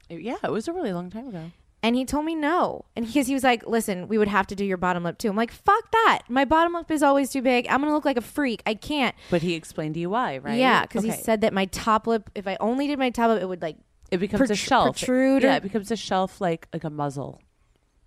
Yeah, 0.10 0.36
it 0.44 0.52
was 0.52 0.68
a 0.68 0.74
really 0.74 0.92
long 0.94 1.10
time 1.10 1.28
ago. 1.30 1.52
And 1.84 1.96
he 1.98 2.06
told 2.06 2.24
me 2.24 2.34
no. 2.34 2.86
And 2.96 3.06
because 3.06 3.28
he 3.28 3.34
was 3.34 3.44
like, 3.44 3.68
listen, 3.68 4.08
we 4.08 4.18
would 4.18 4.30
have 4.30 4.48
to 4.48 4.56
do 4.56 4.64
your 4.64 4.78
bottom 4.78 5.04
lip 5.04 5.18
too. 5.18 5.30
I'm 5.30 5.36
like, 5.36 5.52
fuck 5.52 5.92
that. 5.92 6.22
My 6.30 6.46
bottom 6.46 6.74
lip 6.74 6.90
is 6.90 7.04
always 7.04 7.30
too 7.30 7.42
big. 7.42 7.68
I'm 7.68 7.82
going 7.82 7.90
to 7.90 7.94
look 7.94 8.06
like 8.06 8.16
a 8.18 8.22
freak. 8.22 8.64
I 8.66 8.74
can't. 8.74 9.14
But 9.30 9.42
he 9.42 9.54
explained 9.54 9.96
to 9.96 10.00
you 10.00 10.10
why, 10.10 10.38
right? 10.38 10.58
Yeah, 10.58 10.84
because 10.84 11.04
Okay. 11.04 11.14
he 11.16 11.22
said 11.22 11.42
that 11.42 11.52
my 11.54 11.66
top 11.66 12.08
lip, 12.08 12.30
if 12.36 12.48
I 12.48 12.56
only 12.62 12.88
did 12.88 12.98
my 12.98 13.10
top 13.10 13.28
lip, 13.30 13.42
it 13.42 13.48
would 13.48 13.62
like, 13.62 13.76
it 14.12 14.18
becomes 14.20 14.50
a 14.50 14.56
shelf. 14.56 14.98
protrude 14.98 15.44
Yeah, 15.44 15.58
it 15.58 15.64
becomes 15.64 15.92
a 15.92 15.98
shelf 15.98 16.40
like 16.40 16.68
like 16.72 16.86
a 16.86 16.90
muzzle. 16.90 17.42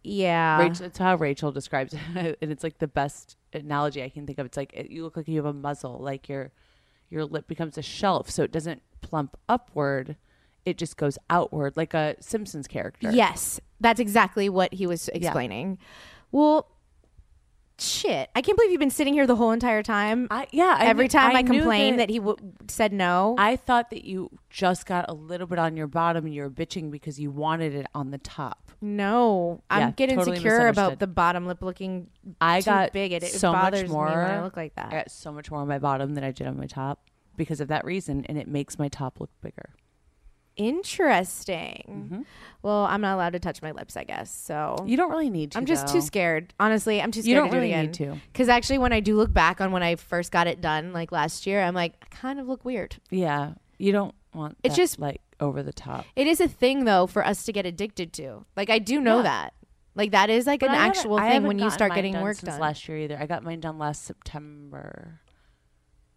yeah. 0.03 0.59
Rachel, 0.61 0.87
it's 0.87 0.99
how 0.99 1.17
Rachel 1.17 1.53
describes 1.53 1.95
it, 2.15 2.39
and 2.41 2.51
it's 2.53 2.63
like 2.65 2.79
the 2.79 2.87
best 2.89 3.37
analogy 3.53 4.03
I 4.03 4.09
can 4.09 4.27
think 4.27 4.39
of. 4.39 4.47
It's 4.47 4.57
like 4.57 4.73
it, 4.73 4.91
you 4.91 5.03
look 5.03 5.17
like 5.17 5.29
you 5.29 5.37
have 5.37 5.45
a 5.47 5.53
muzzle, 5.53 5.99
like 5.99 6.29
your 6.29 6.53
your 7.11 7.25
lip 7.25 7.47
becomes 7.47 7.77
a 7.77 7.83
shelf, 7.83 8.31
so 8.31 8.43
it 8.43 8.53
doesn't 8.53 8.83
plump 9.01 9.37
upward; 9.49 10.17
it 10.67 10.77
just 10.77 10.97
goes 10.99 11.17
outward, 11.31 11.77
like 11.77 11.95
a 11.95 12.17
Simpsons 12.21 12.67
character. 12.67 13.11
Yes, 13.11 13.61
that's 13.81 14.01
exactly 14.01 14.49
what 14.51 14.75
he 14.75 14.87
was 14.87 15.09
explaining. 15.09 15.79
Well, 16.33 16.69
shit. 17.79 18.31
I 18.35 18.43
can't 18.43 18.57
believe 18.57 18.73
you've 18.73 18.81
been 18.81 18.91
sitting 18.91 19.15
here 19.15 19.27
the 19.27 19.37
whole 19.37 19.53
entire 19.53 19.83
time. 19.83 20.29
I, 20.31 20.47
yeah. 20.51 20.79
Every 20.81 21.05
knew- 21.05 21.09
time 21.11 21.37
I, 21.37 21.43
knew 21.43 21.61
complained 21.61 22.01
that, 22.01 22.11
he 22.11 22.19
w- 22.19 22.37
said 22.69 22.93
no. 22.93 23.37
I 23.39 23.57
thought 23.57 23.91
that 23.91 24.05
you 24.05 24.31
just 24.51 24.87
got 24.87 25.05
a 25.09 25.15
little 25.15 25.47
bit 25.47 25.59
on 25.59 25.77
your 25.77 25.87
bottom, 25.87 26.25
and 26.25 26.35
you 26.35 26.43
were 26.43 26.51
bitching 26.51 26.91
because 26.91 27.21
you 27.21 27.31
wanted 27.31 27.75
it 27.75 27.87
on 27.95 28.11
the 28.11 28.19
top. 28.19 28.73
no, 28.81 29.63
I'm 29.71 29.81
Yeah, 29.81 29.91
getting 29.93 30.17
totally 30.17 30.37
insecure 30.37 30.69
about 30.69 30.99
the 30.99 31.07
bottom 31.07 31.47
lip 31.47 31.63
looking 31.63 32.09
I 32.41 32.61
too 32.61 32.67
got 32.67 32.93
big. 32.93 33.13
It, 33.13 33.23
it 33.23 33.33
so 33.33 33.53
much 33.53 33.63
bothers 33.63 33.91
more. 33.91 34.09
me 34.09 34.17
when 34.17 34.25
I 34.27 34.43
look 34.43 34.57
like 34.57 34.75
that. 34.77 34.87
I 34.89 34.91
got 34.97 35.11
so 35.11 35.33
much 35.33 35.51
more 35.51 35.61
on 35.61 35.69
my 35.69 35.79
bottom 35.79 36.15
than 36.15 36.25
I 36.25 36.31
did 36.33 36.47
on 36.47 36.57
my 36.59 36.67
top 36.67 37.01
because 37.37 37.61
of 37.61 37.69
that 37.69 37.85
reason, 37.85 38.25
and 38.27 38.37
it 38.39 38.49
makes 38.49 38.79
my 38.79 38.89
top 38.89 39.21
look 39.21 39.31
bigger. 39.43 39.71
Interesting. 40.57 41.85
Mm-hmm. 42.13 42.23
Well, 42.63 42.85
I'm 42.87 43.01
not 43.01 43.15
allowed 43.15 43.35
to 43.35 43.39
touch 43.39 43.63
my 43.63 43.71
lips, 43.73 43.97
I 43.97 44.05
guess. 44.05 44.31
So 44.35 44.77
You 44.87 44.97
don't 44.97 45.11
really 45.11 45.31
need 45.31 45.53
to. 45.53 45.59
I'm 45.59 45.67
just 45.67 45.87
though. 45.87 45.95
too 45.95 46.01
scared. 46.01 46.53
Honestly, 46.59 47.01
I'm 47.01 47.13
too 47.13 47.21
scared 47.23 47.29
You 47.31 47.35
don't 47.37 47.47
to 47.47 47.51
do 47.53 47.57
really 47.59 47.71
it 47.73 47.75
again. 47.75 47.85
need 47.87 47.95
to. 47.95 48.21
Because 48.33 48.49
actually, 48.49 48.79
when 48.79 48.93
I 48.93 49.01
do 49.01 49.17
look 49.17 49.33
back 49.33 49.61
on 49.61 49.73
when 49.73 49.83
I 49.83 49.95
first 49.97 50.33
got 50.33 50.47
it 50.47 50.61
done, 50.61 50.93
like 50.93 51.13
last 51.13 51.47
year, 51.47 51.63
I'm 51.63 51.75
like, 51.75 51.95
I 52.03 52.07
kind 52.15 52.41
of 52.41 52.47
look 52.49 52.65
weird. 52.65 52.97
Yeah, 53.11 53.55
you 53.79 53.93
don't 53.93 54.15
want. 54.35 54.57
It's 54.65 54.77
just- 54.77 54.99
like 54.99 55.21
over 55.39 55.63
the 55.63 55.73
top. 55.73 56.07
It 56.17 56.27
is 56.27 56.41
a 56.41 56.49
thing 56.49 56.85
though 56.87 57.07
for 57.07 57.25
us 57.25 57.45
to 57.45 57.53
get 57.53 57.67
addicted 57.67 58.13
to. 58.15 58.47
Like 58.57 58.71
I 58.71 58.79
do 58.79 59.01
know 59.01 59.19
Yeah. 59.19 59.23
that. 59.25 59.55
Like 59.95 60.11
that 60.13 60.31
is 60.31 60.47
like 60.47 60.61
But 60.61 60.71
an 60.71 60.77
I 60.77 60.87
actual 60.87 61.19
thing 61.19 61.43
when 61.45 61.59
you 61.59 61.71
start 61.71 61.95
getting 61.95 62.15
done 62.15 62.23
work 62.23 62.39
done. 62.39 62.59
last 62.61 62.89
year 62.89 62.99
either. 62.99 63.19
I 63.21 63.27
got 63.27 63.43
mine 63.43 63.61
done 63.61 63.79
last 63.79 64.05
September. 64.05 65.21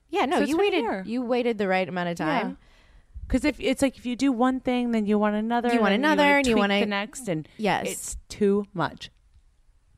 yeah, 0.09 0.25
no, 0.25 0.37
So 0.39 0.43
you 0.45 0.57
waited. 0.57 1.05
You 1.05 1.21
waited 1.21 1.57
the 1.57 1.67
right 1.67 1.87
amount 1.87 2.09
of 2.09 2.15
time. 2.17 2.57
Because 3.29 3.45
if 3.45 3.59
it's 3.59 3.83
like 3.83 3.95
if 3.95 4.05
you 4.07 4.15
do 4.15 4.31
one 4.31 4.59
thing, 4.59 4.89
then 4.91 5.05
you 5.05 5.19
want 5.19 5.35
another. 5.35 5.71
You 5.71 5.79
want 5.79 5.93
and 5.93 6.03
another, 6.03 6.37
and 6.39 6.47
you 6.47 6.57
wanna- 6.57 6.79
the 6.79 6.85
next, 6.87 7.27
and 7.29 7.47
Yes. 7.57 7.85
it's 7.87 8.17
too 8.27 8.65
much. 8.73 9.11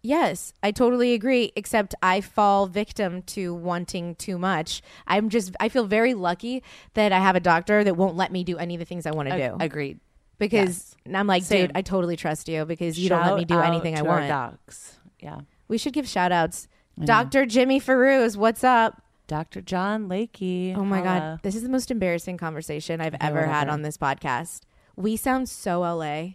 Yes, 0.03 0.51
I 0.61 0.71
totally 0.71 1.13
agree. 1.13 1.53
Except 1.55 1.95
I 2.03 2.19
fall 2.21 2.65
victim 2.67 3.21
to 3.23 3.53
wanting 3.53 4.15
too 4.15 4.37
much. 4.37 4.81
I'm 5.07 5.29
just. 5.29 5.55
I 5.59 5.69
feel 5.69 5.85
very 5.85 6.13
lucky 6.13 6.61
that 6.95 7.11
I 7.13 7.19
have 7.19 7.35
a 7.35 7.39
doctor 7.39 7.83
that 7.83 7.95
won't 7.95 8.15
let 8.17 8.31
me 8.31 8.43
do 8.43 8.57
any 8.57 8.75
of 8.75 8.79
the 8.79 8.85
things 8.85 9.05
I 9.05 9.11
want 9.11 9.29
to 9.29 9.37
do. 9.37 9.57
Agreed. 9.59 9.99
because 10.39 10.95
I'm 11.13 11.27
like, 11.27 11.43
Same. 11.43 11.67
dude, 11.67 11.71
I 11.77 11.83
totally 11.83 12.15
trust 12.17 12.49
you 12.49 12.65
because 12.65 12.97
you 12.97 13.09
don't 13.09 13.23
let 13.25 13.37
me 13.37 13.45
do 13.45 13.59
anything 13.59 13.95
I 13.95 14.01
want 14.01 14.23
to 14.23 14.27
docs. 14.27 14.97
Yeah, 15.21 15.41
We 15.67 15.77
should 15.77 15.93
give 15.93 16.07
shout 16.07 16.31
outs. 16.31 16.67
Dr. 16.99 17.45
Jimmy 17.45 17.79
Faruz, 17.79 18.35
what's 18.35 18.63
up? 18.63 19.01
Dr. 19.31 19.61
John 19.61 20.09
Lakey. 20.09 20.75
Oh 20.75 20.83
my 20.83 20.97
holla. 20.97 21.19
God. 21.19 21.39
This 21.41 21.55
is 21.55 21.63
the 21.63 21.69
most 21.69 21.89
embarrassing 21.89 22.35
conversation 22.35 22.99
I've 22.99 23.13
Okay, 23.13 23.25
ever 23.25 23.45
had 23.45 23.69
on 23.69 23.81
this 23.81 23.97
podcast. 23.97 24.63
We 24.97 25.15
sound 25.15 25.47
so 25.47 25.79
LA. 25.79 26.31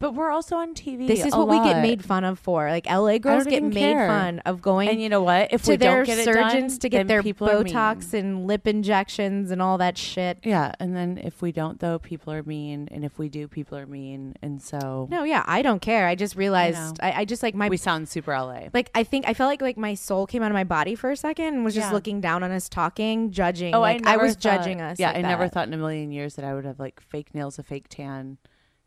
But 0.00 0.14
we're 0.14 0.30
also 0.30 0.56
on 0.56 0.74
TV. 0.74 1.06
This 1.06 1.26
is 1.26 1.34
what 1.36 1.46
we 1.46 1.58
get 1.58 1.82
made 1.82 2.02
fun 2.02 2.24
of 2.24 2.38
for. 2.38 2.70
Like 2.70 2.86
LA 2.86 3.18
girls 3.18 3.44
get 3.44 3.62
made 3.62 3.74
care. 3.74 4.08
fun 4.08 4.38
of 4.40 4.62
going 4.62 4.88
And 4.88 5.00
you 5.00 5.10
know 5.10 5.22
what? 5.22 5.52
If 5.52 5.64
to 5.64 5.72
we 5.72 5.76
their 5.76 5.96
don't 5.96 6.06
get 6.06 6.18
it 6.18 6.24
surgeons 6.24 6.72
done, 6.74 6.80
to 6.80 6.88
get 6.88 7.06
their 7.06 7.22
Botox 7.22 8.14
and 8.14 8.46
lip 8.46 8.66
injections 8.66 9.50
and 9.50 9.60
all 9.60 9.76
that 9.76 9.98
shit. 9.98 10.38
Yeah, 10.42 10.72
and 10.80 10.96
then 10.96 11.18
if 11.22 11.42
we 11.42 11.52
don't, 11.52 11.80
though, 11.80 11.98
people 11.98 12.32
are 12.32 12.42
mean, 12.42 12.88
and 12.90 13.04
if 13.04 13.18
we 13.18 13.28
do, 13.28 13.46
people 13.46 13.76
are 13.76 13.86
mean, 13.86 14.36
and 14.40 14.62
so 14.62 15.06
No, 15.10 15.22
yeah, 15.22 15.44
I 15.46 15.60
don't 15.60 15.82
care. 15.82 16.06
I 16.06 16.14
just 16.14 16.34
realized 16.34 16.78
know. 16.98 17.06
I, 17.06 17.20
I 17.20 17.24
just 17.26 17.42
like 17.42 17.54
my 17.54 17.68
we 17.68 17.76
sound 17.76 18.08
super 18.08 18.32
LA. 18.32 18.68
like 18.72 18.90
I 18.94 19.04
think 19.04 19.28
I 19.28 19.34
felt 19.34 19.48
like 19.48 19.60
like 19.60 19.76
my 19.76 19.92
soul 19.92 20.26
came 20.26 20.42
out 20.42 20.50
of 20.50 20.54
my 20.54 20.64
body 20.64 20.94
for 20.94 21.10
a 21.10 21.16
second 21.16 21.44
and 21.56 21.62
was 21.62 21.74
just 21.74 21.88
Yeah. 21.88 21.92
looking 21.92 22.22
down 22.22 22.42
on 22.42 22.50
us 22.52 22.70
talking, 22.70 23.32
judging. 23.32 23.74
Oh, 23.74 23.80
like, 23.80 24.06
I, 24.06 24.14
I, 24.14 24.16
was 24.16 24.32
thought- 24.32 24.40
judging 24.40 24.80
us. 24.80 24.98
Yeah, 24.98 25.08
like 25.08 25.18
I 25.18 25.28
never 25.28 25.46
thought 25.46 25.68
in 25.68 25.74
a 25.74 25.78
million 25.78 26.10
years 26.10 26.36
that 26.36 26.44
I 26.46 26.54
would 26.54 26.64
have 26.64 26.78
like 26.80 27.00
fake 27.02 27.34
nails, 27.34 27.58
a 27.58 27.62
fake 27.62 27.88
tan, 27.90 28.38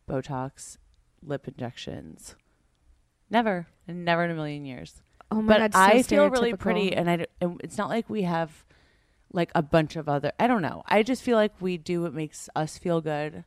Botox, 0.10 0.78
lip 1.26 1.48
injections. 1.48 2.36
Never, 3.30 3.68
never 3.88 4.24
in 4.26 4.32
a 4.32 4.36
million 4.36 4.66
years. 4.66 5.02
Oh 5.32 5.42
my 5.42 5.58
but 5.58 5.72
god, 5.72 5.74
so 5.74 5.80
I 5.98 6.04
feel 6.04 6.30
really 6.30 6.54
pretty, 6.56 6.94
and 6.94 7.10
I. 7.10 7.16
d- 7.18 7.26
And 7.42 7.60
it's 7.64 7.78
not 7.78 7.90
like 7.90 8.10
we 8.10 8.24
have 8.24 8.64
like 9.32 9.52
a 9.56 9.62
bunch 9.64 9.96
of 9.96 10.08
other. 10.08 10.32
I 10.40 10.46
don't 10.48 10.62
know. 10.62 10.84
I 10.86 11.02
just 11.02 11.24
feel 11.24 11.38
like 11.38 11.54
we 11.60 11.78
do 11.78 12.04
what 12.04 12.14
makes 12.14 12.50
us 12.56 12.78
feel 12.78 13.02
good 13.02 13.44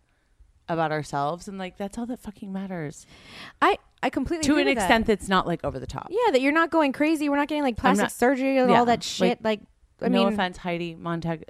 about 0.69 0.91
ourselves, 0.91 1.47
and 1.47 1.59
like 1.59 1.77
that's 1.77 1.97
all 1.97 2.07
that 2.07 2.19
fucking 2.19 2.53
matters. 2.53 3.07
I 3.63 3.79
I 4.03 4.11
completely 4.11 4.45
To 4.45 4.53
agree 4.53 4.63
an 4.63 4.69
with 4.69 4.77
that. 4.79 4.85
extent, 4.85 5.07
that's 5.07 5.29
not 5.29 5.47
like 5.47 5.63
over 5.65 5.79
the 5.79 5.87
top. 5.87 6.09
Yeah, 6.11 6.33
that 6.33 6.41
you're 6.41 6.51
not 6.53 6.71
going 6.71 6.93
crazy. 6.93 7.29
We're 7.29 7.37
not 7.37 7.47
getting 7.49 7.63
like 7.63 7.77
plastic 7.77 8.05
not- 8.05 8.13
surgery 8.13 8.59
and 8.59 8.71
yeah, 8.71 8.81
all 8.81 8.87
that 8.87 9.05
shit. 9.05 9.45
Like, 9.45 9.61
I 10.03 10.09
no 10.09 10.25
mean, 10.25 10.33
offense, 10.33 10.57
Heidi 10.57 10.97
Montag. 10.97 11.45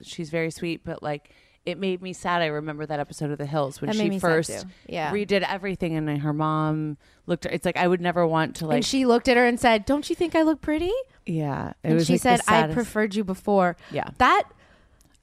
She's 0.00 0.30
very 0.30 0.50
sweet, 0.50 0.82
but 0.82 1.02
like 1.02 1.30
it 1.66 1.78
made 1.78 2.02
me 2.02 2.12
sad. 2.12 2.42
I 2.42 2.46
remember 2.46 2.84
that 2.86 3.00
episode 3.00 3.30
of 3.30 3.38
The 3.38 3.46
Hills 3.46 3.80
when 3.80 3.88
That 3.90 3.96
made 3.96 4.04
she 4.04 4.10
me 4.10 4.18
sad, 4.18 4.28
first 4.28 4.50
too. 4.62 4.68
Yeah. 4.88 5.10
redid 5.12 5.42
everything, 5.48 5.96
and 5.96 6.06
then 6.06 6.20
her 6.20 6.32
mom 6.32 6.98
looked. 7.26 7.46
It's 7.46 7.64
like 7.64 7.76
I 7.76 7.88
would 7.88 8.00
never 8.00 8.26
want 8.26 8.56
to 8.56 8.66
like. 8.66 8.76
and 8.76 8.84
she 8.84 9.06
looked 9.06 9.28
at 9.28 9.36
her 9.36 9.46
and 9.46 9.58
said, 9.58 9.84
"Don't 9.86 10.08
you 10.10 10.14
think 10.16 10.34
I 10.34 10.42
look 10.42 10.60
pretty?" 10.60 10.92
yeah, 11.26 11.70
it 11.70 11.76
And 11.84 11.94
was 11.94 12.06
she 12.06 12.14
like 12.14 12.20
the 12.22 12.28
said, 12.28 12.40
"I 12.48 12.60
saddest- 12.60 12.74
preferred 12.74 13.14
you 13.14 13.24
before." 13.24 13.76
Yeah, 13.90 14.08
That 14.18 14.44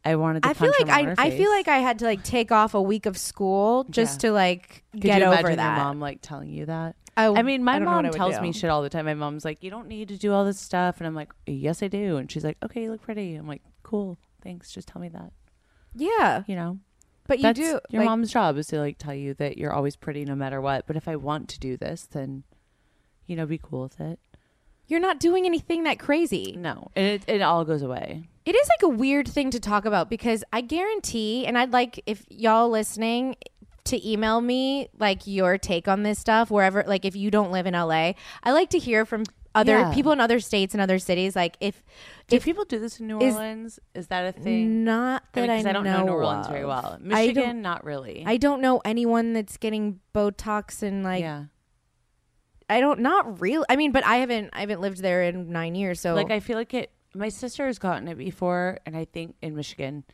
I 0.03 0.15
wanted. 0.15 0.41
To 0.43 0.49
I 0.49 0.53
feel 0.55 0.71
punch 0.73 0.87
like 0.87 0.87
her 0.89 0.93
I 0.93 1.03
her 1.03 1.15
I 1.19 1.29
feel 1.29 1.37
face. 1.39 1.47
like 1.49 1.67
I 1.67 1.77
had 1.77 1.99
to 1.99 2.05
like 2.05 2.23
take 2.23 2.51
off 2.51 2.73
a 2.73 2.81
week 2.81 3.05
of 3.05 3.17
school 3.17 3.83
just 3.91 4.21
to 4.21 4.31
like 4.31 4.83
Could 4.93 5.01
get 5.01 5.19
you 5.21 5.27
over 5.27 5.55
that. 5.55 5.75
Your 5.77 5.85
mom 5.85 5.99
like 5.99 6.19
telling 6.21 6.49
you 6.49 6.65
that. 6.65 6.95
I, 7.15 7.27
I 7.27 7.41
mean, 7.43 7.63
my 7.63 7.73
I 7.73 7.79
don't 7.79 7.85
know 7.85 7.91
what 7.91 7.95
mom 7.97 8.05
I 8.05 8.09
would 8.09 8.17
tells 8.17 8.35
do. 8.37 8.41
me 8.41 8.51
shit 8.53 8.69
all 8.69 8.81
the 8.81 8.89
time. 8.89 9.05
My 9.05 9.13
mom's 9.13 9.43
like, 9.45 9.61
"You 9.61 9.69
don't 9.69 9.87
need 9.87 10.07
to 10.07 10.17
do 10.17 10.31
all 10.33 10.43
this 10.45 10.59
stuff," 10.59 10.97
and 10.99 11.05
I'm 11.05 11.13
like, 11.13 11.31
"Yes, 11.45 11.83
I 11.83 11.87
do." 11.87 12.17
And 12.17 12.31
she's 12.31 12.43
like, 12.45 12.57
"Okay, 12.63 12.83
you 12.83 12.89
look 12.91 13.01
pretty." 13.01 13.35
I'm 13.35 13.47
like, 13.47 13.61
"Cool, 13.83 14.17
thanks. 14.41 14.71
Just 14.71 14.87
tell 14.87 15.01
me 15.01 15.09
that." 15.09 15.33
Yeah, 15.93 16.43
You 16.47 16.55
know, 16.55 16.79
but 17.27 17.39
you 17.39 17.43
that's 17.43 17.59
do. 17.59 17.79
your 17.89 18.01
like, 18.01 18.05
mom's 18.05 18.31
job 18.31 18.57
is 18.57 18.67
to 18.67 18.79
like 18.79 18.97
tell 18.97 19.13
you 19.13 19.33
that 19.35 19.57
you're 19.57 19.73
always 19.73 19.95
pretty 19.95 20.25
no 20.25 20.35
matter 20.35 20.61
what. 20.61 20.87
But 20.87 20.95
if 20.95 21.07
I 21.07 21.15
want 21.15 21.49
to 21.49 21.59
do 21.59 21.77
this, 21.77 22.07
then 22.11 22.43
you 23.27 23.35
know, 23.35 23.45
be 23.45 23.59
cool 23.61 23.83
with 23.83 23.99
it. 23.99 24.19
You're 24.87 24.99
not 24.99 25.19
doing 25.19 25.45
anything 25.45 25.83
that 25.83 25.99
crazy. 25.99 26.55
No, 26.57 26.91
and 26.95 27.05
it 27.05 27.23
it 27.27 27.41
all 27.41 27.63
goes 27.65 27.81
away. 27.81 28.23
It 28.45 28.55
is 28.55 28.69
like 28.69 28.91
a 28.91 28.95
weird 28.95 29.27
thing 29.27 29.51
to 29.51 29.59
talk 29.59 29.85
about 29.85 30.09
because 30.09 30.43
I 30.51 30.61
guarantee, 30.61 31.45
and 31.45 31.57
I'd 31.57 31.71
like 31.71 32.01
if 32.05 32.25
y'all 32.29 32.69
listening 32.69 33.35
to 33.83 34.09
email 34.09 34.41
me 34.41 34.89
like 34.99 35.25
your 35.25 35.57
take 35.57 35.87
on 35.87 36.03
this 36.03 36.19
stuff 36.19 36.51
wherever 36.51 36.83
like 36.85 37.03
if 37.03 37.15
you 37.15 37.31
don't 37.31 37.51
live 37.51 37.65
in 37.65 37.73
LA 37.73 38.13
I 38.43 38.51
like 38.51 38.69
to 38.69 38.77
hear 38.77 39.05
from 39.05 39.23
other 39.53 39.79
Yeah. 39.79 39.93
people 39.93 40.11
in 40.11 40.19
other 40.21 40.39
states 40.39 40.73
and 40.73 40.81
other 40.81 40.97
cities. 40.99 41.35
Like 41.35 41.57
if 41.59 41.83
Do 42.27 42.37
if 42.37 42.45
people 42.45 42.63
do 42.65 42.79
this 42.79 42.99
in 42.99 43.07
New 43.07 43.19
is- 43.19 43.35
Orleans? 43.35 43.79
Is 43.93 44.07
that 44.07 44.25
a 44.25 44.31
thing? 44.31 44.83
not 44.83 45.23
I 45.23 45.27
that 45.33 45.41
mean, 45.41 45.49
I, 45.49 45.57
'cause 45.57 45.65
I 45.65 45.71
don't 45.73 45.83
know, 45.83 45.97
know 45.99 46.05
New 46.05 46.11
Orleans 46.13 46.45
of. 46.47 46.53
very 46.53 46.65
well. 46.65 46.97
Michigan, 47.01 47.61
not 47.61 47.83
really. 47.83 48.23
I 48.25 48.37
don't 48.37 48.61
know 48.61 48.81
anyone 48.85 49.33
that's 49.33 49.57
getting 49.57 49.99
Botox 50.15 50.81
and 50.81 51.03
like 51.03 51.21
yeah. 51.21 51.45
I 52.69 52.79
don't 52.79 53.01
not 53.01 53.41
real. 53.41 53.65
I 53.69 53.75
mean, 53.75 53.91
but 53.91 54.05
I 54.05 54.17
haven't 54.17 54.49
I 54.53 54.61
haven't 54.61 54.79
lived 54.81 54.99
there 55.01 55.23
in 55.23 55.51
nine 55.51 55.75
years, 55.75 55.99
so 55.99 56.13
Like 56.15 56.31
I 56.31 56.39
feel 56.39 56.57
like 56.57 56.73
it. 56.73 56.91
My 57.13 57.27
sister 57.27 57.65
has 57.67 57.77
gotten 57.77 58.07
it 58.07 58.17
before, 58.17 58.77
and 58.85 58.95
I 58.95 59.03
think 59.03 59.35
in 59.41 59.53
Michigan, 59.53 60.05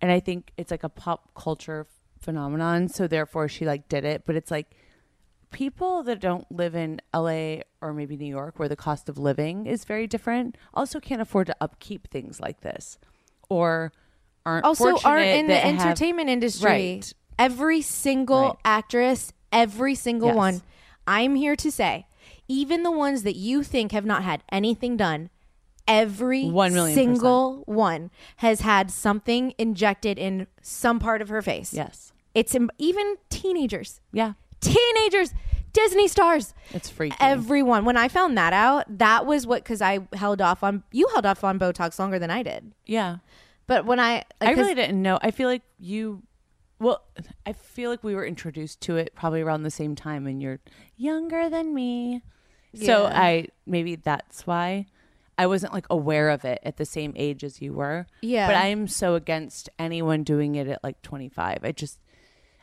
and 0.00 0.10
I 0.10 0.20
think 0.20 0.52
it's 0.56 0.70
like 0.70 0.84
a 0.84 0.88
pop 0.88 1.34
culture 1.34 1.86
phenomenon. 2.18 2.88
So 2.88 3.06
therefore, 3.06 3.46
she 3.48 3.66
like 3.66 3.88
did 3.90 4.06
it. 4.06 4.22
But 4.24 4.36
it's 4.36 4.50
like 4.50 4.74
people 5.56 6.02
that 6.02 6.20
don't 6.20 6.44
live 6.52 6.74
in 6.74 7.00
LA 7.14 7.62
or 7.80 7.94
maybe 7.94 8.14
New 8.14 8.26
York, 8.28 8.58
where 8.58 8.68
the 8.68 8.76
cost 8.76 9.08
of 9.08 9.16
living 9.16 9.64
is 9.66 9.84
very 9.86 10.06
different, 10.06 10.54
also 10.74 11.00
can't 11.00 11.22
afford 11.22 11.46
to 11.46 11.56
upkeep 11.62 12.08
things 12.10 12.38
like 12.40 12.60
this, 12.60 12.98
or 13.48 13.90
aren't 14.44 14.66
also 14.66 14.98
aren't 15.02 15.24
in 15.26 15.46
the 15.46 15.54
that 15.54 15.64
have- 15.64 15.80
entertainment 15.86 16.28
industry. 16.28 16.70
Right. 16.70 17.12
Every 17.38 17.80
single 17.80 18.42
Right. 18.48 18.56
actress, 18.66 19.32
every 19.50 19.94
single 19.94 20.28
Yes. 20.28 20.36
one. 20.36 20.62
I'm 21.06 21.36
here 21.36 21.56
to 21.56 21.72
say, 21.72 22.06
even 22.48 22.82
the 22.82 22.90
ones 22.90 23.22
that 23.22 23.36
you 23.36 23.62
think 23.62 23.92
have 23.92 24.04
not 24.04 24.22
had 24.24 24.42
anything 24.52 24.98
done, 24.98 25.30
every 25.88 26.50
One 26.50 26.74
million 26.74 26.94
single 26.94 27.62
one 27.66 28.10
has 28.36 28.60
had 28.60 28.90
something 28.90 29.54
injected 29.56 30.18
in 30.18 30.48
some 30.60 30.98
part 30.98 31.22
of 31.22 31.30
her 31.30 31.40
face. 31.40 31.72
Yes. 31.72 32.12
It's 32.34 32.54
im- 32.54 32.70
even 32.76 33.16
teenagers. 33.30 34.00
Yeah. 34.12 34.34
Teenagers, 34.60 35.32
Disney 35.76 36.08
stars. 36.08 36.54
It's 36.72 36.88
freaky. 36.90 37.16
Everyone. 37.20 37.84
When 37.84 37.96
I 37.96 38.08
found 38.08 38.36
that 38.38 38.52
out, 38.52 38.84
that 38.98 39.26
was 39.26 39.46
what 39.46 39.62
because 39.62 39.82
I 39.82 40.00
held 40.14 40.40
off 40.40 40.62
on 40.62 40.82
you 40.90 41.06
held 41.12 41.26
off 41.26 41.44
on 41.44 41.58
Botox 41.58 41.98
longer 41.98 42.18
than 42.18 42.30
I 42.30 42.42
did. 42.42 42.72
yeah. 42.86 43.18
But 43.68 43.84
when 43.84 43.98
I 44.00 44.24
I 44.40 44.52
really 44.52 44.74
didn't 44.74 45.02
know. 45.02 45.18
I 45.22 45.30
feel 45.32 45.48
like 45.48 45.62
you. 45.78 46.22
Well, 46.78 47.02
I 47.44 47.52
feel 47.52 47.90
like 47.90 48.04
we 48.04 48.14
were 48.14 48.24
introduced 48.24 48.80
to 48.82 48.96
it 48.96 49.12
probably 49.14 49.40
around 49.40 49.62
the 49.64 49.70
same 49.70 49.94
time, 49.96 50.26
and 50.26 50.40
you're 50.42 50.60
younger 50.96 51.48
than 51.50 51.74
me. 51.74 52.22
So 52.74 53.04
Yeah. 53.04 53.20
I 53.20 53.48
maybe 53.66 53.96
that's 53.96 54.46
why 54.46 54.86
I 55.38 55.46
wasn't 55.46 55.72
like 55.72 55.86
aware 55.90 56.30
of 56.30 56.44
it 56.44 56.60
at 56.62 56.76
the 56.76 56.84
same 56.84 57.12
age 57.16 57.42
as 57.44 57.60
you 57.60 57.72
were. 57.72 58.06
Yeah. 58.22 58.46
But 58.46 58.56
I 58.56 58.66
am 58.68 58.86
so 58.88 59.14
against 59.16 59.68
anyone 59.78 60.22
doing 60.22 60.54
it 60.54 60.68
at 60.68 60.82
like 60.84 61.02
25. 61.02 61.58
I 61.64 61.72
just 61.72 61.98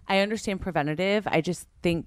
I 0.07 0.19
understand 0.19 0.61
preventative. 0.61 1.27
I 1.27 1.41
just 1.41 1.67
think 1.81 2.05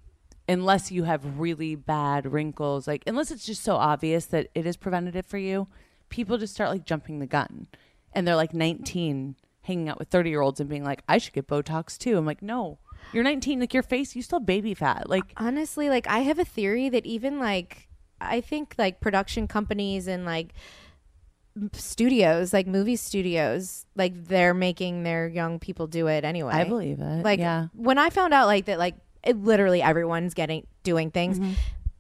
unless 0.49 0.93
you 0.93 1.05
have 1.05 1.39
really 1.39 1.75
bad 1.75 2.33
wrinkles, 2.33 2.87
like 2.87 3.03
unless 3.07 3.31
it's 3.31 3.47
just 3.47 3.63
so 3.63 3.77
obvious 3.77 4.27
that 4.27 4.49
it 4.55 4.67
is 4.67 4.77
preventative 4.77 5.27
for 5.27 5.39
you, 5.39 5.69
people 6.09 6.39
just 6.39 6.55
start 6.55 6.71
like 6.71 6.85
jumping 6.85 7.19
the 7.19 7.27
gun. 7.27 7.67
And 8.13 8.27
they're 8.27 8.37
like 8.37 8.55
19 8.55 9.37
hanging 9.63 9.89
out 9.89 9.99
with 9.99 10.09
30 10.09 10.31
year 10.31 10.41
olds 10.41 10.61
and 10.61 10.71
being 10.71 10.85
like, 10.85 11.03
I 11.09 11.19
should 11.19 11.35
get 11.35 11.49
Botox 11.49 11.99
too. 11.99 12.17
I'm 12.17 12.27
like, 12.27 12.43
no, 12.43 12.79
you're 13.13 13.25
19. 13.25 13.61
Like 13.61 13.75
your 13.75 13.83
face, 13.83 14.17
you 14.17 14.23
still 14.23 14.41
baby 14.41 14.75
fat. 14.75 15.09
Like, 15.09 15.33
honestly 15.37 15.89
like 15.89 16.07
i 16.07 16.21
have 16.21 16.39
a 16.39 16.45
theory 16.45 16.89
that 16.89 17.05
even 17.05 17.39
like 17.39 17.89
i 18.21 18.41
think 18.41 18.75
like 18.79 19.01
production 19.01 19.47
companies 19.47 20.07
and 20.07 20.25
like 20.25 20.53
studios 21.73 22.53
like 22.53 22.67
movie 22.67 22.97
studios 22.97 23.87
like 23.95 24.27
they're 24.27 24.55
making 24.55 25.03
their 25.05 25.27
young 25.27 25.59
people 25.59 25.87
do 25.87 26.07
it 26.07 26.25
anyway 26.25 26.53
I 26.53 26.65
believe 26.65 27.01
it. 27.01 27.25
like 27.25 27.39
yeah. 27.39 27.69
when 27.73 27.99
i 27.99 28.11
found 28.11 28.35
out 28.35 28.47
like 28.47 28.67
that 28.67 28.79
like 28.79 28.95
it, 29.27 29.37
literally 29.43 29.83
everyone's 29.83 30.35
getting 30.35 30.67
doing 30.83 31.11
things 31.11 31.39
Mm-hmm. 31.39 31.53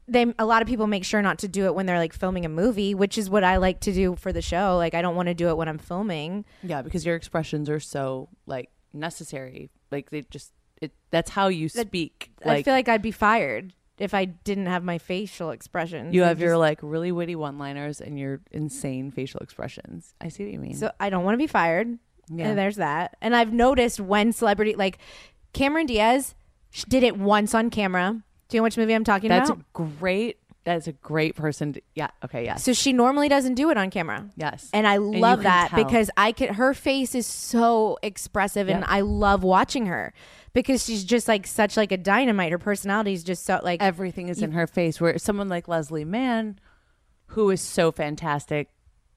they 0.09 0.35
a 0.39 0.47
lot 0.47 0.63
of 0.63 0.69
people 0.69 0.87
make 0.87 1.05
sure 1.05 1.21
not 1.23 1.39
to 1.41 1.49
do 1.49 1.65
it 1.67 1.75
when 1.75 1.87
they're 1.87 1.99
like 1.99 2.13
filming 2.13 2.45
a 2.45 2.49
movie 2.49 2.95
which 2.95 3.19
is 3.19 3.29
what 3.29 3.43
i 3.45 3.57
like 3.57 3.81
to 3.81 3.93
do 3.93 4.15
for 4.17 4.33
the 4.33 4.43
show 4.43 4.77
like 4.77 4.95
i 4.95 5.03
don't 5.03 5.17
want 5.17 5.27
to 5.29 5.35
do 5.35 5.49
it 5.49 5.57
when 5.57 5.69
i'm 5.69 5.79
filming 5.79 6.45
Yeah, 6.63 6.83
because 6.83 7.05
your 7.05 7.17
expressions 7.17 7.69
are 7.69 7.81
so 7.81 8.29
like 8.47 8.71
necessary. 8.93 9.71
Like 9.91 10.11
they 10.11 10.23
just 10.31 10.53
it 10.83 10.93
that's 11.11 11.31
how 11.31 11.49
you 11.49 11.69
speak. 11.69 12.31
i 12.45 12.49
Like 12.49 12.65
feel 12.65 12.75
like 12.75 12.89
i'd 12.89 13.03
be 13.03 13.11
fired 13.11 13.73
if 13.99 14.13
i 14.15 14.25
didn't 14.27 14.67
have 14.67 14.85
my 14.85 14.99
facial 14.99 15.51
expressions 15.51 16.15
you 16.15 16.23
I 16.25 16.29
have 16.29 16.41
your 16.41 16.57
like 16.59 16.79
really 16.83 17.13
witty 17.13 17.35
one-liners 17.37 18.01
and 18.01 18.19
your 18.19 18.41
insane 18.53 19.11
facial 19.11 19.41
expressions. 19.41 20.15
I 20.21 20.29
see 20.29 20.45
what 20.45 20.53
you 20.53 20.59
mean. 20.59 20.75
So 20.75 20.91
I 21.01 21.09
don't 21.11 21.25
want 21.25 21.35
to 21.35 21.39
be 21.39 21.47
fired. 21.47 21.99
Yeah. 22.29 22.49
And 22.49 22.59
there's 22.59 22.77
that. 22.77 23.17
And 23.23 23.35
I've 23.37 23.53
noticed 23.53 23.99
when 24.01 24.33
celebrity 24.33 24.75
like 24.75 24.99
Cameron 25.53 25.87
Diaz 25.87 26.35
sh- 26.71 26.85
did 26.89 27.03
it 27.03 27.17
once 27.17 27.55
on 27.55 27.71
camera. 27.71 28.23
Do 28.49 28.57
you 28.57 28.61
know 28.61 28.65
which 28.65 28.77
movie 28.77 28.95
I'm 28.95 29.05
talking 29.05 29.29
that's 29.29 29.51
about? 29.51 29.73
great 29.73 30.39
that's 30.65 30.89
a 30.89 30.93
great 30.93 31.37
person 31.37 31.75
to, 31.75 31.83
yeah, 31.95 32.09
okay, 32.25 32.45
yes. 32.45 32.65
so 32.65 32.73
she 32.73 32.93
normally 32.93 33.29
doesn't 33.29 33.55
do 33.55 33.71
it 33.71 33.77
on 33.77 33.89
camera. 33.89 34.29
yes. 34.37 34.69
And 34.73 34.85
I 34.85 34.95
you 34.95 35.01
love 35.13 35.39
can 35.39 35.45
that 35.45 35.71
tell. 35.71 35.85
because 35.85 36.11
I 36.17 36.33
could 36.33 36.51
her 36.51 36.75
face 36.75 37.15
is 37.15 37.25
so 37.25 37.99
expressive 38.03 38.69
and 38.69 38.81
Yeah. 38.81 38.87
I 38.89 39.03
love 39.03 39.45
watching 39.45 39.87
her 39.87 40.13
because 40.55 40.85
she's 40.85 41.05
just 41.05 41.29
like 41.29 41.47
such 41.47 41.77
like 41.77 41.93
a 41.93 41.97
dynamite. 41.97 42.51
Her 42.51 42.59
personality 42.59 43.13
is 43.13 43.23
just 43.23 43.45
so 43.45 43.61
like 43.63 43.81
everything 43.81 44.29
is 44.29 44.43
in 44.43 44.51
her 44.53 44.67
face 44.67 45.01
where 45.01 45.17
someone 45.19 45.49
like 45.49 45.69
Leslie 45.69 46.05
Mann 46.05 46.59
who 47.31 47.49
is 47.51 47.61
so 47.61 47.93
fantastic 47.93 48.69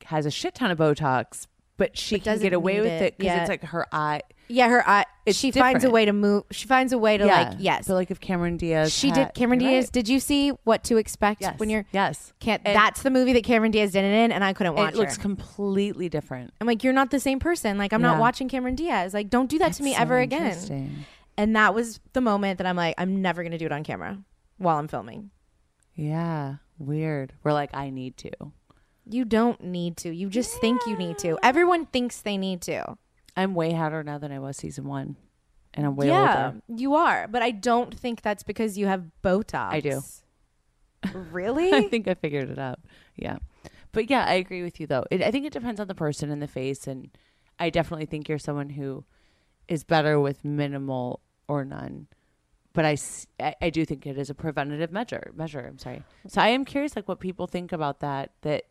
has 0.06 0.28
a 0.28 0.32
shit 0.32 0.54
ton 0.54 0.70
of 0.70 0.78
botox 0.78 1.48
but 1.78 1.98
she 1.98 2.16
But 2.18 2.24
can 2.26 2.34
doesn't 2.34 2.44
get 2.44 2.54
away 2.54 2.74
need 2.76 2.82
with 2.82 2.92
it 2.92 3.04
it 3.04 3.18
because 3.18 3.26
yet. 3.34 3.40
it's 3.42 3.50
like 3.50 3.64
her 3.66 3.88
eye 3.92 4.22
yeah, 4.50 4.68
her 4.68 4.88
eye 4.88 5.06
she 5.32 5.52
finds 5.52 5.78
a 5.84 5.88
different. 5.88 5.94
way 5.94 6.06
to 6.06 6.14
move 6.14 6.44
she 6.52 6.66
finds 6.68 6.92
a 6.92 6.98
way 6.98 7.18
to 7.18 7.26
like 7.26 7.54
yes. 7.60 7.88
but 7.88 7.94
like 7.94 8.10
if 8.12 8.20
Cameron 8.20 8.58
Diaz 8.58 8.92
she 8.92 9.10
had- 9.10 9.16
did 9.28 9.34
Cameron 9.36 9.60
you're 9.60 9.70
Diaz. 9.72 9.86
right. 9.86 9.92
Did 9.94 10.10
you 10.10 10.20
see 10.20 10.50
what 10.64 10.84
to 10.86 10.98
expect 10.98 11.42
yes 11.42 11.60
when 11.60 11.70
you're 11.70 11.86
yes 11.92 12.34
Can't. 12.40 12.62
And 12.66 12.76
that's 12.76 13.04
the 13.04 13.12
movie 13.12 13.34
that 13.34 13.44
Cameron 13.44 13.72
Diaz 13.72 13.92
did 13.92 14.04
it 14.04 14.14
in, 14.26 14.32
and 14.32 14.44
I 14.44 14.54
couldn't 14.54 14.74
watch 14.76 14.94
it 14.94 14.96
It 14.96 15.00
looks 15.00 15.16
her. 15.18 15.22
completely 15.22 16.10
different 16.10 16.52
I'm 16.60 16.66
like, 16.68 16.84
you're 16.84 16.94
not 16.94 17.12
the 17.12 17.20
same 17.20 17.40
person. 17.40 17.78
Like, 17.78 17.94
I'm 17.94 18.02
not 18.02 18.16
Yeah. 18.16 18.20
watching 18.22 18.50
Cameron 18.50 18.76
Diaz. 18.76 19.14
Like, 19.14 19.30
don't 19.30 19.50
do 19.50 19.60
that 19.60 19.74
to 19.74 19.84
me 19.84 19.94
so 19.94 20.00
ever 20.02 20.18
again. 20.20 20.42
interesting. 20.48 21.06
And 21.38 21.56
that 21.56 21.74
was 21.76 22.00
the 22.14 22.22
moment 22.22 22.58
that 22.58 22.68
I'm 22.68 22.76
like, 22.76 22.96
I'm 22.98 23.22
never 23.22 23.44
gonna 23.44 23.58
do 23.60 23.66
it 23.68 23.72
on 23.72 23.84
camera 23.84 24.18
while 24.58 24.78
I'm 24.78 24.88
filming. 24.88 25.30
yeah 25.96 26.56
weird 26.78 27.34
we're 27.44 27.54
like 27.54 27.70
I 27.74 27.90
need 27.90 28.18
to 28.18 28.32
You 29.06 29.26
don't 29.26 29.64
need 29.64 29.98
to. 29.98 30.12
You 30.14 30.30
just 30.30 30.54
think 30.62 30.82
you 30.86 30.96
need 30.98 31.18
to. 31.20 31.38
Everyone 31.44 31.86
thinks 31.88 32.22
they 32.22 32.38
need 32.38 32.62
to. 32.64 32.96
I'm 33.40 33.56
way 33.56 33.74
hotter 33.74 34.04
now 34.04 34.18
than 34.18 34.32
I 34.32 34.40
was 34.40 34.58
season 34.58 34.86
one 34.86 35.16
and 35.74 35.86
I'm 35.86 35.96
way 35.96 36.08
yeah, 36.08 36.48
older 36.48 36.62
you 36.68 36.96
are. 36.96 37.28
But 37.28 37.42
I 37.42 37.52
don't 37.52 37.94
think 37.94 38.22
that's 38.22 38.44
because 38.44 38.78
you 38.78 38.88
have 38.88 39.06
Botox. 39.24 39.72
I 39.72 39.80
do. 39.80 40.02
Really? 41.14 41.74
I 41.74 41.88
think 41.88 42.08
I 42.08 42.14
figured 42.16 42.50
it 42.50 42.60
out. 42.60 42.80
Yeah. 43.16 43.38
But 43.92 44.10
yeah, 44.10 44.26
I 44.26 44.34
agree 44.34 44.64
with 44.64 44.80
you 44.80 44.88
though. 44.88 45.06
It, 45.12 45.22
I 45.22 45.32
think 45.32 45.46
it 45.46 45.54
depends 45.54 45.80
on 45.80 45.88
the 45.88 45.96
person 45.96 46.32
and 46.32 46.42
the 46.42 46.48
face. 46.48 46.88
And 46.88 47.10
I 47.60 47.70
definitely 47.70 48.06
think 48.06 48.28
you're 48.28 48.40
someone 48.40 48.70
who 48.70 49.06
is 49.68 49.84
better 49.84 50.20
with 50.20 50.44
minimal 50.44 51.22
or 51.48 51.66
none. 51.66 52.08
But 52.74 52.86
I, 52.86 53.56
I 53.62 53.70
do 53.72 53.84
think 53.84 54.06
it 54.06 54.18
is 54.18 54.30
a 54.30 54.36
preventative 54.36 54.92
measure. 54.92 55.32
Measure. 55.36 55.66
I'm 55.68 55.80
sorry. 55.80 56.04
So 56.28 56.40
I 56.40 56.50
am 56.50 56.66
curious, 56.66 56.96
like 56.96 57.08
what 57.08 57.20
people 57.20 57.48
think 57.48 57.72
about 57.72 58.02
that. 58.02 58.32
That 58.42 58.66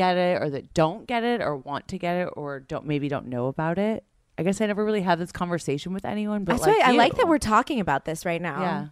get 0.00 0.16
it 0.16 0.40
or 0.40 0.48
that 0.48 0.72
don't 0.72 1.06
get 1.06 1.24
it 1.24 1.42
or 1.42 1.56
want 1.56 1.88
to 1.88 1.98
get 1.98 2.16
it 2.16 2.30
or 2.32 2.60
don't 2.60 2.86
maybe 2.86 3.08
don't 3.08 3.26
know 3.26 3.48
about 3.48 3.78
it. 3.78 4.02
I 4.38 4.42
guess 4.42 4.58
I 4.62 4.66
never 4.66 4.82
really 4.82 5.02
had 5.02 5.18
this 5.18 5.30
conversation 5.30 5.92
with 5.92 6.06
anyone. 6.06 6.44
But 6.44 6.54
That's 6.54 6.66
like 6.66 6.78
why 6.78 6.92
I 6.92 6.96
like 6.96 7.16
that 7.16 7.28
we're 7.28 7.36
talking 7.36 7.80
about 7.80 8.06
this 8.06 8.24
right 8.24 8.40
now. 8.40 8.60
Yeah. 8.62 8.86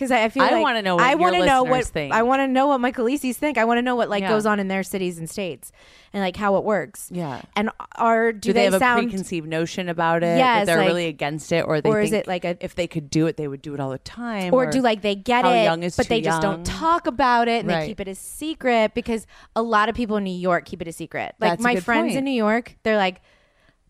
Because 0.00 0.10
I, 0.10 0.24
I 0.24 0.28
feel 0.30 0.42
I 0.42 0.52
like 0.52 0.62
wanna 0.62 0.80
know 0.80 0.96
what 0.96 1.04
I 1.04 1.14
wanna 1.14 1.44
know 1.44 1.62
what 1.62 1.84
think. 1.84 2.14
I 2.14 2.22
want 2.22 2.40
to 2.40 2.48
know 2.48 2.68
what 2.68 2.80
my 2.80 2.90
Khaleesi's 2.90 3.36
think. 3.36 3.58
I 3.58 3.66
want 3.66 3.76
to 3.78 3.82
know 3.82 3.96
what 3.96 4.08
like 4.08 4.22
Yeah. 4.22 4.30
goes 4.30 4.46
on 4.46 4.58
in 4.58 4.68
their 4.68 4.82
cities 4.82 5.18
and 5.18 5.28
states 5.28 5.72
and 6.14 6.22
like 6.22 6.36
how 6.36 6.56
it 6.56 6.64
works. 6.64 7.10
Yeah. 7.12 7.42
And 7.54 7.68
are 7.96 8.32
do, 8.32 8.38
do, 8.48 8.52
they, 8.54 8.64
have 8.64 8.78
sound 8.78 9.00
a 9.00 9.02
preconceived 9.02 9.46
notion 9.46 9.90
about 9.90 10.22
it? 10.22 10.38
That 10.38 10.64
they're 10.64 10.78
like- 10.78 10.86
really 10.86 11.06
against 11.06 11.52
it, 11.52 11.66
or 11.66 11.82
they 11.82 11.90
or 11.90 12.00
is 12.00 12.12
it 12.12 12.26
like 12.26 12.46
a- 12.46 12.56
if 12.64 12.74
they 12.74 12.86
could 12.86 13.10
do 13.10 13.26
it, 13.26 13.36
they 13.36 13.46
would 13.46 13.60
do 13.60 13.74
it 13.74 13.80
all 13.80 13.90
the 13.90 13.98
time, 13.98 14.54
or 14.54 14.70
do 14.70 14.80
like 14.80 15.02
they 15.02 15.14
get 15.14 15.44
how 15.44 15.52
it 15.52 15.64
young 15.64 15.82
is 15.82 15.96
but 15.96 16.08
they 16.08 16.22
just 16.22 16.42
young? 16.42 16.56
don't 16.56 16.64
talk 16.66 17.06
about 17.06 17.46
it 17.46 17.60
and 17.60 17.68
Right. 17.68 17.80
they 17.80 17.86
keep 17.88 18.00
it 18.00 18.08
a 18.08 18.14
secret 18.14 18.94
because 18.94 19.26
a 19.54 19.60
lot 19.62 19.90
of 19.90 19.94
people 19.94 20.16
in 20.16 20.24
New 20.24 20.30
York 20.30 20.64
keep 20.64 20.80
it 20.80 20.88
a 20.88 20.92
secret. 20.92 21.34
Like 21.38 21.50
That's 21.52 21.62
my 21.62 21.76
friends 21.76 22.06
point. 22.12 22.16
in 22.18 22.24
New 22.24 22.30
York, 22.30 22.76
they're 22.84 22.96
like 22.96 23.20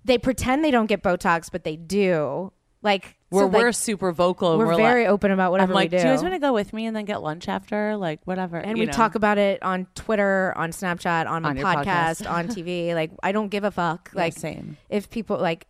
they 0.04 0.18
pretend 0.18 0.64
they 0.64 0.70
don't 0.72 0.86
get 0.86 1.02
Botox, 1.02 1.50
but 1.52 1.62
they 1.62 1.76
do. 1.76 2.52
Like 2.82 3.16
We're 3.30 3.42
so, 3.42 3.46
we're 3.48 3.72
super 3.72 4.10
vocal. 4.12 4.56
we're, 4.56 4.66
we're 4.66 4.76
very 4.76 5.04
like, 5.04 5.12
open 5.12 5.30
about 5.32 5.50
whatever 5.52 5.72
I'm 5.72 5.74
like, 5.74 5.90
we 5.90 5.98
do. 5.98 6.02
do 6.02 6.08
you 6.08 6.14
guys 6.14 6.22
want 6.22 6.34
to 6.34 6.40
go 6.40 6.52
with 6.54 6.72
me 6.72 6.86
and 6.86 6.96
then 6.96 7.04
get 7.04 7.22
lunch 7.22 7.48
after? 7.48 7.96
Like 7.96 8.20
whatever. 8.24 8.56
and 8.56 8.76
you 8.78 8.82
we 8.82 8.86
know? 8.86 8.92
talk 8.92 9.14
about 9.14 9.36
it 9.38 9.62
on 9.62 9.86
Twitter, 9.94 10.54
on 10.56 10.70
Snapchat, 10.70 11.28
on 11.28 11.42
my 11.42 11.50
On 11.50 11.56
your 11.56 11.66
podcast, 11.66 12.22
podcast. 12.24 12.30
on 12.30 12.48
TV. 12.48 12.94
Like 12.94 13.10
I 13.22 13.32
don't 13.32 13.48
give 13.48 13.64
a 13.64 13.70
fuck. 13.70 14.10
Yeah, 14.14 14.20
Like 14.22 14.32
same. 14.32 14.76
if 14.88 15.10
people 15.10 15.36
like 15.38 15.66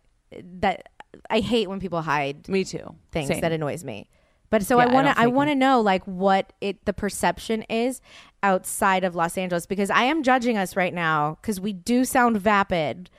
that, 0.59 0.87
I 1.29 1.41
hate 1.41 1.67
when 1.69 1.79
people 1.81 2.01
hide 2.01 2.47
Me 2.47 2.63
too. 2.63 2.95
things 3.11 3.27
Same. 3.27 3.41
that 3.41 3.51
annoys 3.51 3.83
me. 3.83 4.07
But 4.49 4.63
so 4.63 4.77
Yeah, 4.79 4.85
I 4.85 4.89
I 4.89 4.93
want 4.93 5.07
to 5.07 5.19
I 5.19 5.25
fake 5.25 5.33
want 5.33 5.49
to 5.49 5.55
know 5.55 5.81
like 5.81 6.03
what 6.05 6.53
it 6.61 6.83
the 6.85 6.93
perception 6.93 7.63
is 7.63 8.01
outside 8.43 9.03
of 9.03 9.15
Los 9.15 9.37
Angeles 9.37 9.65
because 9.65 9.89
I 9.89 10.03
am 10.03 10.23
judging 10.23 10.57
us 10.57 10.75
right 10.75 10.93
now 10.93 11.37
because 11.41 11.59
we 11.59 11.73
do 11.73 12.03
sound 12.05 12.37
vapid, 12.37 13.09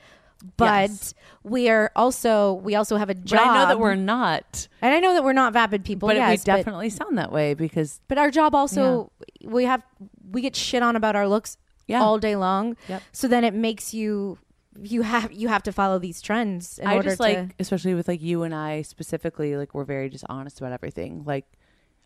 but 0.57 0.89
Yes. 0.89 1.13
we 1.43 1.69
are 1.69 1.91
also 1.95 2.53
we 2.53 2.75
also 2.75 2.97
have 2.97 3.09
a 3.09 3.15
But 3.15 3.25
job. 3.25 3.47
I 3.47 3.53
know 3.61 3.67
that 3.67 3.79
we're 3.79 3.95
not. 3.95 4.67
and 4.81 4.93
I 4.93 4.99
know 4.99 5.13
that 5.13 5.23
we're 5.23 5.33
not 5.33 5.53
vapid 5.53 5.85
people. 5.85 6.07
But 6.09 6.17
yes, 6.17 6.29
we 6.31 6.37
but- 6.51 6.57
definitely 6.57 6.89
sound 6.89 7.17
that 7.17 7.31
way 7.31 7.53
because 7.53 8.01
but 8.07 8.17
our 8.17 8.29
job 8.31 8.53
also 8.53 9.11
we 9.43 9.63
have 9.65 9.83
we 10.31 10.41
get 10.41 10.55
shit 10.55 10.83
on 10.83 10.95
about 10.95 11.15
our 11.15 11.27
looks 11.27 11.57
Yeah. 11.87 12.01
all 12.01 12.17
day 12.19 12.35
long. 12.35 12.75
Yep. 12.89 13.01
So 13.11 13.27
then 13.27 13.43
it 13.43 13.53
makes 13.53 13.93
you 13.93 14.37
you 14.81 15.03
have 15.03 15.31
you 15.31 15.47
have 15.49 15.61
to 15.63 15.71
follow 15.71 15.99
these 15.99 16.19
trends 16.21 16.79
in 16.79 16.87
I 16.87 16.95
order 16.95 17.09
just 17.09 17.19
like, 17.19 17.55
especially 17.59 17.93
with 17.93 18.07
like 18.07 18.21
you 18.21 18.43
and 18.43 18.55
I 18.55 18.81
specifically, 18.81 19.55
like 19.55 19.73
we're 19.75 19.83
very 19.85 20.09
just 20.09 20.25
honest 20.29 20.59
about 20.59 20.71
everything. 20.73 21.23
Like, 21.25 21.45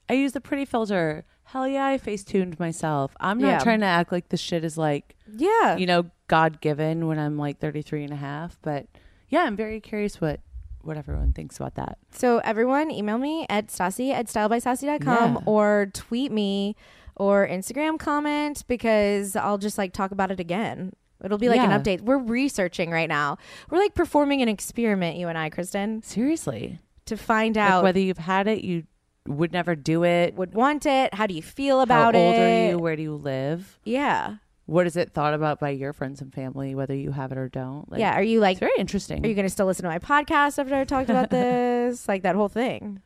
I 0.09 0.13
use 0.13 0.33
the 0.33 0.41
pretty 0.41 0.65
filter. 0.65 1.23
Hell 1.51 1.67
yeah, 1.67 1.85
I 1.85 1.97
face 1.97 2.23
tuned 2.23 2.59
myself. 2.59 3.15
I'm 3.19 3.39
not 3.39 3.47
Yeah. 3.47 3.59
trying 3.59 3.79
to 3.79 3.85
act 3.85 4.11
like 4.11 4.29
this 4.29 4.39
shit 4.41 4.63
is 4.65 4.77
like, 4.77 5.15
yeah. 5.33 5.77
you 5.77 5.85
know, 5.85 6.05
God 6.27 6.59
given 6.59 7.07
when 7.07 7.17
I'm 7.17 7.37
like 7.37 7.59
33 7.59 8.03
and 8.03 8.11
a 8.13 8.17
half. 8.17 8.57
But 8.61 8.85
yeah, 9.29 9.43
I'm 9.43 9.55
very 9.55 9.79
curious 9.79 10.19
what 10.21 10.41
what 10.81 10.95
everyone 10.97 11.33
thinks 11.33 11.57
about 11.57 11.75
that. 11.75 11.97
So 12.11 12.37
everyone 12.45 12.91
email 12.91 13.17
me 13.17 13.45
at 13.49 13.67
Stassi 13.67 14.11
at 14.13 14.27
stylebystassi.com 14.27 15.33
Yeah. 15.33 15.41
or 15.45 15.89
tweet 15.93 16.31
me 16.31 16.75
or 17.17 17.45
Instagram 17.47 17.99
comment 17.99 18.63
because 18.69 19.35
I'll 19.35 19.57
just 19.57 19.77
like 19.77 19.91
talk 19.91 20.11
about 20.11 20.31
it 20.31 20.39
again. 20.39 20.93
It'll 21.23 21.37
be 21.37 21.49
like 21.49 21.57
Yeah. 21.61 21.71
an 21.73 21.81
update. 21.81 22.01
We're 22.01 22.17
researching 22.19 22.89
right 22.91 23.09
now. 23.09 23.37
We're 23.69 23.79
like 23.79 23.95
performing 23.95 24.41
an 24.41 24.47
experiment, 24.49 25.17
you 25.17 25.27
and 25.27 25.37
I, 25.37 25.49
Kristen, 25.49 26.03
Seriously, 26.03 26.79
to 27.05 27.17
find 27.17 27.55
like 27.57 27.69
out 27.69 27.83
whether 27.83 27.99
you've 27.99 28.19
had 28.19 28.47
it, 28.47 28.63
you 28.63 28.83
would 29.27 29.51
never 29.51 29.75
do 29.75 30.03
it. 30.03 30.33
would 30.35 30.53
want 30.53 30.85
it. 30.85 31.13
How 31.13 31.27
do 31.27 31.33
you 31.33 31.41
feel 31.41 31.81
about 31.81 32.15
it? 32.15 32.19
How 32.19 32.23
old 32.25 32.35
it? 32.35 32.39
are 32.39 32.69
you? 32.71 32.77
Where 32.79 32.95
do 32.95 33.01
you 33.03 33.15
live? 33.15 33.79
Yeah. 33.83 34.35
What 34.65 34.85
is 34.85 34.97
it 34.97 35.11
thought 35.13 35.33
about 35.33 35.59
by 35.59 35.69
your 35.69 35.93
friends 35.93 36.19
and 36.21 36.33
family, 36.33 36.75
whether 36.75 36.93
you 36.93 37.11
have 37.11 37.31
it 37.31 37.37
or 37.37 37.47
don't? 37.47 37.89
Like, 37.89 37.99
yeah. 38.01 38.13
Are 38.15 38.21
you 38.23 38.39
like 38.41 38.53
it's 38.53 38.59
very 38.59 38.73
interesting. 38.77 39.23
are 39.25 39.27
you 39.29 39.33
gonna 39.35 39.47
still 39.49 39.65
listen 39.65 39.83
to 39.83 39.89
my 39.89 39.99
podcast 39.99 40.59
after 40.59 40.75
I 40.75 40.83
talked 40.83 41.09
about 41.09 41.29
this? 41.31 42.07
like 42.07 42.23
that 42.23 42.35
whole 42.35 42.49
thing. 42.49 43.01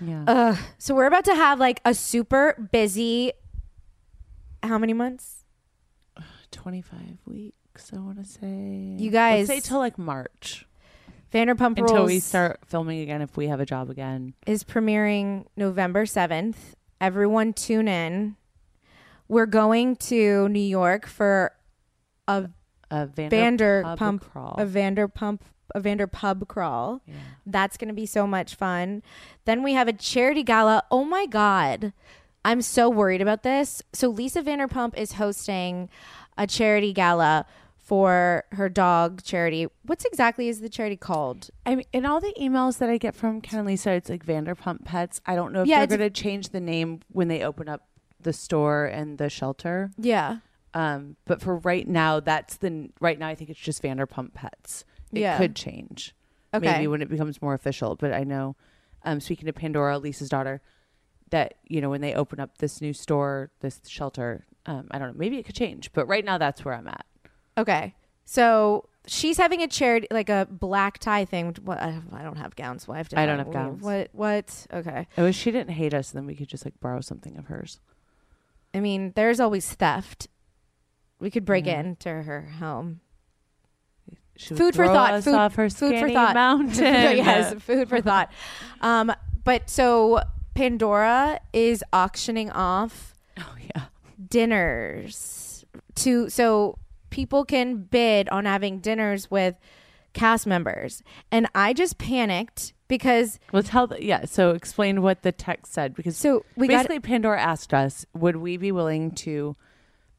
yeah. 0.00 0.24
Uh, 0.26 0.56
so 0.78 0.94
we're 0.94 1.06
about 1.06 1.24
to 1.26 1.34
have 1.34 1.58
like 1.60 1.80
a 1.84 1.94
super 1.94 2.68
busy 2.72 3.32
how 4.62 4.78
many 4.78 4.92
months? 4.92 5.44
25 6.50 6.98
weeks, 7.26 7.92
I 7.94 7.98
want 8.00 8.18
to 8.18 8.24
say. 8.28 8.96
You 8.98 9.10
guys- 9.10 9.48
Let's 9.48 9.64
say 9.64 9.68
till 9.68 9.78
like 9.78 9.96
March 9.98 10.66
Vanderpump 11.32 11.78
Rules 11.78 11.90
until 11.90 12.06
we 12.06 12.20
start 12.20 12.60
filming 12.66 13.00
again 13.00 13.20
if 13.22 13.36
we 13.36 13.48
have 13.48 13.60
a 13.60 13.66
job 13.66 13.90
again. 13.90 14.34
is 14.46 14.64
premiering 14.64 15.46
November 15.56 16.04
7th. 16.04 16.56
Everyone 17.00 17.52
tune 17.52 17.88
in. 17.88 18.36
We're 19.28 19.46
going 19.46 19.96
to 19.96 20.48
New 20.48 20.60
York 20.60 21.06
for 21.06 21.52
a 22.28 22.48
A 22.90 23.06
Vanderpump 23.06 23.30
Vanderpump 23.98 24.20
crawl. 24.20 24.54
a 24.58 24.64
Vanderpump 24.66 25.40
a 25.74 25.80
Vanderpub 25.80 26.46
crawl. 26.48 27.02
That's 27.44 27.76
going 27.76 27.88
to 27.88 27.94
be 27.94 28.06
so 28.06 28.26
much 28.26 28.54
fun. 28.54 29.02
Then 29.44 29.62
we 29.62 29.74
have 29.74 29.88
a 29.88 29.92
charity 29.92 30.42
gala. 30.42 30.84
Oh 30.90 31.04
my 31.04 31.26
god. 31.26 31.92
I'm 32.44 32.62
so 32.62 32.88
worried 32.88 33.20
about 33.20 33.42
this. 33.42 33.82
So 33.92 34.08
Lisa 34.08 34.42
Vanderpump 34.42 34.96
is 34.96 35.12
hosting 35.14 35.88
a 36.38 36.46
charity 36.46 36.92
gala 36.92 37.46
for 37.86 38.42
her 38.50 38.68
dog 38.68 39.22
charity. 39.22 39.68
What's 39.84 40.04
exactly 40.04 40.48
is 40.48 40.60
the 40.60 40.68
charity 40.68 40.96
called? 40.96 41.50
I 41.64 41.76
mean, 41.76 41.86
in 41.92 42.04
all 42.04 42.20
the 42.20 42.34
emails 42.40 42.78
that 42.78 42.90
I 42.90 42.98
get 42.98 43.14
from 43.14 43.40
Ken 43.40 43.60
and 43.60 43.68
Lisa, 43.68 43.92
it's 43.92 44.10
like 44.10 44.26
Vanderpump 44.26 44.84
Pets. 44.84 45.20
I 45.24 45.36
don't 45.36 45.52
know 45.52 45.62
if 45.62 45.68
Yeah, 45.68 45.86
they're 45.86 45.96
going 45.96 46.12
to 46.12 46.20
change 46.22 46.48
the 46.48 46.58
name 46.60 47.00
when 47.12 47.28
they 47.28 47.44
open 47.44 47.68
up 47.68 47.86
the 48.20 48.32
store 48.32 48.86
and 48.86 49.18
the 49.18 49.30
shelter. 49.30 49.92
Yeah. 49.96 50.38
Um, 50.74 51.14
but 51.26 51.40
for 51.40 51.58
right 51.58 51.86
now, 51.86 52.18
that's 52.18 52.56
the 52.56 52.90
right 53.00 53.20
now. 53.20 53.28
I 53.28 53.36
think 53.36 53.50
it's 53.50 53.60
just 53.60 53.84
Vanderpump 53.84 54.34
Pets. 54.34 54.84
It 55.12 55.20
Yeah. 55.20 55.38
could 55.38 55.54
change. 55.54 56.12
Okay. 56.52 56.66
Maybe 56.72 56.88
when 56.88 57.02
it 57.02 57.08
becomes 57.08 57.40
more 57.40 57.54
official. 57.54 57.94
But 57.94 58.12
I 58.12 58.24
know, 58.24 58.56
um, 59.04 59.20
speaking 59.20 59.46
to 59.46 59.52
Pandora, 59.52 59.98
Lisa's 59.98 60.28
daughter, 60.28 60.60
that 61.30 61.54
you 61.68 61.80
know 61.80 61.90
when 61.90 62.00
they 62.00 62.14
open 62.14 62.40
up 62.40 62.58
this 62.58 62.80
new 62.80 62.92
store, 62.92 63.52
this 63.60 63.80
shelter, 63.86 64.44
um, 64.66 64.88
I 64.90 64.98
don't 64.98 65.08
know. 65.12 65.18
Maybe 65.18 65.38
it 65.38 65.44
could 65.44 65.54
change. 65.54 65.92
But 65.92 66.06
right 66.08 66.24
now, 66.24 66.36
that's 66.36 66.64
where 66.64 66.74
I'm 66.74 66.88
at. 66.88 67.06
Okay. 67.58 67.94
So 68.24 68.88
she's 69.06 69.36
having 69.38 69.62
a 69.62 69.68
charity, 69.68 70.08
like 70.10 70.28
a 70.28 70.46
black 70.50 70.98
tie 70.98 71.24
thing. 71.24 71.54
What 71.64 71.78
I, 71.80 72.00
I 72.12 72.22
don't 72.22 72.36
have 72.36 72.56
gowns. 72.56 72.84
So 72.84 72.92
I 72.92 72.98
have 72.98 73.08
to. 73.10 73.18
I 73.20 73.26
don't 73.26 73.38
have 73.38 73.52
gowns. 73.52 73.82
What? 73.82 74.08
What? 74.12 74.66
Okay. 74.72 75.06
I 75.16 75.22
wish 75.22 75.36
she 75.36 75.50
didn't 75.50 75.70
hate 75.74 75.94
us. 75.94 76.10
Then 76.10 76.26
we 76.26 76.34
could 76.34 76.48
just 76.48 76.64
like 76.64 76.78
borrow 76.80 77.00
something 77.00 77.36
of 77.36 77.46
hers. 77.46 77.80
I 78.74 78.80
mean, 78.80 79.12
there's 79.16 79.40
always 79.40 79.72
theft. 79.72 80.28
We 81.18 81.30
could 81.30 81.44
break 81.44 81.66
Yeah. 81.66 81.80
into 81.80 82.10
her 82.10 82.42
home. 82.58 83.00
Food 84.38 84.74
for 84.76 84.86
thought. 84.86 85.24
Food, 85.24 85.34
off 85.34 85.54
her 85.54 85.70
food 85.70 85.98
for 85.98 86.10
thought. 86.10 86.34
mountain. 86.34 86.76
yes, 86.84 87.54
food 87.62 87.88
for 87.88 88.02
thought. 88.02 88.30
Um, 88.82 89.10
but 89.44 89.70
so 89.70 90.20
Pandora 90.54 91.40
is 91.54 91.82
auctioning 91.92 92.50
off 92.50 93.14
Oh 93.38 93.54
yeah. 93.74 93.84
dinners 94.28 95.64
to 95.94 96.28
so 96.28 96.78
people 97.16 97.46
can 97.46 97.76
bid 97.76 98.28
on 98.28 98.44
having 98.44 98.78
dinners 98.78 99.30
with 99.30 99.58
cast 100.12 100.46
members, 100.46 101.02
and 101.32 101.48
I 101.54 101.72
just 101.72 101.96
panicked 101.96 102.74
because 102.88 103.40
Well, 103.52 103.62
tell 103.62 103.86
the, 103.86 104.04
yeah. 104.04 104.26
So 104.26 104.50
explain 104.50 105.00
what 105.00 105.22
the 105.22 105.32
text 105.32 105.72
said 105.72 105.94
because 105.94 106.14
so 106.18 106.44
we 106.56 106.68
got 106.68 106.76
basically 106.76 107.00
Pandora 107.00 107.40
asked 107.40 107.72
us, 107.72 108.04
would 108.12 108.36
we 108.36 108.58
be 108.58 108.70
willing 108.70 109.12
to 109.12 109.56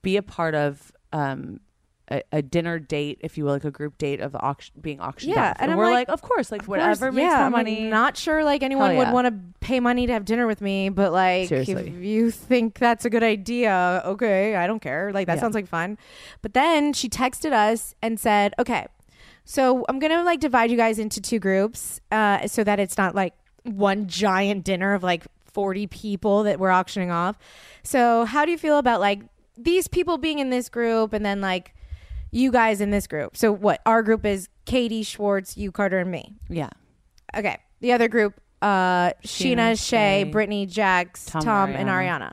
be 0.02 0.18
a 0.18 0.24
part 0.24 0.56
of 0.56 0.92
um, 1.14 1.60
a, 2.10 2.22
a 2.32 2.42
dinner 2.42 2.80
date, 2.80 3.18
if 3.22 3.38
you 3.38 3.44
will, 3.46 3.52
like 3.54 3.64
a 3.66 3.72
group 3.72 3.98
date 3.98 4.22
of 4.22 4.36
auction, 4.36 4.74
being 4.80 5.00
auctioned 5.02 5.34
Yeah, 5.36 5.50
off? 5.52 5.58
and 5.60 5.72
I'm 5.72 5.78
we're 5.78 5.86
like, 5.86 6.08
like, 6.08 6.10
of 6.10 6.22
course, 6.22 6.52
like 6.52 6.62
Of 6.62 6.68
whatever 6.70 7.08
course, 7.08 7.16
makes 7.16 7.32
yeah, 7.32 7.40
the 7.40 7.46
I'm, 7.46 7.52
money. 7.52 7.90
not 7.90 8.16
sure 8.18 8.44
like 8.44 8.64
anyone 8.64 8.92
Hell 8.92 8.98
would 9.00 9.12
want 9.12 9.28
to 9.28 9.34
pay 9.60 9.80
money 9.80 10.08
to 10.08 10.14
have 10.14 10.24
dinner 10.26 10.48
with 10.48 10.62
me, 10.62 10.90
but 10.90 11.12
like 11.12 11.50
Seriously. 11.50 11.88
if 11.90 12.04
you 12.04 12.32
think 12.32 12.78
that's 12.80 13.04
a 13.06 13.10
good 13.10 13.24
idea, 13.24 14.02
okay, 14.06 14.56
I 14.56 14.68
don't 14.68 14.80
care. 14.82 15.12
Like 15.14 15.28
that 15.28 15.36
Yeah. 15.36 15.42
sounds 15.42 15.56
like 15.56 15.68
fun. 15.68 15.98
But 16.42 16.54
then 16.54 16.94
she 16.94 17.10
texted 17.10 17.52
us 17.52 17.94
and 18.02 18.20
said, 18.20 18.54
"Okay, 18.58 18.88
so 19.44 19.86
I'm 19.90 20.00
gonna 20.00 20.24
like 20.24 20.40
divide 20.40 20.72
you 20.72 20.78
guys 20.78 21.00
into 21.00 21.20
two 21.22 21.40
groups, 21.40 22.00
uh, 22.12 22.48
so 22.48 22.64
that 22.64 22.80
it's 22.80 22.98
not 22.98 23.16
like 23.16 23.34
one 23.64 24.08
giant 24.08 24.64
dinner 24.64 24.94
of 24.94 25.04
like 25.04 25.24
40 25.52 25.88
people 25.88 26.44
that 26.44 26.60
we're 26.60 26.72
auctioning 26.72 27.12
off. 27.12 27.38
So 27.84 28.24
how 28.26 28.46
do 28.46 28.52
you 28.52 28.58
feel 28.58 28.78
about 28.78 29.00
like 29.02 29.22
these 29.58 29.88
people 29.88 30.18
being 30.18 30.40
in 30.40 30.52
this 30.52 30.70
group 30.70 31.14
and 31.14 31.26
then 31.26 31.42
like 31.42 31.74
you 32.32 32.52
guys 32.52 32.82
in 32.82 32.92
this 32.92 33.08
group? 33.08 33.38
So 33.38 33.52
what 33.52 33.82
our 33.86 34.04
group 34.04 34.26
is 34.26 34.50
Katie 34.66 35.04
Schwartz, 35.04 35.58
you 35.58 35.72
Carter, 35.72 36.00
and 36.00 36.12
me." 36.12 36.36
yeah. 36.50 36.70
Okay. 37.36 37.58
The 37.82 37.92
other 37.92 38.08
group, 38.08 38.40
uh, 38.62 38.68
Scheana, 38.68 39.14
Scheana, 39.24 39.70
Shay, 39.70 39.76
Shay, 39.76 40.24
Brittany, 40.24 40.66
Jax, 40.66 41.26
Tom, 41.26 41.42
Tom, 41.42 41.70
and 41.72 41.90
Ariana. 41.90 42.20
Ariana. 42.20 42.32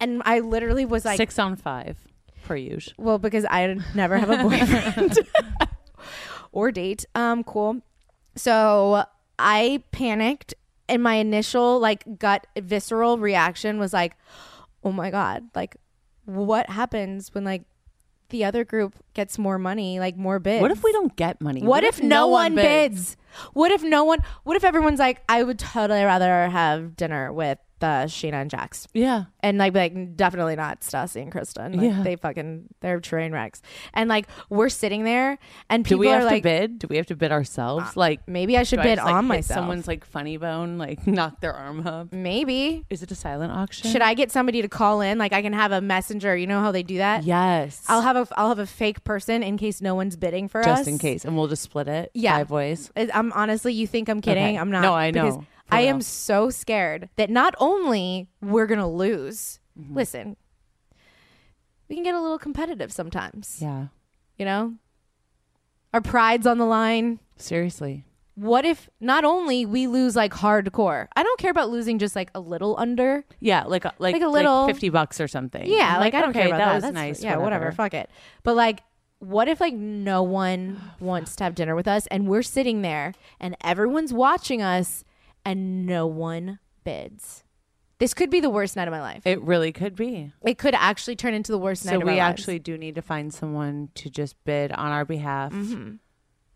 And 0.00 0.22
I 0.24 0.40
literally 0.40 0.84
was 0.84 1.04
like, 1.04 1.16
Six 1.16 1.38
on 1.38 1.56
five, 1.56 1.98
per 2.44 2.56
usual. 2.56 2.94
well, 2.98 3.18
because 3.18 3.46
I 3.48 3.76
never 3.94 4.18
have 4.18 4.30
a 4.30 4.36
boyfriend 4.42 5.18
or 6.52 6.72
date. 6.72 7.04
Um, 7.14 7.44
cool. 7.44 7.80
So 8.36 9.04
I 9.38 9.82
panicked, 9.92 10.54
and 10.88 11.02
my 11.02 11.14
initial 11.14 11.78
like 11.78 12.18
gut 12.18 12.46
visceral 12.56 13.18
reaction 13.18 13.78
was 13.78 13.92
like, 13.92 14.16
oh 14.82 14.92
my 14.92 15.10
god, 15.10 15.44
like 15.54 15.76
what 16.24 16.68
happens 16.68 17.32
when 17.32 17.44
like 17.44 17.62
the 18.30 18.44
other 18.44 18.64
group 18.64 18.94
gets 19.14 19.38
more 19.38 19.58
money, 19.58 20.00
like 20.00 20.16
more 20.16 20.38
bids? 20.38 20.62
What 20.62 20.70
if 20.70 20.82
we 20.82 20.92
don't 20.92 21.14
get 21.16 21.40
money? 21.40 21.62
What, 21.62 21.84
if, 21.84 22.02
no 22.02 22.26
one 22.26 22.54
bids? 22.54 23.16
What 23.52 23.70
if 23.70 23.82
no 23.82 24.04
one? 24.04 24.20
What 24.44 24.56
if 24.56 24.64
everyone's 24.64 24.98
like, 24.98 25.22
I 25.28 25.42
would 25.42 25.58
totally 25.58 26.04
rather 26.04 26.48
have 26.48 26.96
dinner 26.96 27.32
with 27.32 27.58
uh, 27.82 28.04
Scheana 28.06 28.34
and 28.40 28.50
Jax, 28.50 28.86
Yeah. 28.94 29.24
and 29.40 29.58
like, 29.58 29.74
like 29.74 30.16
definitely 30.16 30.56
not 30.56 30.80
Stassi 30.80 31.20
and 31.22 31.30
Kristen. 31.30 31.72
Like, 31.72 31.90
Yeah. 31.90 32.02
they 32.02 32.16
fucking 32.16 32.66
they're 32.80 33.00
train 33.00 33.32
wrecks. 33.32 33.60
And 33.92 34.08
like, 34.08 34.26
we're 34.48 34.68
sitting 34.68 35.04
there, 35.04 35.38
and 35.68 35.84
Do 35.84 35.88
people 35.90 36.00
we 36.00 36.06
have 36.08 36.22
are 36.22 36.24
like, 36.26 36.42
to 36.42 36.48
bid? 36.48 36.78
Do 36.78 36.86
we 36.88 36.96
have 36.96 37.06
to 37.06 37.16
bid 37.16 37.32
ourselves? 37.32 37.96
like, 37.96 38.26
maybe 38.28 38.56
I 38.56 38.62
should 38.62 38.76
do 38.76 38.80
I 38.82 38.84
bid 38.84 38.94
just, 38.96 39.06
like, 39.06 39.14
on 39.14 39.24
myself. 39.26 39.58
Someone's 39.58 39.86
like 39.88 40.04
funny 40.04 40.36
bone, 40.36 40.78
like 40.78 41.06
knock 41.06 41.40
their 41.40 41.52
arm 41.52 41.86
up. 41.86 42.12
maybe 42.12 42.84
Is 42.90 43.02
it 43.02 43.10
a 43.10 43.14
silent 43.14 43.52
auction? 43.52 43.90
should 43.90 44.02
I 44.02 44.14
get 44.14 44.30
somebody 44.32 44.62
to 44.62 44.68
call 44.68 45.00
in? 45.00 45.18
Like, 45.18 45.32
I 45.32 45.42
can 45.42 45.52
have 45.52 45.72
a 45.72 45.80
messenger. 45.80 46.36
You 46.36 46.46
know 46.46 46.60
how 46.60 46.72
they 46.72 46.82
do 46.82 46.98
that? 46.98 47.24
Yes. 47.24 47.84
I'll 47.88 48.02
have 48.02 48.16
a 48.16 48.26
I'll 48.38 48.48
have 48.48 48.58
a 48.58 48.66
fake 48.66 49.04
person 49.04 49.42
in 49.42 49.56
case 49.58 49.80
no 49.82 49.94
one's 49.94 50.16
bidding 50.16 50.48
for 50.48 50.60
us. 50.60 50.66
just 50.66 50.88
in 50.88 50.98
case, 50.98 51.24
and 51.24 51.36
we'll 51.36 51.48
just 51.48 51.62
split 51.62 51.88
it. 51.88 52.10
Yeah. 52.14 52.36
Five 52.38 52.50
ways. 52.50 52.90
I'm 52.96 53.32
honestly, 53.32 53.72
you 53.74 53.86
think 53.86 54.08
I'm 54.08 54.20
kidding? 54.20 54.42
Okay. 54.44 54.56
I'm 54.58 54.70
not. 54.70 54.82
No, 54.82 54.94
I 54.94 55.10
know. 55.10 55.44
For 55.66 55.74
I 55.76 55.80
real. 55.82 55.88
am 55.90 56.02
so 56.02 56.50
scared 56.50 57.08
that 57.16 57.30
not 57.30 57.54
only 57.58 58.28
we're 58.42 58.66
gonna 58.66 58.90
lose. 58.90 59.60
Mm-hmm. 59.78 59.94
Listen, 59.94 60.36
we 61.88 61.94
can 61.96 62.04
get 62.04 62.14
a 62.14 62.20
little 62.20 62.38
competitive 62.38 62.92
sometimes. 62.92 63.58
Yeah. 63.60 63.86
You 64.38 64.44
know, 64.44 64.74
our 65.92 66.00
pride's 66.00 66.46
on 66.46 66.58
the 66.58 66.64
line. 66.66 67.20
Seriously. 67.36 68.04
What 68.36 68.64
if 68.64 68.88
not 69.00 69.24
only 69.24 69.64
we 69.64 69.86
lose 69.86 70.16
like 70.16 70.32
hardcore? 70.32 71.06
I 71.14 71.22
don't 71.22 71.38
care 71.38 71.52
about 71.52 71.70
losing 71.70 72.00
just 72.00 72.16
like 72.16 72.30
a 72.34 72.40
little 72.40 72.74
under. 72.78 73.24
Yeah, 73.38 73.62
like 73.64 73.84
a, 73.84 73.94
like, 74.00 74.14
Like 74.14 74.22
a 74.22 74.28
little- 74.28 74.66
fifty 74.66 74.88
bucks 74.88 75.20
or 75.20 75.28
something. 75.28 75.64
Yeah, 75.66 75.94
I'm 75.94 76.00
like, 76.00 76.14
I 76.14 76.20
don't 76.20 76.30
okay, 76.30 76.40
care 76.40 76.48
about 76.48 76.58
that. 76.58 76.64
that. 76.66 76.74
was 76.74 76.82
That's- 76.82 76.94
nice. 76.94 77.22
Yeah, 77.22 77.36
whatever. 77.36 77.70
Fuck 77.70 77.94
it. 77.94 78.10
But 78.42 78.56
like, 78.56 78.82
what 79.20 79.46
if 79.48 79.60
like 79.60 79.74
no 79.74 80.22
one 80.22 80.80
wants 81.00 81.36
to 81.36 81.44
have 81.44 81.54
dinner 81.54 81.74
with 81.76 81.86
us 81.86 82.06
and 82.08 82.26
we're 82.28 82.42
sitting 82.42 82.82
there 82.82 83.14
and 83.40 83.56
everyone's 83.62 84.12
watching 84.12 84.60
us 84.60 85.04
and 85.44 85.86
no 85.86 86.06
one 86.06 86.58
bids? 86.84 87.44
This 87.98 88.12
could 88.12 88.30
be 88.30 88.40
the 88.40 88.50
worst 88.50 88.76
night 88.76 88.88
of 88.88 88.92
my 88.92 89.00
life. 89.00 89.22
It 89.24 89.40
really 89.42 89.72
could 89.72 89.94
be. 89.94 90.32
It 90.44 90.58
could 90.58 90.74
actually 90.74 91.16
turn 91.16 91.32
into 91.32 91.52
the 91.52 91.58
worst 91.58 91.84
night 91.84 91.92
So 91.92 91.96
of 92.00 92.08
our 92.08 92.12
we 92.12 92.18
actually 92.18 92.58
do 92.58 92.76
need 92.76 92.96
to 92.96 93.02
find 93.02 93.32
someone 93.32 93.90
to 93.94 94.10
just 94.10 94.42
bid 94.44 94.72
on 94.72 94.90
our 94.90 95.04
behalf. 95.04 95.52
Mm-hmm. 95.52 95.94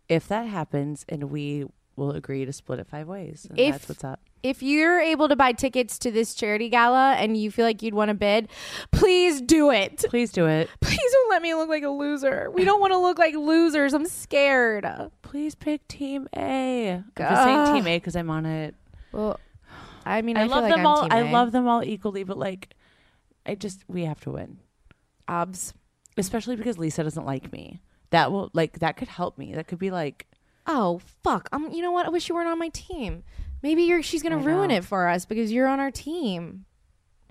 If 0.09 0.27
that 0.27 0.47
happens, 0.47 1.05
and 1.07 1.25
we 1.25 1.65
will 1.95 2.11
agree 2.11 2.45
to 2.45 2.53
split 2.53 2.79
it 2.79 2.87
five 2.87 3.07
ways. 3.07 3.47
If- 3.55 3.73
that's 3.73 3.89
what's 3.89 4.03
up. 4.03 4.19
If 4.43 4.63
you're 4.63 4.99
able 4.99 5.27
to 5.27 5.35
buy 5.35 5.51
tickets 5.51 5.97
to 5.99 6.11
this 6.11 6.33
charity 6.33 6.69
gala 6.69 7.13
and 7.13 7.37
you 7.37 7.51
feel 7.51 7.65
like 7.65 7.81
you'd 7.81 7.93
want 7.93 8.09
to 8.09 8.13
bid, 8.13 8.49
please 8.91 9.41
do 9.41 9.71
it. 9.71 10.05
Please 10.09 10.31
do 10.31 10.47
it. 10.47 10.69
Please 10.81 11.11
don't 11.11 11.29
let 11.29 11.41
me 11.41 11.53
look 11.53 11.69
like 11.69 11.83
a 11.83 11.89
loser. 11.89 12.49
We 12.51 12.63
don't 12.63 12.79
want 12.79 12.93
to 12.93 12.97
look 12.97 13.17
like 13.17 13.35
losers. 13.35 13.93
I'm 13.93 14.05
scared. 14.05 14.87
Please 15.21 15.55
pick 15.55 15.87
Team 15.87 16.27
A. 16.35 16.91
I'm 16.91 17.03
just 17.17 17.43
saying 17.43 17.75
Team 17.75 17.87
A 17.87 17.97
because 17.97 18.15
I'm 18.15 18.29
on 18.29 18.45
it. 18.45 18.75
Well, 19.11 19.39
I 20.05 20.21
mean, 20.21 20.37
I, 20.37 20.41
I, 20.41 20.45
love 20.45 20.63
like 20.63 20.71
them 20.71 20.79
I'm 20.81 20.87
all. 20.87 21.07
I 21.09 21.31
love 21.31 21.51
them 21.51 21.67
all 21.67 21.83
equally, 21.83 22.23
but 22.23 22.37
like, 22.37 22.73
I 23.45 23.55
just 23.55 23.83
we 23.87 24.05
have 24.05 24.19
to 24.21 24.31
win, 24.31 24.59
obs. 25.27 25.73
especially 26.17 26.55
because 26.55 26.77
Lisa 26.77 27.03
doesn't 27.03 27.25
like 27.25 27.51
me. 27.51 27.81
That 28.11 28.31
will 28.31 28.49
like 28.53 28.79
that 28.79 28.97
could 28.97 29.07
help 29.07 29.37
me. 29.37 29.53
That 29.53 29.67
could 29.67 29.79
be 29.79 29.91
like 29.91 30.25
Oh 30.71 31.01
fuck! 31.23 31.49
Um, 31.51 31.71
you 31.71 31.81
know 31.81 31.91
what? 31.91 32.05
I 32.05 32.09
wish 32.09 32.29
you 32.29 32.35
weren't 32.35 32.47
on 32.47 32.59
my 32.59 32.69
team. 32.69 33.23
Maybe 33.61 33.83
you're. 33.83 34.01
She's 34.01 34.23
gonna 34.23 34.39
I 34.39 34.43
ruin 34.43 34.69
know. 34.69 34.75
it 34.77 34.85
for 34.85 35.07
us 35.07 35.25
because 35.25 35.51
you're 35.51 35.67
on 35.67 35.79
our 35.79 35.91
team. 35.91 36.65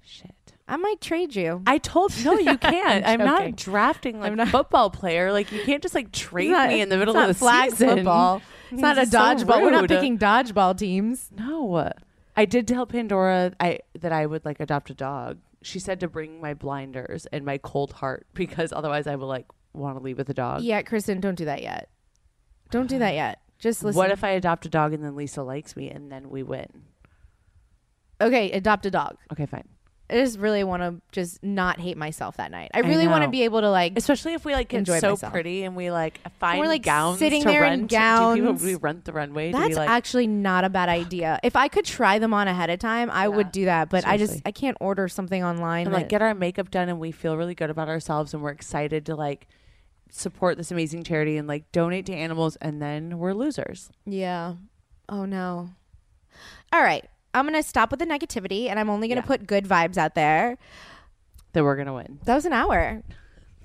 shit. 0.02 0.32
I 0.70 0.76
might 0.76 1.00
trade 1.00 1.34
you. 1.34 1.62
I 1.66 1.78
told 1.78 2.12
no, 2.24 2.34
you 2.38 2.58
can't. 2.58 3.06
I'm, 3.06 3.20
joking. 3.20 3.24
not 3.24 3.56
drafting 3.56 4.20
like 4.20 4.30
I'm 4.30 4.36
not- 4.36 4.48
football 4.48 4.90
player. 4.90 5.32
Like 5.32 5.50
you 5.50 5.62
can't 5.62 5.82
just 5.82 5.94
like 5.94 6.12
trade 6.12 6.50
not- 6.50 6.68
me 6.68 6.80
in 6.82 6.90
the 6.90 6.98
middle 6.98 7.16
of 7.16 7.26
the 7.28 7.34
flag 7.34 7.70
season. 7.70 7.96
football. 7.96 8.42
It's 8.70 8.82
not 8.82 8.98
a 8.98 9.02
It's 9.02 9.12
so 9.12 9.18
dodgeball. 9.18 9.62
We're 9.62 9.70
not 9.70 9.88
picking 9.88 10.18
dodgeball 10.18 10.76
teams. 10.76 11.30
No, 11.34 11.90
I 12.36 12.44
did 12.44 12.68
tell 12.68 12.84
Pandora 12.84 13.52
I 13.58 13.78
that 13.98 14.12
I 14.12 14.26
would 14.26 14.44
like 14.44 14.60
adopt 14.60 14.90
a 14.90 14.94
dog. 14.94 15.38
She 15.62 15.78
said 15.78 16.00
to 16.00 16.08
bring 16.08 16.38
my 16.42 16.52
blinders 16.52 17.24
and 17.32 17.46
my 17.46 17.56
cold 17.56 17.94
heart 17.94 18.26
because 18.34 18.70
otherwise 18.70 19.06
I 19.06 19.16
will 19.16 19.26
like 19.26 19.46
want 19.72 19.96
to 19.96 20.04
leave 20.04 20.18
with 20.18 20.28
a 20.28 20.34
dog. 20.34 20.60
Yeah, 20.60 20.82
Kristen, 20.82 21.18
don't 21.18 21.34
do 21.36 21.46
that 21.46 21.62
yet. 21.62 21.88
Don't 22.70 22.88
do 22.90 22.98
that 22.98 23.14
yet. 23.22 23.40
Just 23.58 23.82
listen. 23.82 23.96
What 23.96 24.10
if 24.10 24.22
I 24.22 24.30
adopt 24.30 24.66
a 24.66 24.68
dog 24.68 24.92
and 24.92 25.02
then 25.02 25.16
Lisa 25.16 25.42
likes 25.42 25.76
me 25.76 25.90
and 25.90 26.10
then 26.10 26.30
we 26.30 26.42
win? 26.42 26.68
Okay, 28.20 28.50
adopt 28.52 28.86
a 28.86 28.90
dog. 28.90 29.16
Okay, 29.32 29.46
fine. 29.46 29.68
I 30.10 30.14
just 30.14 30.38
really 30.38 30.64
want 30.64 30.82
to 30.82 31.02
just 31.12 31.42
not 31.44 31.78
hate 31.78 31.98
myself 31.98 32.38
that 32.38 32.50
night. 32.50 32.70
I 32.72 32.80
really 32.80 33.06
want 33.06 33.22
to 33.22 33.26
know. 33.26 33.30
be 33.30 33.42
able 33.42 33.60
to 33.60 33.70
like. 33.70 33.92
Especially 33.94 34.32
if 34.32 34.42
we 34.42 34.54
like 34.54 34.68
get 34.68 34.78
Enjoy 34.78 35.00
so 35.00 35.10
myself. 35.10 35.32
pretty 35.32 35.64
and 35.64 35.76
we 35.76 35.90
like 35.90 36.18
find 36.38 36.66
like, 36.66 36.82
gowns 36.82 37.18
sitting 37.18 37.42
to 37.42 37.48
there 37.48 37.64
in 37.64 37.80
rent. 37.80 37.90
Do 37.90 37.96
people 37.96 38.52
gowns. 38.52 38.62
we 38.62 38.74
rent 38.76 39.04
the 39.04 39.12
runway? 39.12 39.52
Do 39.52 39.58
That's 39.58 39.76
like, 39.76 39.90
actually 39.90 40.26
not 40.26 40.64
a 40.64 40.70
bad 40.70 40.88
idea. 40.88 41.38
If 41.42 41.56
I 41.56 41.68
could 41.68 41.84
try 41.84 42.18
them 42.18 42.32
on 42.32 42.48
ahead 42.48 42.70
of 42.70 42.78
time, 42.78 43.10
I 43.10 43.28
would 43.28 43.52
do 43.52 43.66
that. 43.66 43.90
But 43.90 44.06
I 44.06 44.16
just. 44.16 44.40
I 44.46 44.50
can't 44.50 44.78
order 44.80 45.08
something 45.08 45.44
online. 45.44 45.86
and 45.86 45.92
like 45.92 46.04
that- 46.04 46.10
get 46.10 46.22
our 46.22 46.34
makeup 46.34 46.70
done 46.70 46.88
and 46.88 46.98
we 46.98 47.12
feel 47.12 47.36
really 47.36 47.54
good 47.54 47.68
about 47.68 47.88
ourselves 47.88 48.32
and 48.32 48.42
we're 48.42 48.50
excited 48.50 49.04
to 49.06 49.14
like 49.14 49.46
support 50.10 50.56
this 50.56 50.70
amazing 50.70 51.02
charity 51.04 51.36
and 51.36 51.46
like 51.48 51.70
donate 51.72 52.06
to 52.06 52.12
animals 52.14 52.56
and 52.56 52.80
then 52.82 53.18
we're 53.18 53.32
losers. 53.34 53.90
yeah. 54.06 54.54
Oh 55.08 55.24
no. 55.24 55.70
All 56.72 56.82
right. 56.82 57.04
I'm 57.34 57.44
gonna 57.46 57.62
stop 57.62 57.90
with 57.90 58.00
the 58.00 58.06
negativity, 58.06 58.68
and 58.68 58.78
I'm 58.80 58.90
only 58.90 59.06
gonna 59.08 59.20
Yeah. 59.20 59.26
put 59.26 59.46
good 59.46 59.64
vibes 59.64 59.96
out 59.96 60.14
there. 60.14 60.58
That 61.52 61.62
we're 61.64 61.76
gonna 61.76 61.94
win. 61.94 62.18
That 62.24 62.34
was 62.34 62.44
an 62.46 62.52
hour. 62.52 63.02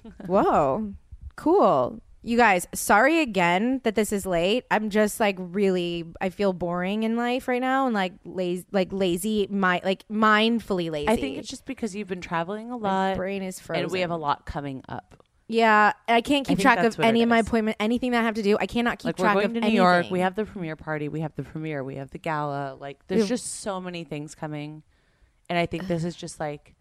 Whoa. 0.28 0.94
Cool. 1.36 2.02
You 2.26 2.38
guys, 2.38 2.66
sorry 2.74 3.20
again 3.20 3.82
that 3.84 3.96
this 3.96 4.14
is 4.14 4.26
late. 4.26 4.64
I'm 4.72 4.90
just 4.90 5.20
like 5.20 5.36
really 5.38 6.06
I 6.22 6.30
feel 6.30 6.54
boring 6.54 7.04
in 7.04 7.18
life 7.18 7.48
right 7.50 7.60
now 7.62 7.86
and 7.86 7.94
like 7.94 8.14
lazy 8.24 8.66
like 8.72 8.94
lazy 8.94 9.48
my 9.50 9.82
like 9.84 10.08
mindfully 10.08 10.90
lazy. 10.90 11.10
I 11.10 11.18
think 11.18 11.38
it's 11.38 11.50
just 11.50 11.66
because 11.66 11.94
you've 11.96 12.08
been 12.08 12.22
traveling 12.22 12.72
a 12.72 12.78
my 12.78 13.10
lot 13.10 13.18
brain 13.18 13.44
is 13.44 13.60
frozen. 13.60 13.84
and 13.84 13.92
we 13.92 14.00
have 14.02 14.12
a 14.12 14.16
lot 14.18 14.46
coming 14.46 14.84
up. 14.88 15.23
Yeah, 15.54 15.94
I 16.08 16.22
can't 16.22 16.46
keep 16.48 16.58
think 16.58 16.62
track 16.62 16.80
of 16.80 17.00
any 17.00 17.22
of 17.24 17.30
my 17.30 17.40
appointment 17.40 17.78
anything 17.80 18.12
that 18.12 18.22
I 18.22 18.24
have 18.24 18.36
to 18.36 18.42
do. 18.44 18.58
I 18.60 18.66
cannot 18.66 19.00
keep 19.00 19.06
like 19.06 19.20
we're 19.20 19.24
track 19.26 19.34
going 19.36 19.46
of 19.46 19.54
to 19.54 19.60
New 19.60 19.66
anything. 19.68 19.76
York. 19.76 20.06
We 20.12 20.20
have 20.22 20.36
the 20.36 20.46
premiere 20.46 20.76
party. 20.76 21.10
We 21.10 21.22
have 21.22 21.36
the 21.36 21.44
premiere. 21.44 21.84
We 21.84 21.96
have 21.96 22.12
the 22.12 22.18
gala. 22.18 22.76
Like 22.80 23.06
there's 23.08 23.20
We've- 23.22 23.30
just 23.30 23.62
so 23.62 23.80
many 23.80 24.04
things 24.04 24.36
coming, 24.36 24.84
and 25.50 25.60
I 25.60 25.66
think 25.66 25.88
this 25.88 26.04
is 26.04 26.16
just 26.16 26.40
like 26.40 26.76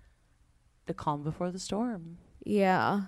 the 0.86 0.94
calm 0.94 1.22
before 1.22 1.50
the 1.50 1.58
storm. 1.58 2.18
Yeah. 2.44 3.02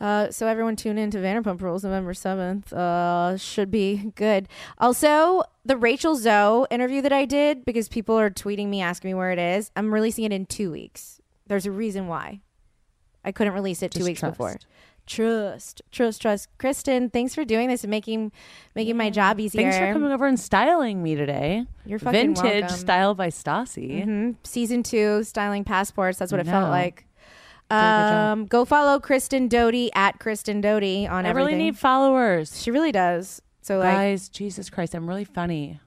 Uh, 0.00 0.30
so 0.30 0.46
everyone 0.46 0.76
tune 0.76 0.98
in 0.98 1.10
to 1.10 1.18
Vanderpump 1.18 1.62
Rules 1.62 1.82
November 1.84 2.12
7th. 2.12 2.72
Uh, 2.72 3.38
should 3.38 3.70
be 3.70 4.12
good. 4.16 4.46
Also, 4.76 5.42
the 5.64 5.78
Rachel 5.78 6.14
Zoe 6.16 6.66
interview 6.70 7.00
that 7.00 7.12
I 7.12 7.24
did, 7.24 7.64
because 7.64 7.88
people 7.88 8.18
are 8.18 8.28
tweeting 8.28 8.68
me, 8.68 8.82
asking 8.82 9.10
me 9.10 9.14
where 9.14 9.30
it 9.30 9.38
is, 9.38 9.70
I'm 9.74 9.94
releasing 9.94 10.24
it 10.24 10.32
in 10.32 10.44
two 10.44 10.70
weeks. 10.70 11.20
There's 11.46 11.64
a 11.64 11.70
reason 11.70 12.06
why. 12.08 12.40
I 13.24 13.32
couldn't 13.32 13.54
release 13.54 13.82
it 13.82 13.92
two 13.92 14.04
weeks 14.04 14.20
before. 14.20 14.56
Trust. 15.06 15.82
Trust, 15.90 16.22
trust. 16.22 16.48
Kristen, 16.58 17.10
thanks 17.10 17.34
for 17.34 17.44
doing 17.44 17.68
this 17.68 17.82
and 17.84 17.90
making 17.90 18.32
making 18.74 18.96
my 18.96 19.10
job 19.10 19.40
easier. 19.40 19.62
Thanks 19.62 19.76
for 19.78 19.92
coming 19.92 20.12
over 20.12 20.26
and 20.26 20.38
styling 20.38 21.02
me 21.02 21.14
today. 21.14 21.66
You're 21.84 21.98
fucking 21.98 22.34
Vintage 22.36 22.60
welcome. 22.62 22.76
style 22.78 23.14
by 23.14 23.28
Stassi. 23.28 24.06
Mhm. 24.06 24.36
Season 24.44 24.82
two, 24.82 25.24
styling 25.24 25.64
passports. 25.64 26.18
That's 26.18 26.30
what 26.32 26.40
it 26.40 26.46
felt 26.46 26.64
No. 26.66 26.70
like. 26.70 27.06
a 27.70 27.74
good 27.74 27.80
job. 27.80 28.32
Um, 28.38 28.46
go 28.46 28.64
follow 28.66 29.00
Kristen 29.00 29.48
Doute 29.48 29.90
at 29.94 30.18
Kristen 30.18 30.60
Doute 30.60 31.08
on 31.08 31.24
I 31.24 31.30
everything. 31.30 31.34
really 31.34 31.54
need 31.64 31.78
followers. 31.78 32.60
She 32.62 32.70
really 32.70 32.92
does. 32.92 33.40
So 33.62 33.78
like, 33.78 33.92
Guys, 33.92 34.28
Jesus 34.28 34.68
Christ, 34.68 34.94
I'm 34.94 35.08
really 35.08 35.24
funny. 35.24 35.80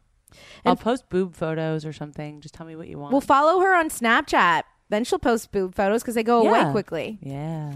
I'll 0.65 0.75
post 0.75 1.07
boob 1.09 1.35
photos 1.35 1.85
or 1.85 1.93
something. 1.93 2.41
Just 2.41 2.55
tell 2.55 2.65
me 2.65 2.75
what 2.75 2.87
you 2.87 2.97
want. 2.97 3.11
we'll 3.11 3.21
follow 3.21 3.59
her 3.61 3.75
on 3.75 3.89
Snapchat. 3.89 4.63
Then 4.89 5.03
she'll 5.03 5.19
post 5.19 5.51
boob 5.51 5.75
photos 5.75 6.01
because 6.01 6.15
they 6.15 6.23
go 6.23 6.39
away 6.41 6.59
Yeah. 6.59 6.71
quickly. 6.71 7.19
yeah. 7.21 7.73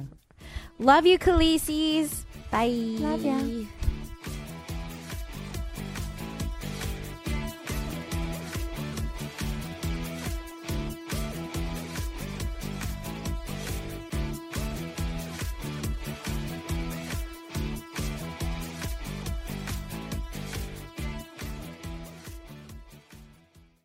Love 0.79 1.05
you, 1.05 1.19
Khaleesi's. 1.19 2.25
Bye. 2.51 2.95
Love 3.03 3.25
ya. 3.25 3.35